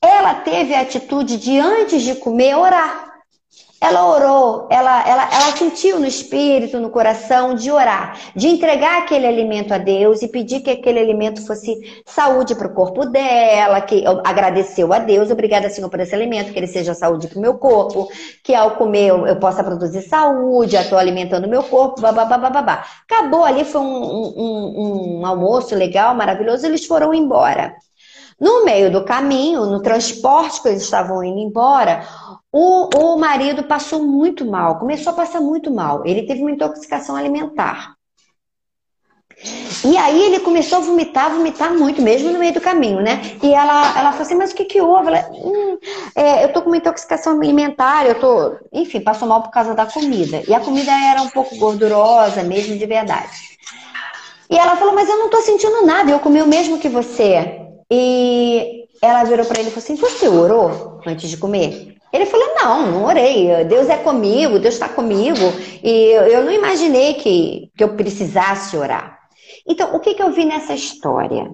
Ela 0.00 0.34
teve 0.34 0.74
a 0.74 0.80
atitude 0.80 1.36
de, 1.36 1.58
antes 1.58 2.02
de 2.02 2.16
comer, 2.16 2.56
orar. 2.56 3.11
Ela 3.82 4.06
orou, 4.06 4.68
ela, 4.70 5.02
ela, 5.08 5.24
ela 5.24 5.56
sentiu 5.56 5.98
no 5.98 6.06
espírito, 6.06 6.78
no 6.78 6.88
coração, 6.88 7.52
de 7.52 7.68
orar, 7.68 8.16
de 8.36 8.46
entregar 8.46 9.02
aquele 9.02 9.26
alimento 9.26 9.74
a 9.74 9.78
Deus 9.78 10.22
e 10.22 10.28
pedir 10.28 10.60
que 10.60 10.70
aquele 10.70 11.00
alimento 11.00 11.44
fosse 11.44 12.02
saúde 12.06 12.54
para 12.54 12.68
o 12.68 12.74
corpo 12.74 13.04
dela, 13.04 13.80
que 13.80 14.04
agradeceu 14.22 14.92
a 14.92 15.00
Deus, 15.00 15.32
obrigada, 15.32 15.68
Senhor, 15.68 15.90
por 15.90 15.98
esse 15.98 16.14
alimento, 16.14 16.52
que 16.52 16.58
ele 16.60 16.68
seja 16.68 16.94
saúde 16.94 17.26
para 17.26 17.38
o 17.38 17.42
meu 17.42 17.54
corpo, 17.54 18.08
que 18.44 18.54
ao 18.54 18.76
comer 18.76 19.08
eu, 19.08 19.26
eu 19.26 19.40
possa 19.40 19.64
produzir 19.64 20.02
saúde, 20.02 20.76
estou 20.76 20.96
alimentando 20.96 21.48
o 21.48 21.50
meu 21.50 21.64
corpo, 21.64 22.00
babá. 22.00 22.84
Acabou 23.02 23.42
ali, 23.42 23.64
foi 23.64 23.80
um, 23.80 23.84
um, 23.84 25.18
um 25.18 25.26
almoço 25.26 25.74
legal, 25.74 26.14
maravilhoso, 26.14 26.64
eles 26.66 26.86
foram 26.86 27.12
embora. 27.12 27.74
No 28.42 28.64
meio 28.64 28.90
do 28.90 29.04
caminho, 29.04 29.66
no 29.66 29.80
transporte 29.80 30.60
que 30.60 30.66
eles 30.66 30.82
estavam 30.82 31.22
indo 31.22 31.38
embora, 31.38 32.04
o, 32.50 32.90
o 32.92 33.16
marido 33.16 33.62
passou 33.62 34.02
muito 34.02 34.44
mal, 34.44 34.80
começou 34.80 35.12
a 35.12 35.16
passar 35.16 35.40
muito 35.40 35.70
mal. 35.70 36.04
Ele 36.04 36.26
teve 36.26 36.40
uma 36.40 36.50
intoxicação 36.50 37.14
alimentar. 37.14 37.94
E 39.84 39.96
aí 39.96 40.22
ele 40.22 40.40
começou 40.40 40.78
a 40.78 40.80
vomitar, 40.80 41.30
vomitar 41.30 41.72
muito, 41.72 42.02
mesmo 42.02 42.32
no 42.32 42.40
meio 42.40 42.52
do 42.52 42.60
caminho, 42.60 43.00
né? 43.00 43.20
E 43.40 43.54
ela, 43.54 43.96
ela 43.96 44.10
falou 44.10 44.22
assim, 44.22 44.34
mas 44.34 44.50
o 44.50 44.56
que 44.56 44.64
que 44.64 44.80
houve? 44.80 45.06
Ela, 45.06 45.30
hum, 45.30 45.78
é, 46.16 46.44
eu 46.44 46.52
tô 46.52 46.62
com 46.62 46.68
uma 46.68 46.76
intoxicação 46.76 47.40
alimentar, 47.40 48.06
eu 48.06 48.18
tô... 48.18 48.56
Enfim, 48.72 49.00
passou 49.00 49.28
mal 49.28 49.40
por 49.42 49.52
causa 49.52 49.72
da 49.72 49.86
comida. 49.86 50.42
E 50.48 50.52
a 50.52 50.58
comida 50.58 50.90
era 50.90 51.22
um 51.22 51.30
pouco 51.30 51.56
gordurosa, 51.56 52.42
mesmo 52.42 52.76
de 52.76 52.86
verdade. 52.86 53.30
E 54.50 54.58
ela 54.58 54.74
falou, 54.74 54.94
mas 54.94 55.08
eu 55.08 55.18
não 55.18 55.30
tô 55.30 55.40
sentindo 55.42 55.86
nada, 55.86 56.10
eu 56.10 56.18
comi 56.18 56.42
o 56.42 56.46
mesmo 56.46 56.78
que 56.78 56.88
você. 56.88 57.71
E 57.94 58.86
ela 59.02 59.24
virou 59.24 59.44
para 59.44 59.60
ele 59.60 59.68
e 59.68 59.72
falou 59.72 59.84
assim, 59.84 59.96
você 59.96 60.26
orou 60.26 60.98
antes 61.06 61.28
de 61.28 61.36
comer? 61.36 61.92
Ele 62.10 62.26
falou: 62.26 62.46
Não, 62.54 62.86
não 62.92 63.04
orei. 63.04 63.64
Deus 63.64 63.88
é 63.88 63.96
comigo, 63.96 64.58
Deus 64.58 64.74
está 64.74 64.88
comigo. 64.88 65.40
E 65.82 66.10
eu 66.12 66.44
não 66.44 66.52
imaginei 66.52 67.14
que, 67.14 67.70
que 67.76 67.82
eu 67.82 67.94
precisasse 67.94 68.76
orar. 68.76 69.18
Então, 69.66 69.94
o 69.94 70.00
que, 70.00 70.14
que 70.14 70.22
eu 70.22 70.32
vi 70.32 70.44
nessa 70.44 70.74
história? 70.74 71.50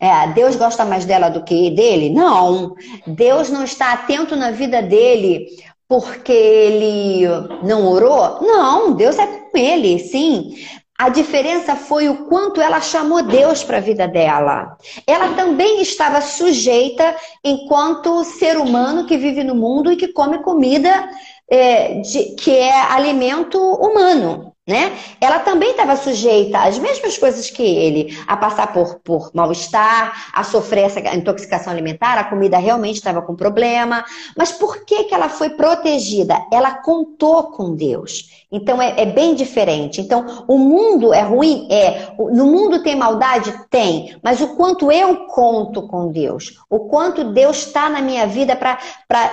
É, 0.00 0.28
Deus 0.28 0.56
gosta 0.56 0.84
mais 0.84 1.04
dela 1.04 1.28
do 1.28 1.44
que 1.44 1.70
dele? 1.70 2.10
Não. 2.10 2.74
Deus 3.06 3.50
não 3.50 3.62
está 3.62 3.92
atento 3.92 4.34
na 4.34 4.50
vida 4.50 4.82
dele 4.82 5.46
porque 5.88 6.32
ele 6.32 7.26
não 7.62 7.88
orou? 7.88 8.40
Não, 8.40 8.94
Deus 8.94 9.18
é 9.18 9.26
com 9.26 9.58
ele, 9.58 9.98
sim. 9.98 10.54
A 11.00 11.08
diferença 11.08 11.74
foi 11.74 12.10
o 12.10 12.26
quanto 12.26 12.60
ela 12.60 12.78
chamou 12.78 13.22
Deus 13.22 13.64
para 13.64 13.78
a 13.78 13.80
vida 13.80 14.06
dela. 14.06 14.76
Ela 15.06 15.32
também 15.34 15.80
estava 15.80 16.20
sujeita 16.20 17.16
enquanto 17.42 18.22
ser 18.22 18.58
humano 18.58 19.06
que 19.06 19.16
vive 19.16 19.42
no 19.42 19.54
mundo 19.54 19.90
e 19.90 19.96
que 19.96 20.08
come 20.08 20.40
comida 20.40 21.08
é, 21.50 22.00
de, 22.00 22.34
que 22.34 22.50
é 22.50 22.82
alimento 22.82 23.58
humano 23.58 24.52
né? 24.68 24.96
Ela 25.20 25.40
também 25.40 25.70
estava 25.70 25.96
sujeita 25.96 26.58
às 26.58 26.78
mesmas 26.78 27.18
coisas 27.18 27.50
que 27.50 27.62
ele, 27.62 28.16
a 28.26 28.36
passar 28.36 28.72
por, 28.72 29.00
por 29.00 29.30
mal-estar, 29.34 30.30
a 30.32 30.44
sofrer 30.44 30.84
essa 30.84 31.00
intoxicação 31.14 31.72
alimentar, 31.72 32.18
a 32.18 32.24
comida 32.24 32.58
realmente 32.58 32.96
estava 32.96 33.22
com 33.22 33.34
problema. 33.34 34.04
Mas 34.36 34.52
por 34.52 34.84
que, 34.84 35.04
que 35.04 35.14
ela 35.14 35.28
foi 35.28 35.50
protegida? 35.50 36.38
Ela 36.52 36.74
contou 36.74 37.50
com 37.50 37.74
Deus. 37.74 38.46
Então 38.52 38.80
é, 38.80 39.00
é 39.00 39.06
bem 39.06 39.34
diferente. 39.34 40.00
Então, 40.00 40.44
o 40.46 40.58
mundo 40.58 41.12
é 41.12 41.22
ruim? 41.22 41.66
É. 41.70 42.12
No 42.18 42.46
mundo 42.46 42.82
tem 42.82 42.94
maldade? 42.94 43.52
Tem. 43.70 44.16
Mas 44.22 44.40
o 44.40 44.56
quanto 44.56 44.92
eu 44.92 45.26
conto 45.26 45.88
com 45.88 46.12
Deus, 46.12 46.58
o 46.68 46.80
quanto 46.80 47.32
Deus 47.32 47.66
está 47.66 47.88
na 47.88 48.00
minha 48.00 48.26
vida 48.26 48.54
para 48.54 48.78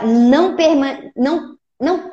não, 0.04 0.56
perma 0.56 0.98
não, 1.16 1.56
não 1.80 2.12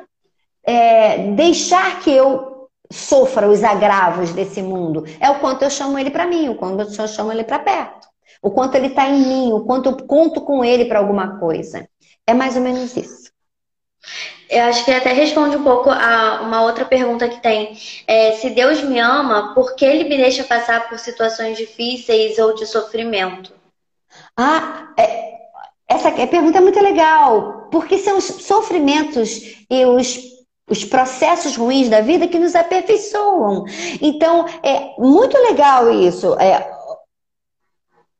é, 0.65 1.31
deixar 1.31 2.01
que 2.01 2.11
eu 2.11 2.54
sofra 2.91 3.47
os 3.47 3.63
agravos 3.63 4.31
desse 4.31 4.61
mundo. 4.61 5.03
É 5.19 5.29
o 5.29 5.39
quanto 5.39 5.63
eu 5.63 5.69
chamo 5.69 5.97
ele 5.97 6.11
para 6.11 6.27
mim, 6.27 6.49
o 6.49 6.55
quanto 6.55 6.83
eu 6.99 7.07
chamo 7.07 7.31
ele 7.31 7.43
para 7.43 7.59
perto. 7.59 8.07
O 8.41 8.51
quanto 8.51 8.75
ele 8.75 8.87
está 8.87 9.07
em 9.07 9.19
mim, 9.19 9.53
o 9.53 9.65
quanto 9.65 9.89
eu 9.89 9.97
conto 10.05 10.41
com 10.41 10.63
ele 10.63 10.85
para 10.85 10.99
alguma 10.99 11.39
coisa. 11.39 11.87
É 12.27 12.33
mais 12.33 12.55
ou 12.55 12.61
menos 12.61 12.95
isso. 12.95 13.31
Eu 14.49 14.63
acho 14.65 14.85
que 14.85 14.91
até 14.91 15.11
responde 15.11 15.57
um 15.57 15.63
pouco 15.63 15.89
a 15.89 16.41
uma 16.41 16.61
outra 16.61 16.85
pergunta 16.85 17.27
que 17.27 17.41
tem. 17.41 17.75
É, 18.05 18.33
se 18.33 18.51
Deus 18.51 18.83
me 18.83 18.99
ama, 18.99 19.53
por 19.55 19.75
que 19.75 19.83
ele 19.83 20.03
me 20.03 20.17
deixa 20.17 20.43
passar 20.43 20.87
por 20.87 20.99
situações 20.99 21.57
difíceis 21.57 22.37
ou 22.37 22.53
de 22.53 22.67
sofrimento? 22.67 23.51
Ah, 24.37 24.93
é, 24.97 25.33
essa 25.87 26.11
pergunta 26.11 26.59
é 26.59 26.61
muito 26.61 26.79
legal, 26.79 27.67
porque 27.71 27.97
são 27.97 28.17
os 28.17 28.25
sofrimentos 28.25 29.65
e 29.69 29.85
os 29.85 30.34
os 30.69 30.83
processos 30.83 31.55
ruins 31.55 31.89
da 31.89 32.01
vida 32.01 32.27
que 32.27 32.39
nos 32.39 32.55
aperfeiçoam. 32.55 33.65
Então, 34.01 34.45
é 34.63 34.93
muito 34.97 35.37
legal 35.37 35.91
isso. 35.91 36.33
É, 36.39 36.71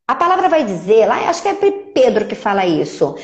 a 0.07 0.13
palavra 0.13 0.47
vai 0.47 0.63
dizer, 0.63 1.07
lá 1.07 1.29
acho 1.29 1.41
que 1.41 1.47
é 1.47 1.55
Pedro 1.95 2.27
que 2.27 2.35
fala 2.35 2.65
isso, 2.65 3.15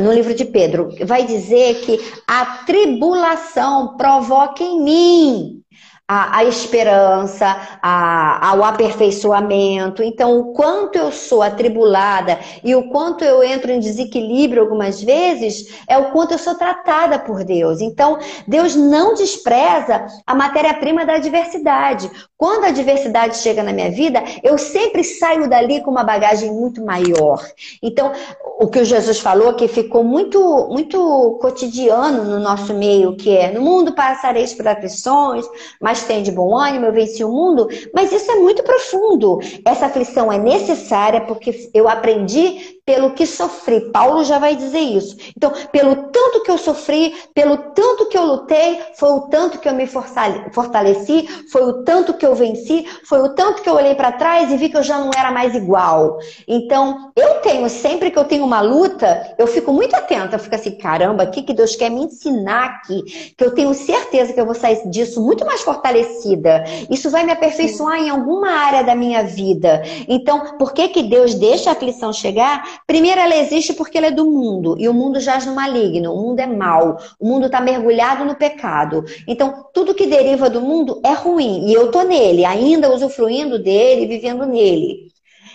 no 0.00 0.12
livro 0.12 0.34
de 0.34 0.44
Pedro, 0.44 0.94
vai 1.04 1.24
dizer 1.24 1.80
que 1.80 1.98
a 2.26 2.44
tribulação 2.64 3.96
provoca 3.96 4.62
em 4.62 4.80
mim 4.80 5.62
a, 6.10 6.38
a 6.38 6.44
esperança, 6.44 7.78
a, 7.82 8.50
ao 8.50 8.64
aperfeiçoamento. 8.64 10.02
Então, 10.02 10.38
o 10.38 10.54
quanto 10.54 10.96
eu 10.96 11.12
sou 11.12 11.42
atribulada 11.42 12.38
e 12.64 12.74
o 12.74 12.88
quanto 12.88 13.22
eu 13.22 13.42
entro 13.42 13.70
em 13.70 13.78
desequilíbrio 13.78 14.62
algumas 14.62 15.02
vezes, 15.02 15.78
é 15.86 15.98
o 15.98 16.10
quanto 16.10 16.32
eu 16.32 16.38
sou 16.38 16.54
tratada 16.54 17.18
por 17.18 17.44
Deus. 17.44 17.82
Então, 17.82 18.18
Deus 18.46 18.74
não 18.74 19.12
despreza 19.12 20.06
a 20.26 20.34
matéria-prima 20.34 21.04
da 21.04 21.16
adversidade. 21.16 22.10
Quando 22.38 22.66
a 22.66 22.68
adversidade 22.68 23.36
chega 23.38 23.64
na 23.64 23.72
minha 23.72 23.90
vida, 23.90 24.22
eu 24.44 24.56
sempre 24.56 25.02
saio 25.02 25.50
dali 25.50 25.82
com 25.82 25.90
uma 25.90 26.04
bagagem 26.04 26.52
muito 26.52 26.80
maior. 26.84 27.44
Então, 27.82 28.12
o 28.60 28.68
que 28.68 28.78
o 28.78 28.84
Jesus 28.84 29.18
falou 29.18 29.54
que 29.54 29.66
ficou 29.66 30.04
muito, 30.04 30.68
muito 30.70 31.36
cotidiano 31.42 32.22
no 32.22 32.38
nosso 32.38 32.72
meio, 32.72 33.16
que 33.16 33.36
é 33.36 33.50
no 33.50 33.60
mundo 33.60 33.92
passareis 33.92 34.54
por 34.54 34.68
aflições, 34.68 35.44
mas 35.80 36.04
tem 36.04 36.22
de 36.22 36.30
bom 36.30 36.56
ânimo, 36.56 36.86
eu 36.86 36.92
venci 36.92 37.24
o 37.24 37.28
mundo. 37.28 37.66
Mas 37.92 38.12
isso 38.12 38.30
é 38.30 38.36
muito 38.36 38.62
profundo. 38.62 39.40
Essa 39.64 39.86
aflição 39.86 40.32
é 40.32 40.38
necessária 40.38 41.22
porque 41.22 41.68
eu 41.74 41.88
aprendi 41.88 42.77
pelo 42.88 43.10
que 43.10 43.26
sofri. 43.26 43.82
Paulo 43.90 44.24
já 44.24 44.38
vai 44.38 44.56
dizer 44.56 44.78
isso. 44.78 45.14
Então, 45.36 45.52
pelo 45.70 45.94
tanto 46.10 46.42
que 46.42 46.50
eu 46.50 46.56
sofri, 46.56 47.14
pelo 47.34 47.58
tanto 47.74 48.06
que 48.06 48.16
eu 48.16 48.24
lutei, 48.24 48.80
foi 48.98 49.10
o 49.10 49.20
tanto 49.28 49.58
que 49.58 49.68
eu 49.68 49.74
me 49.74 49.86
fortaleci, 49.86 51.28
foi 51.52 51.64
o 51.64 51.84
tanto 51.84 52.14
que 52.14 52.24
eu 52.24 52.34
venci, 52.34 52.86
foi 53.04 53.20
o 53.20 53.34
tanto 53.34 53.60
que 53.60 53.68
eu 53.68 53.74
olhei 53.74 53.94
para 53.94 54.12
trás 54.12 54.50
e 54.50 54.56
vi 54.56 54.70
que 54.70 54.76
eu 54.78 54.82
já 54.82 54.98
não 54.98 55.10
era 55.14 55.30
mais 55.30 55.54
igual. 55.54 56.18
Então, 56.48 57.12
eu 57.14 57.42
tenho, 57.42 57.68
sempre 57.68 58.10
que 58.10 58.18
eu 58.18 58.24
tenho 58.24 58.42
uma 58.42 58.62
luta, 58.62 59.34
eu 59.36 59.46
fico 59.46 59.70
muito 59.70 59.94
atenta, 59.94 60.36
eu 60.36 60.40
fico 60.40 60.54
assim, 60.54 60.70
caramba, 60.70 61.24
o 61.24 61.30
que, 61.30 61.42
que 61.42 61.52
Deus 61.52 61.76
quer 61.76 61.90
me 61.90 62.04
ensinar 62.04 62.64
aqui? 62.64 63.34
Que 63.36 63.44
eu 63.44 63.50
tenho 63.50 63.74
certeza 63.74 64.32
que 64.32 64.40
eu 64.40 64.46
vou 64.46 64.54
sair 64.54 64.88
disso 64.88 65.20
muito 65.22 65.44
mais 65.44 65.60
fortalecida. 65.60 66.64
Isso 66.88 67.10
vai 67.10 67.22
me 67.22 67.32
aperfeiçoar 67.32 67.98
em 67.98 68.08
alguma 68.08 68.50
área 68.50 68.82
da 68.82 68.94
minha 68.94 69.24
vida. 69.24 69.82
Então, 70.08 70.56
por 70.56 70.72
que, 70.72 70.88
que 70.88 71.02
Deus 71.02 71.34
deixa 71.34 71.68
a 71.68 71.74
aflição 71.74 72.14
chegar? 72.14 72.77
Primeiro, 72.86 73.20
ela 73.20 73.36
existe 73.36 73.72
porque 73.72 73.98
ela 73.98 74.08
é 74.08 74.10
do 74.10 74.24
mundo, 74.24 74.76
e 74.78 74.88
o 74.88 74.94
mundo 74.94 75.20
jaz 75.20 75.44
no 75.44 75.54
maligno, 75.54 76.12
o 76.12 76.22
mundo 76.22 76.40
é 76.40 76.46
mau, 76.46 76.98
o 77.18 77.26
mundo 77.26 77.46
está 77.46 77.60
mergulhado 77.60 78.24
no 78.24 78.34
pecado. 78.34 79.04
Então, 79.26 79.66
tudo 79.72 79.94
que 79.94 80.06
deriva 80.06 80.48
do 80.48 80.60
mundo 80.60 81.00
é 81.04 81.12
ruim, 81.12 81.68
e 81.68 81.74
eu 81.74 81.90
tô 81.90 82.02
nele, 82.02 82.44
ainda 82.44 82.92
usufruindo 82.92 83.58
dele, 83.58 84.06
vivendo 84.06 84.46
nele. 84.46 85.08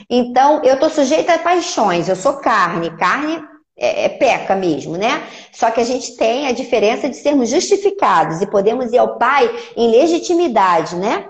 Então, 0.09 0.61
eu 0.63 0.79
tô 0.79 0.89
sujeita 0.89 1.33
a 1.33 1.39
paixões, 1.39 2.07
eu 2.07 2.15
sou 2.15 2.33
carne, 2.33 2.95
carne 2.97 3.41
é, 3.77 4.05
é, 4.05 4.09
peca 4.09 4.55
mesmo, 4.55 4.97
né? 4.97 5.27
Só 5.51 5.71
que 5.71 5.81
a 5.81 5.83
gente 5.83 6.15
tem 6.15 6.47
a 6.47 6.51
diferença 6.51 7.09
de 7.09 7.15
sermos 7.15 7.49
justificados 7.49 8.41
e 8.41 8.47
podemos 8.47 8.91
ir 8.93 8.97
ao 8.97 9.17
Pai 9.17 9.49
em 9.75 9.89
legitimidade, 9.89 10.95
né? 10.95 11.25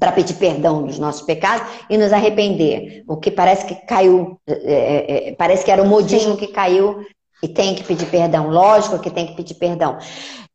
Para 0.00 0.12
pedir 0.12 0.34
perdão 0.34 0.82
dos 0.82 0.98
nossos 0.98 1.20
pecados 1.20 1.68
e 1.90 1.98
nos 1.98 2.10
arrepender. 2.10 3.04
O 3.06 3.18
que 3.18 3.30
parece 3.30 3.66
que 3.66 3.74
caiu, 3.86 4.40
é, 4.46 4.54
é, 4.54 5.28
é, 5.28 5.32
parece 5.32 5.62
que 5.62 5.70
era 5.70 5.82
o 5.82 5.86
modismo 5.86 6.32
Sim. 6.32 6.38
que 6.38 6.46
caiu 6.46 7.04
e 7.42 7.46
tem 7.46 7.74
que 7.74 7.84
pedir 7.84 8.06
perdão. 8.06 8.48
Lógico 8.48 8.98
que 8.98 9.10
tem 9.10 9.26
que 9.26 9.36
pedir 9.36 9.54
perdão. 9.54 9.98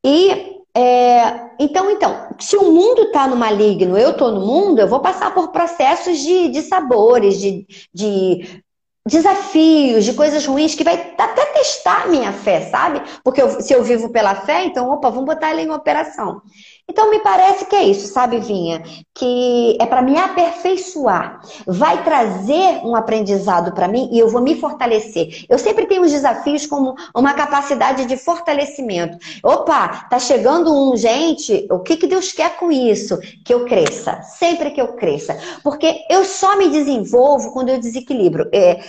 E 0.03 0.55
é, 0.75 1.51
então, 1.59 1.89
então, 1.91 2.35
se 2.39 2.57
o 2.57 2.71
mundo 2.71 3.03
está 3.03 3.27
no 3.27 3.35
maligno, 3.35 3.97
eu 3.97 4.09
estou 4.09 4.31
no 4.31 4.41
mundo, 4.41 4.79
eu 4.79 4.87
vou 4.87 4.99
passar 4.99 5.33
por 5.33 5.49
processos 5.49 6.17
de, 6.17 6.49
de 6.49 6.63
sabores, 6.63 7.39
de, 7.39 7.65
de 7.93 8.61
desafios, 9.07 10.03
de 10.03 10.13
coisas 10.13 10.45
ruins 10.45 10.73
que 10.73 10.83
vai 10.83 11.13
até 11.17 11.45
testar 11.45 12.03
a 12.03 12.07
minha 12.07 12.33
fé, 12.33 12.61
sabe? 12.61 13.01
Porque 13.23 13.41
eu, 13.41 13.61
se 13.61 13.71
eu 13.71 13.83
vivo 13.83 14.09
pela 14.09 14.35
fé, 14.35 14.65
então, 14.65 14.91
opa, 14.91 15.09
vamos 15.09 15.27
botar 15.27 15.51
ele 15.51 15.61
em 15.61 15.71
operação. 15.71 16.41
Então 16.87 17.09
me 17.09 17.19
parece 17.19 17.65
que 17.65 17.75
é 17.75 17.83
isso, 17.83 18.07
sabe, 18.07 18.39
Vinha? 18.39 18.83
Que 19.13 19.77
é 19.81 19.85
para 19.85 20.01
me 20.01 20.17
aperfeiçoar. 20.17 21.41
Vai 21.65 22.03
trazer 22.03 22.81
um 22.83 22.95
aprendizado 22.95 23.73
para 23.73 23.87
mim 23.87 24.07
e 24.11 24.19
eu 24.19 24.29
vou 24.29 24.41
me 24.41 24.55
fortalecer. 24.59 25.45
Eu 25.49 25.57
sempre 25.57 25.87
tenho 25.87 26.03
os 26.03 26.11
desafios 26.11 26.65
como 26.67 26.95
uma 27.15 27.33
capacidade 27.33 28.05
de 28.05 28.15
fortalecimento. 28.17 29.17
Opa, 29.43 30.05
tá 30.09 30.19
chegando 30.19 30.73
um 30.73 30.95
gente, 30.95 31.67
o 31.71 31.79
que, 31.79 31.97
que 31.97 32.07
Deus 32.07 32.31
quer 32.31 32.55
com 32.57 32.71
isso? 32.71 33.19
Que 33.43 33.53
eu 33.53 33.65
cresça, 33.65 34.21
sempre 34.21 34.69
que 34.69 34.81
eu 34.81 34.93
cresça. 34.93 35.37
Porque 35.63 36.05
eu 36.09 36.23
só 36.23 36.55
me 36.55 36.69
desenvolvo 36.69 37.51
quando 37.51 37.69
eu 37.69 37.79
desequilibro. 37.79 38.47
É, 38.53 38.79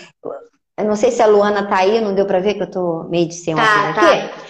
eu 0.79 0.85
não 0.85 0.97
sei 0.97 1.11
se 1.11 1.23
a 1.23 1.27
Luana 1.27 1.67
tá 1.67 1.79
aí, 1.79 2.01
não 2.03 2.15
deu 2.15 2.27
para 2.27 2.41
ver 2.41 2.55
que 2.55 2.63
eu 2.63 2.71
tô 2.71 3.05
meio 3.05 3.27
de 3.27 3.35
cima 3.35 3.63
tá, 3.63 3.89
aqui. 3.89 4.01
Tá. 4.01 4.46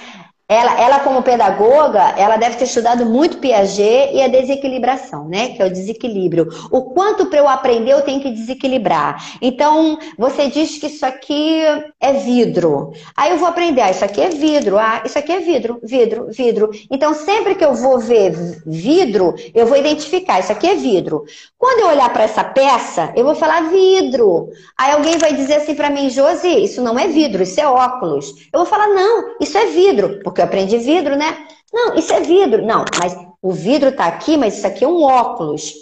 Ela, 0.48 0.80
ela, 0.80 1.00
como 1.00 1.22
pedagoga, 1.22 2.14
ela 2.16 2.36
deve 2.36 2.56
ter 2.56 2.66
estudado 2.66 3.04
muito 3.04 3.38
Piaget 3.38 4.14
e 4.14 4.22
a 4.22 4.28
desequilibração, 4.28 5.26
né? 5.28 5.48
Que 5.48 5.62
é 5.62 5.66
o 5.66 5.72
desequilíbrio. 5.72 6.48
O 6.70 6.82
quanto 6.94 7.26
para 7.26 7.40
eu 7.40 7.48
aprender 7.48 7.92
eu 7.92 8.02
tenho 8.02 8.20
que 8.20 8.30
desequilibrar. 8.30 9.38
Então, 9.42 9.98
você 10.16 10.48
diz 10.48 10.78
que 10.78 10.86
isso 10.86 11.04
aqui 11.04 11.62
é 12.00 12.12
vidro. 12.12 12.92
Aí 13.16 13.32
eu 13.32 13.38
vou 13.38 13.48
aprender, 13.48 13.80
ah, 13.80 13.90
isso 13.90 14.04
aqui 14.04 14.20
é 14.20 14.28
vidro, 14.28 14.78
ah, 14.78 15.02
isso 15.04 15.18
aqui 15.18 15.32
é 15.32 15.40
vidro, 15.40 15.80
vidro, 15.82 16.28
vidro. 16.30 16.70
Então, 16.92 17.12
sempre 17.12 17.56
que 17.56 17.64
eu 17.64 17.74
vou 17.74 17.98
ver 17.98 18.32
vidro, 18.64 19.34
eu 19.52 19.66
vou 19.66 19.76
identificar, 19.76 20.38
isso 20.38 20.52
aqui 20.52 20.68
é 20.68 20.76
vidro. 20.76 21.24
Quando 21.58 21.80
eu 21.80 21.88
olhar 21.88 22.12
para 22.12 22.22
essa 22.22 22.44
peça, 22.44 23.12
eu 23.16 23.24
vou 23.24 23.34
falar 23.34 23.68
vidro. 23.68 24.48
Aí 24.78 24.92
alguém 24.92 25.18
vai 25.18 25.32
dizer 25.32 25.54
assim 25.54 25.74
para 25.74 25.90
mim, 25.90 26.08
Josi, 26.08 26.62
isso 26.62 26.80
não 26.82 26.96
é 26.96 27.08
vidro, 27.08 27.42
isso 27.42 27.60
é 27.60 27.66
óculos. 27.66 28.26
Eu 28.52 28.60
vou 28.60 28.66
falar, 28.66 28.86
não, 28.88 29.34
isso 29.40 29.58
é 29.58 29.66
vidro 29.66 30.20
porque 30.35 30.35
eu 30.40 30.44
aprendi 30.44 30.78
vidro, 30.78 31.16
né? 31.16 31.36
Não, 31.72 31.94
isso 31.94 32.12
é 32.12 32.20
vidro. 32.20 32.64
Não, 32.64 32.84
mas 32.98 33.16
o 33.42 33.52
vidro 33.52 33.90
está 33.90 34.06
aqui, 34.06 34.36
mas 34.36 34.58
isso 34.58 34.66
aqui 34.66 34.84
é 34.84 34.88
um 34.88 35.02
óculos. 35.02 35.74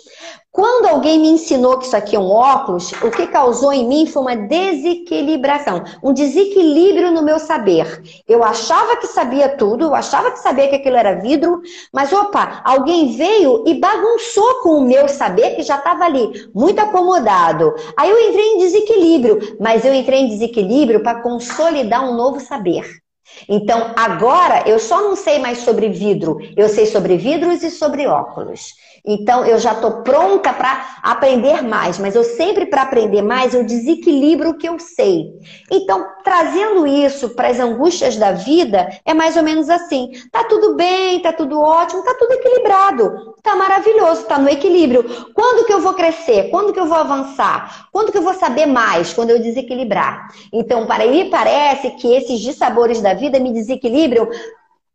Quando 0.55 0.87
alguém 0.87 1.19
me 1.19 1.31
ensinou 1.31 1.79
que 1.79 1.87
isso 1.87 1.97
aqui 1.97 2.15
é 2.15 2.19
um 2.19 2.31
óculos, 2.31 2.93
o 3.03 3.11
que 3.11 3.27
causou 3.27 3.73
em 3.73 3.89
mim 3.89 4.07
foi 4.07 4.23
uma 4.23 4.37
desequilibração, 4.37 5.83
um 6.01 6.13
desequilíbrio 6.13 7.11
no 7.11 7.25
meu 7.25 7.41
saber. 7.41 8.01
Eu 8.29 8.45
achava 8.45 8.97
que 8.99 9.09
sabia 9.09 9.49
tudo, 9.57 9.87
eu 9.87 9.95
achava 9.97 10.31
que 10.31 10.39
sabia 10.39 10.69
que 10.69 10.77
aquilo 10.77 10.97
era 10.97 11.21
vidro, 11.21 11.61
mas 11.93 12.13
opa, 12.13 12.61
alguém 12.65 13.17
veio 13.17 13.65
e 13.67 13.75
bagunçou 13.75 14.63
com 14.63 14.79
o 14.79 14.87
meu 14.87 15.09
saber 15.09 15.57
que 15.57 15.63
já 15.65 15.75
estava 15.77 16.05
ali, 16.05 16.49
muito 16.55 16.79
acomodado. 16.79 17.75
Aí 17.97 18.09
eu 18.09 18.31
entrei 18.31 18.47
em 18.51 18.59
desequilíbrio, 18.59 19.57
mas 19.59 19.85
eu 19.85 19.93
entrei 19.93 20.21
em 20.21 20.29
desequilíbrio 20.29 21.03
para 21.03 21.21
consolidar 21.21 22.09
um 22.09 22.15
novo 22.15 22.39
saber. 22.39 23.04
Então, 23.49 23.93
agora 23.97 24.69
eu 24.69 24.79
só 24.79 25.03
não 25.03 25.17
sei 25.17 25.39
mais 25.39 25.59
sobre 25.59 25.89
vidro, 25.89 26.39
eu 26.57 26.69
sei 26.69 26.87
sobre 26.87 27.17
vidros 27.17 27.63
e 27.63 27.71
sobre 27.71 28.07
óculos. 28.07 28.75
Então, 29.07 29.45
eu 29.45 29.59
já 29.59 29.73
estou 29.73 30.03
pronta 30.03 30.51
para 30.51 30.97
aprender 31.03 31.63
mais, 31.63 31.99
mas 31.99 32.15
eu 32.15 32.25
sempre, 32.25 32.65
para 32.65 32.83
aprender 32.83 33.21
mais, 33.21 33.53
eu 33.53 33.63
desequilibro 33.63 34.51
o 34.51 34.57
que 34.57 34.67
eu 34.67 34.79
sei. 34.79 35.31
Então, 35.71 36.07
trazendo 36.25 36.87
isso 36.87 37.31
para 37.31 37.49
as 37.49 37.61
angústias 37.61 38.17
da 38.17 38.33
vida, 38.33 38.89
é 39.05 39.13
mais 39.13 39.37
ou 39.37 39.43
menos 39.43 39.69
assim: 39.69 40.11
tá 40.33 40.45
tudo 40.45 40.75
bem, 40.75 41.21
tá 41.21 41.35
tudo 41.35 41.61
ótimo, 41.61 42.03
tá 42.03 42.15
tudo 42.19 42.33
equilibrado, 42.33 43.35
tá 43.43 43.55
maravilhoso, 43.55 44.25
tá 44.25 44.39
no 44.39 44.49
equilíbrio. 44.49 45.05
Quando 45.35 45.67
que 45.67 45.73
eu 45.75 45.81
vou 45.83 45.93
crescer? 45.93 46.49
Quando 46.49 46.73
que 46.73 46.81
eu 46.81 46.87
vou 46.87 46.97
avançar? 46.97 47.89
Quando 47.93 48.11
que 48.11 48.17
eu 48.17 48.23
vou 48.23 48.35
saber 48.35 48.65
mais? 48.65 49.13
Quando 49.13 49.29
eu 49.29 49.39
desequilibrar. 49.39 50.29
Então, 50.51 50.87
para 50.87 51.07
mim, 51.07 51.29
parece 51.29 51.91
que 51.91 52.11
esses 52.11 52.41
dissabores 52.41 53.03
da 53.03 53.13
vida 53.13 53.39
me 53.39 53.53
desequilibram, 53.53 54.31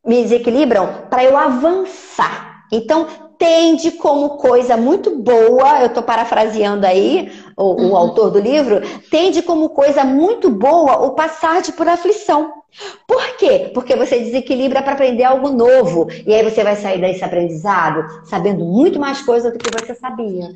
me 0.03 0.23
desequilibram 0.23 1.05
para 1.11 1.23
eu 1.23 1.37
avançar. 1.37 2.65
Então, 2.71 3.28
tende 3.39 3.91
como 3.91 4.31
coisa 4.31 4.75
muito 4.75 5.15
boa, 5.15 5.79
eu 5.79 5.87
estou 5.87 6.03
parafraseando 6.03 6.85
aí 6.85 7.31
o, 7.55 7.63
o 7.63 7.87
uhum. 7.87 7.95
autor 7.95 8.29
do 8.29 8.39
livro, 8.39 8.81
tende 9.09 9.41
como 9.41 9.69
coisa 9.69 10.03
muito 10.03 10.49
boa 10.49 10.97
o 11.05 11.11
passar 11.11 11.61
de 11.61 11.71
por 11.71 11.87
aflição. 11.87 12.59
Por 13.07 13.37
quê? 13.37 13.71
Porque 13.73 13.95
você 13.95 14.19
desequilibra 14.19 14.81
para 14.81 14.91
aprender 14.93 15.23
algo 15.23 15.49
novo. 15.49 16.07
E 16.27 16.33
aí 16.33 16.43
você 16.43 16.63
vai 16.63 16.75
sair 16.75 16.99
desse 16.99 17.23
aprendizado 17.23 18.25
sabendo 18.25 18.63
muito 18.63 18.99
mais 18.99 19.21
coisa 19.21 19.49
do 19.49 19.57
que 19.57 19.71
você 19.71 19.95
sabia. 19.95 20.49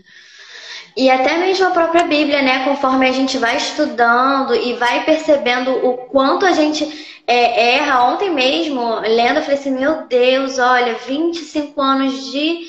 E 0.95 1.09
até 1.09 1.37
mesmo 1.37 1.67
a 1.67 1.71
própria 1.71 2.03
Bíblia, 2.03 2.41
né? 2.41 2.63
Conforme 2.65 3.07
a 3.07 3.11
gente 3.11 3.37
vai 3.37 3.57
estudando 3.57 4.53
e 4.55 4.73
vai 4.73 5.03
percebendo 5.03 5.71
o 5.71 5.97
quanto 5.97 6.45
a 6.45 6.51
gente 6.51 6.87
é, 7.25 7.75
erra. 7.77 8.03
Ontem 8.05 8.29
mesmo, 8.29 8.99
lendo, 8.99 9.37
eu 9.37 9.41
falei 9.41 9.57
assim: 9.57 9.71
meu 9.71 10.07
Deus, 10.07 10.59
olha, 10.59 10.95
25 11.05 11.81
anos 11.81 12.31
de 12.31 12.67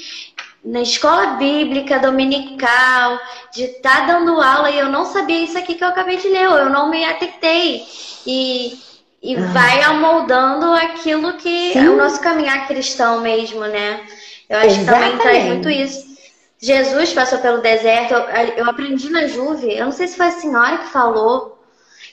na 0.65 0.81
escola 0.81 1.35
bíblica 1.35 1.99
dominical, 1.99 3.21
de 3.53 3.65
estar 3.65 4.07
tá 4.07 4.07
dando 4.07 4.41
aula 4.41 4.71
e 4.71 4.79
eu 4.79 4.89
não 4.89 5.05
sabia 5.05 5.45
isso 5.45 5.59
aqui 5.59 5.75
que 5.75 5.85
eu 5.85 5.89
acabei 5.89 6.17
de 6.17 6.27
ler, 6.29 6.45
eu 6.45 6.71
não 6.71 6.89
me 6.89 7.05
atentei. 7.05 7.85
E, 8.27 8.79
e 9.23 9.37
ah. 9.37 9.41
vai 9.53 9.83
amoldando 9.83 10.73
aquilo 10.73 11.35
que 11.35 11.75
Sim. 11.75 11.87
é 11.87 11.91
o 11.91 11.97
nosso 11.97 12.19
caminhar 12.23 12.67
cristão 12.67 13.21
mesmo, 13.21 13.61
né? 13.61 14.01
Eu 14.49 14.59
acho 14.59 14.81
Exatamente. 14.81 14.85
que 14.85 14.87
também 14.87 15.19
traz 15.19 15.45
muito 15.45 15.69
isso. 15.69 16.14
Jesus 16.65 17.13
passou 17.13 17.41
pelo 17.41 17.61
deserto, 17.61 18.15
eu, 18.57 18.67
aprendi 18.67 19.11
na 19.11 19.27
Juve, 19.27 19.77
eu 19.77 19.85
não 19.85 19.93
sei 19.93 20.09
se 20.09 20.17
foi 20.17 20.29
a 20.29 20.31
senhora 20.31 20.79
que 20.79 20.89
falou, 20.89 21.63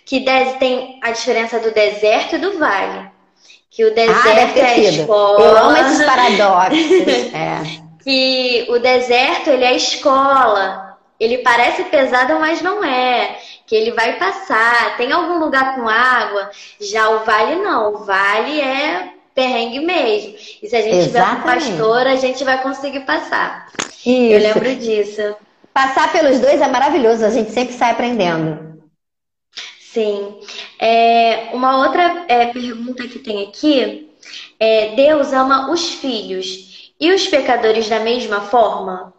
que 0.06 0.26
tem 0.60 1.00
a 1.02 1.12
diferença 1.12 1.58
do 1.58 1.72
deserto 1.72 2.36
e 2.36 2.38
do 2.38 2.60
vale. 2.60 3.10
Que 3.70 3.86
o 3.86 3.96
deserto 3.96 4.58
ah, 4.58 4.60
é 4.60 4.66
a 4.66 4.78
escola. 4.78 5.42
Eu 5.42 5.58
amo 5.58 5.78
esses 5.78 6.06
paradoxos. 6.06 7.32
é. 7.34 7.62
que 8.04 8.68
o 8.70 8.78
deserto 8.80 9.52
ele 9.52 9.64
é 9.64 9.74
escola. 9.74 10.98
Ele 11.18 11.38
parece 11.38 11.86
pesado, 11.86 12.38
mas 12.38 12.62
não 12.62 12.84
é. 12.84 13.40
Que 13.66 13.74
ele 13.74 13.92
vai 13.92 14.20
passar. 14.20 14.98
Tem 14.98 15.14
algum 15.14 15.40
lugar 15.40 15.76
com 15.76 15.88
água? 15.88 16.52
Já 16.82 17.10
o 17.10 17.20
vale 17.24 17.56
não. 17.56 17.94
O 17.94 17.98
vale 18.00 18.60
é 18.60 19.14
perrengue 19.34 19.80
mesmo. 19.80 20.36
E 20.62 20.68
se 20.68 20.76
a 20.76 20.82
gente 20.82 20.96
Exatamente. 20.96 21.08
tiver 21.08 21.24
um 21.24 21.42
pastor, 21.42 22.08
a 22.08 22.16
gente 22.16 22.44
vai 22.44 22.62
conseguir 22.62 23.02
passar. 23.02 23.72
Isso. 24.06 24.10
Eu 24.10 24.40
lembro 24.40 24.76
disso. 24.76 25.36
Passar 25.74 26.12
pelos 26.12 26.40
dois 26.40 26.60
é 26.60 26.68
maravilhoso, 26.68 27.24
a 27.24 27.30
gente 27.30 27.52
sempre 27.52 27.74
sai 27.74 27.92
aprendendo. 27.92 28.82
Sim. 29.80 30.40
É, 30.80 31.50
uma 31.54 31.86
outra 31.86 32.26
é, 32.28 32.48
pergunta 32.48 33.08
que 33.08 33.20
tem 33.20 33.48
aqui 33.48 34.10
é: 34.60 34.96
Deus 34.96 35.34
ama 35.34 35.72
os 35.72 35.94
filhos 35.96 36.94
e 37.00 37.12
os 37.12 37.28
pecadores 37.28 37.90
da 37.90 38.00
mesma 38.00 38.42
forma? 38.42 39.14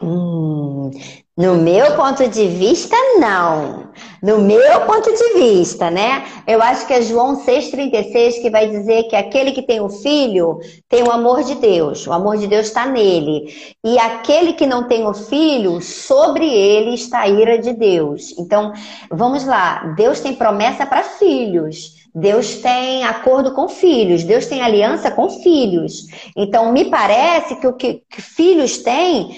Hum, 0.00 0.90
no 1.36 1.56
meu 1.56 1.94
ponto 1.96 2.28
de 2.28 2.48
vista, 2.48 2.96
não. 3.18 3.90
No 4.22 4.38
meu 4.38 4.80
ponto 4.82 5.12
de 5.12 5.34
vista, 5.34 5.90
né? 5.90 6.24
Eu 6.46 6.62
acho 6.62 6.86
que 6.86 6.92
é 6.92 7.02
João 7.02 7.44
6,36 7.44 8.40
que 8.40 8.50
vai 8.50 8.68
dizer 8.68 9.04
que 9.04 9.16
aquele 9.16 9.52
que 9.52 9.62
tem 9.62 9.80
o 9.80 9.88
filho 9.88 10.58
tem 10.88 11.02
o 11.02 11.10
amor 11.10 11.42
de 11.42 11.54
Deus. 11.56 12.06
O 12.06 12.12
amor 12.12 12.36
de 12.36 12.46
Deus 12.46 12.66
está 12.66 12.86
nele. 12.86 13.52
E 13.84 13.98
aquele 13.98 14.54
que 14.54 14.66
não 14.66 14.88
tem 14.88 15.06
o 15.06 15.14
filho, 15.14 15.80
sobre 15.80 16.48
ele 16.48 16.94
está 16.94 17.20
a 17.20 17.28
ira 17.28 17.58
de 17.58 17.72
Deus. 17.72 18.34
Então, 18.38 18.72
vamos 19.10 19.44
lá. 19.44 19.94
Deus 19.96 20.20
tem 20.20 20.34
promessa 20.34 20.86
para 20.86 21.02
filhos. 21.02 21.96
Deus 22.18 22.54
tem 22.56 23.04
acordo 23.04 23.52
com 23.52 23.68
filhos, 23.68 24.24
Deus 24.24 24.46
tem 24.46 24.62
aliança 24.62 25.10
com 25.10 25.28
filhos. 25.28 26.06
Então, 26.34 26.72
me 26.72 26.86
parece 26.86 27.56
que 27.56 27.66
o 27.66 27.74
que, 27.74 28.02
que 28.08 28.22
filhos 28.22 28.78
têm, 28.78 29.36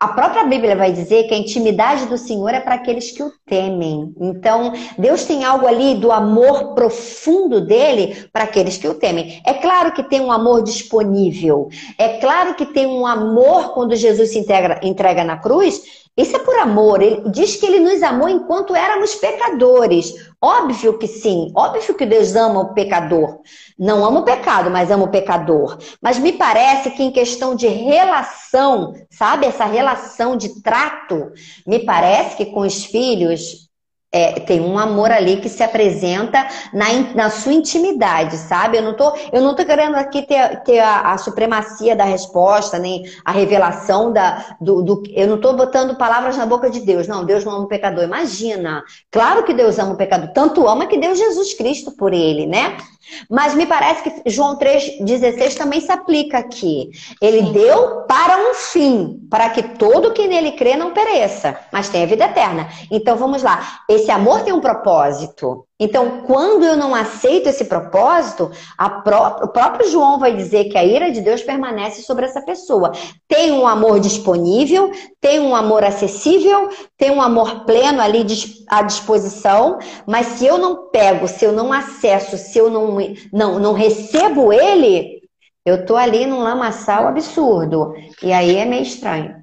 a 0.00 0.08
própria 0.08 0.44
Bíblia 0.44 0.74
vai 0.74 0.92
dizer 0.92 1.24
que 1.24 1.34
a 1.34 1.36
intimidade 1.36 2.06
do 2.06 2.16
Senhor 2.16 2.48
é 2.54 2.60
para 2.60 2.76
aqueles 2.76 3.10
que 3.12 3.22
o 3.22 3.30
temem. 3.44 4.14
Então, 4.18 4.72
Deus 4.96 5.24
tem 5.24 5.44
algo 5.44 5.66
ali 5.66 5.96
do 5.96 6.10
amor 6.10 6.74
profundo 6.74 7.60
dele 7.60 8.26
para 8.32 8.44
aqueles 8.44 8.78
que 8.78 8.88
o 8.88 8.94
temem. 8.94 9.42
É 9.44 9.52
claro 9.52 9.92
que 9.92 10.02
tem 10.02 10.22
um 10.22 10.32
amor 10.32 10.62
disponível. 10.62 11.68
É 11.98 12.16
claro 12.16 12.54
que 12.54 12.64
tem 12.64 12.86
um 12.86 13.06
amor 13.06 13.74
quando 13.74 13.94
Jesus 13.94 14.30
se 14.30 14.38
integra, 14.38 14.80
entrega 14.82 15.22
na 15.22 15.36
cruz. 15.36 15.82
Isso 16.20 16.36
é 16.36 16.38
por 16.38 16.58
amor. 16.58 17.00
Ele 17.00 17.22
diz 17.30 17.56
que 17.56 17.64
ele 17.64 17.80
nos 17.80 18.02
amou 18.02 18.28
enquanto 18.28 18.76
éramos 18.76 19.14
pecadores. 19.14 20.12
Óbvio 20.38 20.98
que 20.98 21.06
sim, 21.06 21.50
óbvio 21.56 21.94
que 21.94 22.04
Deus 22.04 22.36
ama 22.36 22.60
o 22.60 22.74
pecador. 22.74 23.38
Não 23.78 24.04
ama 24.04 24.20
o 24.20 24.24
pecado, 24.24 24.70
mas 24.70 24.90
ama 24.90 25.04
o 25.04 25.10
pecador. 25.10 25.78
Mas 26.00 26.18
me 26.18 26.32
parece 26.32 26.90
que 26.90 27.02
em 27.02 27.10
questão 27.10 27.54
de 27.54 27.68
relação, 27.68 28.92
sabe, 29.10 29.46
essa 29.46 29.64
relação 29.64 30.36
de 30.36 30.60
trato, 30.62 31.32
me 31.66 31.78
parece 31.78 32.36
que 32.36 32.46
com 32.46 32.60
os 32.60 32.84
filhos 32.84 33.69
é, 34.12 34.40
tem 34.40 34.60
um 34.60 34.76
amor 34.76 35.10
ali 35.10 35.36
que 35.36 35.48
se 35.48 35.62
apresenta 35.62 36.46
na, 36.72 36.86
na 37.14 37.30
sua 37.30 37.52
intimidade, 37.52 38.36
sabe? 38.36 38.76
Eu 38.76 38.82
não 38.82 38.94
tô, 38.94 39.12
eu 39.32 39.40
não 39.40 39.54
tô 39.54 39.64
querendo 39.64 39.94
aqui 39.94 40.22
ter, 40.22 40.62
ter 40.64 40.80
a, 40.80 41.12
a 41.12 41.18
supremacia 41.18 41.94
da 41.94 42.04
resposta, 42.04 42.78
nem 42.78 43.04
a 43.24 43.30
revelação 43.30 44.12
da, 44.12 44.56
do, 44.60 44.82
do, 44.82 45.02
Eu 45.10 45.28
não 45.28 45.40
tô 45.40 45.52
botando 45.52 45.96
palavras 45.96 46.36
na 46.36 46.44
boca 46.44 46.68
de 46.68 46.80
Deus. 46.80 47.06
Não, 47.06 47.24
Deus 47.24 47.44
não 47.44 47.52
ama 47.52 47.64
o 47.64 47.68
pecador. 47.68 48.02
Imagina. 48.02 48.82
Claro 49.10 49.44
que 49.44 49.54
Deus 49.54 49.78
ama 49.78 49.92
o 49.92 49.96
pecador. 49.96 50.32
Tanto 50.32 50.66
ama 50.66 50.86
que 50.86 50.98
deu 50.98 51.14
Jesus 51.14 51.54
Cristo 51.54 51.92
por 51.92 52.12
ele, 52.12 52.46
né? 52.46 52.76
Mas 53.28 53.54
me 53.54 53.66
parece 53.66 54.02
que 54.02 54.30
João 54.30 54.58
3,16 54.58 55.56
também 55.56 55.80
se 55.80 55.90
aplica 55.90 56.38
aqui. 56.38 56.90
Ele 57.20 57.44
Sim. 57.46 57.52
deu 57.52 58.02
para 58.02 58.36
um 58.36 58.54
fim, 58.54 59.26
para 59.30 59.50
que 59.50 59.62
todo 59.62 60.12
que 60.12 60.26
nele 60.26 60.52
crê 60.52 60.76
não 60.76 60.92
pereça, 60.92 61.58
mas 61.72 61.88
tenha 61.88 62.06
vida 62.06 62.24
eterna. 62.24 62.68
Então 62.90 63.16
vamos 63.16 63.42
lá. 63.42 63.80
Esse 63.88 64.10
amor 64.10 64.42
tem 64.42 64.52
um 64.52 64.60
propósito. 64.60 65.66
Então, 65.80 66.24
quando 66.26 66.64
eu 66.64 66.76
não 66.76 66.94
aceito 66.94 67.48
esse 67.48 67.64
propósito, 67.64 68.50
pró 69.02 69.40
o 69.42 69.48
próprio 69.48 69.90
João 69.90 70.18
vai 70.18 70.36
dizer 70.36 70.64
que 70.64 70.76
a 70.76 70.84
ira 70.84 71.10
de 71.10 71.22
Deus 71.22 71.42
permanece 71.42 72.02
sobre 72.02 72.26
essa 72.26 72.42
pessoa. 72.42 72.92
Tem 73.26 73.50
um 73.50 73.66
amor 73.66 73.98
disponível, 73.98 74.92
tem 75.18 75.40
um 75.40 75.56
amor 75.56 75.82
acessível, 75.82 76.68
tem 76.98 77.10
um 77.10 77.22
amor 77.22 77.64
pleno 77.64 78.02
ali 78.02 78.26
à 78.68 78.82
disposição, 78.82 79.78
mas 80.06 80.26
se 80.26 80.46
eu 80.46 80.58
não 80.58 80.90
pego, 80.90 81.26
se 81.26 81.46
eu 81.46 81.52
não 81.52 81.72
acesso, 81.72 82.36
se 82.36 82.58
eu 82.58 82.70
não, 82.70 82.98
não, 83.32 83.58
não 83.58 83.72
recebo 83.72 84.52
ele, 84.52 85.22
eu 85.64 85.86
tô 85.86 85.96
ali 85.96 86.26
num 86.26 86.42
lamaçal 86.42 87.06
absurdo. 87.06 87.94
E 88.22 88.32
aí 88.32 88.56
é 88.56 88.66
meio 88.66 88.82
estranho. 88.82 89.39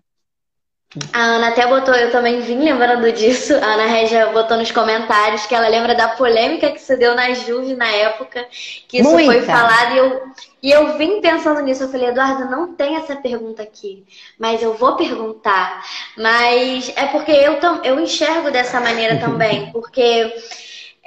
A 1.14 1.20
Ana 1.20 1.50
até 1.50 1.66
botou, 1.68 1.94
eu 1.94 2.12
também 2.12 2.42
vim 2.42 2.64
lembrando 2.64 3.12
disso. 3.12 3.54
A 3.56 3.74
Ana 3.74 3.86
Regia 3.88 4.28
botou 4.28 4.58
nos 4.58 4.72
comentários 4.72 5.46
que 5.46 5.56
ela 5.56 5.68
lembra 5.68 5.96
da 5.96 6.10
polêmica 6.10 6.72
que 6.72 6.82
se 6.82 6.96
deu 6.96 7.16
na 7.16 7.34
Juve 7.34 7.76
na 7.76 7.88
época, 7.88 8.46
que 8.88 9.00
isso 9.00 9.10
Muita. 9.10 9.32
foi 9.32 9.42
falado. 9.42 9.94
E 9.94 9.98
eu, 9.98 10.22
e 10.64 10.72
eu 10.72 10.98
vim 10.98 11.22
pensando 11.22 11.62
nisso. 11.62 11.84
Eu 11.84 11.90
falei, 11.90 12.10
Eduardo, 12.10 12.50
não 12.50 12.74
tem 12.74 12.96
essa 12.96 13.16
pergunta 13.16 13.64
aqui, 13.64 14.06
mas 14.40 14.62
eu 14.62 14.74
vou 14.74 14.96
perguntar. 14.96 15.84
Mas 16.18 16.92
é 16.96 17.06
porque 17.08 17.32
eu, 17.32 17.58
eu 17.84 18.00
enxergo 18.00 18.52
dessa 18.52 18.80
maneira 18.80 19.18
também, 19.20 19.72
porque 19.72 20.34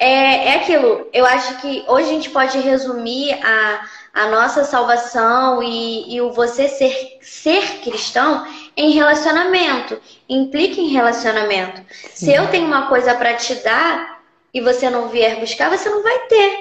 é, 0.00 0.48
é 0.48 0.54
aquilo. 0.56 1.06
Eu 1.12 1.26
acho 1.26 1.60
que 1.60 1.84
hoje 1.86 2.08
a 2.08 2.12
gente 2.12 2.30
pode 2.30 2.58
resumir 2.58 3.32
a, 3.44 3.82
a 4.14 4.28
nossa 4.28 4.64
salvação 4.64 5.62
e, 5.62 6.14
e 6.14 6.20
o 6.20 6.32
você 6.32 6.68
ser, 6.68 7.18
ser 7.20 7.80
cristão 7.80 8.46
em 8.80 8.90
relacionamento. 8.92 10.00
Implica 10.28 10.80
em 10.80 10.88
relacionamento. 10.88 11.82
Sim. 11.92 12.26
Se 12.26 12.32
eu 12.32 12.48
tenho 12.48 12.66
uma 12.66 12.88
coisa 12.88 13.14
para 13.14 13.34
te 13.34 13.54
dar 13.56 14.22
e 14.54 14.60
você 14.60 14.88
não 14.88 15.08
vier 15.08 15.38
buscar, 15.38 15.68
você 15.70 15.88
não 15.88 16.02
vai 16.02 16.18
ter. 16.20 16.58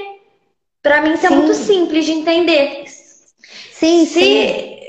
Para 0.84 1.02
mim 1.02 1.14
isso 1.14 1.26
é 1.26 1.30
muito 1.30 1.54
simples 1.54 2.06
de 2.06 2.12
entender. 2.12 2.84
Sim, 3.72 4.06
se, 4.06 4.20
sim. 4.20 4.80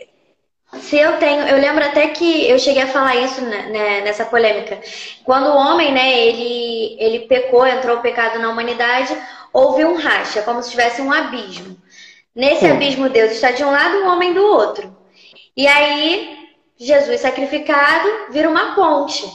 Se 0.81 0.97
eu 0.99 1.19
tenho, 1.19 1.43
eu 1.47 1.59
lembro 1.59 1.85
até 1.85 2.09
que 2.09 2.49
eu 2.49 2.59
cheguei 2.59 2.83
a 2.83 2.89
falar 2.89 3.15
isso 3.17 3.41
né, 3.43 3.69
né, 3.69 4.01
nessa 4.01 4.25
polêmica. 4.25 4.81
Quando 5.25 5.51
o 5.51 5.57
homem, 5.57 5.93
né, 5.93 6.19
ele, 6.19 6.97
ele 6.99 7.21
pecou, 7.21 7.65
entrou 7.65 7.99
o 7.99 8.03
pecado 8.03 8.41
na 8.41 8.51
humanidade, 8.51 9.17
houve 9.53 9.85
um 9.85 9.95
racha, 9.97 10.43
como 10.43 10.63
se 10.63 10.71
tivesse 10.71 11.01
um 11.01 11.13
abismo. 11.13 11.77
Nesse 12.35 12.61
sim. 12.61 12.71
abismo, 12.71 13.09
Deus 13.09 13.33
está 13.33 13.53
de 13.53 13.63
um 13.65 13.71
lado 13.71 13.97
e 13.97 14.03
o 14.03 14.09
homem 14.09 14.33
do 14.33 14.45
outro. 14.45 14.97
E 15.57 15.67
aí 15.67 16.40
Jesus 16.81 17.21
sacrificado 17.21 18.09
vira 18.31 18.49
uma 18.49 18.75
ponte. 18.75 19.31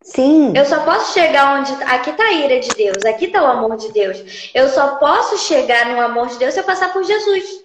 Sim. 0.00 0.52
Eu 0.54 0.64
só 0.64 0.84
posso 0.84 1.12
chegar 1.12 1.58
onde. 1.58 1.72
Aqui 1.84 2.10
está 2.10 2.22
a 2.22 2.32
ira 2.32 2.60
de 2.60 2.68
Deus, 2.68 3.04
aqui 3.04 3.24
está 3.24 3.42
o 3.42 3.46
amor 3.46 3.76
de 3.76 3.90
Deus. 3.90 4.50
Eu 4.54 4.68
só 4.68 4.96
posso 4.96 5.36
chegar 5.38 5.86
no 5.86 6.00
amor 6.00 6.28
de 6.28 6.38
Deus 6.38 6.54
se 6.54 6.60
eu 6.60 6.64
passar 6.64 6.92
por 6.92 7.02
Jesus. 7.02 7.64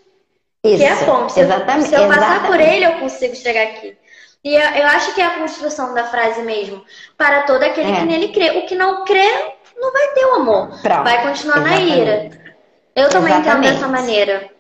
Isso. 0.64 0.78
Que 0.78 0.84
é 0.84 0.92
a 0.92 1.06
ponte. 1.06 1.34
Se 1.34 1.42
exatamente. 1.42 1.94
Eu, 1.94 2.00
se 2.00 2.04
eu 2.04 2.08
passar 2.08 2.22
exatamente. 2.22 2.48
por 2.48 2.60
ele, 2.60 2.86
eu 2.86 3.00
consigo 3.00 3.36
chegar 3.36 3.64
aqui. 3.64 3.96
E 4.44 4.56
eu, 4.56 4.62
eu, 4.62 4.88
acho 4.88 5.14
que 5.14 5.22
é 5.22 5.26
a 5.26 5.38
construção 5.38 5.94
da 5.94 6.06
frase 6.06 6.42
mesmo. 6.42 6.84
Para 7.16 7.44
todo 7.44 7.62
aquele 7.62 7.92
é. 7.92 8.00
que 8.00 8.06
nele 8.06 8.30
crê. 8.30 8.58
O 8.58 8.66
que 8.66 8.74
não 8.74 9.04
crê, 9.06 9.30
não 9.78 9.92
vai 9.92 10.08
ter 10.14 10.26
o 10.26 10.36
amor. 10.36 10.82
Pronto. 10.82 11.04
Vai 11.04 11.22
continuar 11.22 11.58
exatamente. 11.58 11.90
na 11.90 11.96
ira. 11.98 12.30
Eu 12.96 13.10
também 13.10 13.34
entendo 13.36 13.62
dessa 13.62 13.88
maneira. 13.88 14.59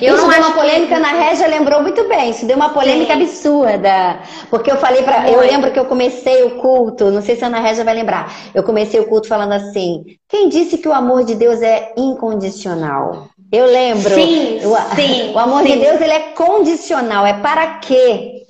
Eu 0.00 0.16
isso 0.16 0.28
deu 0.28 0.38
uma 0.38 0.52
polêmica 0.52 0.94
que... 0.94 1.00
na 1.00 1.08
Régia, 1.08 1.46
lembrou 1.48 1.82
muito 1.82 2.06
bem. 2.08 2.30
Isso 2.30 2.46
deu 2.46 2.56
uma 2.56 2.68
polêmica 2.70 3.14
Sim. 3.14 3.22
absurda. 3.22 4.20
Porque 4.50 4.70
eu 4.70 4.76
falei 4.76 5.02
para. 5.02 5.30
Eu 5.30 5.40
lembro 5.40 5.72
que 5.72 5.78
eu 5.78 5.86
comecei 5.86 6.44
o 6.44 6.56
culto, 6.56 7.10
não 7.10 7.22
sei 7.22 7.36
se 7.36 7.44
a 7.44 7.46
Ana 7.46 7.60
Régia 7.60 7.84
vai 7.84 7.94
lembrar. 7.94 8.32
Eu 8.54 8.62
comecei 8.62 9.00
o 9.00 9.06
culto 9.06 9.26
falando 9.26 9.52
assim: 9.52 10.04
quem 10.28 10.48
disse 10.48 10.78
que 10.78 10.88
o 10.88 10.92
amor 10.92 11.24
de 11.24 11.34
Deus 11.34 11.62
é 11.62 11.92
incondicional? 11.96 13.28
Eu 13.50 13.66
lembro. 13.66 14.14
Sim, 14.14 14.60
o, 14.64 14.94
sim, 14.94 15.32
o 15.34 15.38
amor 15.38 15.62
sim. 15.62 15.72
de 15.72 15.78
Deus 15.78 16.00
ele 16.00 16.12
é 16.12 16.20
condicional. 16.32 17.26
É 17.26 17.32
para 17.34 17.78
quê? 17.78 18.42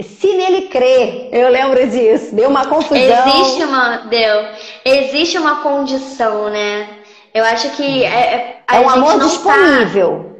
Se 0.00 0.26
nele 0.34 0.62
crer, 0.62 1.28
eu 1.32 1.50
lembro 1.50 1.86
disso. 1.88 2.34
Deu 2.34 2.48
uma 2.48 2.66
confusão. 2.66 2.98
Existe 2.98 3.64
uma, 3.64 3.96
deu. 4.08 4.44
Existe 4.84 5.38
uma 5.38 5.62
condição, 5.62 6.50
né? 6.50 6.88
Eu 7.32 7.44
acho 7.44 7.70
que 7.76 8.02
é, 8.02 8.60
é 8.70 8.80
um 8.80 8.88
amor 8.88 9.12
tá 9.12 9.24
disponível. 9.24 10.24
Tá 10.30 10.35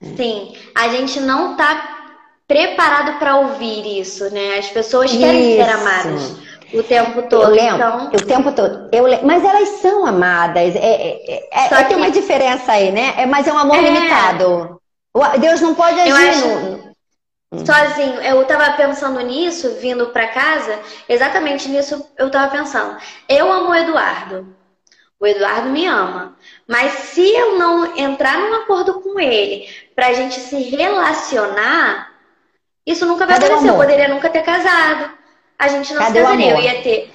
Sim, 0.00 0.54
a 0.74 0.88
gente 0.88 1.20
não 1.20 1.52
está 1.52 2.08
preparado 2.46 3.18
para 3.18 3.36
ouvir 3.36 4.00
isso, 4.00 4.28
né? 4.30 4.58
As 4.58 4.68
pessoas 4.68 5.10
querem 5.10 5.56
isso. 5.56 5.64
ser 5.64 5.70
amadas 5.70 6.44
o 6.78 6.82
tempo 6.82 7.22
todo. 7.22 7.44
Eu 7.44 7.50
lembro, 7.50 7.74
então... 7.74 8.06
o 8.06 8.26
tempo 8.26 8.52
todo. 8.52 8.88
Eu 8.92 9.04
lembro, 9.04 9.26
mas 9.26 9.44
elas 9.44 9.68
são 9.80 10.04
amadas. 10.04 10.74
É, 10.74 10.78
é, 10.78 11.48
é, 11.50 11.74
é 11.74 11.84
Tem 11.84 11.96
uma 11.96 12.10
diferença 12.10 12.72
aí, 12.72 12.90
né? 12.90 13.14
É, 13.16 13.26
mas 13.26 13.46
é 13.46 13.52
um 13.52 13.58
amor 13.58 13.76
é... 13.76 13.80
limitado. 13.80 14.80
Deus 15.40 15.60
não 15.60 15.74
pode 15.74 15.98
agir 16.00 16.28
acho... 16.28 16.48
no... 16.48 16.94
Sozinho, 17.64 18.20
eu 18.20 18.42
estava 18.42 18.72
pensando 18.72 19.20
nisso, 19.20 19.76
vindo 19.80 20.08
para 20.08 20.26
casa, 20.26 20.76
exatamente 21.08 21.68
nisso 21.68 22.04
eu 22.18 22.26
estava 22.26 22.50
pensando. 22.50 22.96
Eu 23.28 23.52
amo 23.52 23.70
o 23.70 23.74
Eduardo. 23.76 24.56
O 25.20 25.26
Eduardo 25.26 25.68
me 25.68 25.86
ama. 25.86 26.33
Mas 26.66 26.92
se 26.92 27.28
eu 27.28 27.58
não 27.58 27.96
entrar 27.96 28.38
num 28.38 28.54
acordo 28.54 29.00
com 29.00 29.20
ele 29.20 29.68
para 29.94 30.08
a 30.08 30.12
gente 30.14 30.40
se 30.40 30.56
relacionar, 30.56 32.10
Isso 32.86 33.06
nunca 33.06 33.26
vai 33.26 33.38
Cadê 33.38 33.46
acontecer. 33.46 33.70
Eu 33.70 33.76
poderia 33.76 34.08
nunca 34.08 34.28
ter 34.30 34.42
casado. 34.42 35.10
A 35.58 35.68
gente 35.68 35.92
não 35.94 36.02
Cadê 36.02 36.18
se 36.18 36.24
casaria. 36.24 36.50
Eu 36.50 36.60
ia 36.60 36.82
ter. 36.82 37.10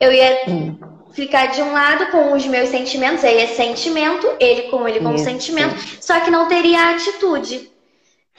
Eu 0.00 0.12
ia 0.12 0.44
hum. 0.48 0.78
ficar 1.12 1.46
de 1.46 1.62
um 1.62 1.72
lado 1.72 2.06
com 2.12 2.32
os 2.32 2.46
meus 2.46 2.68
sentimentos, 2.68 3.24
aí 3.24 3.38
é 3.40 3.46
sentimento, 3.48 4.26
ele 4.38 4.62
com 4.70 4.86
ele 4.86 5.00
Isso. 5.14 5.24
sentimento, 5.24 5.74
só 6.00 6.20
que 6.20 6.30
não 6.30 6.46
teria 6.46 6.90
atitude. 6.90 7.70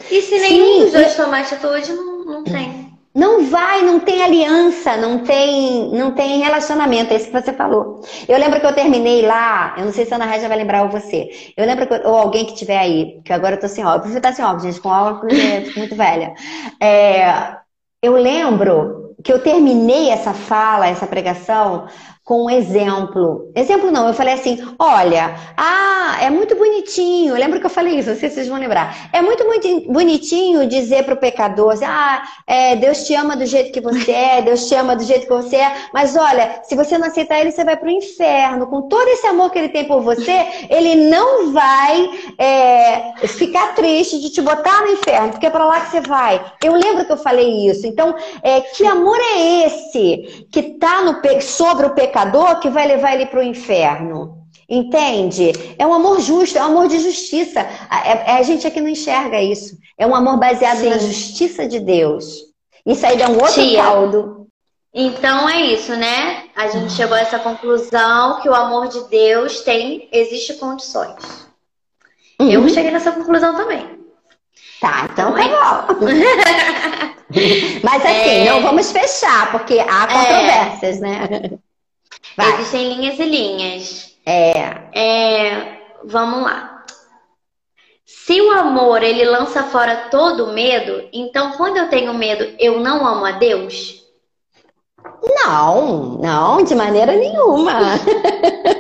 E 0.09 0.21
se 0.21 0.39
nenhum 0.39 0.79
dos 0.79 0.93
dois 0.93 1.15
tomar 1.15 1.41
atitude, 1.41 1.91
não, 1.91 2.23
não 2.23 2.43
tem. 2.43 2.78
Não 3.19 3.43
vai, 3.49 3.81
não 3.81 3.99
tem 3.99 4.23
aliança, 4.23 4.95
não 4.95 5.19
tem, 5.19 5.91
não 5.91 6.11
tem 6.11 6.39
relacionamento, 6.39 7.11
é 7.13 7.17
isso 7.17 7.25
que 7.25 7.41
você 7.41 7.51
falou. 7.51 7.99
Eu 8.29 8.39
lembro 8.39 8.61
que 8.61 8.65
eu 8.65 8.73
terminei 8.73 9.21
lá, 9.27 9.75
eu 9.77 9.83
não 9.83 9.91
sei 9.91 10.05
se 10.05 10.13
a 10.13 10.15
Ana 10.15 10.25
Regia 10.25 10.47
vai 10.47 10.57
lembrar 10.57 10.83
ou 10.83 10.89
você. 10.89 11.29
Eu 11.57 11.65
lembro 11.65 11.85
que, 11.85 11.93
ou 12.07 12.15
alguém 12.15 12.45
que 12.45 12.55
tiver 12.55 12.77
aí, 12.77 13.21
que 13.25 13.33
agora 13.33 13.55
eu 13.55 13.59
tô 13.59 13.67
sem 13.67 13.83
óculos, 13.83 14.15
eu 14.15 14.21
prefiro 14.21 14.31
estar 14.31 14.33
sem 14.33 14.45
óculos, 14.45 14.63
gente, 14.63 14.79
com 14.79 14.87
óculos 14.87 15.37
é 15.37 15.65
muito 15.77 15.97
velha. 15.97 16.33
É, 16.81 17.57
eu 18.01 18.13
lembro 18.13 19.15
que 19.21 19.33
eu 19.33 19.39
terminei 19.43 20.09
essa 20.11 20.33
fala, 20.33 20.87
essa 20.87 21.05
pregação, 21.05 21.87
com 22.29 22.43
um 22.43 22.49
exemplo. 22.49 23.51
Exemplo 23.55 23.89
não, 23.89 24.07
eu 24.07 24.13
falei 24.13 24.35
assim: 24.35 24.63
olha, 24.77 25.33
ah, 25.57 26.19
é 26.21 26.29
muito 26.29 26.55
bonitinho. 26.55 27.33
Eu 27.33 27.39
lembro 27.39 27.59
que 27.59 27.65
eu 27.65 27.71
falei 27.71 27.97
isso, 27.97 28.11
não 28.11 28.17
sei 28.17 28.29
se 28.29 28.35
vocês 28.35 28.47
vão 28.47 28.59
lembrar. 28.59 29.09
É 29.11 29.19
muito, 29.19 29.43
muito 29.45 29.91
bonitinho 29.91 30.67
dizer 30.67 31.05
para 31.05 31.15
o 31.15 31.17
pecador 31.17 31.73
assim: 31.73 31.85
ah, 31.85 32.21
é, 32.45 32.75
Deus 32.75 33.03
te 33.07 33.15
ama 33.15 33.35
do 33.35 33.47
jeito 33.47 33.71
que 33.71 33.81
você 33.81 34.11
é, 34.11 34.43
Deus 34.43 34.67
te 34.67 34.75
ama 34.75 34.95
do 34.95 35.03
jeito 35.03 35.25
que 35.25 35.33
você 35.33 35.55
é, 35.55 35.73
mas 35.91 36.15
olha, 36.15 36.61
se 36.61 36.75
você 36.75 36.99
não 36.99 37.07
aceitar 37.07 37.39
ele, 37.39 37.49
você 37.49 37.63
vai 37.63 37.75
para 37.75 37.87
o 37.87 37.91
inferno. 37.91 38.67
Com 38.67 38.83
todo 38.83 39.07
esse 39.07 39.25
amor 39.25 39.49
que 39.49 39.57
ele 39.57 39.69
tem 39.69 39.85
por 39.85 40.01
você, 40.01 40.67
ele 40.69 41.09
não 41.09 41.51
vai 41.51 42.11
é, 42.37 43.25
ficar 43.25 43.73
triste 43.73 44.19
de 44.19 44.29
te 44.29 44.39
botar 44.39 44.81
no 44.81 44.91
inferno, 44.91 45.31
porque 45.31 45.47
é 45.47 45.49
para 45.49 45.65
lá 45.65 45.79
que 45.79 45.89
você 45.89 46.01
vai. 46.01 46.39
Eu 46.63 46.73
lembro 46.73 47.05
que 47.05 47.11
eu 47.11 47.17
falei 47.17 47.67
isso. 47.67 47.87
Então, 47.87 48.13
é, 48.43 48.61
que 48.61 48.85
amor 48.85 49.17
é 49.19 49.65
esse 49.65 50.47
que 50.51 50.59
está 50.59 50.99
sobre 51.41 51.87
o 51.87 51.95
pecador? 51.95 52.18
Pecador 52.19 52.59
que 52.59 52.69
vai 52.69 52.87
levar 52.87 53.13
ele 53.13 53.25
para 53.27 53.39
o 53.39 53.43
inferno. 53.43 54.37
Entende? 54.67 55.51
É 55.77 55.85
um 55.85 55.93
amor 55.93 56.19
justo, 56.21 56.57
é 56.57 56.61
um 56.61 56.65
amor 56.65 56.87
de 56.87 56.99
justiça. 56.99 57.65
A, 57.89 58.07
é, 58.07 58.37
a 58.37 58.43
gente 58.43 58.67
aqui 58.67 58.79
não 58.79 58.89
enxerga 58.89 59.41
isso. 59.41 59.77
É 59.97 60.05
um 60.05 60.15
amor 60.15 60.37
baseado 60.37 60.79
Sim. 60.79 60.89
na 60.89 60.97
justiça 60.97 61.67
de 61.67 61.79
Deus. 61.79 62.35
Isso 62.85 63.05
aí 63.05 63.17
dá 63.17 63.29
um 63.29 63.35
outro 63.35 63.53
Tia. 63.53 63.81
caldo. 63.81 64.47
Então 64.93 65.49
é 65.49 65.61
isso, 65.61 65.95
né? 65.95 66.43
A 66.55 66.67
gente 66.67 66.93
chegou 66.93 67.15
a 67.15 67.19
essa 67.19 67.39
conclusão 67.39 68.41
que 68.41 68.49
o 68.49 68.55
amor 68.55 68.87
de 68.87 69.07
Deus 69.09 69.61
tem, 69.61 70.07
existe 70.11 70.55
condições. 70.55 71.47
Uhum. 72.39 72.49
Eu 72.49 72.69
cheguei 72.69 72.91
nessa 72.91 73.11
conclusão 73.11 73.55
também. 73.55 73.99
Tá, 74.79 75.07
então, 75.11 75.37
então 75.37 75.59
tá 75.59 75.87
é 75.89 75.93
bom. 75.93 77.09
Mas 77.83 78.05
assim, 78.05 78.29
é... 78.29 78.45
não 78.45 78.61
vamos 78.61 78.91
fechar, 78.91 79.51
porque 79.51 79.79
há 79.79 80.03
é. 80.03 80.07
controvérsias, 80.07 80.97
é... 80.97 81.01
né? 81.01 81.59
Vai. 82.39 82.53
Existem 82.53 82.93
linhas 82.93 83.19
e 83.19 83.25
linhas. 83.25 84.17
É. 84.25 84.51
é. 84.93 85.79
Vamos 86.05 86.43
lá. 86.43 86.85
Se 88.05 88.39
o 88.41 88.51
amor 88.51 89.03
ele 89.03 89.25
lança 89.25 89.63
fora 89.63 90.07
todo 90.09 90.53
medo, 90.53 91.09
então 91.11 91.51
quando 91.53 91.77
eu 91.77 91.89
tenho 91.89 92.13
medo, 92.13 92.55
eu 92.57 92.79
não 92.79 93.05
amo 93.05 93.25
a 93.25 93.33
Deus? 93.33 94.05
Não, 95.21 96.17
não, 96.17 96.63
de 96.63 96.73
maneira 96.75 97.13
nenhuma. 97.13 97.73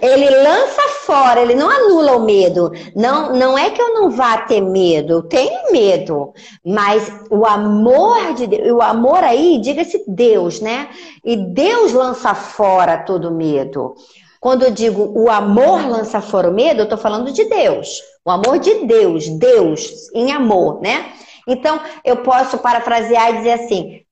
ele 0.00 0.30
lança 0.30 0.82
fora, 1.04 1.40
ele 1.40 1.54
não 1.54 1.68
anula 1.68 2.16
o 2.16 2.24
medo. 2.24 2.70
Não, 2.94 3.32
não 3.34 3.58
é 3.58 3.70
que 3.70 3.80
eu 3.80 3.94
não 3.94 4.10
vá 4.10 4.38
ter 4.38 4.60
medo, 4.60 5.14
eu 5.14 5.22
tenho 5.22 5.72
medo, 5.72 6.32
mas 6.64 7.10
o 7.30 7.44
amor 7.44 8.34
de 8.34 8.46
Deus, 8.46 8.70
o 8.70 8.80
amor 8.80 9.22
aí, 9.24 9.58
diga-se 9.60 10.04
Deus, 10.06 10.60
né? 10.60 10.88
E 11.24 11.36
Deus 11.36 11.92
lança 11.92 12.34
fora 12.34 12.98
todo 12.98 13.30
medo. 13.30 13.94
Quando 14.40 14.62
eu 14.62 14.70
digo 14.70 15.12
o 15.16 15.28
amor 15.28 15.88
lança 15.88 16.20
fora 16.20 16.48
o 16.48 16.54
medo, 16.54 16.80
eu 16.80 16.84
estou 16.84 16.98
falando 16.98 17.32
de 17.32 17.44
Deus. 17.44 18.00
O 18.24 18.30
amor 18.30 18.58
de 18.58 18.86
Deus, 18.86 19.28
Deus 19.28 20.12
em 20.14 20.30
amor, 20.32 20.80
né? 20.80 21.12
Então, 21.46 21.80
eu 22.04 22.18
posso 22.18 22.58
parafrasear 22.58 23.30
e 23.30 23.36
dizer 23.38 23.52
assim: 23.52 24.02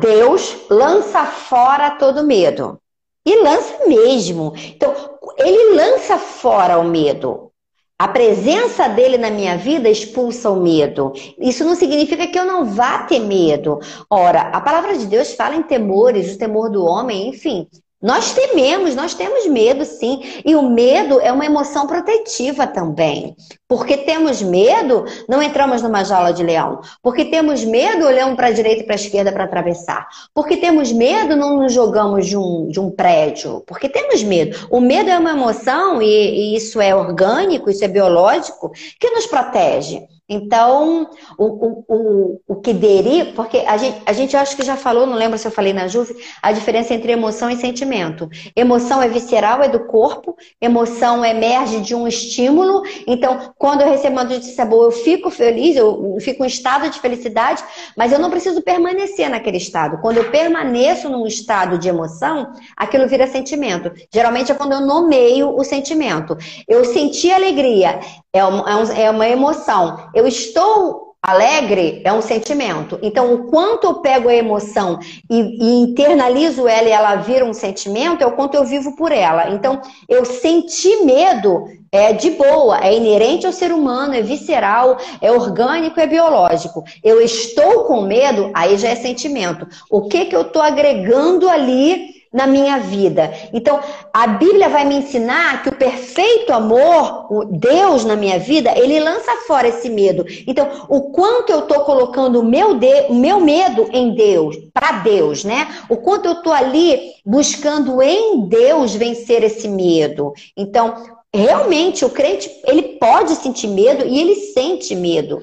Deus 0.00 0.56
lança 0.68 1.24
fora 1.24 1.92
todo 1.92 2.26
medo. 2.26 2.80
E 3.26 3.42
lança 3.42 3.86
mesmo. 3.88 4.54
Então, 4.56 4.94
ele 5.36 5.74
lança 5.74 6.16
fora 6.16 6.78
o 6.78 6.84
medo. 6.84 7.50
A 7.98 8.06
presença 8.06 8.88
dele 8.88 9.16
na 9.16 9.30
minha 9.30 9.56
vida 9.56 9.88
expulsa 9.88 10.50
o 10.50 10.60
medo. 10.60 11.12
Isso 11.38 11.64
não 11.64 11.74
significa 11.74 12.26
que 12.26 12.38
eu 12.38 12.44
não 12.44 12.64
vá 12.64 13.04
ter 13.04 13.18
medo. 13.18 13.80
Ora, 14.10 14.42
a 14.42 14.60
palavra 14.60 14.96
de 14.96 15.06
Deus 15.06 15.32
fala 15.32 15.56
em 15.56 15.62
temores, 15.62 16.34
o 16.34 16.38
temor 16.38 16.70
do 16.70 16.84
homem, 16.84 17.28
enfim. 17.28 17.66
Nós 18.02 18.34
tememos, 18.34 18.94
nós 18.94 19.14
temos 19.14 19.46
medo, 19.46 19.84
sim. 19.84 20.22
E 20.44 20.54
o 20.54 20.68
medo 20.68 21.18
é 21.20 21.32
uma 21.32 21.46
emoção 21.46 21.86
protetiva 21.86 22.66
também. 22.66 23.34
Porque 23.66 23.96
temos 23.96 24.42
medo, 24.42 25.04
não 25.26 25.42
entramos 25.42 25.80
numa 25.80 26.04
jaula 26.04 26.32
de 26.32 26.42
leão. 26.42 26.80
Porque 27.02 27.24
temos 27.24 27.64
medo, 27.64 28.06
olhamos 28.06 28.36
para 28.36 28.48
a 28.48 28.52
direita 28.52 28.82
e 28.82 28.84
para 28.84 28.94
a 28.94 28.96
esquerda 28.96 29.32
para 29.32 29.44
atravessar. 29.44 30.06
Porque 30.34 30.58
temos 30.58 30.92
medo, 30.92 31.34
não 31.34 31.62
nos 31.62 31.72
jogamos 31.72 32.26
de 32.26 32.36
um, 32.36 32.68
de 32.68 32.78
um 32.78 32.90
prédio. 32.90 33.62
Porque 33.66 33.88
temos 33.88 34.22
medo. 34.22 34.66
O 34.70 34.78
medo 34.78 35.08
é 35.08 35.18
uma 35.18 35.30
emoção, 35.30 36.02
e, 36.02 36.06
e 36.06 36.56
isso 36.56 36.80
é 36.80 36.94
orgânico, 36.94 37.70
isso 37.70 37.84
é 37.84 37.88
biológico, 37.88 38.72
que 39.00 39.10
nos 39.10 39.26
protege. 39.26 40.06
Então, 40.28 41.08
o, 41.38 41.44
o, 41.44 41.84
o, 41.88 42.40
o 42.48 42.56
que 42.56 42.72
deriva, 42.72 43.32
porque 43.32 43.58
a 43.58 43.76
gente, 43.76 44.02
a 44.04 44.12
gente 44.12 44.36
acho 44.36 44.56
que 44.56 44.64
já 44.64 44.76
falou, 44.76 45.06
não 45.06 45.14
lembro 45.14 45.38
se 45.38 45.46
eu 45.46 45.52
falei 45.52 45.72
na 45.72 45.86
Juve, 45.86 46.16
a 46.42 46.50
diferença 46.50 46.92
entre 46.92 47.12
emoção 47.12 47.48
e 47.48 47.56
sentimento. 47.56 48.28
Emoção 48.54 49.00
é 49.00 49.08
visceral, 49.08 49.62
é 49.62 49.68
do 49.68 49.86
corpo, 49.86 50.36
emoção 50.60 51.24
emerge 51.24 51.80
de 51.80 51.94
um 51.94 52.08
estímulo. 52.08 52.82
Então, 53.06 53.54
quando 53.56 53.82
eu 53.82 53.88
recebo 53.88 54.16
uma 54.16 54.24
notícia 54.24 54.64
boa, 54.64 54.86
eu 54.86 54.92
fico 54.92 55.30
feliz, 55.30 55.76
eu 55.76 56.16
fico 56.20 56.42
em 56.42 56.48
estado 56.48 56.90
de 56.90 56.98
felicidade, 56.98 57.62
mas 57.96 58.12
eu 58.12 58.18
não 58.18 58.30
preciso 58.30 58.62
permanecer 58.62 59.30
naquele 59.30 59.58
estado. 59.58 60.00
Quando 60.00 60.16
eu 60.16 60.30
permaneço 60.30 61.08
num 61.08 61.26
estado 61.26 61.78
de 61.78 61.88
emoção, 61.88 62.52
aquilo 62.76 63.06
vira 63.06 63.28
sentimento. 63.28 63.92
Geralmente 64.12 64.50
é 64.50 64.54
quando 64.54 64.72
eu 64.72 64.80
nomeio 64.80 65.56
o 65.56 65.62
sentimento. 65.62 66.36
Eu 66.66 66.84
senti 66.84 67.30
alegria, 67.30 68.00
é 68.36 68.44
uma, 68.44 68.92
é, 68.94 69.02
é 69.02 69.10
uma 69.10 69.28
emoção. 69.28 70.10
Eu 70.14 70.26
estou 70.26 71.06
alegre, 71.26 72.02
é 72.04 72.12
um 72.12 72.22
sentimento. 72.22 72.98
Então, 73.02 73.34
o 73.34 73.44
quanto 73.50 73.84
eu 73.84 73.94
pego 73.94 74.28
a 74.28 74.34
emoção 74.34 75.00
e, 75.28 75.58
e, 75.60 75.80
internalizo 75.80 76.68
ela 76.68 76.88
e 76.88 76.92
ela 76.92 77.16
vira 77.16 77.44
um 77.44 77.52
sentimento, 77.52 78.22
é 78.22 78.26
o 78.26 78.36
quanto 78.36 78.54
eu 78.54 78.64
vivo 78.64 78.94
por 78.94 79.10
ela. 79.10 79.50
Então, 79.50 79.80
eu 80.08 80.24
senti 80.24 81.04
medo 81.04 81.64
é 81.90 82.12
de 82.12 82.30
boa, 82.30 82.78
é 82.80 82.94
inerente 82.94 83.46
ao 83.46 83.52
ser 83.52 83.72
humano, 83.72 84.14
é 84.14 84.20
visceral, 84.20 84.98
é 85.20 85.32
orgânico, 85.32 85.98
é 85.98 86.06
biológico. 86.06 86.84
Eu 87.02 87.20
estou 87.20 87.84
com 87.84 88.02
medo, 88.02 88.50
aí 88.54 88.76
já 88.76 88.90
é 88.90 88.96
sentimento. 88.96 89.66
O 89.90 90.02
que 90.02 90.26
que 90.26 90.36
eu 90.36 90.42
estou 90.42 90.62
agregando 90.62 91.48
ali 91.48 92.15
na 92.36 92.46
minha 92.46 92.78
vida. 92.78 93.32
Então, 93.50 93.80
a 94.12 94.26
Bíblia 94.26 94.68
vai 94.68 94.84
me 94.84 94.96
ensinar 94.96 95.62
que 95.62 95.70
o 95.70 95.74
perfeito 95.76 96.52
amor, 96.52 97.32
o 97.32 97.44
Deus 97.46 98.04
na 98.04 98.14
minha 98.14 98.38
vida, 98.38 98.78
ele 98.78 99.00
lança 99.00 99.32
fora 99.46 99.68
esse 99.68 99.88
medo. 99.88 100.26
Então, 100.46 100.68
o 100.90 101.10
quanto 101.12 101.50
eu 101.50 101.60
estou 101.60 101.80
colocando 101.80 102.40
o 102.40 102.44
meu, 102.44 102.74
de, 102.74 103.08
meu 103.10 103.40
medo 103.40 103.88
em 103.90 104.14
Deus, 104.14 104.54
para 104.74 104.98
Deus, 104.98 105.44
né? 105.44 105.66
O 105.88 105.96
quanto 105.96 106.26
eu 106.26 106.32
estou 106.32 106.52
ali 106.52 107.14
buscando 107.24 108.02
em 108.02 108.46
Deus 108.46 108.94
vencer 108.94 109.42
esse 109.42 109.66
medo. 109.66 110.34
Então, 110.54 110.94
realmente, 111.34 112.04
o 112.04 112.10
crente, 112.10 112.50
ele 112.66 112.98
pode 113.00 113.34
sentir 113.36 113.68
medo 113.68 114.06
e 114.06 114.20
ele 114.20 114.34
sente 114.34 114.94
medo. 114.94 115.42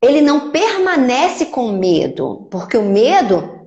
Ele 0.00 0.20
não 0.20 0.50
permanece 0.50 1.46
com 1.46 1.72
medo, 1.72 2.46
porque 2.48 2.76
o 2.76 2.82
medo 2.82 3.61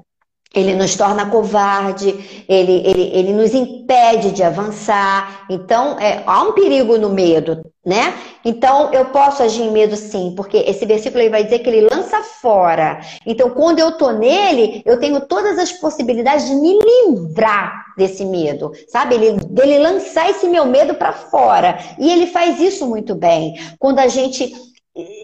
ele 0.55 0.73
nos 0.73 0.95
torna 0.95 1.29
covarde, 1.29 2.45
ele, 2.47 2.81
ele, 2.85 3.11
ele 3.13 3.33
nos 3.33 3.53
impede 3.53 4.31
de 4.31 4.41
avançar. 4.41 5.45
Então, 5.49 5.99
é, 5.99 6.23
há 6.25 6.41
um 6.43 6.53
perigo 6.53 6.97
no 6.97 7.09
medo, 7.09 7.61
né? 7.85 8.13
Então, 8.43 8.93
eu 8.93 9.05
posso 9.05 9.43
agir 9.43 9.63
em 9.63 9.71
medo 9.71 9.95
sim, 9.97 10.33
porque 10.35 10.57
esse 10.57 10.85
versículo 10.85 11.21
aí 11.21 11.29
vai 11.29 11.43
dizer 11.43 11.59
que 11.59 11.69
ele 11.69 11.87
lança 11.93 12.21
fora. 12.23 13.01
Então, 13.25 13.49
quando 13.49 13.79
eu 13.79 13.97
tô 13.97 14.11
nele, 14.11 14.81
eu 14.85 14.97
tenho 14.97 15.19
todas 15.27 15.59
as 15.59 15.73
possibilidades 15.73 16.47
de 16.47 16.55
me 16.55 16.79
livrar 16.79 17.85
desse 17.97 18.23
medo, 18.23 18.71
sabe? 18.87 19.15
Ele, 19.15 19.31
dele 19.49 19.79
lançar 19.79 20.29
esse 20.29 20.47
meu 20.47 20.65
medo 20.65 20.95
para 20.95 21.11
fora. 21.11 21.77
E 21.99 22.09
ele 22.09 22.27
faz 22.27 22.59
isso 22.61 22.87
muito 22.87 23.13
bem. 23.13 23.59
Quando 23.77 23.99
a 23.99 24.07
gente 24.07 24.53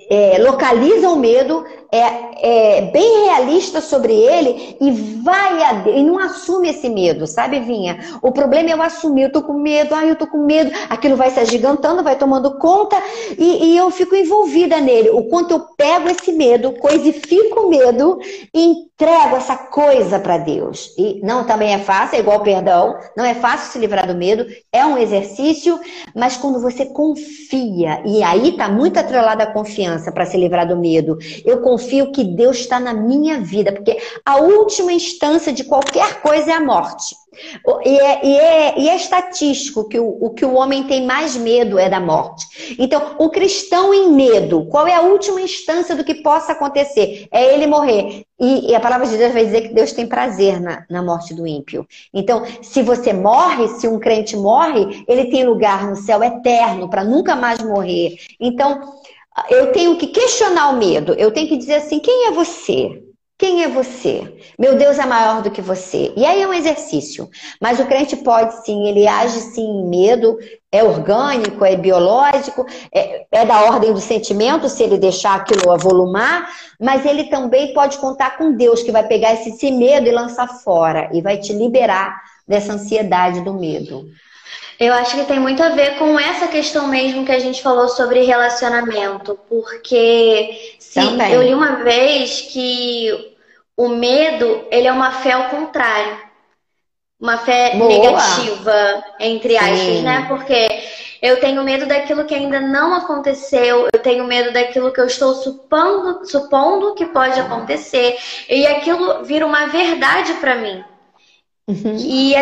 é, 0.09 0.37
localiza 0.39 1.09
o 1.09 1.15
medo, 1.15 1.63
é, 1.89 2.77
é, 2.77 2.81
bem 2.81 3.25
realista 3.25 3.79
sobre 3.79 4.13
ele 4.13 4.77
e 4.81 4.91
vai 4.91 5.63
a, 5.63 5.89
e 5.89 6.03
não 6.03 6.19
assume 6.19 6.69
esse 6.69 6.89
medo, 6.89 7.25
sabe, 7.25 7.59
Vinha? 7.61 7.99
O 8.21 8.31
problema 8.31 8.69
é 8.69 8.73
eu 8.73 8.81
assumir, 8.81 9.23
eu 9.23 9.31
tô 9.31 9.41
com 9.41 9.53
medo, 9.53 9.95
ai, 9.95 10.09
eu 10.09 10.15
tô 10.15 10.27
com 10.27 10.45
medo, 10.45 10.71
aquilo 10.89 11.15
vai 11.15 11.29
se 11.31 11.39
agigantando, 11.39 12.03
vai 12.03 12.17
tomando 12.17 12.57
conta 12.57 13.01
e, 13.37 13.71
e 13.71 13.77
eu 13.77 13.89
fico 13.91 14.15
envolvida 14.15 14.81
nele. 14.81 15.09
O 15.09 15.23
quanto 15.29 15.51
eu 15.51 15.59
pego 15.77 16.09
esse 16.09 16.33
medo, 16.33 16.73
coisifico 16.73 17.61
o 17.61 17.69
medo 17.69 18.19
e 18.53 18.91
entrego 19.01 19.35
essa 19.35 19.55
coisa 19.55 20.19
para 20.19 20.37
Deus. 20.37 20.93
E 20.97 21.19
não 21.23 21.43
também 21.45 21.73
é 21.73 21.79
fácil, 21.79 22.17
é 22.17 22.19
igual 22.19 22.41
perdão, 22.41 22.95
não 23.17 23.25
é 23.25 23.33
fácil 23.33 23.71
se 23.71 23.79
livrar 23.79 24.05
do 24.05 24.15
medo, 24.15 24.45
é 24.71 24.85
um 24.85 24.97
exercício, 24.97 25.79
mas 26.15 26.37
quando 26.37 26.61
você 26.61 26.85
confia, 26.85 28.01
e 28.05 28.21
aí 28.21 28.51
tá 28.53 28.69
muito 28.69 28.99
atrelada 28.99 29.43
a 29.43 29.51
confiança 29.61 30.11
para 30.11 30.25
se 30.25 30.37
livrar 30.37 30.67
do 30.67 30.75
medo, 30.75 31.17
eu 31.45 31.61
confio 31.61 32.11
que 32.11 32.23
Deus 32.23 32.57
está 32.57 32.79
na 32.79 32.93
minha 32.93 33.39
vida, 33.39 33.71
porque 33.71 33.97
a 34.25 34.37
última 34.37 34.91
instância 34.91 35.53
de 35.53 35.63
qualquer 35.63 36.21
coisa 36.21 36.51
é 36.51 36.53
a 36.55 36.59
morte. 36.59 37.15
E 37.85 37.97
é, 37.97 38.25
e 38.25 38.37
é, 38.37 38.79
e 38.79 38.89
é 38.89 38.95
estatístico 38.95 39.87
que 39.87 39.97
o, 39.97 40.17
o, 40.19 40.31
que 40.31 40.43
o 40.43 40.53
homem 40.53 40.83
tem 40.83 41.05
mais 41.05 41.37
medo 41.37 41.79
é 41.79 41.87
da 41.87 41.99
morte. 41.99 42.75
Então, 42.77 43.15
o 43.19 43.29
cristão 43.29 43.93
em 43.93 44.11
medo, 44.11 44.65
qual 44.65 44.85
é 44.85 44.93
a 44.93 45.01
última 45.01 45.39
instância 45.39 45.95
do 45.95 46.03
que 46.03 46.15
possa 46.15 46.51
acontecer? 46.51 47.27
É 47.31 47.53
ele 47.53 47.67
morrer. 47.67 48.25
E, 48.37 48.71
e 48.71 48.75
a 48.75 48.81
palavra 48.81 49.07
de 49.07 49.17
Deus 49.17 49.31
vai 49.31 49.45
dizer 49.45 49.61
que 49.61 49.73
Deus 49.73 49.93
tem 49.93 50.07
prazer 50.07 50.59
na, 50.59 50.83
na 50.89 51.01
morte 51.01 51.33
do 51.33 51.47
ímpio. 51.47 51.87
Então, 52.13 52.43
se 52.61 52.81
você 52.81 53.13
morre, 53.13 53.67
se 53.69 53.87
um 53.87 53.99
crente 53.99 54.35
morre, 54.35 55.05
ele 55.07 55.25
tem 55.25 55.45
lugar 55.45 55.87
no 55.87 55.95
céu 55.95 56.21
eterno 56.21 56.89
para 56.89 57.03
nunca 57.03 57.33
mais 57.35 57.61
morrer. 57.63 58.17
Então, 58.39 58.99
eu 59.49 59.71
tenho 59.71 59.97
que 59.97 60.07
questionar 60.07 60.69
o 60.69 60.77
medo. 60.77 61.13
Eu 61.13 61.31
tenho 61.31 61.47
que 61.47 61.57
dizer 61.57 61.75
assim: 61.75 61.99
quem 61.99 62.27
é 62.27 62.31
você? 62.31 63.01
Quem 63.41 63.63
é 63.63 63.67
você? 63.67 64.37
Meu 64.59 64.75
Deus 64.75 64.99
é 64.99 65.05
maior 65.07 65.41
do 65.41 65.49
que 65.49 65.63
você. 65.63 66.13
E 66.15 66.23
aí 66.23 66.43
é 66.43 66.47
um 66.47 66.53
exercício. 66.53 67.27
Mas 67.59 67.79
o 67.79 67.87
crente 67.87 68.15
pode 68.17 68.63
sim, 68.63 68.87
ele 68.87 69.07
age 69.07 69.39
sim 69.39 69.63
em 69.63 69.89
medo, 69.89 70.37
é 70.71 70.83
orgânico, 70.83 71.65
é 71.65 71.75
biológico, 71.75 72.67
é, 72.93 73.25
é, 73.31 73.43
da 73.43 73.61
ordem 73.61 73.91
do 73.91 73.99
sentimento, 73.99 74.69
se 74.69 74.83
ele 74.83 74.95
deixar 74.95 75.37
aquilo 75.37 75.71
avolumar, 75.71 76.51
mas 76.79 77.03
ele 77.03 77.31
também 77.31 77.73
pode 77.73 77.97
contar 77.97 78.37
com 78.37 78.53
Deus, 78.53 78.83
que 78.83 78.91
vai 78.91 79.07
pegar 79.07 79.33
esse, 79.33 79.49
esse 79.49 79.71
medo 79.71 80.07
e 80.07 80.11
lançar 80.11 80.47
fora, 80.47 81.09
e 81.11 81.19
vai 81.19 81.39
te 81.39 81.51
liberar 81.51 82.21
dessa 82.47 82.73
ansiedade 82.73 83.41
do 83.41 83.55
medo. 83.55 84.05
Eu 84.81 84.95
acho 84.95 85.15
que 85.15 85.25
tem 85.25 85.39
muito 85.39 85.61
a 85.61 85.69
ver 85.69 85.99
com 85.99 86.19
essa 86.19 86.47
questão 86.47 86.87
mesmo 86.87 87.23
que 87.23 87.31
a 87.31 87.37
gente 87.37 87.61
falou 87.61 87.87
sobre 87.87 88.23
relacionamento, 88.23 89.37
porque 89.47 90.75
sim, 90.79 91.21
eu 91.31 91.43
li 91.43 91.53
uma 91.53 91.83
vez 91.83 92.41
que 92.51 93.37
o 93.77 93.89
medo 93.89 94.65
ele 94.71 94.87
é 94.87 94.91
uma 94.91 95.11
fé 95.11 95.33
ao 95.33 95.49
contrário, 95.49 96.17
uma 97.19 97.37
fé 97.37 97.75
Boa. 97.75 97.89
negativa 97.89 99.03
entre 99.19 99.55
aspas, 99.55 99.77
sim. 99.77 100.01
né? 100.01 100.25
Porque 100.27 100.67
eu 101.21 101.39
tenho 101.39 101.63
medo 101.63 101.85
daquilo 101.85 102.25
que 102.25 102.33
ainda 102.33 102.59
não 102.59 102.95
aconteceu, 102.95 103.87
eu 103.93 103.99
tenho 103.99 104.23
medo 104.23 104.51
daquilo 104.51 104.91
que 104.91 104.99
eu 104.99 105.05
estou 105.05 105.35
supondo, 105.35 106.25
supondo 106.25 106.95
que 106.95 107.05
pode 107.05 107.39
acontecer, 107.39 108.17
e 108.49 108.65
aquilo 108.65 109.23
vira 109.23 109.45
uma 109.45 109.67
verdade 109.67 110.33
para 110.41 110.55
mim. 110.55 110.83
Uhum. 111.71 111.95
E 111.97 112.33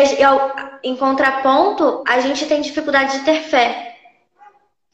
em 0.82 0.96
contraponto, 0.96 2.02
a 2.06 2.20
gente 2.20 2.46
tem 2.46 2.60
dificuldade 2.60 3.18
de 3.18 3.24
ter 3.24 3.42
fé. 3.42 3.96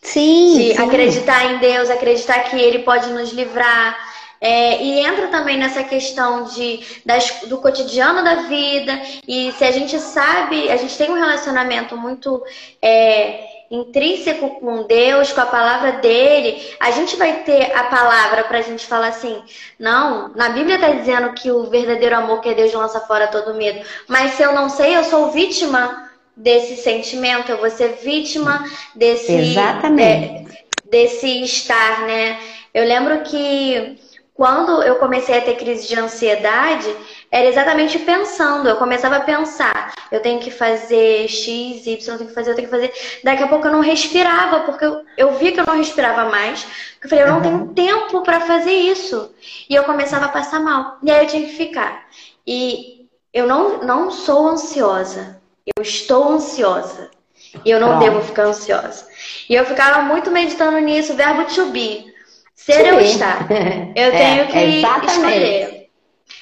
Sim. 0.02 0.58
De 0.58 0.74
sim. 0.74 0.82
acreditar 0.82 1.52
em 1.52 1.58
Deus, 1.58 1.88
acreditar 1.88 2.40
que 2.50 2.56
Ele 2.56 2.80
pode 2.80 3.08
nos 3.10 3.32
livrar. 3.32 3.96
É, 4.38 4.82
e 4.82 5.00
entra 5.00 5.28
também 5.28 5.56
nessa 5.56 5.82
questão 5.82 6.44
de, 6.44 6.80
das, 7.06 7.40
do 7.46 7.58
cotidiano 7.58 8.22
da 8.22 8.42
vida. 8.42 9.00
E 9.26 9.50
se 9.52 9.64
a 9.64 9.70
gente 9.70 9.98
sabe, 9.98 10.70
a 10.70 10.76
gente 10.76 10.96
tem 10.96 11.10
um 11.10 11.18
relacionamento 11.18 11.96
muito 11.96 12.42
é, 12.82 13.55
intrínseco 13.70 14.60
com 14.60 14.84
Deus, 14.84 15.32
com 15.32 15.40
a 15.40 15.46
palavra 15.46 15.92
dele, 15.92 16.62
a 16.78 16.90
gente 16.90 17.16
vai 17.16 17.42
ter 17.42 17.72
a 17.76 17.84
palavra 17.84 18.44
para 18.44 18.58
a 18.58 18.62
gente 18.62 18.86
falar 18.86 19.08
assim: 19.08 19.42
não, 19.78 20.28
na 20.34 20.50
Bíblia 20.50 20.76
está 20.76 20.90
dizendo 20.90 21.32
que 21.32 21.50
o 21.50 21.64
verdadeiro 21.64 22.16
amor 22.16 22.40
que 22.40 22.48
é 22.48 22.54
Deus 22.54 22.72
lança 22.72 23.00
fora 23.00 23.26
todo 23.28 23.54
medo, 23.54 23.84
mas 24.08 24.32
se 24.32 24.42
eu 24.42 24.52
não 24.52 24.68
sei, 24.68 24.96
eu 24.96 25.04
sou 25.04 25.30
vítima 25.30 26.10
desse 26.36 26.76
sentimento, 26.76 27.50
eu 27.50 27.58
vou 27.58 27.70
ser 27.70 27.98
vítima 28.02 28.64
desse, 28.94 29.32
Exatamente. 29.32 30.52
É, 30.52 30.88
desse 30.90 31.42
estar, 31.42 32.02
né? 32.02 32.38
Eu 32.72 32.84
lembro 32.84 33.22
que 33.22 33.98
quando 34.36 34.82
eu 34.82 34.96
comecei 34.96 35.38
a 35.38 35.40
ter 35.40 35.56
crise 35.56 35.88
de 35.88 35.98
ansiedade, 35.98 36.94
era 37.30 37.46
exatamente 37.46 37.98
pensando. 38.00 38.68
Eu 38.68 38.76
começava 38.76 39.16
a 39.16 39.20
pensar, 39.20 39.94
eu 40.12 40.20
tenho 40.20 40.38
que 40.40 40.50
fazer 40.50 41.26
X, 41.26 41.86
Y, 41.86 42.12
eu 42.12 42.18
tenho 42.18 42.28
que 42.28 42.34
fazer, 42.34 42.50
eu 42.50 42.54
tenho 42.54 42.68
que 42.68 42.74
fazer. 42.74 42.92
Daqui 43.24 43.42
a 43.42 43.48
pouco 43.48 43.66
eu 43.66 43.72
não 43.72 43.80
respirava, 43.80 44.60
porque 44.60 44.84
eu, 44.84 45.02
eu 45.16 45.32
vi 45.38 45.52
que 45.52 45.60
eu 45.60 45.64
não 45.66 45.78
respirava 45.78 46.28
mais. 46.28 46.66
Eu 47.02 47.08
falei, 47.08 47.24
eu 47.24 47.28
não 47.28 47.36
uhum. 47.36 47.42
tenho 47.72 47.88
tempo 47.88 48.22
para 48.22 48.40
fazer 48.42 48.72
isso. 48.72 49.34
E 49.70 49.74
eu 49.74 49.84
começava 49.84 50.26
a 50.26 50.30
passar 50.30 50.60
mal. 50.60 50.98
E 51.02 51.10
aí 51.10 51.24
eu 51.24 51.28
tinha 51.30 51.46
que 51.46 51.56
ficar. 51.56 52.06
E 52.46 53.06
eu 53.32 53.46
não, 53.46 53.78
não 53.78 54.10
sou 54.10 54.48
ansiosa. 54.48 55.40
Eu 55.64 55.82
estou 55.82 56.32
ansiosa. 56.32 57.10
E 57.64 57.70
eu 57.70 57.80
não 57.80 57.98
devo 57.98 58.20
ficar 58.20 58.44
ansiosa. 58.44 59.08
E 59.48 59.54
eu 59.54 59.64
ficava 59.64 60.02
muito 60.02 60.30
meditando 60.30 60.78
nisso, 60.78 61.14
verbo 61.14 61.44
to 61.46 61.66
be. 61.66 62.14
Ser 62.56 62.94
ou 62.94 63.00
estar. 63.00 63.46
Eu 63.94 64.10
tenho 64.10 64.42
é, 64.42 64.46
que 64.46 64.58
exatamente. 64.58 65.12
escolher. 65.12 65.90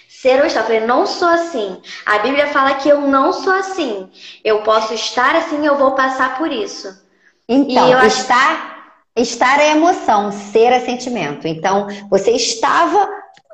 Ser 0.08 0.40
ou 0.40 0.46
estar. 0.46 0.60
Eu 0.60 0.66
falei, 0.66 0.80
não 0.86 1.04
sou 1.04 1.28
assim. 1.28 1.82
A 2.06 2.20
Bíblia 2.20 2.46
fala 2.46 2.74
que 2.74 2.88
eu 2.88 3.02
não 3.02 3.32
sou 3.32 3.52
assim. 3.52 4.08
Eu 4.42 4.62
posso 4.62 4.94
estar 4.94 5.36
assim, 5.36 5.66
eu 5.66 5.76
vou 5.76 5.92
passar 5.92 6.38
por 6.38 6.50
isso. 6.50 6.88
Então, 7.46 7.92
acho... 7.92 8.20
estar, 8.20 8.94
estar 9.14 9.60
é 9.60 9.72
emoção, 9.72 10.32
ser 10.32 10.72
é 10.72 10.80
sentimento. 10.80 11.46
Então, 11.46 11.88
você 12.08 12.30
estava 12.30 13.06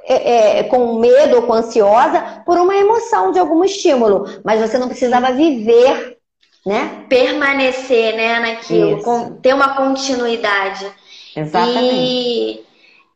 é, 0.05 0.59
é, 0.59 0.63
com 0.65 0.99
medo 0.99 1.37
ou 1.37 1.43
com 1.43 1.55
ansiosa 1.55 2.43
por 2.45 2.59
uma 2.59 2.75
emoção 2.75 3.33
de 3.33 3.39
algum 3.39 3.65
estímulo, 3.65 4.27
mas 4.45 4.61
você 4.61 4.79
não 4.79 4.89
precisava 4.89 5.33
viver, 5.33 6.19
né? 6.65 7.05
Permanecer, 7.09 8.15
né, 8.15 8.39
naquilo, 8.39 9.03
com, 9.03 9.33
ter 9.37 9.55
uma 9.55 9.75
continuidade. 9.77 10.87
Exatamente. 11.35 11.95
E 11.95 12.65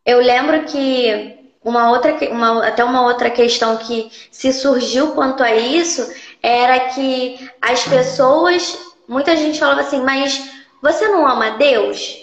eu 0.05 0.19
lembro 0.21 0.65
que 0.65 1.39
uma 1.65 1.91
outra, 1.91 2.13
uma, 2.31 2.67
até 2.67 2.85
uma 2.85 3.03
outra 3.03 3.31
questão 3.31 3.77
que 3.79 4.11
se 4.31 4.53
surgiu 4.53 5.13
quanto 5.13 5.43
a 5.43 5.55
isso 5.55 6.07
era 6.43 6.91
que 6.91 7.51
as 7.61 7.85
pessoas, 7.85 8.79
muita 9.09 9.35
gente 9.37 9.59
falava 9.59 9.81
assim, 9.81 10.03
mas 10.03 10.51
você 10.83 11.09
não 11.09 11.27
ama 11.27 11.53
Deus? 11.53 12.23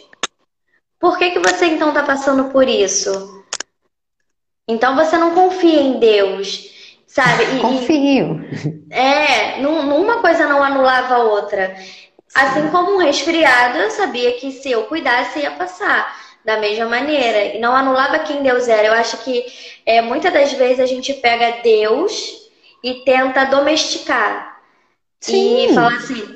Por 1.00 1.18
que, 1.18 1.32
que 1.32 1.40
você 1.40 1.66
então 1.66 1.90
está 1.90 2.04
passando 2.04 2.52
por 2.52 2.68
isso? 2.68 3.44
Então 4.68 4.96
você 4.96 5.18
não 5.18 5.34
confia 5.34 5.82
em 5.82 6.00
Deus, 6.00 6.70
sabe? 7.08 7.44
E, 7.56 7.60
Confio. 7.60 8.40
É, 8.92 9.60
numa 9.62 10.22
coisa 10.22 10.46
não 10.46 10.64
anulava 10.64 11.16
a 11.16 11.24
outra. 11.24 11.76
Assim 12.34 12.70
como 12.70 12.94
um 12.94 12.98
resfriado, 12.98 13.78
eu 13.78 13.92
sabia 13.92 14.34
que 14.34 14.52
se 14.52 14.72
eu 14.72 14.84
cuidasse 14.84 15.40
ia 15.40 15.52
passar 15.52 16.16
da 16.44 16.58
mesma 16.58 16.86
maneira. 16.86 17.56
E 17.56 17.60
não 17.60 17.76
anulava 17.76 18.20
quem 18.20 18.42
Deus 18.42 18.68
era. 18.68 18.88
Eu 18.88 18.94
acho 18.94 19.18
que 19.18 19.46
é, 19.86 20.02
muitas 20.02 20.32
das 20.34 20.54
vezes 20.54 20.80
a 20.80 20.86
gente 20.86 21.14
pega 21.16 21.62
Deus 21.62 22.50
e 22.84 22.96
tenta 23.06 23.46
domesticar. 23.46 24.60
Sim. 25.20 25.72
E 25.72 25.74
fala 25.74 25.96
assim. 25.96 26.36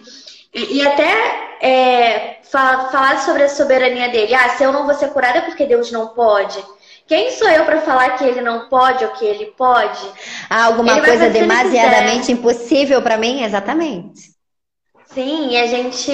E, 0.53 0.77
e 0.77 0.87
até 0.87 1.57
é, 1.61 2.39
fala, 2.43 2.89
falar 2.89 3.19
sobre 3.19 3.43
a 3.43 3.49
soberania 3.49 4.09
dele. 4.09 4.35
Ah, 4.35 4.49
se 4.49 4.63
eu 4.63 4.71
não 4.71 4.85
vou 4.85 4.93
ser 4.95 5.09
curada 5.09 5.39
é 5.39 5.41
porque 5.41 5.65
Deus 5.65 5.91
não 5.91 6.09
pode. 6.09 6.63
Quem 7.07 7.31
sou 7.31 7.47
eu 7.49 7.65
para 7.65 7.81
falar 7.81 8.17
que 8.17 8.23
ele 8.23 8.41
não 8.41 8.67
pode 8.67 9.03
ou 9.03 9.11
que 9.11 9.25
ele 9.25 9.45
pode? 9.57 10.07
Ah, 10.49 10.65
alguma 10.65 10.97
ele 10.97 11.05
coisa 11.05 11.29
demasiadamente 11.29 12.31
impossível 12.31 13.01
para 13.01 13.17
mim? 13.17 13.43
Exatamente. 13.43 14.34
Sim, 15.15 15.57
a 15.57 15.65
gente. 15.65 16.11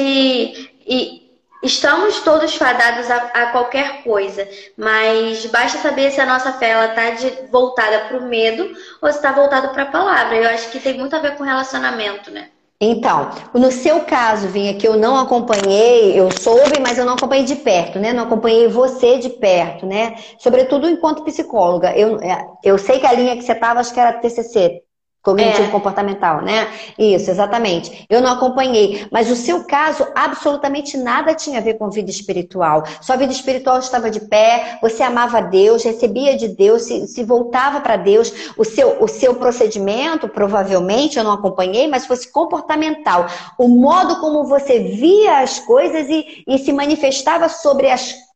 E 0.87 1.27
estamos 1.63 2.21
todos 2.21 2.55
fadados 2.55 3.09
a, 3.09 3.15
a, 3.15 3.45
qualquer 3.47 4.03
coisa, 4.03 4.47
mas 4.77 5.43
basta 5.47 5.79
saber 5.79 6.11
se 6.11 6.21
a 6.21 6.25
nossa 6.25 6.53
fé 6.53 6.73
está 6.85 7.29
voltada 7.51 8.05
para 8.05 8.17
o 8.17 8.27
medo 8.27 8.71
ou 9.01 9.11
se 9.11 9.17
está 9.17 9.31
voltada 9.31 9.69
para 9.69 9.83
a 9.83 9.91
palavra. 9.91 10.37
Eu 10.37 10.49
acho 10.51 10.69
que 10.69 10.79
tem 10.79 10.99
muito 10.99 11.15
a 11.15 11.19
ver 11.19 11.35
com 11.35 11.43
relacionamento, 11.43 12.29
né? 12.29 12.49
Então, 12.79 13.31
no 13.55 13.71
seu 13.71 14.01
caso, 14.01 14.47
Vinha, 14.47 14.75
que 14.75 14.87
eu 14.87 14.95
não 14.97 15.17
acompanhei, 15.17 16.19
eu 16.19 16.29
soube, 16.31 16.79
mas 16.79 16.97
eu 16.97 17.05
não 17.05 17.13
acompanhei 17.13 17.45
de 17.45 17.55
perto, 17.55 17.97
né? 17.99 18.13
Não 18.13 18.23
acompanhei 18.23 18.67
você 18.67 19.17
de 19.17 19.29
perto, 19.29 19.85
né? 19.85 20.15
Sobretudo 20.37 20.87
enquanto 20.87 21.23
psicóloga. 21.23 21.95
Eu, 21.95 22.19
é, 22.19 22.47
eu 22.63 22.77
sei 22.77 22.99
que 22.99 23.05
a 23.07 23.13
linha 23.13 23.35
que 23.35 23.43
você 23.43 23.51
estava, 23.51 23.79
acho 23.79 23.93
que 23.93 23.99
era 23.99 24.13
TCC, 24.13 24.83
Cognitivo 25.23 25.67
é. 25.67 25.71
comportamental, 25.71 26.41
né? 26.41 26.67
Isso, 26.97 27.29
exatamente. 27.29 28.05
Eu 28.09 28.21
não 28.21 28.31
acompanhei. 28.31 29.05
Mas 29.11 29.29
o 29.29 29.35
seu 29.35 29.63
caso, 29.65 30.07
absolutamente 30.15 30.97
nada 30.97 31.35
tinha 31.35 31.59
a 31.59 31.61
ver 31.61 31.75
com 31.75 31.91
vida 31.91 32.09
espiritual. 32.09 32.83
Sua 33.01 33.15
vida 33.15 33.31
espiritual 33.31 33.77
estava 33.77 34.09
de 34.09 34.19
pé, 34.21 34.79
você 34.81 35.03
amava 35.03 35.39
Deus, 35.39 35.83
recebia 35.83 36.35
de 36.35 36.47
Deus, 36.47 36.83
se, 36.83 37.07
se 37.07 37.23
voltava 37.23 37.81
para 37.81 37.97
Deus. 37.97 38.51
O 38.57 38.65
seu, 38.65 39.03
o 39.03 39.07
seu 39.07 39.35
procedimento, 39.35 40.27
provavelmente, 40.27 41.19
eu 41.19 41.23
não 41.23 41.33
acompanhei, 41.33 41.87
mas 41.87 42.07
fosse 42.07 42.31
comportamental. 42.31 43.27
O 43.59 43.67
modo 43.67 44.19
como 44.19 44.45
você 44.45 44.79
via 44.79 45.41
as 45.41 45.59
coisas 45.59 46.09
e, 46.09 46.43
e 46.47 46.57
se 46.57 46.73
manifestava 46.73 47.47
sobre 47.47 47.91
as 47.91 48.11
coisas 48.11 48.30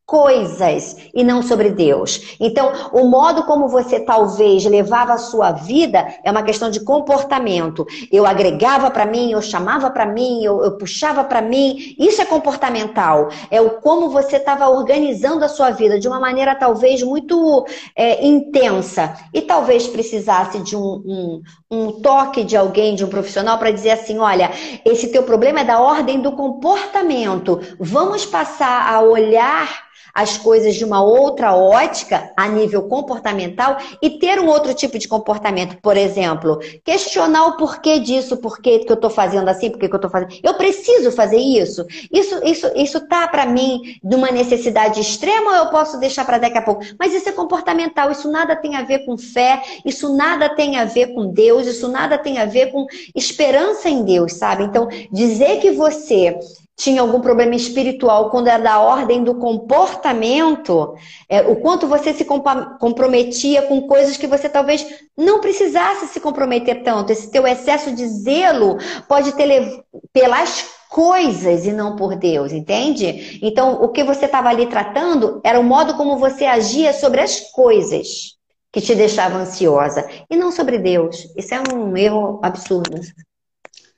e 1.13 1.23
não 1.23 1.41
sobre 1.41 1.71
Deus. 1.71 2.35
Então, 2.39 2.71
o 2.93 3.05
modo 3.05 3.43
como 3.43 3.67
você 3.67 3.99
talvez 3.99 4.63
levava 4.65 5.13
a 5.13 5.17
sua 5.17 5.51
vida 5.51 6.07
é 6.23 6.29
uma 6.29 6.43
questão 6.43 6.69
de 6.69 6.79
comportamento. 6.79 7.85
Eu 8.11 8.25
agregava 8.25 8.91
para 8.91 9.05
mim, 9.05 9.31
eu 9.31 9.41
chamava 9.41 9.89
para 9.89 10.05
mim, 10.05 10.43
eu, 10.43 10.63
eu 10.63 10.77
puxava 10.77 11.23
para 11.23 11.41
mim. 11.41 11.95
Isso 11.97 12.21
é 12.21 12.25
comportamental. 12.25 13.29
É 13.49 13.59
o 13.59 13.81
como 13.81 14.09
você 14.09 14.37
estava 14.37 14.69
organizando 14.69 15.43
a 15.43 15.49
sua 15.49 15.71
vida 15.71 15.99
de 15.99 16.07
uma 16.07 16.19
maneira 16.19 16.53
talvez 16.53 17.01
muito 17.01 17.65
é, 17.95 18.25
intensa 18.25 19.15
e 19.33 19.41
talvez 19.41 19.87
precisasse 19.87 20.59
de 20.59 20.77
um, 20.77 20.81
um, 20.81 21.41
um 21.71 21.91
toque 21.91 22.43
de 22.43 22.55
alguém, 22.55 22.95
de 22.95 23.03
um 23.03 23.09
profissional 23.09 23.57
para 23.57 23.71
dizer 23.71 23.91
assim, 23.91 24.19
olha, 24.19 24.51
esse 24.85 25.07
teu 25.07 25.23
problema 25.23 25.61
é 25.61 25.65
da 25.65 25.79
ordem 25.79 26.21
do 26.21 26.31
comportamento. 26.33 27.59
Vamos 27.79 28.25
passar 28.25 28.93
a 28.93 29.01
olhar 29.01 29.85
as 30.15 30.37
coisas 30.37 30.75
de 30.75 30.85
uma 30.85 31.03
outra 31.03 31.53
ótica 31.53 32.31
a 32.37 32.47
nível 32.47 32.83
comportamental 32.83 33.77
e 34.01 34.11
ter 34.11 34.39
um 34.39 34.47
outro 34.47 34.73
tipo 34.73 34.97
de 34.97 35.09
comportamento. 35.09 35.77
Por 35.81 35.97
exemplo, 35.97 36.59
questionar 36.85 37.47
o 37.47 37.57
porquê 37.57 37.99
disso, 37.99 38.37
porquê 38.37 38.79
que 38.79 38.91
eu 38.91 38.95
estou 38.95 39.09
fazendo 39.09 39.49
assim, 39.49 39.69
porquê 39.69 39.89
que 39.89 39.93
eu 39.93 39.97
estou 39.97 40.09
fazendo. 40.09 40.39
Eu 40.41 40.53
preciso 40.53 41.11
fazer 41.11 41.37
isso? 41.37 41.85
Isso 42.09 42.39
isso 42.45 42.71
isso 42.75 43.07
tá 43.07 43.27
para 43.27 43.45
mim 43.45 43.81
de 44.01 44.15
uma 44.15 44.31
necessidade 44.31 45.01
extrema 45.01 45.51
ou 45.51 45.57
eu 45.57 45.67
posso 45.67 45.99
deixar 45.99 46.23
para 46.23 46.37
daqui 46.37 46.57
a 46.57 46.61
pouco? 46.61 46.85
Mas 46.97 47.13
isso 47.13 47.27
é 47.27 47.33
comportamental, 47.33 48.09
isso 48.09 48.31
nada 48.31 48.55
tem 48.55 48.75
a 48.77 48.83
ver 48.83 48.99
com 48.99 49.17
fé, 49.17 49.61
isso 49.83 50.15
nada 50.15 50.47
tem 50.47 50.77
a 50.77 50.85
ver 50.85 51.13
com 51.13 51.27
Deus, 51.27 51.67
isso 51.67 51.89
nada 51.89 52.17
tem 52.17 52.37
a 52.37 52.45
ver 52.45 52.71
com 52.71 52.85
esperança 53.13 53.89
em 53.89 54.03
Deus, 54.03 54.33
sabe? 54.33 54.63
Então, 54.63 54.87
dizer 55.11 55.59
que 55.59 55.71
você 55.71 56.37
tinha 56.75 57.01
algum 57.01 57.21
problema 57.21 57.55
espiritual, 57.55 58.29
quando 58.29 58.47
era 58.47 58.61
da 58.61 58.79
ordem 58.79 59.23
do 59.23 59.35
comportamento, 59.35 60.93
é, 61.29 61.41
o 61.41 61.55
quanto 61.55 61.87
você 61.87 62.13
se 62.13 62.25
comprometia 62.25 63.61
com 63.61 63.87
coisas 63.87 64.17
que 64.17 64.27
você 64.27 64.49
talvez 64.49 64.85
não 65.17 65.39
precisasse 65.39 66.07
se 66.07 66.19
comprometer 66.19 66.83
tanto. 66.83 67.11
Esse 67.11 67.31
teu 67.31 67.47
excesso 67.47 67.93
de 67.93 68.05
zelo 68.07 68.77
pode 69.07 69.31
ter 69.33 69.83
pelas 70.11 70.65
coisas 70.89 71.65
e 71.65 71.71
não 71.71 71.95
por 71.95 72.15
Deus, 72.15 72.51
entende? 72.51 73.39
Então, 73.41 73.81
o 73.81 73.89
que 73.89 74.03
você 74.03 74.25
estava 74.25 74.49
ali 74.49 74.67
tratando 74.67 75.41
era 75.43 75.59
o 75.59 75.63
modo 75.63 75.95
como 75.95 76.17
você 76.17 76.45
agia 76.45 76.91
sobre 76.91 77.21
as 77.21 77.39
coisas 77.51 78.35
que 78.71 78.81
te 78.81 78.93
deixavam 78.93 79.39
ansiosa 79.39 80.05
e 80.29 80.35
não 80.35 80.51
sobre 80.51 80.77
Deus. 80.77 81.25
Isso 81.37 81.55
é 81.55 81.63
um 81.73 81.95
erro 81.95 82.39
absurdo. 82.43 82.99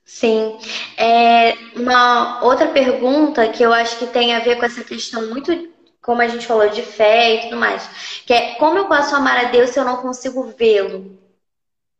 Sim. 0.08 0.58
É 0.96 1.52
uma 1.76 2.42
outra 2.42 2.68
pergunta 2.68 3.46
que 3.50 3.62
eu 3.62 3.72
acho 3.74 3.98
que 3.98 4.06
tem 4.06 4.34
a 4.34 4.40
ver 4.40 4.56
com 4.56 4.64
essa 4.64 4.82
questão 4.82 5.28
muito, 5.28 5.52
como 6.00 6.22
a 6.22 6.26
gente 6.26 6.46
falou, 6.46 6.70
de 6.70 6.80
fé 6.80 7.34
e 7.34 7.40
tudo 7.42 7.56
mais, 7.58 7.86
que 8.24 8.32
é 8.32 8.54
como 8.54 8.78
eu 8.78 8.86
posso 8.88 9.14
amar 9.14 9.36
a 9.36 9.50
Deus 9.50 9.68
se 9.68 9.78
eu 9.78 9.84
não 9.84 9.98
consigo 9.98 10.54
vê-lo? 10.58 11.18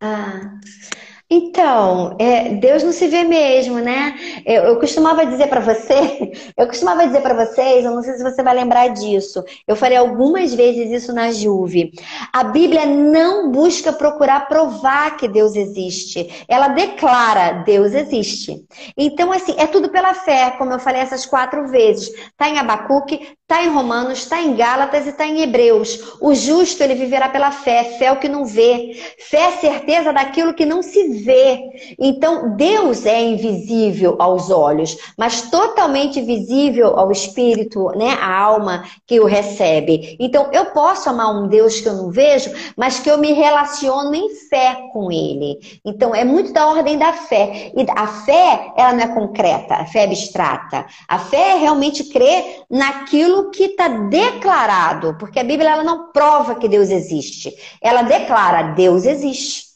Ah. 0.00 0.58
Então, 1.30 2.16
é, 2.18 2.54
Deus 2.54 2.82
não 2.82 2.90
se 2.90 3.06
vê 3.06 3.22
mesmo, 3.22 3.78
né? 3.80 4.14
Eu, 4.46 4.62
eu 4.64 4.80
costumava 4.80 5.26
dizer 5.26 5.48
para 5.48 5.60
você, 5.60 6.32
eu 6.56 6.66
costumava 6.66 7.06
dizer 7.06 7.20
para 7.20 7.44
vocês, 7.44 7.84
eu 7.84 7.90
não 7.90 8.02
sei 8.02 8.14
se 8.14 8.22
você 8.22 8.42
vai 8.42 8.54
lembrar 8.54 8.88
disso. 8.88 9.44
Eu 9.66 9.76
falei 9.76 9.98
algumas 9.98 10.54
vezes 10.54 10.90
isso 10.90 11.12
na 11.12 11.30
Juve. 11.30 11.92
A 12.32 12.44
Bíblia 12.44 12.86
não 12.86 13.52
busca 13.52 13.92
procurar 13.92 14.48
provar 14.48 15.18
que 15.18 15.28
Deus 15.28 15.54
existe. 15.54 16.46
Ela 16.48 16.68
declara 16.68 17.62
Deus 17.62 17.92
existe. 17.92 18.64
Então, 18.96 19.30
assim, 19.30 19.54
é 19.58 19.66
tudo 19.66 19.90
pela 19.90 20.14
fé, 20.14 20.52
como 20.56 20.72
eu 20.72 20.78
falei 20.78 21.02
essas 21.02 21.26
quatro 21.26 21.68
vezes. 21.68 22.10
Tá 22.38 22.48
em 22.48 22.58
Abacuque, 22.58 23.36
tá 23.48 23.64
em 23.64 23.70
Romanos, 23.70 24.26
tá 24.26 24.42
em 24.42 24.54
Gálatas 24.54 25.06
e 25.06 25.12
tá 25.12 25.26
em 25.26 25.40
Hebreus. 25.40 26.18
O 26.20 26.34
justo 26.34 26.82
ele 26.82 26.94
viverá 26.94 27.30
pela 27.30 27.50
fé, 27.50 27.82
fé 27.98 28.04
é 28.04 28.12
o 28.12 28.20
que 28.20 28.28
não 28.28 28.44
vê. 28.44 28.94
Fé 29.18 29.44
é 29.44 29.52
certeza 29.52 30.12
daquilo 30.12 30.52
que 30.52 30.66
não 30.66 30.82
se 30.82 31.08
vê. 31.24 31.58
Então, 31.98 32.54
Deus 32.56 33.06
é 33.06 33.22
invisível 33.22 34.16
aos 34.18 34.50
olhos, 34.50 34.98
mas 35.16 35.50
totalmente 35.50 36.20
visível 36.20 36.98
ao 36.98 37.10
espírito, 37.10 37.88
né, 37.96 38.18
à 38.20 38.38
alma 38.38 38.84
que 39.06 39.18
o 39.18 39.24
recebe. 39.24 40.14
Então, 40.20 40.50
eu 40.52 40.66
posso 40.66 41.08
amar 41.08 41.34
um 41.34 41.48
Deus 41.48 41.80
que 41.80 41.88
eu 41.88 41.94
não 41.94 42.10
vejo, 42.10 42.52
mas 42.76 43.00
que 43.00 43.10
eu 43.10 43.16
me 43.16 43.32
relaciono 43.32 44.14
em 44.14 44.34
fé 44.50 44.76
com 44.92 45.10
ele. 45.10 45.80
Então, 45.86 46.14
é 46.14 46.22
muito 46.22 46.52
da 46.52 46.68
ordem 46.68 46.98
da 46.98 47.14
fé. 47.14 47.72
E 47.74 47.86
a 47.96 48.06
fé, 48.06 48.72
ela 48.76 48.92
não 48.92 49.04
é 49.04 49.08
concreta, 49.08 49.74
a 49.76 49.86
fé 49.86 50.00
é 50.00 50.04
abstrata. 50.04 50.84
A 51.08 51.18
fé 51.18 51.52
é 51.52 51.56
realmente 51.56 52.04
crer 52.04 52.57
naquilo 52.70 53.50
que 53.50 53.64
está 53.64 53.88
declarado, 53.88 55.16
porque 55.18 55.38
a 55.38 55.44
Bíblia 55.44 55.70
ela 55.70 55.84
não 55.84 56.12
prova 56.12 56.54
que 56.54 56.68
Deus 56.68 56.90
existe. 56.90 57.54
Ela 57.82 58.02
declara 58.02 58.74
Deus 58.74 59.04
existe. 59.04 59.68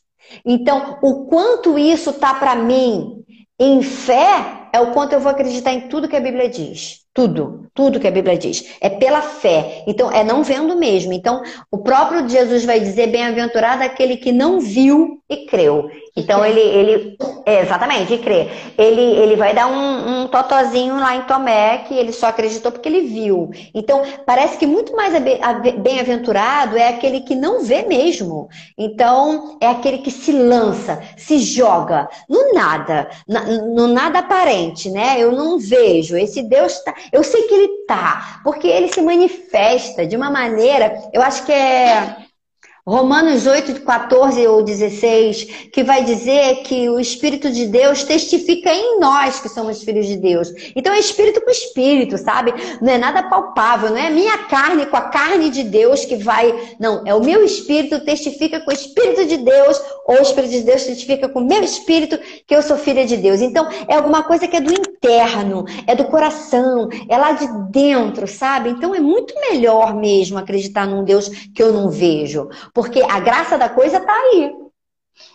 Então, 0.45 0.99
o 1.03 1.26
quanto 1.26 1.78
isso 1.78 2.12
tá 2.12 2.34
para 2.34 2.55
mim 2.55 3.22
em 3.59 3.82
fé 3.82 4.68
é 4.72 4.80
o 4.80 4.93
quanto 4.93 5.12
eu 5.12 5.20
vou 5.20 5.30
acreditar 5.30 5.72
em 5.72 5.88
tudo 5.88 6.09
que 6.09 6.16
a 6.16 6.20
Bíblia 6.20 6.49
diz. 6.49 7.01
Tudo, 7.14 7.66
tudo 7.74 8.01
que 8.01 8.09
a 8.09 8.11
Bíblia 8.11 8.38
diz. 8.38 8.74
É 8.80 8.88
pela 8.88 9.20
fé. 9.20 9.84
Então, 9.86 10.11
é 10.11 10.24
não 10.24 10.43
vendo 10.43 10.74
mesmo. 10.76 11.12
Então, 11.12 11.43
o 11.70 11.78
próprio 11.78 12.26
Jesus 12.26 12.64
vai 12.64 12.80
dizer: 12.80 13.09
bem-aventurado 13.09 13.82
aquele 13.82 14.16
que 14.16 14.32
não 14.32 14.59
viu 14.59 15.22
e 15.28 15.45
creu. 15.45 15.90
Então 16.15 16.45
ele, 16.45 16.61
ele 16.61 17.17
é, 17.47 17.61
exatamente, 17.63 18.19
crê. 18.19 18.49
Ele, 18.77 19.01
ele 19.01 19.37
vai 19.37 19.55
dar 19.55 19.67
um, 19.67 20.23
um 20.23 20.29
totozinho 20.29 20.97
lá 20.97 21.17
em 21.17 21.23
Tomé 21.23 21.79
que 21.89 21.95
ele 21.95 22.13
só 22.13 22.27
acreditou 22.27 22.71
porque 22.71 22.89
ele 22.89 23.03
viu. 23.03 23.51
Então 23.75 24.03
parece 24.27 24.59
que 24.59 24.67
muito 24.67 24.95
mais 24.95 25.15
bem-aventurado 25.79 26.77
é 26.77 26.89
aquele 26.89 27.21
que 27.21 27.35
não 27.35 27.63
vê 27.63 27.83
mesmo. 27.83 28.49
Então 28.77 29.57
é 29.61 29.69
aquele 29.69 29.99
que 29.99 30.11
se 30.11 30.33
lança, 30.33 31.03
se 31.17 31.39
joga 31.39 32.09
no 32.29 32.53
nada, 32.53 33.09
no 33.75 33.89
nada 33.89 34.19
aparente, 34.19 34.91
né? 34.91 35.17
Eu 35.19 35.33
não 35.33 35.59
vejo. 35.59 36.17
Esse 36.17 36.43
Deus 36.43 36.79
tá, 36.81 36.95
eu 37.11 37.25
sei 37.25 37.43
que 37.43 37.55
ele 37.55 37.69
tá, 37.87 38.41
porque 38.45 38.69
ele 38.69 38.89
se 38.93 39.01
manifesta 39.01 40.07
de 40.07 40.15
uma 40.17 40.31
maneira, 40.31 40.95
eu 41.13 41.23
acho 41.23 41.45
que 41.45 41.53
é 41.53 42.17
Romanos 42.85 43.47
8, 43.47 43.83
14 43.83 44.45
ou 44.49 44.61
16, 44.64 45.68
que 45.72 45.85
vai 45.85 46.03
dizer 46.03 46.64
que 46.64 46.91
o 46.91 46.99
Espírito 46.99 47.49
de 47.49 47.66
Deus 47.66 48.03
testifica 48.03 48.74
em 48.74 48.99
nós 48.99 49.39
que 49.39 49.49
somos 49.49 49.85
filhos 49.85 50.05
de 50.05 50.16
Deus. 50.16 50.53
Então 50.74 50.93
é 50.93 50.99
espírito 50.99 51.41
com 51.41 51.49
espírito, 51.49 52.18
sabe? 52.18 52.53
Não 52.80 52.93
é 52.93 52.99
nada 52.99 53.22
palpável, 53.22 53.91
não 53.91 53.99
é 53.99 54.11
minha 54.11 54.37
carne 54.49 54.85
com 54.87 54.97
a 54.97 55.03
carne 55.03 55.49
de 55.49 55.62
Deus 55.62 56.05
que 56.05 56.16
vai. 56.16 56.74
Não, 56.80 57.05
é 57.07 57.14
o 57.14 57.22
meu 57.22 57.45
espírito 57.45 58.05
testifica 58.05 58.59
com 58.59 58.72
o 58.72 58.74
Espírito 58.74 59.26
de 59.26 59.37
Deus, 59.37 59.80
ou 60.09 60.18
o 60.18 60.22
Espírito 60.22 60.51
de 60.51 60.62
Deus 60.62 60.83
testifica 60.83 61.28
com 61.28 61.39
o 61.39 61.47
meu 61.47 61.62
espírito 61.62 62.18
que 62.45 62.57
eu 62.57 62.62
sou 62.62 62.76
filha 62.76 63.07
de 63.07 63.16
Deus. 63.16 63.41
Então 63.41 63.68
é 63.87 63.95
alguma 63.95 64.24
coisa 64.24 64.49
que 64.49 64.57
é 64.57 64.61
do 64.61 64.72
interno, 64.72 65.64
é 65.87 65.95
do 65.95 66.07
coração, 66.07 66.89
é 67.09 67.16
lá 67.16 67.30
de 67.30 67.47
dentro, 67.70 68.26
sabe? 68.26 68.70
Então 68.70 68.93
é 68.93 68.99
muito 68.99 69.33
melhor 69.39 69.95
mesmo 69.95 70.37
acreditar 70.37 70.85
num 70.85 71.05
Deus 71.05 71.28
que 71.55 71.62
eu 71.62 71.72
não 71.72 71.89
vejo. 71.89 72.49
Porque 72.73 73.03
a 73.03 73.20
graça 73.20 73.59
da 73.59 73.68
coisa 73.68 74.01
tá 74.01 74.12
aí. 74.12 74.62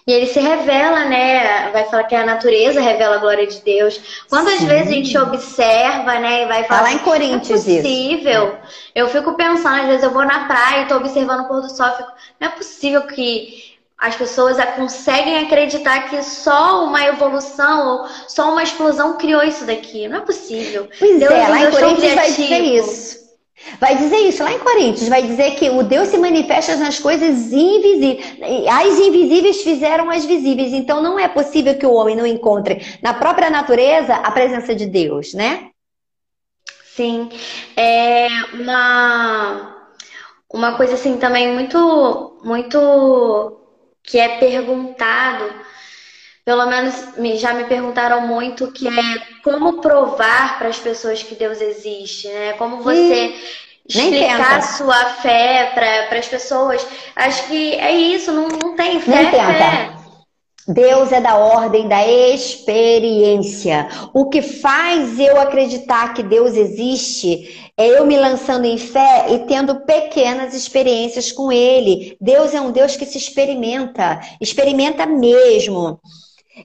E 0.08 0.12
ele 0.12 0.28
se 0.28 0.40
revela, 0.40 1.06
né? 1.06 1.70
Vai 1.72 1.86
falar 1.86 2.06
que 2.06 2.16
a 2.16 2.26
natureza 2.26 2.82
revela 2.82 3.18
a 3.18 3.20
glória 3.20 3.46
de 3.46 3.62
Deus. 3.62 4.26
Quantas 4.30 4.60
Sim. 4.60 4.68
vezes 4.68 4.88
a 4.88 4.92
gente 4.92 5.18
observa, 5.18 6.20
né? 6.20 6.44
E 6.44 6.48
vai 6.48 6.64
falar. 6.64 6.82
Lá 6.82 6.94
em 6.94 7.00
Coríntios, 7.00 7.66
não 7.66 7.74
é 7.74 7.78
possível. 7.78 8.48
Isso. 8.48 8.58
Eu 8.96 9.10
fico 9.10 9.34
pensando, 9.34 9.82
às 9.82 9.88
vezes 9.88 10.04
eu 10.04 10.12
vou 10.12 10.26
na 10.26 10.46
praia 10.46 10.84
e 10.84 10.88
tô 10.88 10.96
observando 10.96 11.42
o 11.42 11.48
pôr 11.48 11.62
do 11.62 11.70
sol. 11.70 11.92
Fico, 11.92 12.12
não 12.40 12.48
é 12.48 12.52
possível 12.52 13.02
que 13.04 13.78
as 13.98 14.16
pessoas 14.16 14.58
conseguem 14.76 15.40
acreditar 15.40 16.10
que 16.10 16.24
só 16.24 16.86
uma 16.86 17.04
evolução 17.06 17.88
ou 17.88 18.08
só 18.28 18.52
uma 18.52 18.64
explosão 18.64 19.18
criou 19.18 19.44
isso 19.44 19.66
daqui. 19.66 20.08
Não 20.08 20.20
é 20.20 20.22
possível. 20.22 20.88
Pois 20.98 21.20
Deus 21.20 21.34
é, 21.34 21.48
lá 21.48 21.60
em 21.62 21.72
Coríntios 21.72 22.14
vai 22.14 22.32
dizer 22.32 22.62
isso. 22.62 23.27
Vai 23.80 23.98
dizer 23.98 24.18
isso 24.20 24.44
lá 24.44 24.54
em 24.54 24.60
Coríntios, 24.60 25.10
vai 25.10 25.24
dizer 25.24 25.56
que 25.56 25.70
o 25.70 25.84
Deus 25.84 26.10
se 26.10 26.18
manifesta 26.18 26.76
nas 26.76 27.00
coisas 27.00 27.52
invisíveis. 27.52 28.38
As 28.70 29.00
invisíveis 29.00 29.62
fizeram 29.62 30.10
as 30.10 30.26
visíveis. 30.26 30.74
Então 30.74 31.02
não 31.02 31.20
é 31.20 31.28
possível 31.28 31.78
que 31.78 31.86
o 31.86 31.94
homem 31.94 32.16
não 32.16 32.26
encontre 32.26 32.82
na 33.02 33.14
própria 33.14 33.50
natureza 33.50 34.14
a 34.16 34.32
presença 34.32 34.76
de 34.76 34.86
Deus, 34.86 35.34
né? 35.34 35.70
Sim. 36.96 37.30
É 37.76 38.28
uma, 38.54 39.76
uma 40.52 40.76
coisa 40.78 40.94
assim 40.94 41.18
também 41.18 41.54
muito, 41.54 42.40
muito 42.44 43.60
que 44.04 44.18
é 44.18 44.40
perguntado 44.40 45.67
pelo 46.48 46.66
menos 46.66 46.96
já 47.42 47.54
me 47.54 47.66
perguntaram 47.66 48.26
muito 48.26 48.72
que 48.72 48.88
é 48.88 49.20
como 49.44 49.82
provar 49.82 50.58
para 50.58 50.70
as 50.70 50.80
pessoas 50.80 51.22
que 51.22 51.36
Deus 51.36 51.60
existe, 51.60 52.30
né? 52.30 52.54
Como 52.54 52.82
você 52.82 53.36
explicar 53.86 54.62
sua 54.64 54.96
fé 55.22 55.74
para 55.76 56.18
as 56.18 56.28
pessoas. 56.30 56.88
Acho 57.18 57.48
que 57.48 57.74
é 57.74 57.92
isso, 57.92 58.32
não, 58.32 58.48
não 58.48 58.78
tem 58.78 59.02
fé, 59.02 59.24
Nem 59.24 59.30
tenta. 59.30 59.46
fé. 59.46 59.90
Deus 60.70 61.12
é 61.12 61.20
da 61.20 61.36
ordem 61.36 61.90
da 61.90 62.08
experiência. 62.08 63.86
O 64.14 64.30
que 64.30 64.42
faz 64.42 65.20
eu 65.20 65.42
acreditar 65.42 66.14
que 66.14 66.24
Deus 66.24 66.56
existe 66.56 67.70
é 67.76 67.90
eu 68.00 68.06
me 68.06 68.18
lançando 68.18 68.64
em 68.64 68.78
fé 68.78 69.26
e 69.32 69.40
tendo 69.40 69.82
pequenas 69.82 70.54
experiências 70.54 71.30
com 71.30 71.52
Ele. 71.52 72.16
Deus 72.22 72.54
é 72.54 72.62
um 72.62 72.72
Deus 72.72 72.96
que 72.96 73.06
se 73.06 73.18
experimenta, 73.18 74.22
experimenta 74.40 75.06
mesmo. 75.06 76.00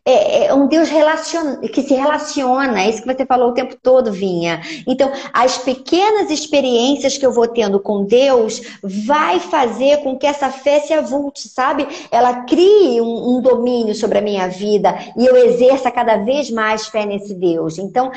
É, 0.05 0.47
é, 0.47 0.55
um 0.55 0.67
Deus 0.67 0.89
relaciona, 0.89 1.57
que 1.69 1.83
se 1.83 1.95
relaciona, 1.95 2.83
é 2.83 2.91
isso 2.91 3.03
que 3.03 3.13
você 3.13 3.27
falou 3.27 3.51
o 3.51 3.55
tempo 3.55 3.77
todo, 3.81 4.13
Vinha. 4.13 4.61
Então, 4.87 5.11
as 5.33 5.59
pequenas 5.59 6.31
experiências 6.31 7.19
que 7.19 7.27
eu 7.27 7.33
vou 7.33 7.47
tendo 7.47 7.79
com 7.79 8.05
Deus 8.05 8.61
vai 8.83 9.39
fazer 9.39 9.99
com 9.99 10.17
que 10.17 10.27
essa 10.27 10.51
fé 10.51 10.81
se 10.81 10.93
avulte, 10.93 11.49
sabe? 11.49 11.87
Ela 12.11 12.45
crie 12.45 13.01
um, 13.01 13.37
um 13.37 13.41
domínio 13.43 13.95
sobre 13.95 14.19
a 14.19 14.23
minha 14.23 14.49
vida 14.49 14.97
e 15.17 15.27
eu 15.27 15.37
exerça 15.37 15.91
cada 15.91 16.17
vez 16.17 16.51
mais 16.51 16.87
fé 16.87 17.05
nesse 17.05 17.35
Deus. 17.35 17.79
Então, 17.79 18.11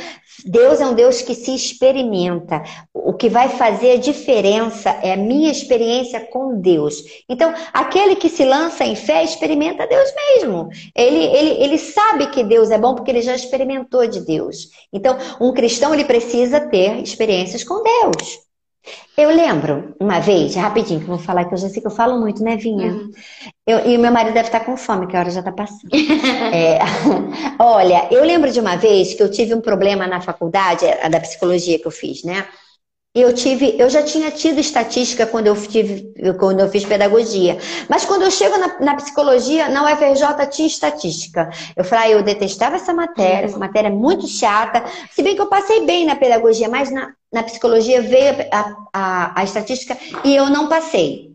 Deus 0.43 0.81
é 0.81 0.85
um 0.85 0.93
Deus 0.93 1.21
que 1.21 1.33
se 1.33 1.53
experimenta. 1.53 2.63
O 2.93 3.13
que 3.13 3.29
vai 3.29 3.49
fazer 3.49 3.91
a 3.91 3.97
diferença 3.97 4.89
é 5.01 5.13
a 5.13 5.17
minha 5.17 5.51
experiência 5.51 6.19
com 6.19 6.59
Deus. 6.59 7.03
Então, 7.29 7.53
aquele 7.73 8.15
que 8.15 8.29
se 8.29 8.43
lança 8.43 8.83
em 8.83 8.95
fé 8.95 9.23
experimenta 9.23 9.87
Deus 9.87 10.13
mesmo. 10.15 10.69
Ele, 10.95 11.23
ele, 11.23 11.63
ele 11.65 11.77
sabe 11.77 12.27
que 12.27 12.43
Deus 12.43 12.71
é 12.71 12.77
bom 12.77 12.95
porque 12.95 13.11
ele 13.11 13.21
já 13.21 13.35
experimentou 13.35 14.07
de 14.07 14.21
Deus. 14.21 14.69
Então, 14.93 15.17
um 15.39 15.53
cristão 15.53 15.93
ele 15.93 16.05
precisa 16.05 16.59
ter 16.59 17.01
experiências 17.01 17.63
com 17.63 17.83
Deus. 17.83 18.45
Eu 19.17 19.29
lembro 19.29 19.95
uma 19.99 20.19
vez, 20.19 20.55
rapidinho, 20.55 20.99
que 20.99 21.05
eu 21.05 21.15
vou 21.15 21.25
falar 21.25 21.45
que 21.45 21.53
eu 21.53 21.57
já 21.57 21.69
sei 21.69 21.81
que 21.81 21.87
eu 21.87 21.91
falo 21.91 22.19
muito, 22.19 22.43
né, 22.43 22.55
Vinha? 22.57 22.91
Uhum. 22.91 23.11
Eu, 23.65 23.85
e 23.87 23.97
o 23.97 23.99
meu 23.99 24.11
marido 24.11 24.33
deve 24.33 24.47
estar 24.47 24.59
com 24.59 24.75
fome, 24.75 25.07
que 25.07 25.15
a 25.15 25.21
hora 25.21 25.29
já 25.29 25.39
está 25.39 25.51
passando. 25.51 25.89
é, 26.53 26.79
olha, 27.57 28.07
eu 28.11 28.23
lembro 28.23 28.51
de 28.51 28.59
uma 28.59 28.75
vez 28.75 29.13
que 29.13 29.23
eu 29.23 29.31
tive 29.31 29.53
um 29.53 29.61
problema 29.61 30.05
na 30.05 30.21
faculdade, 30.21 30.85
a 31.01 31.07
da 31.07 31.19
psicologia 31.19 31.79
que 31.79 31.87
eu 31.87 31.91
fiz, 31.91 32.23
né? 32.23 32.45
Eu 33.15 33.33
tive, 33.33 33.75
eu 33.79 33.89
já 33.89 34.03
tinha 34.03 34.29
tido 34.29 34.59
estatística 34.59 35.25
quando 35.25 35.47
eu 35.47 35.55
tive, 35.55 36.13
quando 36.37 36.59
eu 36.59 36.69
fiz 36.69 36.83
pedagogia. 36.83 37.57
Mas 37.87 38.03
quando 38.03 38.23
eu 38.23 38.31
chego 38.31 38.57
na, 38.57 38.77
na 38.81 38.95
psicologia, 38.95 39.69
na 39.69 39.85
UFRJ 39.85 40.45
tinha 40.51 40.67
estatística. 40.67 41.49
Eu 41.77 41.85
falei, 41.85 42.05
ah, 42.05 42.17
eu 42.17 42.23
detestava 42.23 42.75
essa 42.75 42.93
matéria, 42.93 43.45
essa 43.45 43.57
matéria 43.57 43.87
é 43.87 43.91
muito 43.91 44.27
chata. 44.27 44.83
Se 45.11 45.23
bem 45.23 45.33
que 45.33 45.41
eu 45.41 45.47
passei 45.47 45.85
bem 45.85 46.05
na 46.05 46.17
pedagogia, 46.17 46.67
mas 46.67 46.91
na, 46.91 47.13
na 47.31 47.41
psicologia 47.41 48.01
veio 48.01 48.35
a, 48.51 48.75
a, 48.93 49.39
a 49.39 49.43
estatística 49.45 49.97
e 50.25 50.35
eu 50.35 50.49
não 50.49 50.67
passei. 50.67 51.34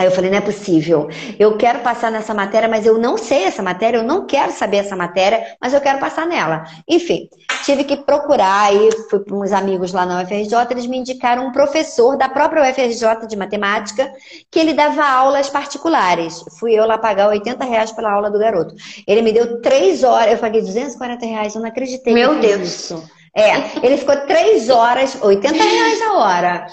Aí 0.00 0.06
eu 0.06 0.12
falei, 0.12 0.30
não 0.30 0.38
é 0.38 0.40
possível. 0.40 1.10
Eu 1.38 1.58
quero 1.58 1.80
passar 1.80 2.10
nessa 2.10 2.32
matéria, 2.32 2.66
mas 2.66 2.86
eu 2.86 2.96
não 2.96 3.18
sei 3.18 3.44
essa 3.44 3.62
matéria, 3.62 3.98
eu 3.98 4.02
não 4.02 4.24
quero 4.24 4.50
saber 4.50 4.78
essa 4.78 4.96
matéria, 4.96 5.54
mas 5.60 5.74
eu 5.74 5.80
quero 5.82 5.98
passar 5.98 6.26
nela. 6.26 6.64
Enfim, 6.88 7.28
tive 7.66 7.84
que 7.84 7.98
procurar, 7.98 8.68
aí 8.68 8.88
fui 9.10 9.18
para 9.18 9.36
uns 9.36 9.52
amigos 9.52 9.92
lá 9.92 10.06
na 10.06 10.22
UFRJ, 10.22 10.54
eles 10.70 10.86
me 10.86 10.96
indicaram 10.96 11.46
um 11.46 11.52
professor 11.52 12.16
da 12.16 12.30
própria 12.30 12.62
UFRJ 12.62 13.26
de 13.28 13.36
matemática, 13.36 14.10
que 14.50 14.58
ele 14.58 14.72
dava 14.72 15.04
aulas 15.04 15.50
particulares. 15.50 16.42
Fui 16.58 16.72
eu 16.72 16.86
lá 16.86 16.96
pagar 16.96 17.28
80 17.28 17.62
reais 17.66 17.92
pela 17.92 18.10
aula 18.10 18.30
do 18.30 18.38
garoto. 18.38 18.74
Ele 19.06 19.20
me 19.20 19.34
deu 19.34 19.60
três 19.60 20.02
horas, 20.02 20.32
eu 20.32 20.38
paguei 20.38 20.62
240 20.62 21.26
reais, 21.26 21.54
eu 21.54 21.60
não 21.60 21.68
acreditei. 21.68 22.14
Meu 22.14 22.40
Deus! 22.40 22.62
Isso. 22.62 23.19
É, 23.34 23.86
ele 23.86 23.96
ficou 23.96 24.16
três 24.26 24.68
horas, 24.68 25.16
80 25.22 25.62
reais 25.62 26.02
a 26.02 26.12
hora. 26.14 26.66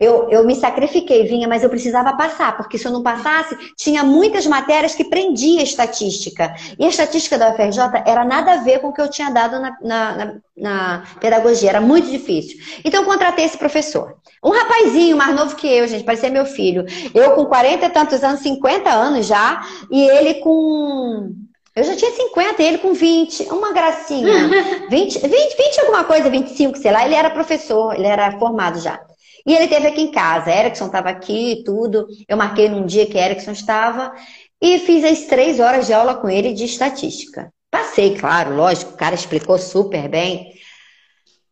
Eu, 0.00 0.28
eu 0.30 0.44
me 0.44 0.54
sacrifiquei, 0.54 1.24
vinha, 1.24 1.46
mas 1.46 1.62
eu 1.62 1.68
precisava 1.68 2.16
passar, 2.16 2.56
porque 2.56 2.78
se 2.78 2.86
eu 2.86 2.92
não 2.92 3.02
passasse, 3.02 3.56
tinha 3.76 4.02
muitas 4.02 4.46
matérias 4.46 4.94
que 4.94 5.04
prendia 5.04 5.62
estatística. 5.62 6.54
E 6.78 6.84
a 6.84 6.88
estatística 6.88 7.36
da 7.36 7.50
UFRJ 7.50 8.02
era 8.06 8.24
nada 8.24 8.54
a 8.54 8.56
ver 8.56 8.80
com 8.80 8.88
o 8.88 8.92
que 8.92 9.02
eu 9.02 9.10
tinha 9.10 9.30
dado 9.30 9.60
na, 9.60 9.76
na, 9.82 10.16
na, 10.16 10.34
na 10.56 11.02
pedagogia, 11.20 11.68
era 11.68 11.80
muito 11.80 12.10
difícil. 12.10 12.58
Então 12.82 13.02
eu 13.02 13.06
contratei 13.06 13.44
esse 13.44 13.58
professor. 13.58 14.16
Um 14.42 14.50
rapazinho 14.50 15.16
mais 15.16 15.34
novo 15.34 15.56
que 15.56 15.66
eu, 15.66 15.86
gente, 15.86 16.04
parecia 16.04 16.30
meu 16.30 16.46
filho. 16.46 16.86
Eu 17.14 17.32
com 17.32 17.44
40 17.44 17.84
e 17.84 17.90
tantos 17.90 18.24
anos, 18.24 18.40
50 18.40 18.88
anos 18.88 19.26
já, 19.26 19.60
e 19.90 20.02
ele 20.02 20.34
com 20.34 21.34
eu 21.78 21.84
já 21.84 21.96
tinha 21.96 22.10
50, 22.10 22.62
ele 22.62 22.78
com 22.78 22.92
20, 22.92 23.44
uma 23.44 23.72
gracinha. 23.72 24.48
20, 24.88 25.18
20, 25.18 25.28
20 25.28 25.80
alguma 25.80 26.04
coisa, 26.04 26.28
25, 26.28 26.78
sei 26.78 26.90
lá. 26.90 27.04
Ele 27.04 27.14
era 27.14 27.30
professor, 27.30 27.94
ele 27.94 28.06
era 28.06 28.38
formado 28.38 28.80
já. 28.80 29.00
E 29.46 29.54
ele 29.54 29.68
teve 29.68 29.86
aqui 29.86 30.02
em 30.02 30.10
casa. 30.10 30.50
Erickson 30.50 30.86
estava 30.86 31.08
aqui 31.08 31.52
e 31.52 31.64
tudo. 31.64 32.06
Eu 32.28 32.36
marquei 32.36 32.68
num 32.68 32.84
dia 32.84 33.06
que 33.06 33.16
Erickson 33.16 33.52
estava 33.52 34.12
e 34.60 34.78
fiz 34.80 35.04
as 35.04 35.26
três 35.26 35.60
horas 35.60 35.86
de 35.86 35.92
aula 35.92 36.14
com 36.14 36.28
ele 36.28 36.52
de 36.52 36.64
estatística. 36.64 37.52
Passei, 37.70 38.16
claro, 38.16 38.56
lógico, 38.56 38.92
o 38.92 38.96
cara 38.96 39.14
explicou 39.14 39.58
super 39.58 40.08
bem. 40.08 40.52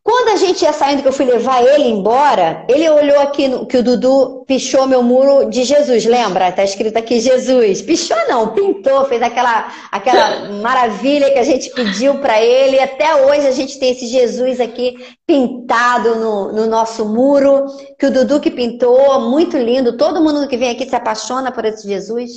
Quando 0.07 0.29
a 0.29 0.35
gente 0.37 0.61
ia 0.61 0.71
saindo, 0.71 1.01
que 1.01 1.07
eu 1.09 1.11
fui 1.11 1.25
levar 1.25 1.61
ele 1.61 1.89
embora, 1.89 2.63
ele 2.69 2.89
olhou 2.89 3.19
aqui 3.19 3.49
no, 3.49 3.65
que 3.65 3.75
o 3.75 3.83
Dudu 3.83 4.45
pichou 4.47 4.87
meu 4.87 5.03
muro 5.03 5.49
de 5.49 5.65
Jesus, 5.65 6.05
lembra? 6.05 6.49
Tá 6.49 6.63
escrito 6.63 6.95
aqui 6.95 7.19
Jesus. 7.19 7.81
Pichou 7.81 8.15
não, 8.29 8.53
pintou, 8.53 9.03
fez 9.03 9.21
aquela, 9.21 9.69
aquela 9.91 10.47
maravilha 10.63 11.29
que 11.29 11.39
a 11.39 11.43
gente 11.43 11.69
pediu 11.71 12.19
para 12.19 12.41
ele. 12.41 12.79
Até 12.79 13.25
hoje 13.25 13.47
a 13.47 13.51
gente 13.51 13.77
tem 13.77 13.91
esse 13.91 14.07
Jesus 14.07 14.61
aqui 14.61 14.95
pintado 15.27 16.15
no, 16.15 16.53
no 16.53 16.67
nosso 16.67 17.03
muro, 17.03 17.65
que 17.99 18.05
o 18.05 18.11
Dudu 18.11 18.39
que 18.39 18.49
pintou, 18.49 19.19
muito 19.29 19.57
lindo. 19.57 19.97
Todo 19.97 20.23
mundo 20.23 20.47
que 20.47 20.55
vem 20.55 20.69
aqui 20.69 20.87
se 20.87 20.95
apaixona 20.95 21.51
por 21.51 21.65
esse 21.65 21.85
Jesus. 21.85 22.31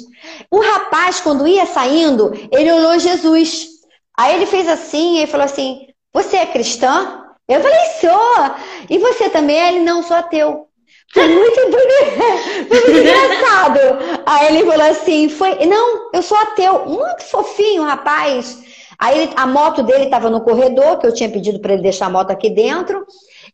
O 0.50 0.58
rapaz, 0.58 1.20
quando 1.20 1.46
ia 1.46 1.66
saindo, 1.66 2.32
ele 2.50 2.72
olhou 2.72 2.98
Jesus. 2.98 3.68
Aí 4.18 4.34
ele 4.34 4.46
fez 4.46 4.68
assim, 4.68 5.22
e 5.22 5.26
falou 5.28 5.44
assim: 5.44 5.86
Você 6.12 6.36
é 6.36 6.46
cristã? 6.46 7.29
Eu 7.50 7.60
falei, 7.60 7.80
sou! 8.00 8.54
E 8.88 8.96
você 8.98 9.28
também? 9.28 9.58
Ele, 9.58 9.80
não, 9.80 10.04
sou 10.04 10.16
ateu. 10.16 10.68
Foi 11.12 11.26
muito, 11.26 11.60
muito 12.70 12.90
engraçado. 12.92 13.80
Aí 14.24 14.46
ele 14.56 14.70
falou 14.70 14.86
assim, 14.86 15.28
foi, 15.28 15.66
não, 15.66 16.10
eu 16.12 16.22
sou 16.22 16.38
ateu. 16.38 16.86
Muito 16.86 17.24
fofinho, 17.24 17.82
rapaz. 17.82 18.56
Aí 18.96 19.22
ele, 19.22 19.32
a 19.34 19.48
moto 19.48 19.82
dele 19.82 20.04
estava 20.04 20.30
no 20.30 20.42
corredor, 20.42 20.98
que 20.98 21.08
eu 21.08 21.12
tinha 21.12 21.28
pedido 21.28 21.58
para 21.58 21.72
ele 21.72 21.82
deixar 21.82 22.06
a 22.06 22.10
moto 22.10 22.30
aqui 22.30 22.50
dentro. 22.50 23.04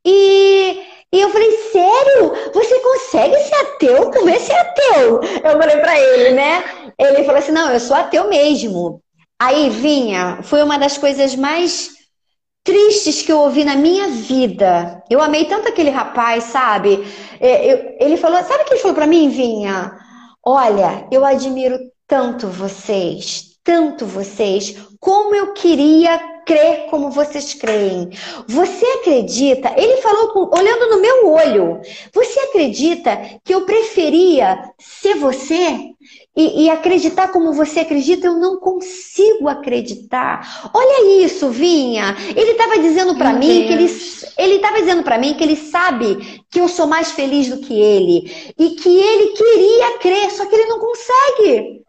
E, 0.05 0.83
e 1.11 1.19
eu 1.19 1.31
falei, 1.31 1.51
sério? 1.73 2.35
Você 2.53 2.79
consegue 2.81 3.39
ser 3.39 3.55
ateu? 3.55 4.11
Como 4.11 4.29
é 4.29 4.39
ser 4.39 4.53
ateu? 4.53 5.21
Eu 5.43 5.59
falei 5.59 5.77
para 5.79 5.99
ele, 5.99 6.35
né? 6.35 6.65
Ele 6.99 7.25
falou 7.25 7.39
assim, 7.39 7.53
não, 7.53 7.73
eu 7.73 7.81
sou 7.81 7.97
ateu 7.97 8.29
mesmo. 8.29 9.01
Aí 9.41 9.71
vinha, 9.71 10.41
foi 10.43 10.63
uma 10.63 10.79
das 10.79 10.99
coisas 10.99 11.35
mais 11.35 11.96
tristes 12.67 13.23
que 13.23 13.31
eu 13.33 13.39
ouvi 13.39 13.65
na 13.65 13.77
minha 13.77 14.09
vida. 14.09 15.03
Eu 15.09 15.23
amei 15.23 15.45
tanto 15.47 15.69
aquele 15.69 15.89
rapaz, 15.89 16.45
sabe? 16.45 17.07
É, 17.41 18.05
ele 18.05 18.17
falou, 18.17 18.43
sabe 18.43 18.65
o 18.65 18.67
que 18.67 18.75
ele 18.75 18.81
falou 18.81 18.97
para 18.97 19.07
mim, 19.07 19.29
Vinha? 19.29 19.97
Olha, 20.45 21.07
eu 21.11 21.25
admiro 21.25 21.79
tanto 22.07 22.49
vocês, 22.49 23.57
tanto 23.65 24.05
vocês, 24.05 24.77
como 25.01 25.35
eu 25.35 25.53
queria 25.53 26.37
crer 26.47 26.87
como 26.89 27.11
vocês 27.11 27.55
creem. 27.55 28.11
Você 28.47 28.87
acredita? 29.01 29.75
Ele 29.77 29.97
falou 30.01 30.49
olhando 30.57 30.91
no 30.91 31.01
meu 31.01 31.29
olho. 31.29 31.81
Você 32.15 32.39
acredita 32.41 33.41
que 33.45 33.53
eu 33.53 33.67
preferia 33.67 34.57
ser 34.79 35.17
você 35.17 35.91
e, 36.37 36.65
e, 36.65 36.71
acreditar 36.71 37.29
como 37.29 37.53
você 37.53 37.81
acredita, 37.81 38.27
eu 38.27 38.35
não 38.35 38.59
consigo 38.59 39.49
acreditar. 39.49 40.71
Olha 40.75 41.25
isso, 41.25 41.49
Vinha. 41.49 42.15
Ele 42.37 42.51
estava 42.51 42.79
dizendo 42.79 43.15
para 43.17 43.33
mim 43.33 43.65
Deus. 43.65 43.67
que 43.67 43.73
ele 43.73 44.17
ele 44.37 44.57
estava 44.57 44.79
dizendo 44.79 45.03
para 45.03 45.19
mim 45.19 45.35
que 45.35 45.43
ele 45.43 45.57
sabe 45.57 46.43
que 46.51 46.61
eu 46.61 46.69
sou 46.69 46.87
mais 46.87 47.13
feliz 47.13 47.49
do 47.49 47.59
que 47.59 47.73
ele 47.73 48.31
e 48.59 48.71
que 48.71 48.89
ele 48.89 49.29
queria 49.29 49.99
crer, 49.99 50.31
só 50.31 50.45
que 50.47 50.55
ele 50.55 50.67
não 50.67 50.79
consegue 50.79 51.86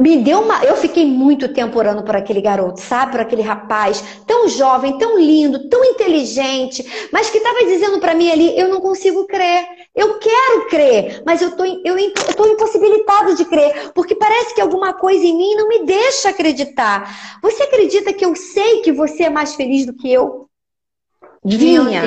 me 0.00 0.18
deu 0.18 0.40
uma. 0.40 0.64
Eu 0.64 0.76
fiquei 0.76 1.04
muito 1.06 1.52
tempo 1.52 1.78
orando 1.78 2.02
por 2.02 2.16
aquele 2.16 2.40
garoto, 2.40 2.80
sabe? 2.80 3.12
Por 3.12 3.20
aquele 3.20 3.42
rapaz 3.42 4.02
tão 4.26 4.48
jovem, 4.48 4.98
tão 4.98 5.18
lindo, 5.18 5.68
tão 5.68 5.84
inteligente, 5.84 6.84
mas 7.12 7.30
que 7.30 7.38
estava 7.38 7.64
dizendo 7.64 7.98
para 7.98 8.14
mim 8.14 8.30
ali: 8.30 8.58
eu 8.58 8.68
não 8.68 8.80
consigo 8.80 9.26
crer. 9.26 9.66
Eu 9.94 10.18
quero 10.18 10.68
crer, 10.68 11.22
mas 11.26 11.42
eu 11.42 11.56
tô, 11.56 11.64
eu, 11.64 11.98
eu 11.98 12.12
tô 12.36 12.46
impossibilitado 12.46 13.34
de 13.34 13.44
crer, 13.44 13.90
porque 13.92 14.14
parece 14.14 14.54
que 14.54 14.60
alguma 14.60 14.92
coisa 14.92 15.24
em 15.24 15.36
mim 15.36 15.54
não 15.56 15.68
me 15.68 15.84
deixa 15.84 16.28
acreditar. 16.28 17.38
Você 17.42 17.64
acredita 17.64 18.12
que 18.12 18.24
eu 18.24 18.36
sei 18.36 18.80
que 18.82 18.92
você 18.92 19.24
é 19.24 19.30
mais 19.30 19.54
feliz 19.54 19.84
do 19.86 19.94
que 19.94 20.12
eu? 20.12 20.48
Vinha. 21.44 22.02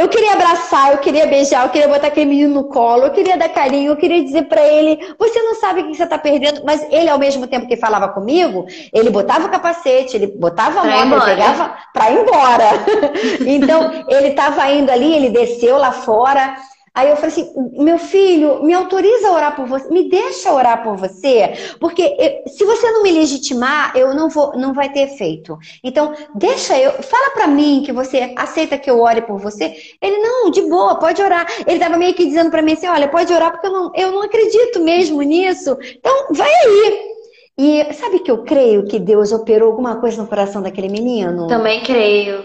Eu 0.00 0.08
queria 0.08 0.32
abraçar, 0.32 0.92
eu 0.92 0.98
queria 0.98 1.26
beijar, 1.26 1.62
eu 1.62 1.68
queria 1.68 1.86
botar 1.86 2.06
aquele 2.06 2.24
menino 2.24 2.54
no 2.54 2.64
colo, 2.64 3.04
eu 3.04 3.10
queria 3.10 3.36
dar 3.36 3.50
carinho, 3.50 3.92
eu 3.92 3.96
queria 3.98 4.24
dizer 4.24 4.44
para 4.44 4.62
ele: 4.66 4.98
você 5.18 5.42
não 5.42 5.54
sabe 5.56 5.82
o 5.82 5.88
que 5.88 5.94
você 5.94 6.06
tá 6.06 6.16
perdendo. 6.16 6.62
Mas 6.64 6.86
ele, 6.90 7.10
ao 7.10 7.18
mesmo 7.18 7.46
tempo 7.46 7.66
que 7.66 7.76
falava 7.76 8.08
comigo, 8.08 8.64
ele 8.94 9.10
botava 9.10 9.46
o 9.46 9.50
capacete, 9.50 10.16
ele 10.16 10.28
botava 10.28 10.80
a 10.80 10.84
moto, 10.86 11.22
ele 11.22 11.36
pegava 11.36 11.76
pra 11.92 12.10
ir 12.10 12.18
embora. 12.18 12.70
então, 13.46 14.06
ele 14.08 14.30
tava 14.30 14.70
indo 14.70 14.90
ali, 14.90 15.14
ele 15.14 15.28
desceu 15.28 15.76
lá 15.76 15.92
fora. 15.92 16.56
Aí 16.94 17.08
eu 17.08 17.16
falei 17.16 17.30
assim: 17.30 17.52
meu 17.72 17.98
filho, 17.98 18.64
me 18.64 18.74
autoriza 18.74 19.28
a 19.28 19.32
orar 19.32 19.56
por 19.56 19.66
você, 19.66 19.88
me 19.88 20.08
deixa 20.08 20.52
orar 20.52 20.82
por 20.82 20.96
você, 20.96 21.52
porque 21.78 22.42
se 22.48 22.64
você 22.64 22.90
não 22.90 23.02
me 23.02 23.12
legitimar, 23.12 23.92
eu 23.96 24.12
não 24.12 24.28
vou, 24.28 24.56
não 24.56 24.74
vai 24.74 24.92
ter 24.92 25.02
efeito. 25.02 25.56
Então, 25.84 26.12
deixa 26.34 26.76
eu, 26.78 26.92
fala 27.02 27.30
para 27.30 27.46
mim 27.46 27.82
que 27.84 27.92
você 27.92 28.34
aceita 28.36 28.76
que 28.76 28.90
eu 28.90 29.00
ore 29.00 29.22
por 29.22 29.38
você. 29.38 29.74
Ele 30.02 30.18
não, 30.18 30.50
de 30.50 30.62
boa, 30.62 30.96
pode 30.96 31.22
orar. 31.22 31.46
Ele 31.66 31.78
tava 31.78 31.96
meio 31.96 32.14
que 32.14 32.26
dizendo 32.26 32.50
para 32.50 32.62
mim 32.62 32.72
assim: 32.72 32.88
olha, 32.88 33.08
pode 33.08 33.32
orar 33.32 33.52
porque 33.52 33.68
eu 33.68 33.72
não, 33.72 33.92
eu 33.94 34.10
não 34.12 34.22
acredito 34.22 34.80
mesmo 34.80 35.22
nisso. 35.22 35.76
Então, 35.96 36.26
vai 36.32 36.50
aí. 36.50 37.10
E 37.56 37.92
sabe 37.92 38.20
que 38.20 38.30
eu 38.30 38.42
creio 38.42 38.86
que 38.86 38.98
Deus 38.98 39.32
operou 39.32 39.70
alguma 39.70 40.00
coisa 40.00 40.20
no 40.20 40.26
coração 40.26 40.62
daquele 40.62 40.88
menino? 40.88 41.46
Também 41.46 41.82
creio. 41.82 42.42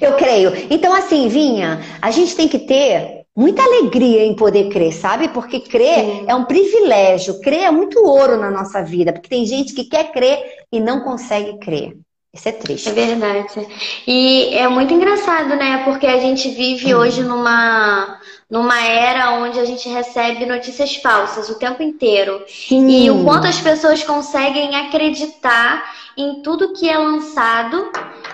Eu 0.00 0.14
creio. 0.14 0.52
Então, 0.70 0.92
assim, 0.92 1.28
Vinha, 1.28 1.80
a 2.00 2.10
gente 2.10 2.34
tem 2.34 2.48
que 2.48 2.58
ter 2.58 3.26
muita 3.38 3.62
alegria 3.62 4.24
em 4.24 4.34
poder 4.34 4.68
crer, 4.68 4.92
sabe? 4.92 5.28
Porque 5.28 5.60
crer 5.60 6.04
Sim. 6.04 6.24
é 6.26 6.34
um 6.34 6.44
privilégio. 6.44 7.40
Crer 7.40 7.66
é 7.66 7.70
muito 7.70 8.04
ouro 8.04 8.36
na 8.36 8.50
nossa 8.50 8.82
vida, 8.82 9.12
porque 9.12 9.28
tem 9.28 9.46
gente 9.46 9.72
que 9.74 9.84
quer 9.84 10.10
crer 10.10 10.42
e 10.72 10.80
não 10.80 11.02
consegue 11.02 11.56
crer. 11.58 11.96
Isso 12.34 12.48
é 12.48 12.52
triste. 12.52 12.88
É 12.88 12.92
verdade. 12.92 13.66
E 14.06 14.54
é 14.54 14.66
muito 14.66 14.92
engraçado, 14.92 15.50
né? 15.50 15.82
Porque 15.84 16.06
a 16.08 16.18
gente 16.18 16.48
vive 16.50 16.92
hum. 16.92 16.98
hoje 16.98 17.22
numa, 17.22 18.18
numa 18.50 18.80
era 18.82 19.30
onde 19.34 19.60
a 19.60 19.64
gente 19.64 19.88
recebe 19.88 20.44
notícias 20.44 20.96
falsas 20.96 21.48
o 21.48 21.54
tempo 21.60 21.80
inteiro. 21.80 22.42
Sim. 22.48 22.88
E 22.88 23.08
o 23.08 23.22
quanto 23.22 23.46
as 23.46 23.60
pessoas 23.60 24.02
conseguem 24.02 24.74
acreditar 24.74 25.94
em 26.16 26.42
tudo 26.42 26.72
que 26.72 26.90
é 26.90 26.98
lançado 26.98 27.88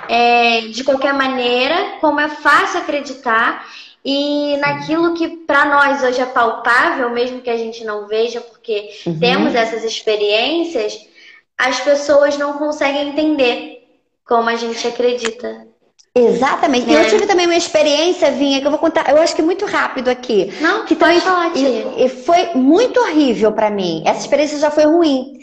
é, 0.09 0.63
de 0.63 0.83
qualquer 0.83 1.13
maneira, 1.13 1.99
como 2.01 2.19
é 2.19 2.29
fácil 2.31 2.81
acreditar 2.81 3.67
e 4.05 4.57
naquilo 4.59 5.15
que 5.15 5.29
para 5.29 5.65
nós 5.65 6.03
hoje 6.03 6.21
é 6.21 6.27
palpável, 6.27 7.09
mesmo 7.11 7.41
que 7.41 7.49
a 7.49 7.57
gente 7.57 7.85
não 7.85 8.07
veja, 8.07 8.41
porque 8.41 8.91
uhum. 9.07 9.19
temos 9.19 9.55
essas 9.55 9.83
experiências, 9.83 10.99
as 11.57 11.81
pessoas 11.81 12.37
não 12.37 12.55
conseguem 12.55 13.09
entender 13.09 13.89
como 14.27 14.51
a 14.51 14.57
gente 14.57 14.87
acredita. 14.87 15.67
Exatamente. 16.17 16.95
É. 16.95 17.05
Eu 17.05 17.09
tive 17.09 17.27
também 17.27 17.47
uma 17.47 17.57
experiência, 17.57 18.31
Vinha, 18.31 18.61
que 18.61 18.67
eu 18.67 18.71
vou 18.71 18.79
contar, 18.79 19.11
eu 19.11 19.21
acho 19.21 19.35
que 19.35 19.43
muito 19.43 19.67
rápido 19.67 20.09
aqui. 20.09 20.53
Não, 20.61 20.85
que 20.85 20.95
pode 20.95 21.21
falar, 21.21 21.51
e, 21.57 22.05
e 22.05 22.09
foi 22.09 22.55
muito 22.55 23.01
horrível 23.01 23.51
para 23.53 23.69
mim. 23.69 24.03
Essa 24.07 24.21
experiência 24.21 24.59
já 24.59 24.71
foi 24.71 24.85
ruim. 24.85 25.41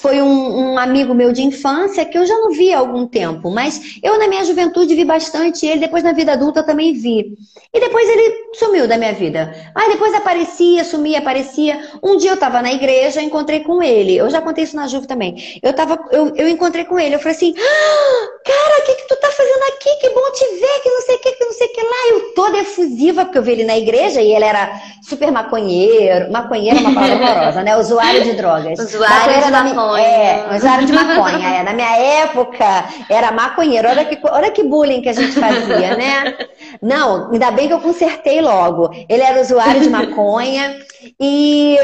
Foi 0.00 0.20
um, 0.20 0.72
um, 0.72 0.78
amigo 0.78 1.14
meu 1.14 1.32
de 1.32 1.42
infância 1.42 2.04
que 2.04 2.18
eu 2.18 2.26
já 2.26 2.34
não 2.38 2.50
vi 2.50 2.72
há 2.72 2.78
algum 2.78 3.06
tempo, 3.06 3.50
mas 3.50 3.98
eu 4.02 4.18
na 4.18 4.26
minha 4.26 4.44
juventude 4.44 4.94
vi 4.94 5.04
bastante 5.04 5.64
ele, 5.64 5.80
depois 5.80 6.02
na 6.02 6.12
vida 6.12 6.32
adulta 6.32 6.62
também 6.62 6.92
vi. 6.92 7.36
E 7.74 7.80
depois 7.80 8.06
ele 8.06 8.34
sumiu 8.54 8.86
da 8.86 8.98
minha 8.98 9.14
vida. 9.14 9.54
Aí 9.74 9.90
depois 9.90 10.12
aparecia, 10.12 10.84
sumia, 10.84 11.20
aparecia. 11.20 11.80
Um 12.02 12.18
dia 12.18 12.32
eu 12.32 12.36
tava 12.36 12.60
na 12.60 12.70
igreja, 12.70 13.22
encontrei 13.22 13.60
com 13.60 13.82
ele. 13.82 14.14
Eu 14.14 14.28
já 14.28 14.42
contei 14.42 14.64
isso 14.64 14.76
na 14.76 14.86
Juve 14.86 15.06
também. 15.06 15.58
Eu 15.62 15.72
tava, 15.72 15.98
eu, 16.10 16.34
eu 16.36 16.48
encontrei 16.50 16.84
com 16.84 16.98
ele, 16.98 17.14
eu 17.14 17.18
falei 17.18 17.34
assim: 17.34 17.54
ah, 17.56 18.26
"Cara, 18.44 18.82
o 18.82 18.84
que 18.84 18.94
que 18.96 19.08
tu 19.08 19.16
tá 19.16 19.28
fazendo 19.28 19.62
aqui? 19.74 19.96
Que 20.00 20.10
bom 20.10 20.32
te 20.32 20.44
ver, 20.60 20.80
que 20.82 20.90
não 20.90 21.00
sei 21.00 21.16
o 21.16 21.18
que, 21.18 21.32
que 21.32 21.44
não 21.44 21.52
sei 21.52 21.66
o 21.66 21.72
que 21.72 21.80
lá. 21.80 22.08
Eu 22.10 22.34
toda 22.34 22.58
efusiva, 22.58 23.24
porque 23.24 23.38
eu 23.38 23.42
vi 23.42 23.52
ele 23.52 23.64
na 23.64 23.78
igreja 23.78 24.20
e 24.20 24.34
ele 24.34 24.44
era 24.44 24.70
super 25.02 25.30
maconheiro. 25.30 26.30
Maconheiro 26.30 26.76
é 26.76 26.80
uma 26.80 26.94
palavra 26.94 27.24
horrorosa, 27.24 27.62
né? 27.62 27.76
Usuário 27.78 28.22
de 28.22 28.32
drogas. 28.34 28.78
Usuário 28.78 29.44
de 29.44 29.50
maconha. 29.50 29.81
É, 29.96 30.56
usuário 30.56 30.86
de 30.86 30.92
maconha. 30.92 31.48
É. 31.48 31.62
Na 31.62 31.72
minha 31.72 31.96
época, 32.22 32.64
era 33.08 33.32
maconheiro. 33.32 33.88
Olha 33.88 34.04
que, 34.04 34.18
olha 34.28 34.50
que 34.50 34.62
bullying 34.62 35.02
que 35.02 35.08
a 35.08 35.12
gente 35.12 35.32
fazia, 35.32 35.96
né? 35.96 36.36
Não, 36.80 37.30
ainda 37.30 37.50
bem 37.50 37.68
que 37.68 37.74
eu 37.74 37.80
consertei 37.80 38.40
logo. 38.40 38.90
Ele 39.08 39.22
era 39.22 39.40
usuário 39.40 39.80
de 39.80 39.90
maconha. 39.90 40.80
E, 41.18 41.76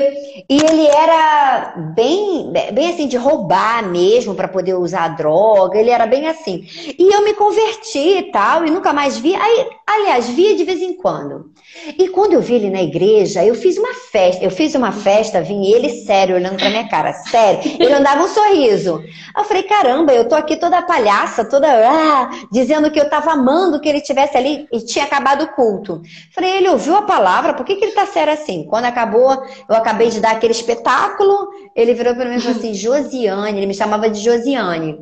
e 0.49 0.57
ele 0.57 0.87
era 0.87 1.75
bem, 1.95 2.53
bem 2.73 2.91
assim, 2.91 3.09
de 3.09 3.17
roubar 3.17 3.89
mesmo 3.89 4.35
para 4.35 4.47
poder 4.47 4.75
usar 4.75 5.09
droga. 5.17 5.79
Ele 5.79 5.91
era 5.91 6.07
bem 6.07 6.29
assim. 6.29 6.65
E 6.99 7.13
eu 7.13 7.25
me 7.25 7.35
converti 7.35 8.19
e 8.19 8.31
tal, 8.31 8.65
e 8.65 8.71
nunca 8.71 8.93
mais 8.93 9.19
vi. 9.19 9.35
Aí, 9.35 9.67
aliás, 9.87 10.29
via 10.29 10.55
de 10.55 10.65
vez 10.65 10.81
em 10.81 10.95
quando. 10.95 11.53
E 11.99 12.09
quando 12.09 12.33
eu 12.33 12.41
vi 12.41 12.55
ele 12.55 12.71
na 12.71 12.83
igreja, 12.83 13.45
eu 13.45 13.55
fiz 13.55 13.77
uma 13.77 13.95
festa. 13.95 14.45
Eu 14.45 14.51
fiz 14.51 14.75
uma 14.75 14.93
festa, 14.93 15.43
vim 15.43 15.67
ele 15.67 15.91
sério, 15.91 16.37
olhando 16.37 16.57
pra 16.57 16.71
minha 16.71 16.89
cara, 16.89 17.13
sério. 17.13 17.61
Ele 17.79 17.93
andava 17.93 18.23
um 18.23 18.29
sorriso. 18.29 19.03
Eu 19.37 19.45
falei, 19.45 19.63
caramba, 19.63 20.13
eu 20.13 20.29
tô 20.29 20.35
aqui 20.35 20.57
toda 20.57 20.83
palhaça, 20.83 21.45
toda 21.45 21.69
ah, 21.69 22.31
dizendo 22.51 22.91
que 22.91 22.99
eu 22.99 23.09
tava 23.09 23.33
amando 23.33 23.81
que 23.81 23.89
ele 23.89 24.01
tivesse 24.01 24.37
ali 24.37 24.67
e 24.79 24.85
tinha 24.85 25.05
acabado 25.05 25.43
o 25.43 25.53
culto. 25.53 26.01
Falei, 26.35 26.57
ele 26.57 26.69
ouviu 26.69 26.97
a 26.97 27.03
palavra, 27.03 27.55
por 27.55 27.65
que, 27.65 27.77
que 27.77 27.85
ele 27.85 27.93
tá 27.93 28.07
sério 28.07 28.33
assim? 28.33 28.65
Quando 28.65 28.87
acabou, 28.87 29.43
eu 29.69 29.77
acabei 29.77 30.11
de 30.11 30.21
dar 30.21 30.33
aquele 30.33 30.53
espetáculo, 30.53 31.49
ele 31.75 31.95
virou 31.95 32.15
para 32.15 32.29
mim 32.29 32.37
e 32.37 32.41
falou 32.41 32.57
assim, 32.57 32.73
Josiane, 32.75 33.59
ele 33.59 33.67
me 33.67 33.75
chamava 33.75 34.09
de 34.09 34.21
Josiane. 34.21 34.99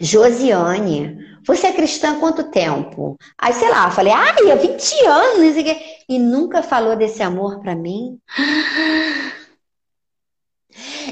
Josiane, 0.00 1.16
você 1.46 1.68
é 1.68 1.72
cristã 1.72 2.12
há 2.12 2.20
quanto 2.20 2.50
tempo? 2.50 3.16
Aí, 3.38 3.52
sei 3.52 3.70
lá, 3.70 3.86
eu 3.86 3.92
falei, 3.92 4.12
ai, 4.12 4.50
há 4.50 4.54
20 4.54 5.06
anos. 5.06 5.56
E 6.08 6.18
nunca 6.18 6.62
falou 6.62 6.96
desse 6.96 7.22
amor 7.22 7.60
para 7.60 7.74
mim? 7.74 8.18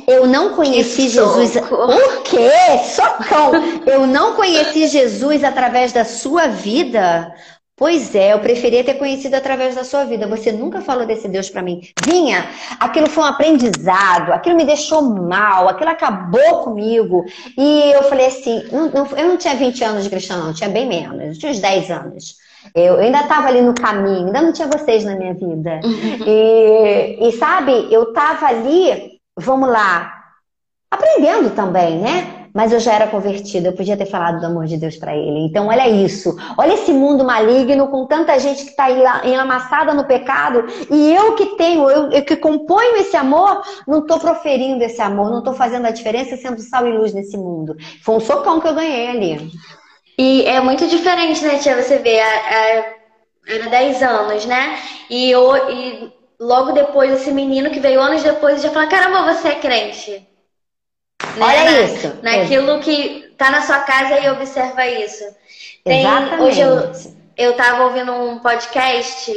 Eu 0.06 0.26
não 0.26 0.54
conheci 0.54 1.08
Jesus. 1.08 1.56
O 1.56 2.22
quê? 2.22 2.50
Socão! 2.84 3.52
Eu 3.86 4.06
não 4.06 4.34
conheci 4.34 4.88
Jesus 4.88 5.44
através 5.44 5.92
da 5.92 6.04
sua 6.04 6.48
vida. 6.48 7.32
Pois 7.74 8.14
é, 8.14 8.32
eu 8.32 8.38
preferia 8.38 8.84
ter 8.84 8.94
conhecido 8.94 9.34
através 9.34 9.74
da 9.74 9.82
sua 9.82 10.04
vida. 10.04 10.26
Você 10.28 10.52
nunca 10.52 10.80
falou 10.80 11.04
desse 11.04 11.26
Deus 11.26 11.50
para 11.50 11.62
mim. 11.62 11.80
Vinha, 12.04 12.46
aquilo 12.78 13.08
foi 13.08 13.24
um 13.24 13.26
aprendizado, 13.26 14.32
aquilo 14.32 14.56
me 14.56 14.64
deixou 14.64 15.02
mal, 15.02 15.68
aquilo 15.68 15.90
acabou 15.90 16.62
comigo. 16.62 17.24
E 17.58 17.90
eu 17.92 18.04
falei 18.04 18.26
assim: 18.26 18.62
não, 18.70 18.88
não, 18.90 19.06
eu 19.16 19.28
não 19.28 19.36
tinha 19.36 19.56
20 19.56 19.82
anos 19.82 20.04
de 20.04 20.10
cristão, 20.10 20.38
não, 20.38 20.48
eu 20.48 20.54
tinha 20.54 20.68
bem 20.68 20.86
menos, 20.86 21.20
eu 21.20 21.38
tinha 21.38 21.50
uns 21.50 21.58
10 21.58 21.90
anos. 21.90 22.36
Eu 22.74 22.98
ainda 22.98 23.22
estava 23.22 23.48
ali 23.48 23.60
no 23.60 23.74
caminho, 23.74 24.26
ainda 24.26 24.42
não 24.42 24.52
tinha 24.52 24.68
vocês 24.68 25.04
na 25.04 25.16
minha 25.16 25.34
vida. 25.34 25.80
E, 26.24 27.28
e 27.28 27.32
sabe, 27.32 27.88
eu 27.90 28.04
estava 28.04 28.46
ali, 28.46 29.11
vamos 29.36 29.68
lá, 29.68 30.12
aprendendo 30.90 31.50
também, 31.54 31.98
né? 31.98 32.42
mas 32.54 32.72
eu 32.72 32.78
já 32.78 32.92
era 32.92 33.06
convertida, 33.06 33.68
eu 33.68 33.72
podia 33.72 33.96
ter 33.96 34.06
falado 34.06 34.40
do 34.40 34.46
amor 34.46 34.66
de 34.66 34.76
Deus 34.76 34.96
para 34.96 35.16
ele. 35.16 35.46
Então, 35.46 35.68
olha 35.68 35.88
isso. 35.88 36.36
Olha 36.58 36.74
esse 36.74 36.92
mundo 36.92 37.24
maligno 37.24 37.88
com 37.88 38.06
tanta 38.06 38.38
gente 38.38 38.64
que 38.64 38.70
está 38.70 38.90
enlamaçada 39.24 39.94
no 39.94 40.04
pecado 40.04 40.66
e 40.90 41.14
eu 41.14 41.34
que 41.34 41.56
tenho, 41.56 41.88
eu, 41.88 42.10
eu 42.10 42.24
que 42.24 42.36
componho 42.36 42.96
esse 42.96 43.16
amor, 43.16 43.62
não 43.88 44.00
estou 44.00 44.18
proferindo 44.18 44.84
esse 44.84 45.00
amor, 45.00 45.30
não 45.30 45.38
estou 45.38 45.54
fazendo 45.54 45.86
a 45.86 45.90
diferença 45.90 46.36
sendo 46.36 46.60
sal 46.60 46.86
e 46.86 46.92
luz 46.92 47.14
nesse 47.14 47.36
mundo. 47.36 47.74
Foi 48.04 48.16
um 48.16 48.20
socão 48.20 48.60
que 48.60 48.68
eu 48.68 48.74
ganhei 48.74 49.08
ali. 49.08 49.50
E 50.18 50.44
é 50.44 50.60
muito 50.60 50.86
diferente, 50.86 51.42
né, 51.42 51.58
Tia? 51.58 51.82
Você 51.82 51.98
vê, 51.98 52.20
a, 52.20 52.26
a, 52.26 52.84
era 53.48 53.70
10 53.70 54.02
anos, 54.02 54.44
né? 54.44 54.78
E, 55.08 55.30
eu, 55.30 55.70
e 55.70 56.12
logo 56.42 56.72
depois, 56.72 57.12
esse 57.12 57.30
menino 57.30 57.70
que 57.70 57.80
veio 57.80 58.00
anos 58.00 58.22
depois 58.22 58.60
já 58.60 58.70
fala: 58.70 58.88
caramba, 58.88 59.32
você 59.32 59.48
é 59.48 59.54
crente. 59.54 60.10
Né? 60.10 60.26
Olha 61.38 61.64
Na, 61.64 61.80
isso. 61.80 62.12
Naquilo 62.22 62.72
é. 62.72 62.78
que 62.80 63.34
tá 63.38 63.50
na 63.50 63.62
sua 63.62 63.78
casa 63.80 64.18
e 64.18 64.30
observa 64.30 64.86
isso. 64.86 65.24
Tem, 65.84 66.00
Exatamente. 66.00 66.42
Hoje 66.42 66.60
eu, 66.60 66.92
eu 67.36 67.56
tava 67.56 67.84
ouvindo 67.84 68.12
um 68.12 68.40
podcast 68.40 69.32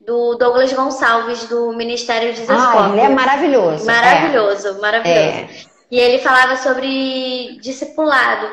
do 0.00 0.34
Douglas 0.34 0.72
Gonçalves, 0.72 1.44
do 1.46 1.72
Ministério 1.72 2.34
de 2.34 2.42
Ah, 2.48 2.90
ele 2.92 3.00
é 3.00 3.08
maravilhoso. 3.08 3.86
Maravilhoso, 3.86 4.68
é. 4.68 4.72
maravilhoso. 4.72 5.18
É. 5.18 5.48
E 5.90 5.98
ele 5.98 6.18
falava 6.18 6.56
sobre 6.56 7.58
discipulado. 7.60 8.50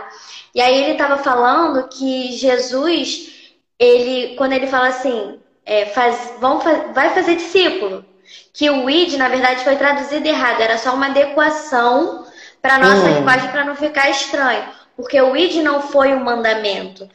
E 0.54 0.62
aí 0.62 0.84
ele 0.84 0.92
estava 0.94 1.18
falando 1.18 1.88
que 1.88 2.34
Jesus, 2.34 3.54
ele, 3.78 4.36
quando 4.36 4.54
ele 4.54 4.68
fala 4.68 4.88
assim, 4.88 5.39
é, 5.70 5.86
faz, 5.86 6.34
vão, 6.40 6.60
vai 6.96 7.12
fazer 7.12 7.36
discípulo, 7.36 8.04
que 8.52 8.68
o 8.72 8.90
id, 8.90 9.14
na 9.18 9.30
verdade, 9.30 9.64
foi 9.64 9.76
traduzido 9.76 10.28
errado, 10.28 10.62
era 10.62 10.80
só 10.80 10.96
uma 10.96 11.06
adequação 11.06 12.26
para 12.60 12.80
nossa 12.80 13.06
hum. 13.06 13.20
linguagem 13.20 13.52
para 13.52 13.64
não 13.64 13.76
ficar 13.76 14.10
estranho. 14.10 14.64
Porque 14.98 15.22
o 15.22 15.36
id 15.38 15.58
não 15.58 15.80
foi 15.80 16.16
um 16.16 16.24
mandamento. 16.24 17.08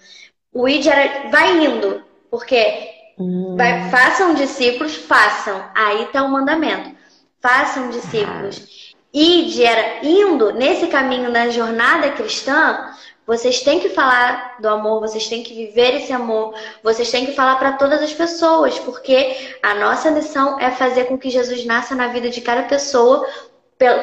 O 0.52 0.68
id 0.68 0.86
era 0.86 1.28
vai 1.30 1.64
indo, 1.64 2.04
porque 2.30 2.90
hum. 3.18 3.56
vai, 3.56 3.90
façam 3.90 4.34
discípulos, 4.34 4.94
façam. 4.94 5.60
Aí 5.74 6.04
está 6.04 6.22
o 6.22 6.30
mandamento. 6.30 6.94
Façam 7.42 7.90
discípulos. 7.90 8.62
Ah. 8.62 8.94
Id 9.12 9.60
era 9.60 10.06
indo 10.06 10.52
nesse 10.52 10.86
caminho 10.86 11.30
na 11.30 11.48
jornada 11.48 12.10
cristã, 12.12 12.92
Vocês 13.26 13.60
têm 13.62 13.80
que 13.80 13.88
falar 13.88 14.56
do 14.60 14.68
amor, 14.68 15.00
vocês 15.00 15.26
têm 15.26 15.42
que 15.42 15.54
viver 15.54 15.96
esse 15.96 16.12
amor, 16.12 16.54
vocês 16.82 17.10
têm 17.10 17.24
que 17.24 17.32
falar 17.32 17.56
para 17.56 17.72
todas 17.72 18.02
as 18.02 18.12
pessoas, 18.12 18.78
porque 18.80 19.56
a 19.62 19.74
nossa 19.74 20.10
missão 20.10 20.60
é 20.60 20.70
fazer 20.70 21.04
com 21.04 21.16
que 21.16 21.30
Jesus 21.30 21.64
nasça 21.64 21.94
na 21.94 22.08
vida 22.08 22.28
de 22.28 22.42
cada 22.42 22.64
pessoa 22.64 23.26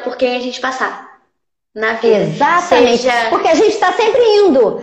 por 0.02 0.16
quem 0.16 0.36
a 0.36 0.40
gente 0.40 0.60
passar. 0.60 1.12
Na 1.74 1.94
vida. 1.94 2.18
Exatamente. 2.18 3.02
Seja... 3.02 3.30
Porque 3.30 3.48
a 3.48 3.54
gente 3.54 3.70
está 3.70 3.92
sempre 3.92 4.20
indo. 4.20 4.82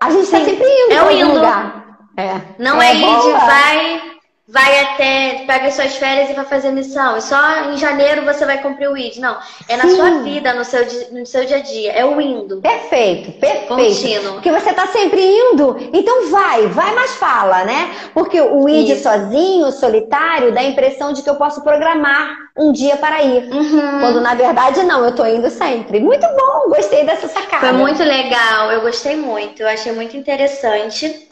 A 0.00 0.10
gente 0.10 0.24
está 0.24 0.44
sempre 0.44 0.66
indo 0.66 0.92
é 0.92 0.96
para 0.96 1.08
algum 1.08 1.34
lugar. 1.34 1.98
É. 2.16 2.40
Não 2.58 2.82
é, 2.82 2.90
é 2.90 2.94
ir 2.96 3.20
de 3.20 3.32
vai 3.32 4.15
vai 4.48 4.80
até, 4.80 5.44
pega 5.44 5.70
suas 5.72 5.96
férias 5.96 6.30
e 6.30 6.34
vai 6.34 6.44
fazer 6.44 6.70
missão. 6.70 7.16
E 7.16 7.22
só 7.22 7.70
em 7.70 7.76
janeiro 7.76 8.24
você 8.24 8.46
vai 8.46 8.62
cumprir 8.62 8.88
o 8.88 8.96
ID. 8.96 9.16
Não, 9.16 9.36
é 9.68 9.76
na 9.76 9.84
Sim. 9.84 9.96
sua 9.96 10.10
vida, 10.22 10.54
no 10.54 10.64
seu, 10.64 10.86
no 11.10 11.26
seu 11.26 11.44
dia 11.44 11.56
a 11.56 11.60
dia. 11.60 11.92
É 11.92 12.04
o 12.04 12.20
indo. 12.20 12.60
Perfeito, 12.60 13.32
perfeito. 13.32 13.66
Contínuo. 13.68 14.34
Porque 14.34 14.52
você 14.52 14.72
tá 14.72 14.86
sempre 14.88 15.20
indo, 15.20 15.76
então 15.92 16.30
vai, 16.30 16.68
vai, 16.68 16.94
mas 16.94 17.12
fala, 17.16 17.64
né? 17.64 17.90
Porque 18.14 18.40
o 18.40 18.68
ID 18.68 18.90
Isso. 18.90 19.02
sozinho, 19.02 19.72
solitário, 19.72 20.52
dá 20.52 20.60
a 20.60 20.64
impressão 20.64 21.12
de 21.12 21.22
que 21.22 21.30
eu 21.30 21.36
posso 21.36 21.62
programar 21.62 22.46
um 22.56 22.72
dia 22.72 22.96
para 22.96 23.22
ir. 23.22 23.52
Uhum. 23.52 24.00
Quando 24.00 24.20
na 24.20 24.34
verdade 24.34 24.82
não, 24.84 25.04
eu 25.04 25.12
tô 25.12 25.26
indo 25.26 25.50
sempre. 25.50 25.98
Muito 25.98 26.26
bom, 26.26 26.68
gostei 26.68 27.04
dessa 27.04 27.26
sacada. 27.26 27.66
Foi 27.66 27.72
muito 27.72 28.02
legal, 28.02 28.70
eu 28.70 28.80
gostei 28.80 29.16
muito, 29.16 29.60
eu 29.60 29.68
achei 29.68 29.92
muito 29.92 30.16
interessante. 30.16 31.25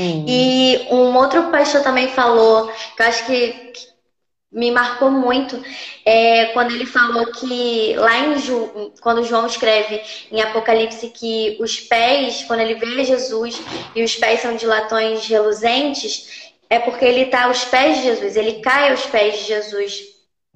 Uhum. 0.00 0.24
E 0.26 0.86
um 0.90 1.16
outro 1.16 1.44
pastor 1.50 1.82
também 1.82 2.08
falou, 2.08 2.68
que 2.96 3.02
eu 3.02 3.06
acho 3.06 3.26
que, 3.26 3.48
que 3.48 3.90
me 4.50 4.70
marcou 4.70 5.10
muito, 5.10 5.62
é 6.04 6.46
quando 6.46 6.72
ele 6.72 6.86
falou 6.86 7.26
que 7.26 7.94
lá 7.96 8.18
em 8.18 8.38
Ju, 8.38 8.92
quando 9.00 9.24
João 9.24 9.46
escreve 9.46 10.02
em 10.32 10.40
Apocalipse 10.40 11.08
que 11.08 11.56
os 11.60 11.78
pés, 11.80 12.44
quando 12.44 12.60
ele 12.60 12.74
vê 12.74 13.04
Jesus 13.04 13.60
e 13.94 14.02
os 14.02 14.16
pés 14.16 14.40
são 14.40 14.56
de 14.56 14.66
latões 14.66 15.26
reluzentes, 15.26 16.50
é 16.68 16.78
porque 16.78 17.04
ele 17.04 17.22
está 17.22 17.44
aos 17.44 17.64
pés 17.64 17.98
de 17.98 18.04
Jesus, 18.04 18.36
ele 18.36 18.60
cai 18.60 18.90
aos 18.90 19.04
pés 19.06 19.38
de 19.38 19.44
Jesus. 19.44 20.00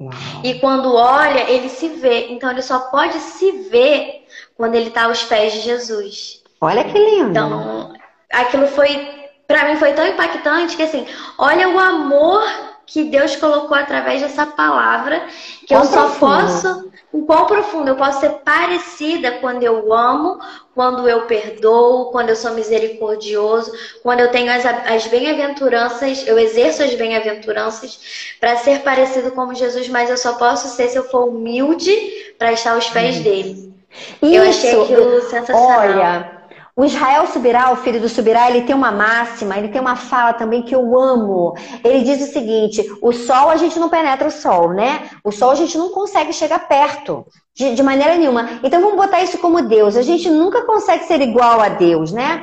Uau. 0.00 0.12
E 0.42 0.54
quando 0.54 0.92
olha, 0.94 1.48
ele 1.50 1.68
se 1.68 1.88
vê. 1.88 2.28
Então 2.30 2.50
ele 2.50 2.62
só 2.62 2.78
pode 2.90 3.18
se 3.18 3.50
ver 3.68 4.24
quando 4.56 4.74
ele 4.74 4.88
está 4.88 5.04
aos 5.04 5.22
pés 5.22 5.52
de 5.52 5.60
Jesus. 5.60 6.42
Olha 6.60 6.84
que 6.84 6.98
lindo. 6.98 7.30
Então, 7.30 7.92
aquilo 8.32 8.66
foi 8.66 9.13
para 9.46 9.68
mim 9.68 9.76
foi 9.76 9.92
tão 9.92 10.06
impactante 10.06 10.76
que 10.76 10.82
assim, 10.82 11.06
olha 11.38 11.68
o 11.68 11.78
amor 11.78 12.42
que 12.86 13.04
Deus 13.04 13.34
colocou 13.36 13.76
através 13.76 14.20
dessa 14.20 14.46
palavra, 14.46 15.26
que 15.60 15.68
quão 15.68 15.80
eu 15.80 15.86
só 15.86 16.02
profundo. 16.02 16.18
posso, 16.20 16.90
o 17.12 17.22
quão 17.24 17.46
profundo, 17.46 17.88
eu 17.88 17.96
posso 17.96 18.20
ser 18.20 18.30
parecida 18.44 19.32
quando 19.40 19.62
eu 19.62 19.92
amo, 19.92 20.38
quando 20.74 21.08
eu 21.08 21.22
perdoo, 21.22 22.10
quando 22.10 22.30
eu 22.30 22.36
sou 22.36 22.52
misericordioso, 22.52 23.72
quando 24.02 24.20
eu 24.20 24.30
tenho 24.30 24.52
as, 24.52 24.66
as 24.66 25.06
bem-aventuranças, 25.06 26.26
eu 26.26 26.38
exerço 26.38 26.82
as 26.82 26.94
bem-aventuranças 26.94 28.36
para 28.38 28.56
ser 28.56 28.80
parecido 28.80 29.30
como 29.30 29.54
Jesus, 29.54 29.88
mas 29.88 30.10
eu 30.10 30.18
só 30.18 30.34
posso 30.34 30.68
ser 30.68 30.88
se 30.88 30.96
eu 30.96 31.04
for 31.04 31.28
humilde 31.28 32.34
para 32.38 32.52
estar 32.52 32.72
aos 32.72 32.88
pés 32.90 33.18
dele. 33.20 33.72
Isso. 34.20 34.34
Eu 34.34 34.42
achei 34.42 34.82
aquilo 34.82 35.20
sensacional. 35.22 35.78
Olha, 35.78 36.33
o 36.76 36.84
Israel 36.84 37.26
Subirá, 37.28 37.70
o 37.70 37.76
filho 37.76 38.00
do 38.00 38.08
Subirá, 38.08 38.50
ele 38.50 38.62
tem 38.62 38.74
uma 38.74 38.90
máxima, 38.90 39.56
ele 39.56 39.68
tem 39.68 39.80
uma 39.80 39.94
fala 39.94 40.32
também 40.32 40.62
que 40.62 40.74
eu 40.74 40.98
amo. 40.98 41.54
Ele 41.84 42.02
diz 42.02 42.28
o 42.28 42.32
seguinte: 42.32 42.84
o 43.00 43.12
sol 43.12 43.48
a 43.48 43.56
gente 43.56 43.78
não 43.78 43.88
penetra 43.88 44.26
o 44.26 44.30
sol, 44.30 44.70
né? 44.70 45.08
O 45.22 45.30
sol 45.30 45.50
a 45.50 45.54
gente 45.54 45.78
não 45.78 45.90
consegue 45.90 46.32
chegar 46.32 46.66
perto. 46.66 47.24
De, 47.56 47.72
de 47.72 47.84
maneira 47.84 48.16
nenhuma. 48.16 48.58
Então 48.64 48.80
vamos 48.80 48.96
botar 48.96 49.22
isso 49.22 49.38
como 49.38 49.62
Deus. 49.62 49.96
A 49.96 50.02
gente 50.02 50.28
nunca 50.28 50.62
consegue 50.62 51.04
ser 51.04 51.20
igual 51.20 51.60
a 51.60 51.68
Deus, 51.68 52.10
né? 52.10 52.42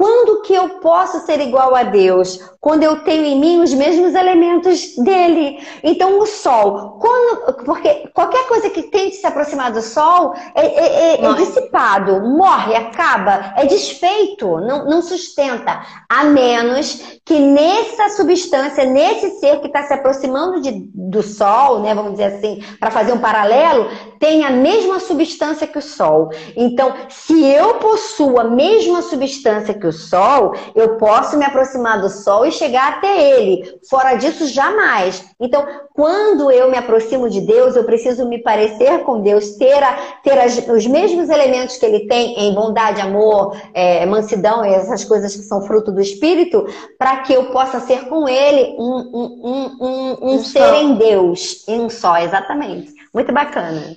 Quando 0.00 0.40
que 0.40 0.54
eu 0.54 0.80
posso 0.80 1.26
ser 1.26 1.42
igual 1.42 1.76
a 1.76 1.82
Deus? 1.82 2.40
Quando 2.58 2.82
eu 2.82 3.04
tenho 3.04 3.26
em 3.26 3.38
mim 3.38 3.60
os 3.60 3.74
mesmos 3.74 4.14
elementos 4.14 4.96
dele. 4.96 5.58
Então, 5.82 6.18
o 6.18 6.24
sol, 6.24 6.98
quando, 6.98 7.52
porque 7.64 8.08
qualquer 8.14 8.48
coisa 8.48 8.70
que 8.70 8.84
tente 8.84 9.16
se 9.16 9.26
aproximar 9.26 9.70
do 9.70 9.82
sol 9.82 10.34
é, 10.54 10.64
é, 10.64 11.16
é, 11.16 11.24
é 11.26 11.34
dissipado, 11.34 12.18
morre, 12.22 12.74
acaba, 12.76 13.52
é 13.58 13.66
desfeito, 13.66 14.58
não, 14.60 14.86
não 14.86 15.02
sustenta. 15.02 15.82
A 16.08 16.24
menos 16.24 17.20
que 17.22 17.38
nessa 17.38 18.08
substância, 18.16 18.86
nesse 18.86 19.38
ser 19.38 19.60
que 19.60 19.66
está 19.66 19.82
se 19.82 19.92
aproximando 19.92 20.62
de, 20.62 20.90
do 20.94 21.22
sol, 21.22 21.80
né, 21.80 21.94
vamos 21.94 22.12
dizer 22.12 22.36
assim, 22.36 22.64
para 22.78 22.90
fazer 22.90 23.12
um 23.12 23.18
paralelo, 23.18 23.90
tem 24.20 24.44
a 24.44 24.50
mesma 24.50 25.00
substância 25.00 25.66
que 25.66 25.78
o 25.78 25.82
Sol. 25.82 26.30
Então, 26.54 26.94
se 27.08 27.42
eu 27.42 27.74
possuo 27.74 28.38
a 28.38 28.44
mesma 28.44 29.00
substância 29.00 29.72
que 29.72 29.86
o 29.86 29.89
Sol, 29.92 30.54
eu 30.74 30.96
posso 30.96 31.36
me 31.36 31.44
aproximar 31.44 32.00
do 32.00 32.08
Sol 32.08 32.46
e 32.46 32.52
chegar 32.52 32.94
até 32.94 33.38
ele. 33.38 33.78
Fora 33.88 34.14
disso, 34.14 34.46
jamais. 34.46 35.24
Então, 35.40 35.66
quando 35.94 36.50
eu 36.50 36.70
me 36.70 36.76
aproximo 36.76 37.28
de 37.28 37.40
Deus, 37.40 37.76
eu 37.76 37.84
preciso 37.84 38.28
me 38.28 38.42
parecer 38.42 39.00
com 39.04 39.20
Deus, 39.20 39.56
ter, 39.56 39.82
a, 39.82 39.92
ter 40.22 40.38
as, 40.38 40.56
os 40.68 40.86
mesmos 40.86 41.28
elementos 41.28 41.76
que 41.76 41.86
ele 41.86 42.06
tem 42.06 42.38
em 42.38 42.54
bondade, 42.54 43.00
amor, 43.00 43.56
é, 43.74 44.04
mansidão, 44.06 44.64
essas 44.64 45.04
coisas 45.04 45.34
que 45.34 45.42
são 45.42 45.62
fruto 45.62 45.92
do 45.92 46.00
Espírito, 46.00 46.66
para 46.98 47.18
que 47.18 47.32
eu 47.32 47.46
possa 47.46 47.80
ser 47.80 48.08
com 48.08 48.28
ele 48.28 48.76
um, 48.78 49.10
um, 49.12 49.40
um, 49.44 49.86
um, 49.86 50.34
um 50.34 50.38
ser 50.44 50.74
em 50.74 50.94
Deus, 50.94 51.64
em 51.68 51.80
um 51.80 51.90
só, 51.90 52.18
exatamente. 52.18 52.92
Muito 53.12 53.32
bacana. 53.32 53.96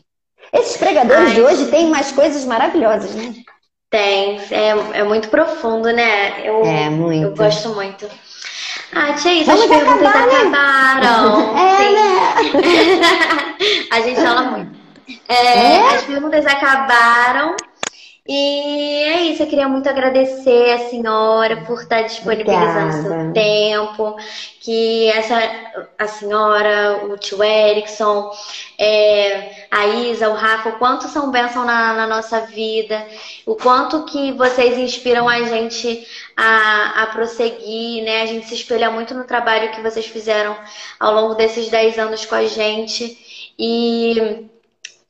Esses 0.52 0.78
pregadores 0.78 1.30
Ai, 1.30 1.34
de 1.34 1.42
hoje 1.42 1.66
têm 1.68 1.90
mais 1.90 2.12
coisas 2.12 2.46
maravilhosas, 2.46 3.16
né? 3.16 3.34
Tem, 3.94 4.40
é, 4.50 4.70
é 5.02 5.04
muito 5.04 5.30
profundo, 5.30 5.92
né? 5.92 6.42
Eu, 6.44 6.66
é, 6.66 6.90
muito. 6.90 7.26
Eu 7.26 7.36
gosto 7.36 7.70
muito. 7.76 8.10
Ah, 8.92 9.14
tia, 9.14 9.34
Isa, 9.34 9.54
as 9.54 9.66
perguntas 9.66 10.08
acabar, 10.08 10.26
né? 10.34 10.36
acabaram. 10.36 11.56
É, 11.56 11.92
né? 11.92 13.56
a 13.92 14.02
gente 14.02 14.20
fala 14.20 14.42
muito. 14.46 14.76
É, 15.30 15.76
é? 15.76 15.96
As 15.96 16.02
perguntas 16.06 16.44
acabaram. 16.44 17.56
E 18.26 19.04
é 19.04 19.22
isso, 19.24 19.44
eu 19.44 19.48
queria 19.48 19.68
muito 19.68 19.90
agradecer 19.90 20.72
a 20.72 20.90
senhora 20.90 21.58
por 21.66 21.82
estar 21.82 22.04
disponibilizando 22.04 23.00
Obrigada. 23.00 23.24
seu 23.26 23.34
tempo, 23.34 24.16
que 24.62 25.10
essa 25.10 25.36
a 25.98 26.08
senhora, 26.08 27.06
o 27.06 27.18
tio 27.18 27.44
Erickson, 27.44 28.32
é, 28.80 29.68
a 29.70 29.88
Isa, 29.88 30.30
o 30.30 30.36
Rafa, 30.36 30.70
o 30.70 30.78
quanto 30.80 31.10
são 31.10 31.32
bênção 31.32 31.66
na, 31.66 31.94
na, 31.96 32.08
nossa 32.08 32.40
vida, 32.42 33.06
o 33.46 33.56
quanto 33.56 34.06
que 34.06 34.32
vocês 34.32 34.78
inspiram 34.78 35.28
a 35.28 35.42
gente 35.44 36.08
a, 36.38 37.04
a 37.04 37.08
prosseguir, 37.08 38.06
né? 38.06 38.22
A 38.22 38.26
gente 38.26 38.48
se 38.48 38.56
espelha 38.56 38.90
muito 38.90 39.14
no 39.14 39.26
trabalho 39.26 39.72
que 39.72 39.82
vocês 39.82 40.06
fizeram 40.06 40.56
ao 40.98 41.14
longo 41.14 41.36
desses 41.36 41.68
10 41.70 42.00
anos 42.00 42.26
com 42.26 42.36
a 42.36 42.46
gente. 42.46 43.52
E 43.60 44.50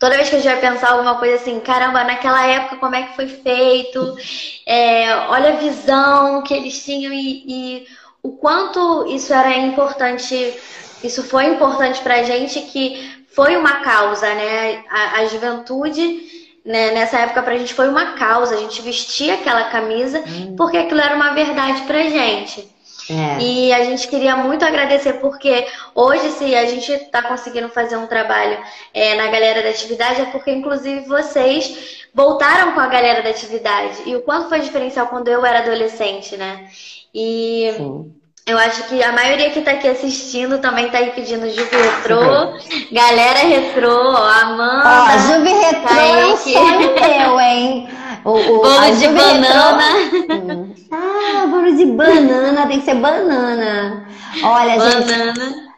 Toda 0.03 0.17
vez 0.17 0.29
que 0.29 0.35
a 0.35 0.39
gente 0.39 0.51
vai 0.51 0.59
pensar 0.59 0.91
alguma 0.91 1.15
coisa 1.15 1.35
assim, 1.35 1.61
caramba, 1.61 2.03
naquela 2.03 2.45
época 2.45 2.75
como 2.75 2.93
é 2.93 3.03
que 3.03 3.15
foi 3.15 3.25
feito, 3.25 4.17
é, 4.65 5.15
olha 5.29 5.51
a 5.51 5.55
visão 5.55 6.41
que 6.41 6.53
eles 6.53 6.83
tinham 6.83 7.13
e, 7.13 7.45
e, 7.47 7.87
o 8.21 8.33
quanto 8.33 9.05
isso 9.07 9.33
era 9.33 9.55
importante, 9.55 10.59
isso 11.01 11.23
foi 11.23 11.45
importante 11.45 12.01
pra 12.01 12.21
gente, 12.21 12.59
que 12.63 13.23
foi 13.33 13.55
uma 13.55 13.75
causa, 13.79 14.27
né? 14.27 14.83
A, 14.89 15.19
a 15.19 15.25
juventude, 15.27 16.21
né, 16.65 16.91
nessa 16.91 17.19
época 17.19 17.41
pra 17.41 17.57
gente 17.57 17.73
foi 17.73 17.87
uma 17.87 18.11
causa, 18.17 18.55
a 18.55 18.59
gente 18.59 18.81
vestia 18.81 19.35
aquela 19.35 19.69
camisa 19.69 20.19
hum. 20.19 20.55
porque 20.57 20.79
aquilo 20.79 20.99
era 20.99 21.15
uma 21.15 21.33
verdade 21.33 21.81
pra 21.83 22.03
gente. 22.03 22.72
É. 23.09 23.41
E 23.41 23.73
a 23.73 23.83
gente 23.83 24.07
queria 24.07 24.35
muito 24.35 24.63
agradecer, 24.63 25.13
porque 25.13 25.67
hoje, 25.93 26.31
se 26.31 26.55
a 26.55 26.65
gente 26.65 26.91
está 26.91 27.21
conseguindo 27.21 27.69
fazer 27.69 27.97
um 27.97 28.07
trabalho 28.07 28.57
é, 28.93 29.15
na 29.15 29.27
galera 29.27 29.61
da 29.61 29.69
atividade, 29.69 30.21
é 30.21 30.25
porque, 30.25 30.51
inclusive, 30.51 31.01
vocês 31.01 32.05
voltaram 32.13 32.73
com 32.73 32.79
a 32.79 32.87
galera 32.87 33.21
da 33.21 33.29
atividade. 33.29 34.03
E 34.05 34.15
o 34.15 34.21
quanto 34.21 34.49
foi 34.49 34.59
diferencial 34.59 35.07
quando 35.07 35.27
eu 35.27 35.45
era 35.45 35.59
adolescente, 35.59 36.37
né? 36.37 36.67
E. 37.13 37.73
Sim. 37.77 38.13
Eu 38.45 38.57
acho 38.57 38.83
que 38.89 39.01
a 39.01 39.13
maioria 39.13 39.49
que 39.51 39.59
está 39.59 39.71
aqui 39.71 39.87
assistindo 39.87 40.57
também 40.57 40.87
está 40.87 40.97
aí 40.97 41.11
pedindo 41.11 41.49
Juve 41.49 41.77
Retrô. 41.77 42.59
Galera 42.91 43.39
Retrô, 43.39 44.11
ó, 44.11 44.17
Amanda. 44.17 44.83
Ó, 44.85 45.17
Juve 45.19 45.49
Retrô 45.49 45.87
tá 45.87 46.01
é 46.01 46.25
um 46.25 46.35
sonho 46.35 46.93
meu, 46.93 47.39
hein? 47.39 47.87
O, 48.25 48.31
o, 48.31 48.61
bolo 48.61 48.95
de 48.97 49.07
banana. 49.07 49.83
Retrô... 50.11 50.67
Ah, 50.91 51.45
bolo 51.47 51.75
de 51.75 51.85
banana, 51.85 52.67
tem 52.67 52.79
que 52.79 52.85
ser 52.85 52.95
banana. 52.95 54.07
Olha, 54.43 54.77
banana. 54.77 55.33
gente. 55.35 55.73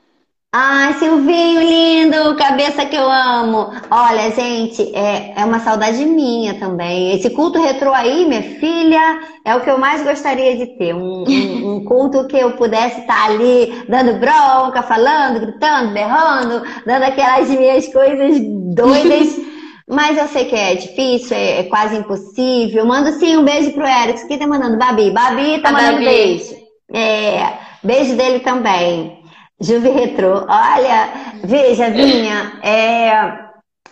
Ai, 0.57 0.93
Silvinho 0.93 1.59
lindo, 1.59 2.33
cabeça 2.37 2.85
que 2.85 2.95
eu 2.95 3.11
amo. 3.11 3.71
Olha, 3.91 4.31
gente, 4.31 4.89
é, 4.95 5.33
é 5.35 5.43
uma 5.43 5.59
saudade 5.59 6.05
minha 6.05 6.53
também. 6.53 7.13
Esse 7.13 7.29
culto 7.29 7.61
retrô 7.61 7.91
aí, 7.91 8.25
minha 8.25 8.41
filha, 8.41 9.19
é 9.43 9.53
o 9.53 9.59
que 9.59 9.69
eu 9.69 9.77
mais 9.77 10.01
gostaria 10.01 10.55
de 10.55 10.77
ter. 10.77 10.95
Um, 10.95 11.25
um, 11.27 11.75
um 11.75 11.83
culto 11.83 12.25
que 12.27 12.37
eu 12.37 12.51
pudesse 12.51 13.01
estar 13.01 13.25
ali 13.25 13.83
dando 13.89 14.13
bronca, 14.13 14.81
falando, 14.81 15.41
gritando, 15.41 15.91
berrando, 15.91 16.63
dando 16.85 17.03
aquelas 17.03 17.49
minhas 17.49 17.91
coisas 17.91 18.39
doidas. 18.73 19.37
Mas 19.87 20.17
eu 20.17 20.27
sei 20.27 20.45
que 20.45 20.55
é 20.55 20.75
difícil, 20.75 21.35
é, 21.37 21.59
é 21.59 21.63
quase 21.63 21.95
impossível. 21.95 22.85
Mando 22.85 23.11
sim 23.19 23.37
um 23.37 23.45
beijo 23.45 23.71
pro 23.73 23.85
Eric. 23.85 24.27
Quem 24.27 24.39
tá 24.39 24.47
mandando? 24.47 24.77
Babi. 24.77 25.11
Babi 25.11 25.59
tá 25.61 25.69
A 25.69 25.71
mandando 25.71 25.93
Babi. 25.93 26.05
beijo. 26.05 26.55
É, 26.93 27.53
beijo 27.83 28.15
dele 28.15 28.39
também. 28.39 29.23
Juve 29.61 29.89
Retro. 29.89 30.45
Olha, 30.49 31.09
veja, 31.43 31.89
Vinha, 31.89 32.59
é, 32.63 33.39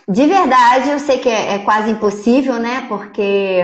de 0.08 0.26
verdade 0.26 0.90
eu 0.90 0.98
sei 0.98 1.18
que 1.18 1.28
é, 1.28 1.54
é 1.54 1.58
quase 1.60 1.90
impossível, 1.90 2.54
né? 2.54 2.84
Porque 2.88 3.62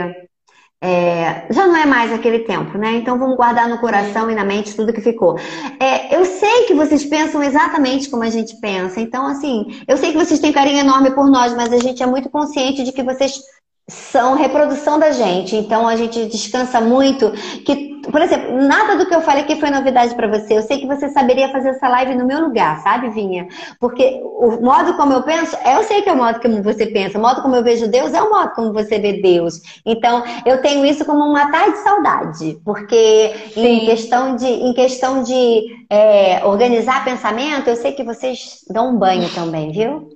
é, 0.82 1.46
já 1.50 1.66
não 1.66 1.76
é 1.76 1.84
mais 1.84 2.10
aquele 2.10 2.40
tempo, 2.40 2.78
né? 2.78 2.96
Então 2.96 3.18
vamos 3.18 3.36
guardar 3.36 3.68
no 3.68 3.78
coração 3.78 4.30
e 4.30 4.34
na 4.34 4.44
mente 4.44 4.74
tudo 4.74 4.92
que 4.92 5.00
ficou. 5.02 5.38
É, 5.78 6.16
eu 6.16 6.24
sei 6.24 6.66
que 6.66 6.74
vocês 6.74 7.04
pensam 7.04 7.42
exatamente 7.42 8.08
como 8.08 8.22
a 8.22 8.30
gente 8.30 8.58
pensa. 8.60 8.98
Então, 8.98 9.26
assim, 9.26 9.82
eu 9.86 9.98
sei 9.98 10.12
que 10.12 10.18
vocês 10.18 10.40
têm 10.40 10.52
carinho 10.52 10.78
enorme 10.78 11.10
por 11.10 11.28
nós, 11.30 11.54
mas 11.54 11.70
a 11.70 11.78
gente 11.78 12.02
é 12.02 12.06
muito 12.06 12.30
consciente 12.30 12.82
de 12.82 12.92
que 12.92 13.02
vocês 13.02 13.42
são 13.90 14.34
reprodução 14.34 14.98
da 14.98 15.10
gente. 15.12 15.54
Então 15.54 15.86
a 15.86 15.96
gente 15.96 16.26
descansa 16.26 16.80
muito. 16.80 17.30
Que, 17.64 17.99
por 18.10 18.22
exemplo, 18.22 18.56
nada 18.56 18.96
do 18.96 19.06
que 19.06 19.14
eu 19.14 19.20
falei 19.20 19.42
aqui 19.42 19.58
foi 19.58 19.70
novidade 19.70 20.14
para 20.14 20.28
você. 20.28 20.56
Eu 20.56 20.62
sei 20.62 20.78
que 20.78 20.86
você 20.86 21.08
saberia 21.08 21.50
fazer 21.50 21.70
essa 21.70 21.88
live 21.88 22.14
no 22.14 22.26
meu 22.26 22.40
lugar, 22.40 22.80
sabe, 22.82 23.10
Vinha? 23.10 23.48
Porque 23.78 24.20
o 24.22 24.60
modo 24.62 24.94
como 24.94 25.12
eu 25.12 25.22
penso, 25.22 25.56
eu 25.64 25.82
sei 25.84 26.02
que 26.02 26.08
é 26.08 26.12
o 26.12 26.16
modo 26.16 26.40
como 26.40 26.62
você 26.62 26.86
pensa. 26.86 27.18
O 27.18 27.20
modo 27.20 27.42
como 27.42 27.56
eu 27.56 27.62
vejo 27.62 27.88
Deus 27.88 28.12
é 28.12 28.22
o 28.22 28.30
modo 28.30 28.52
como 28.54 28.72
você 28.72 28.98
vê 28.98 29.20
Deus. 29.20 29.60
Então 29.84 30.22
eu 30.44 30.60
tenho 30.62 30.84
isso 30.84 31.04
como 31.04 31.24
uma 31.24 31.50
tarde 31.50 31.72
de 31.72 31.78
saudade, 31.78 32.58
porque 32.64 33.34
em 33.56 33.86
questão 33.86 34.36
de, 34.36 34.46
em 34.46 34.72
questão 34.72 35.22
de 35.22 35.86
é, 35.88 36.44
organizar 36.44 37.04
pensamento, 37.04 37.68
eu 37.68 37.76
sei 37.76 37.92
que 37.92 38.04
vocês 38.04 38.64
dão 38.68 38.90
um 38.94 38.98
banho 38.98 39.28
também, 39.30 39.72
viu? 39.72 40.08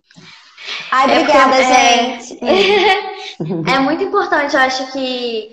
Ai, 0.90 1.10
é 1.10 1.20
obrigada, 1.20 1.56
é, 1.56 2.20
gente. 2.20 2.44
É, 2.44 3.74
é, 3.74 3.78
muito 3.80 4.04
importante, 4.04 4.54
eu 4.54 4.60
acho 4.60 4.92
que, 4.92 5.50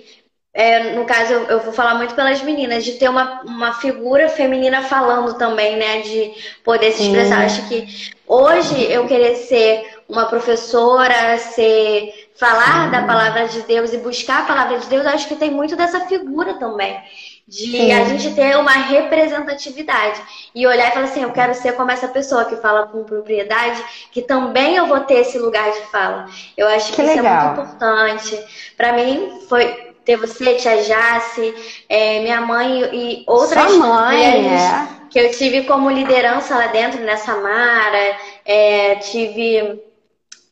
é, 0.54 0.94
no 0.94 1.06
caso, 1.06 1.32
eu, 1.32 1.44
eu, 1.44 1.60
vou 1.60 1.72
falar 1.72 1.94
muito 1.94 2.14
pelas 2.14 2.42
meninas, 2.42 2.84
de 2.84 2.92
ter 2.92 3.08
uma, 3.08 3.40
uma 3.42 3.72
figura 3.74 4.28
feminina 4.28 4.82
falando 4.82 5.34
também, 5.34 5.76
né? 5.76 6.02
De 6.02 6.32
poder 6.62 6.92
se 6.92 7.04
expressar. 7.04 7.44
Acho 7.44 7.66
que 7.68 8.12
hoje 8.26 8.82
eu 8.90 9.06
querer 9.06 9.34
ser 9.36 10.02
uma 10.06 10.26
professora, 10.26 11.38
ser 11.38 12.28
falar 12.34 12.90
da 12.90 13.02
palavra 13.04 13.48
de 13.48 13.62
Deus 13.62 13.92
e 13.94 13.98
buscar 13.98 14.40
a 14.40 14.46
palavra 14.46 14.78
de 14.78 14.86
Deus, 14.88 15.06
acho 15.06 15.28
que 15.28 15.36
tem 15.36 15.50
muito 15.50 15.74
dessa 15.74 16.00
figura 16.06 16.54
também 16.54 17.00
de 17.46 17.70
Sim. 17.70 17.92
a 17.92 18.04
gente 18.04 18.34
ter 18.34 18.56
uma 18.56 18.72
representatividade 18.72 20.20
e 20.54 20.66
olhar 20.66 20.88
e 20.88 20.92
falar 20.92 21.06
assim, 21.06 21.22
eu 21.22 21.32
quero 21.32 21.54
ser 21.54 21.72
como 21.72 21.90
essa 21.90 22.08
pessoa 22.08 22.44
que 22.44 22.56
fala 22.56 22.86
com 22.86 23.04
propriedade, 23.04 23.82
que 24.10 24.22
também 24.22 24.76
eu 24.76 24.86
vou 24.86 25.00
ter 25.00 25.20
esse 25.20 25.38
lugar 25.38 25.70
de 25.70 25.80
fala. 25.90 26.26
Eu 26.56 26.68
acho 26.68 26.92
que, 26.92 26.96
que 26.96 27.02
isso 27.02 27.16
legal. 27.16 27.34
é 27.34 27.44
muito 27.48 27.60
importante. 27.60 28.44
Para 28.76 28.92
mim 28.92 29.40
foi 29.48 29.91
ter 30.04 30.16
você, 30.16 30.54
tia 30.54 30.82
Jace, 30.82 31.54
é, 31.88 32.20
minha 32.20 32.40
mãe 32.40 32.82
e 32.92 33.24
outras 33.26 33.72
mãe, 33.76 34.16
mulheres 34.16 34.60
é. 34.60 34.88
que 35.10 35.18
eu 35.18 35.30
tive 35.30 35.62
como 35.64 35.90
liderança 35.90 36.56
lá 36.56 36.66
dentro 36.68 37.00
nessa 37.02 37.36
Mara, 37.36 38.16
é, 38.44 38.96
tive 38.96 39.80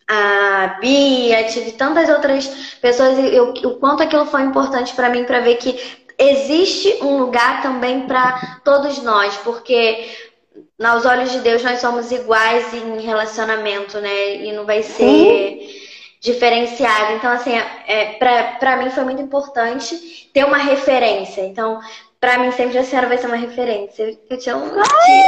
a 0.09 0.79
Bia, 0.81 1.45
tive 1.45 1.73
tantas 1.73 2.09
outras 2.09 2.47
pessoas 2.81 3.19
e 3.19 3.35
eu, 3.35 3.51
o 3.51 3.79
quanto 3.79 4.03
aquilo 4.03 4.27
foi 4.27 4.43
importante 4.43 4.93
para 4.95 5.09
mim 5.09 5.25
para 5.25 5.41
ver 5.41 5.57
que 5.57 5.79
existe 6.19 6.99
um 7.03 7.19
lugar 7.19 7.63
também 7.63 8.03
para 8.03 8.61
todos 8.65 9.03
nós, 9.03 9.37
porque 9.39 10.09
aos 10.83 11.07
olhos 11.07 11.31
de 11.31 11.41
Deus 11.41 11.63
nós 11.63 11.81
somos 11.81 12.11
iguais 12.11 12.75
em 12.75 13.01
relacionamento, 13.01 13.99
né? 13.99 14.37
E 14.37 14.53
não 14.53 14.65
vai 14.65 14.83
ser 14.83 15.05
Sim. 15.05 15.80
Diferenciado. 16.21 17.15
Então, 17.15 17.33
assim, 17.33 17.53
é, 17.55 18.17
para 18.59 18.77
mim 18.77 18.91
foi 18.91 19.05
muito 19.05 19.23
importante 19.23 20.31
ter 20.33 20.45
uma 20.45 20.59
referência. 20.59 21.43
Então, 21.43 21.81
Pra 22.21 22.39
mim, 22.39 22.53
sempre 22.53 22.77
a 22.77 22.85
senhora 22.85 23.09
vai 23.09 23.17
ser 23.17 23.29
uma 23.29 23.37
referência. 23.37 24.15
Eu 24.29 24.37
te 24.37 24.51
amo. 24.51 24.67
Ai, 24.77 25.23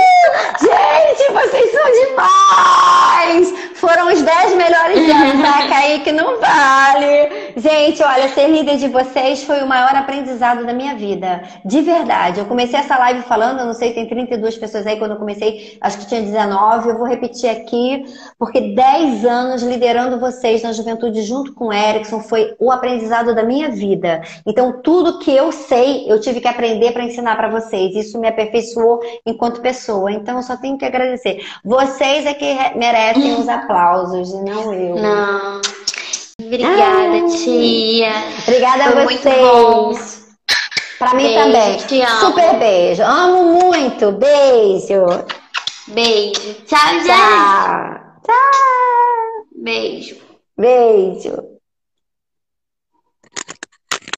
gente, 0.60 1.32
vocês 1.32 1.72
são 1.72 1.90
demais! 1.90 3.72
Foram 3.76 4.12
os 4.12 4.20
10 4.20 4.56
melhores 4.56 4.98
anos, 5.10 5.42
tá? 5.42 5.68
Kaique 5.68 6.12
não 6.12 6.38
vale. 6.38 7.52
Gente, 7.56 8.02
olha, 8.02 8.28
ser 8.28 8.46
líder 8.46 8.76
de 8.76 8.88
vocês 8.88 9.42
foi 9.42 9.62
o 9.62 9.66
maior 9.66 9.96
aprendizado 9.96 10.66
da 10.66 10.74
minha 10.74 10.94
vida. 10.94 11.42
De 11.64 11.80
verdade. 11.80 12.40
Eu 12.40 12.44
comecei 12.44 12.78
essa 12.78 12.98
live 12.98 13.22
falando, 13.22 13.60
eu 13.60 13.66
não 13.66 13.74
sei, 13.74 13.94
tem 13.94 14.06
32 14.06 14.58
pessoas 14.58 14.86
aí. 14.86 14.98
Quando 14.98 15.12
eu 15.12 15.16
comecei, 15.16 15.78
acho 15.80 15.98
que 15.98 16.06
tinha 16.06 16.20
19. 16.20 16.90
Eu 16.90 16.98
vou 16.98 17.06
repetir 17.06 17.48
aqui, 17.48 18.04
porque 18.38 18.60
10 18.60 19.24
anos 19.24 19.62
liderando 19.62 20.20
vocês 20.20 20.62
na 20.62 20.72
juventude 20.72 21.22
junto 21.22 21.54
com 21.54 21.68
o 21.68 21.72
Erickson 21.72 22.20
foi 22.20 22.54
o 22.60 22.70
aprendizado 22.70 23.34
da 23.34 23.42
minha 23.42 23.70
vida. 23.70 24.20
Então, 24.46 24.80
tudo 24.82 25.20
que 25.20 25.34
eu 25.34 25.50
sei, 25.50 26.04
eu 26.06 26.20
tive 26.20 26.38
que 26.38 26.48
aprender 26.48 26.81
aprender 26.82 26.92
para 26.92 27.04
ensinar 27.04 27.36
para 27.36 27.48
vocês. 27.48 27.94
Isso 27.94 28.18
me 28.18 28.28
aperfeiçoou 28.28 29.00
enquanto 29.24 29.60
pessoa. 29.60 30.10
Então 30.10 30.36
eu 30.36 30.42
só 30.42 30.56
tenho 30.56 30.76
que 30.76 30.84
agradecer. 30.84 31.44
Vocês 31.64 32.26
é 32.26 32.34
que 32.34 32.54
merecem 32.76 33.34
os 33.34 33.48
aplausos, 33.48 34.34
não 34.34 34.74
eu. 34.74 34.96
Não. 34.96 35.60
Obrigada, 36.40 37.18
ah, 37.18 37.36
tia. 37.38 38.12
Obrigada 38.46 38.84
Foi 38.84 39.02
a 39.02 39.06
vocês. 39.06 40.22
Para 40.98 41.14
mim 41.14 41.24
beijo, 41.24 41.40
também. 41.40 41.76
Te 41.78 42.02
amo. 42.02 42.20
Super 42.20 42.58
beijo. 42.58 43.02
Amo 43.02 43.44
muito. 43.44 44.12
Beijo. 44.12 45.04
Beijo. 45.88 46.54
Tchau, 46.66 46.92
gente. 46.94 47.06
Tchau. 47.06 48.00
Tchau. 48.24 49.46
Beijo. 49.56 50.16
Beijo. 50.56 51.51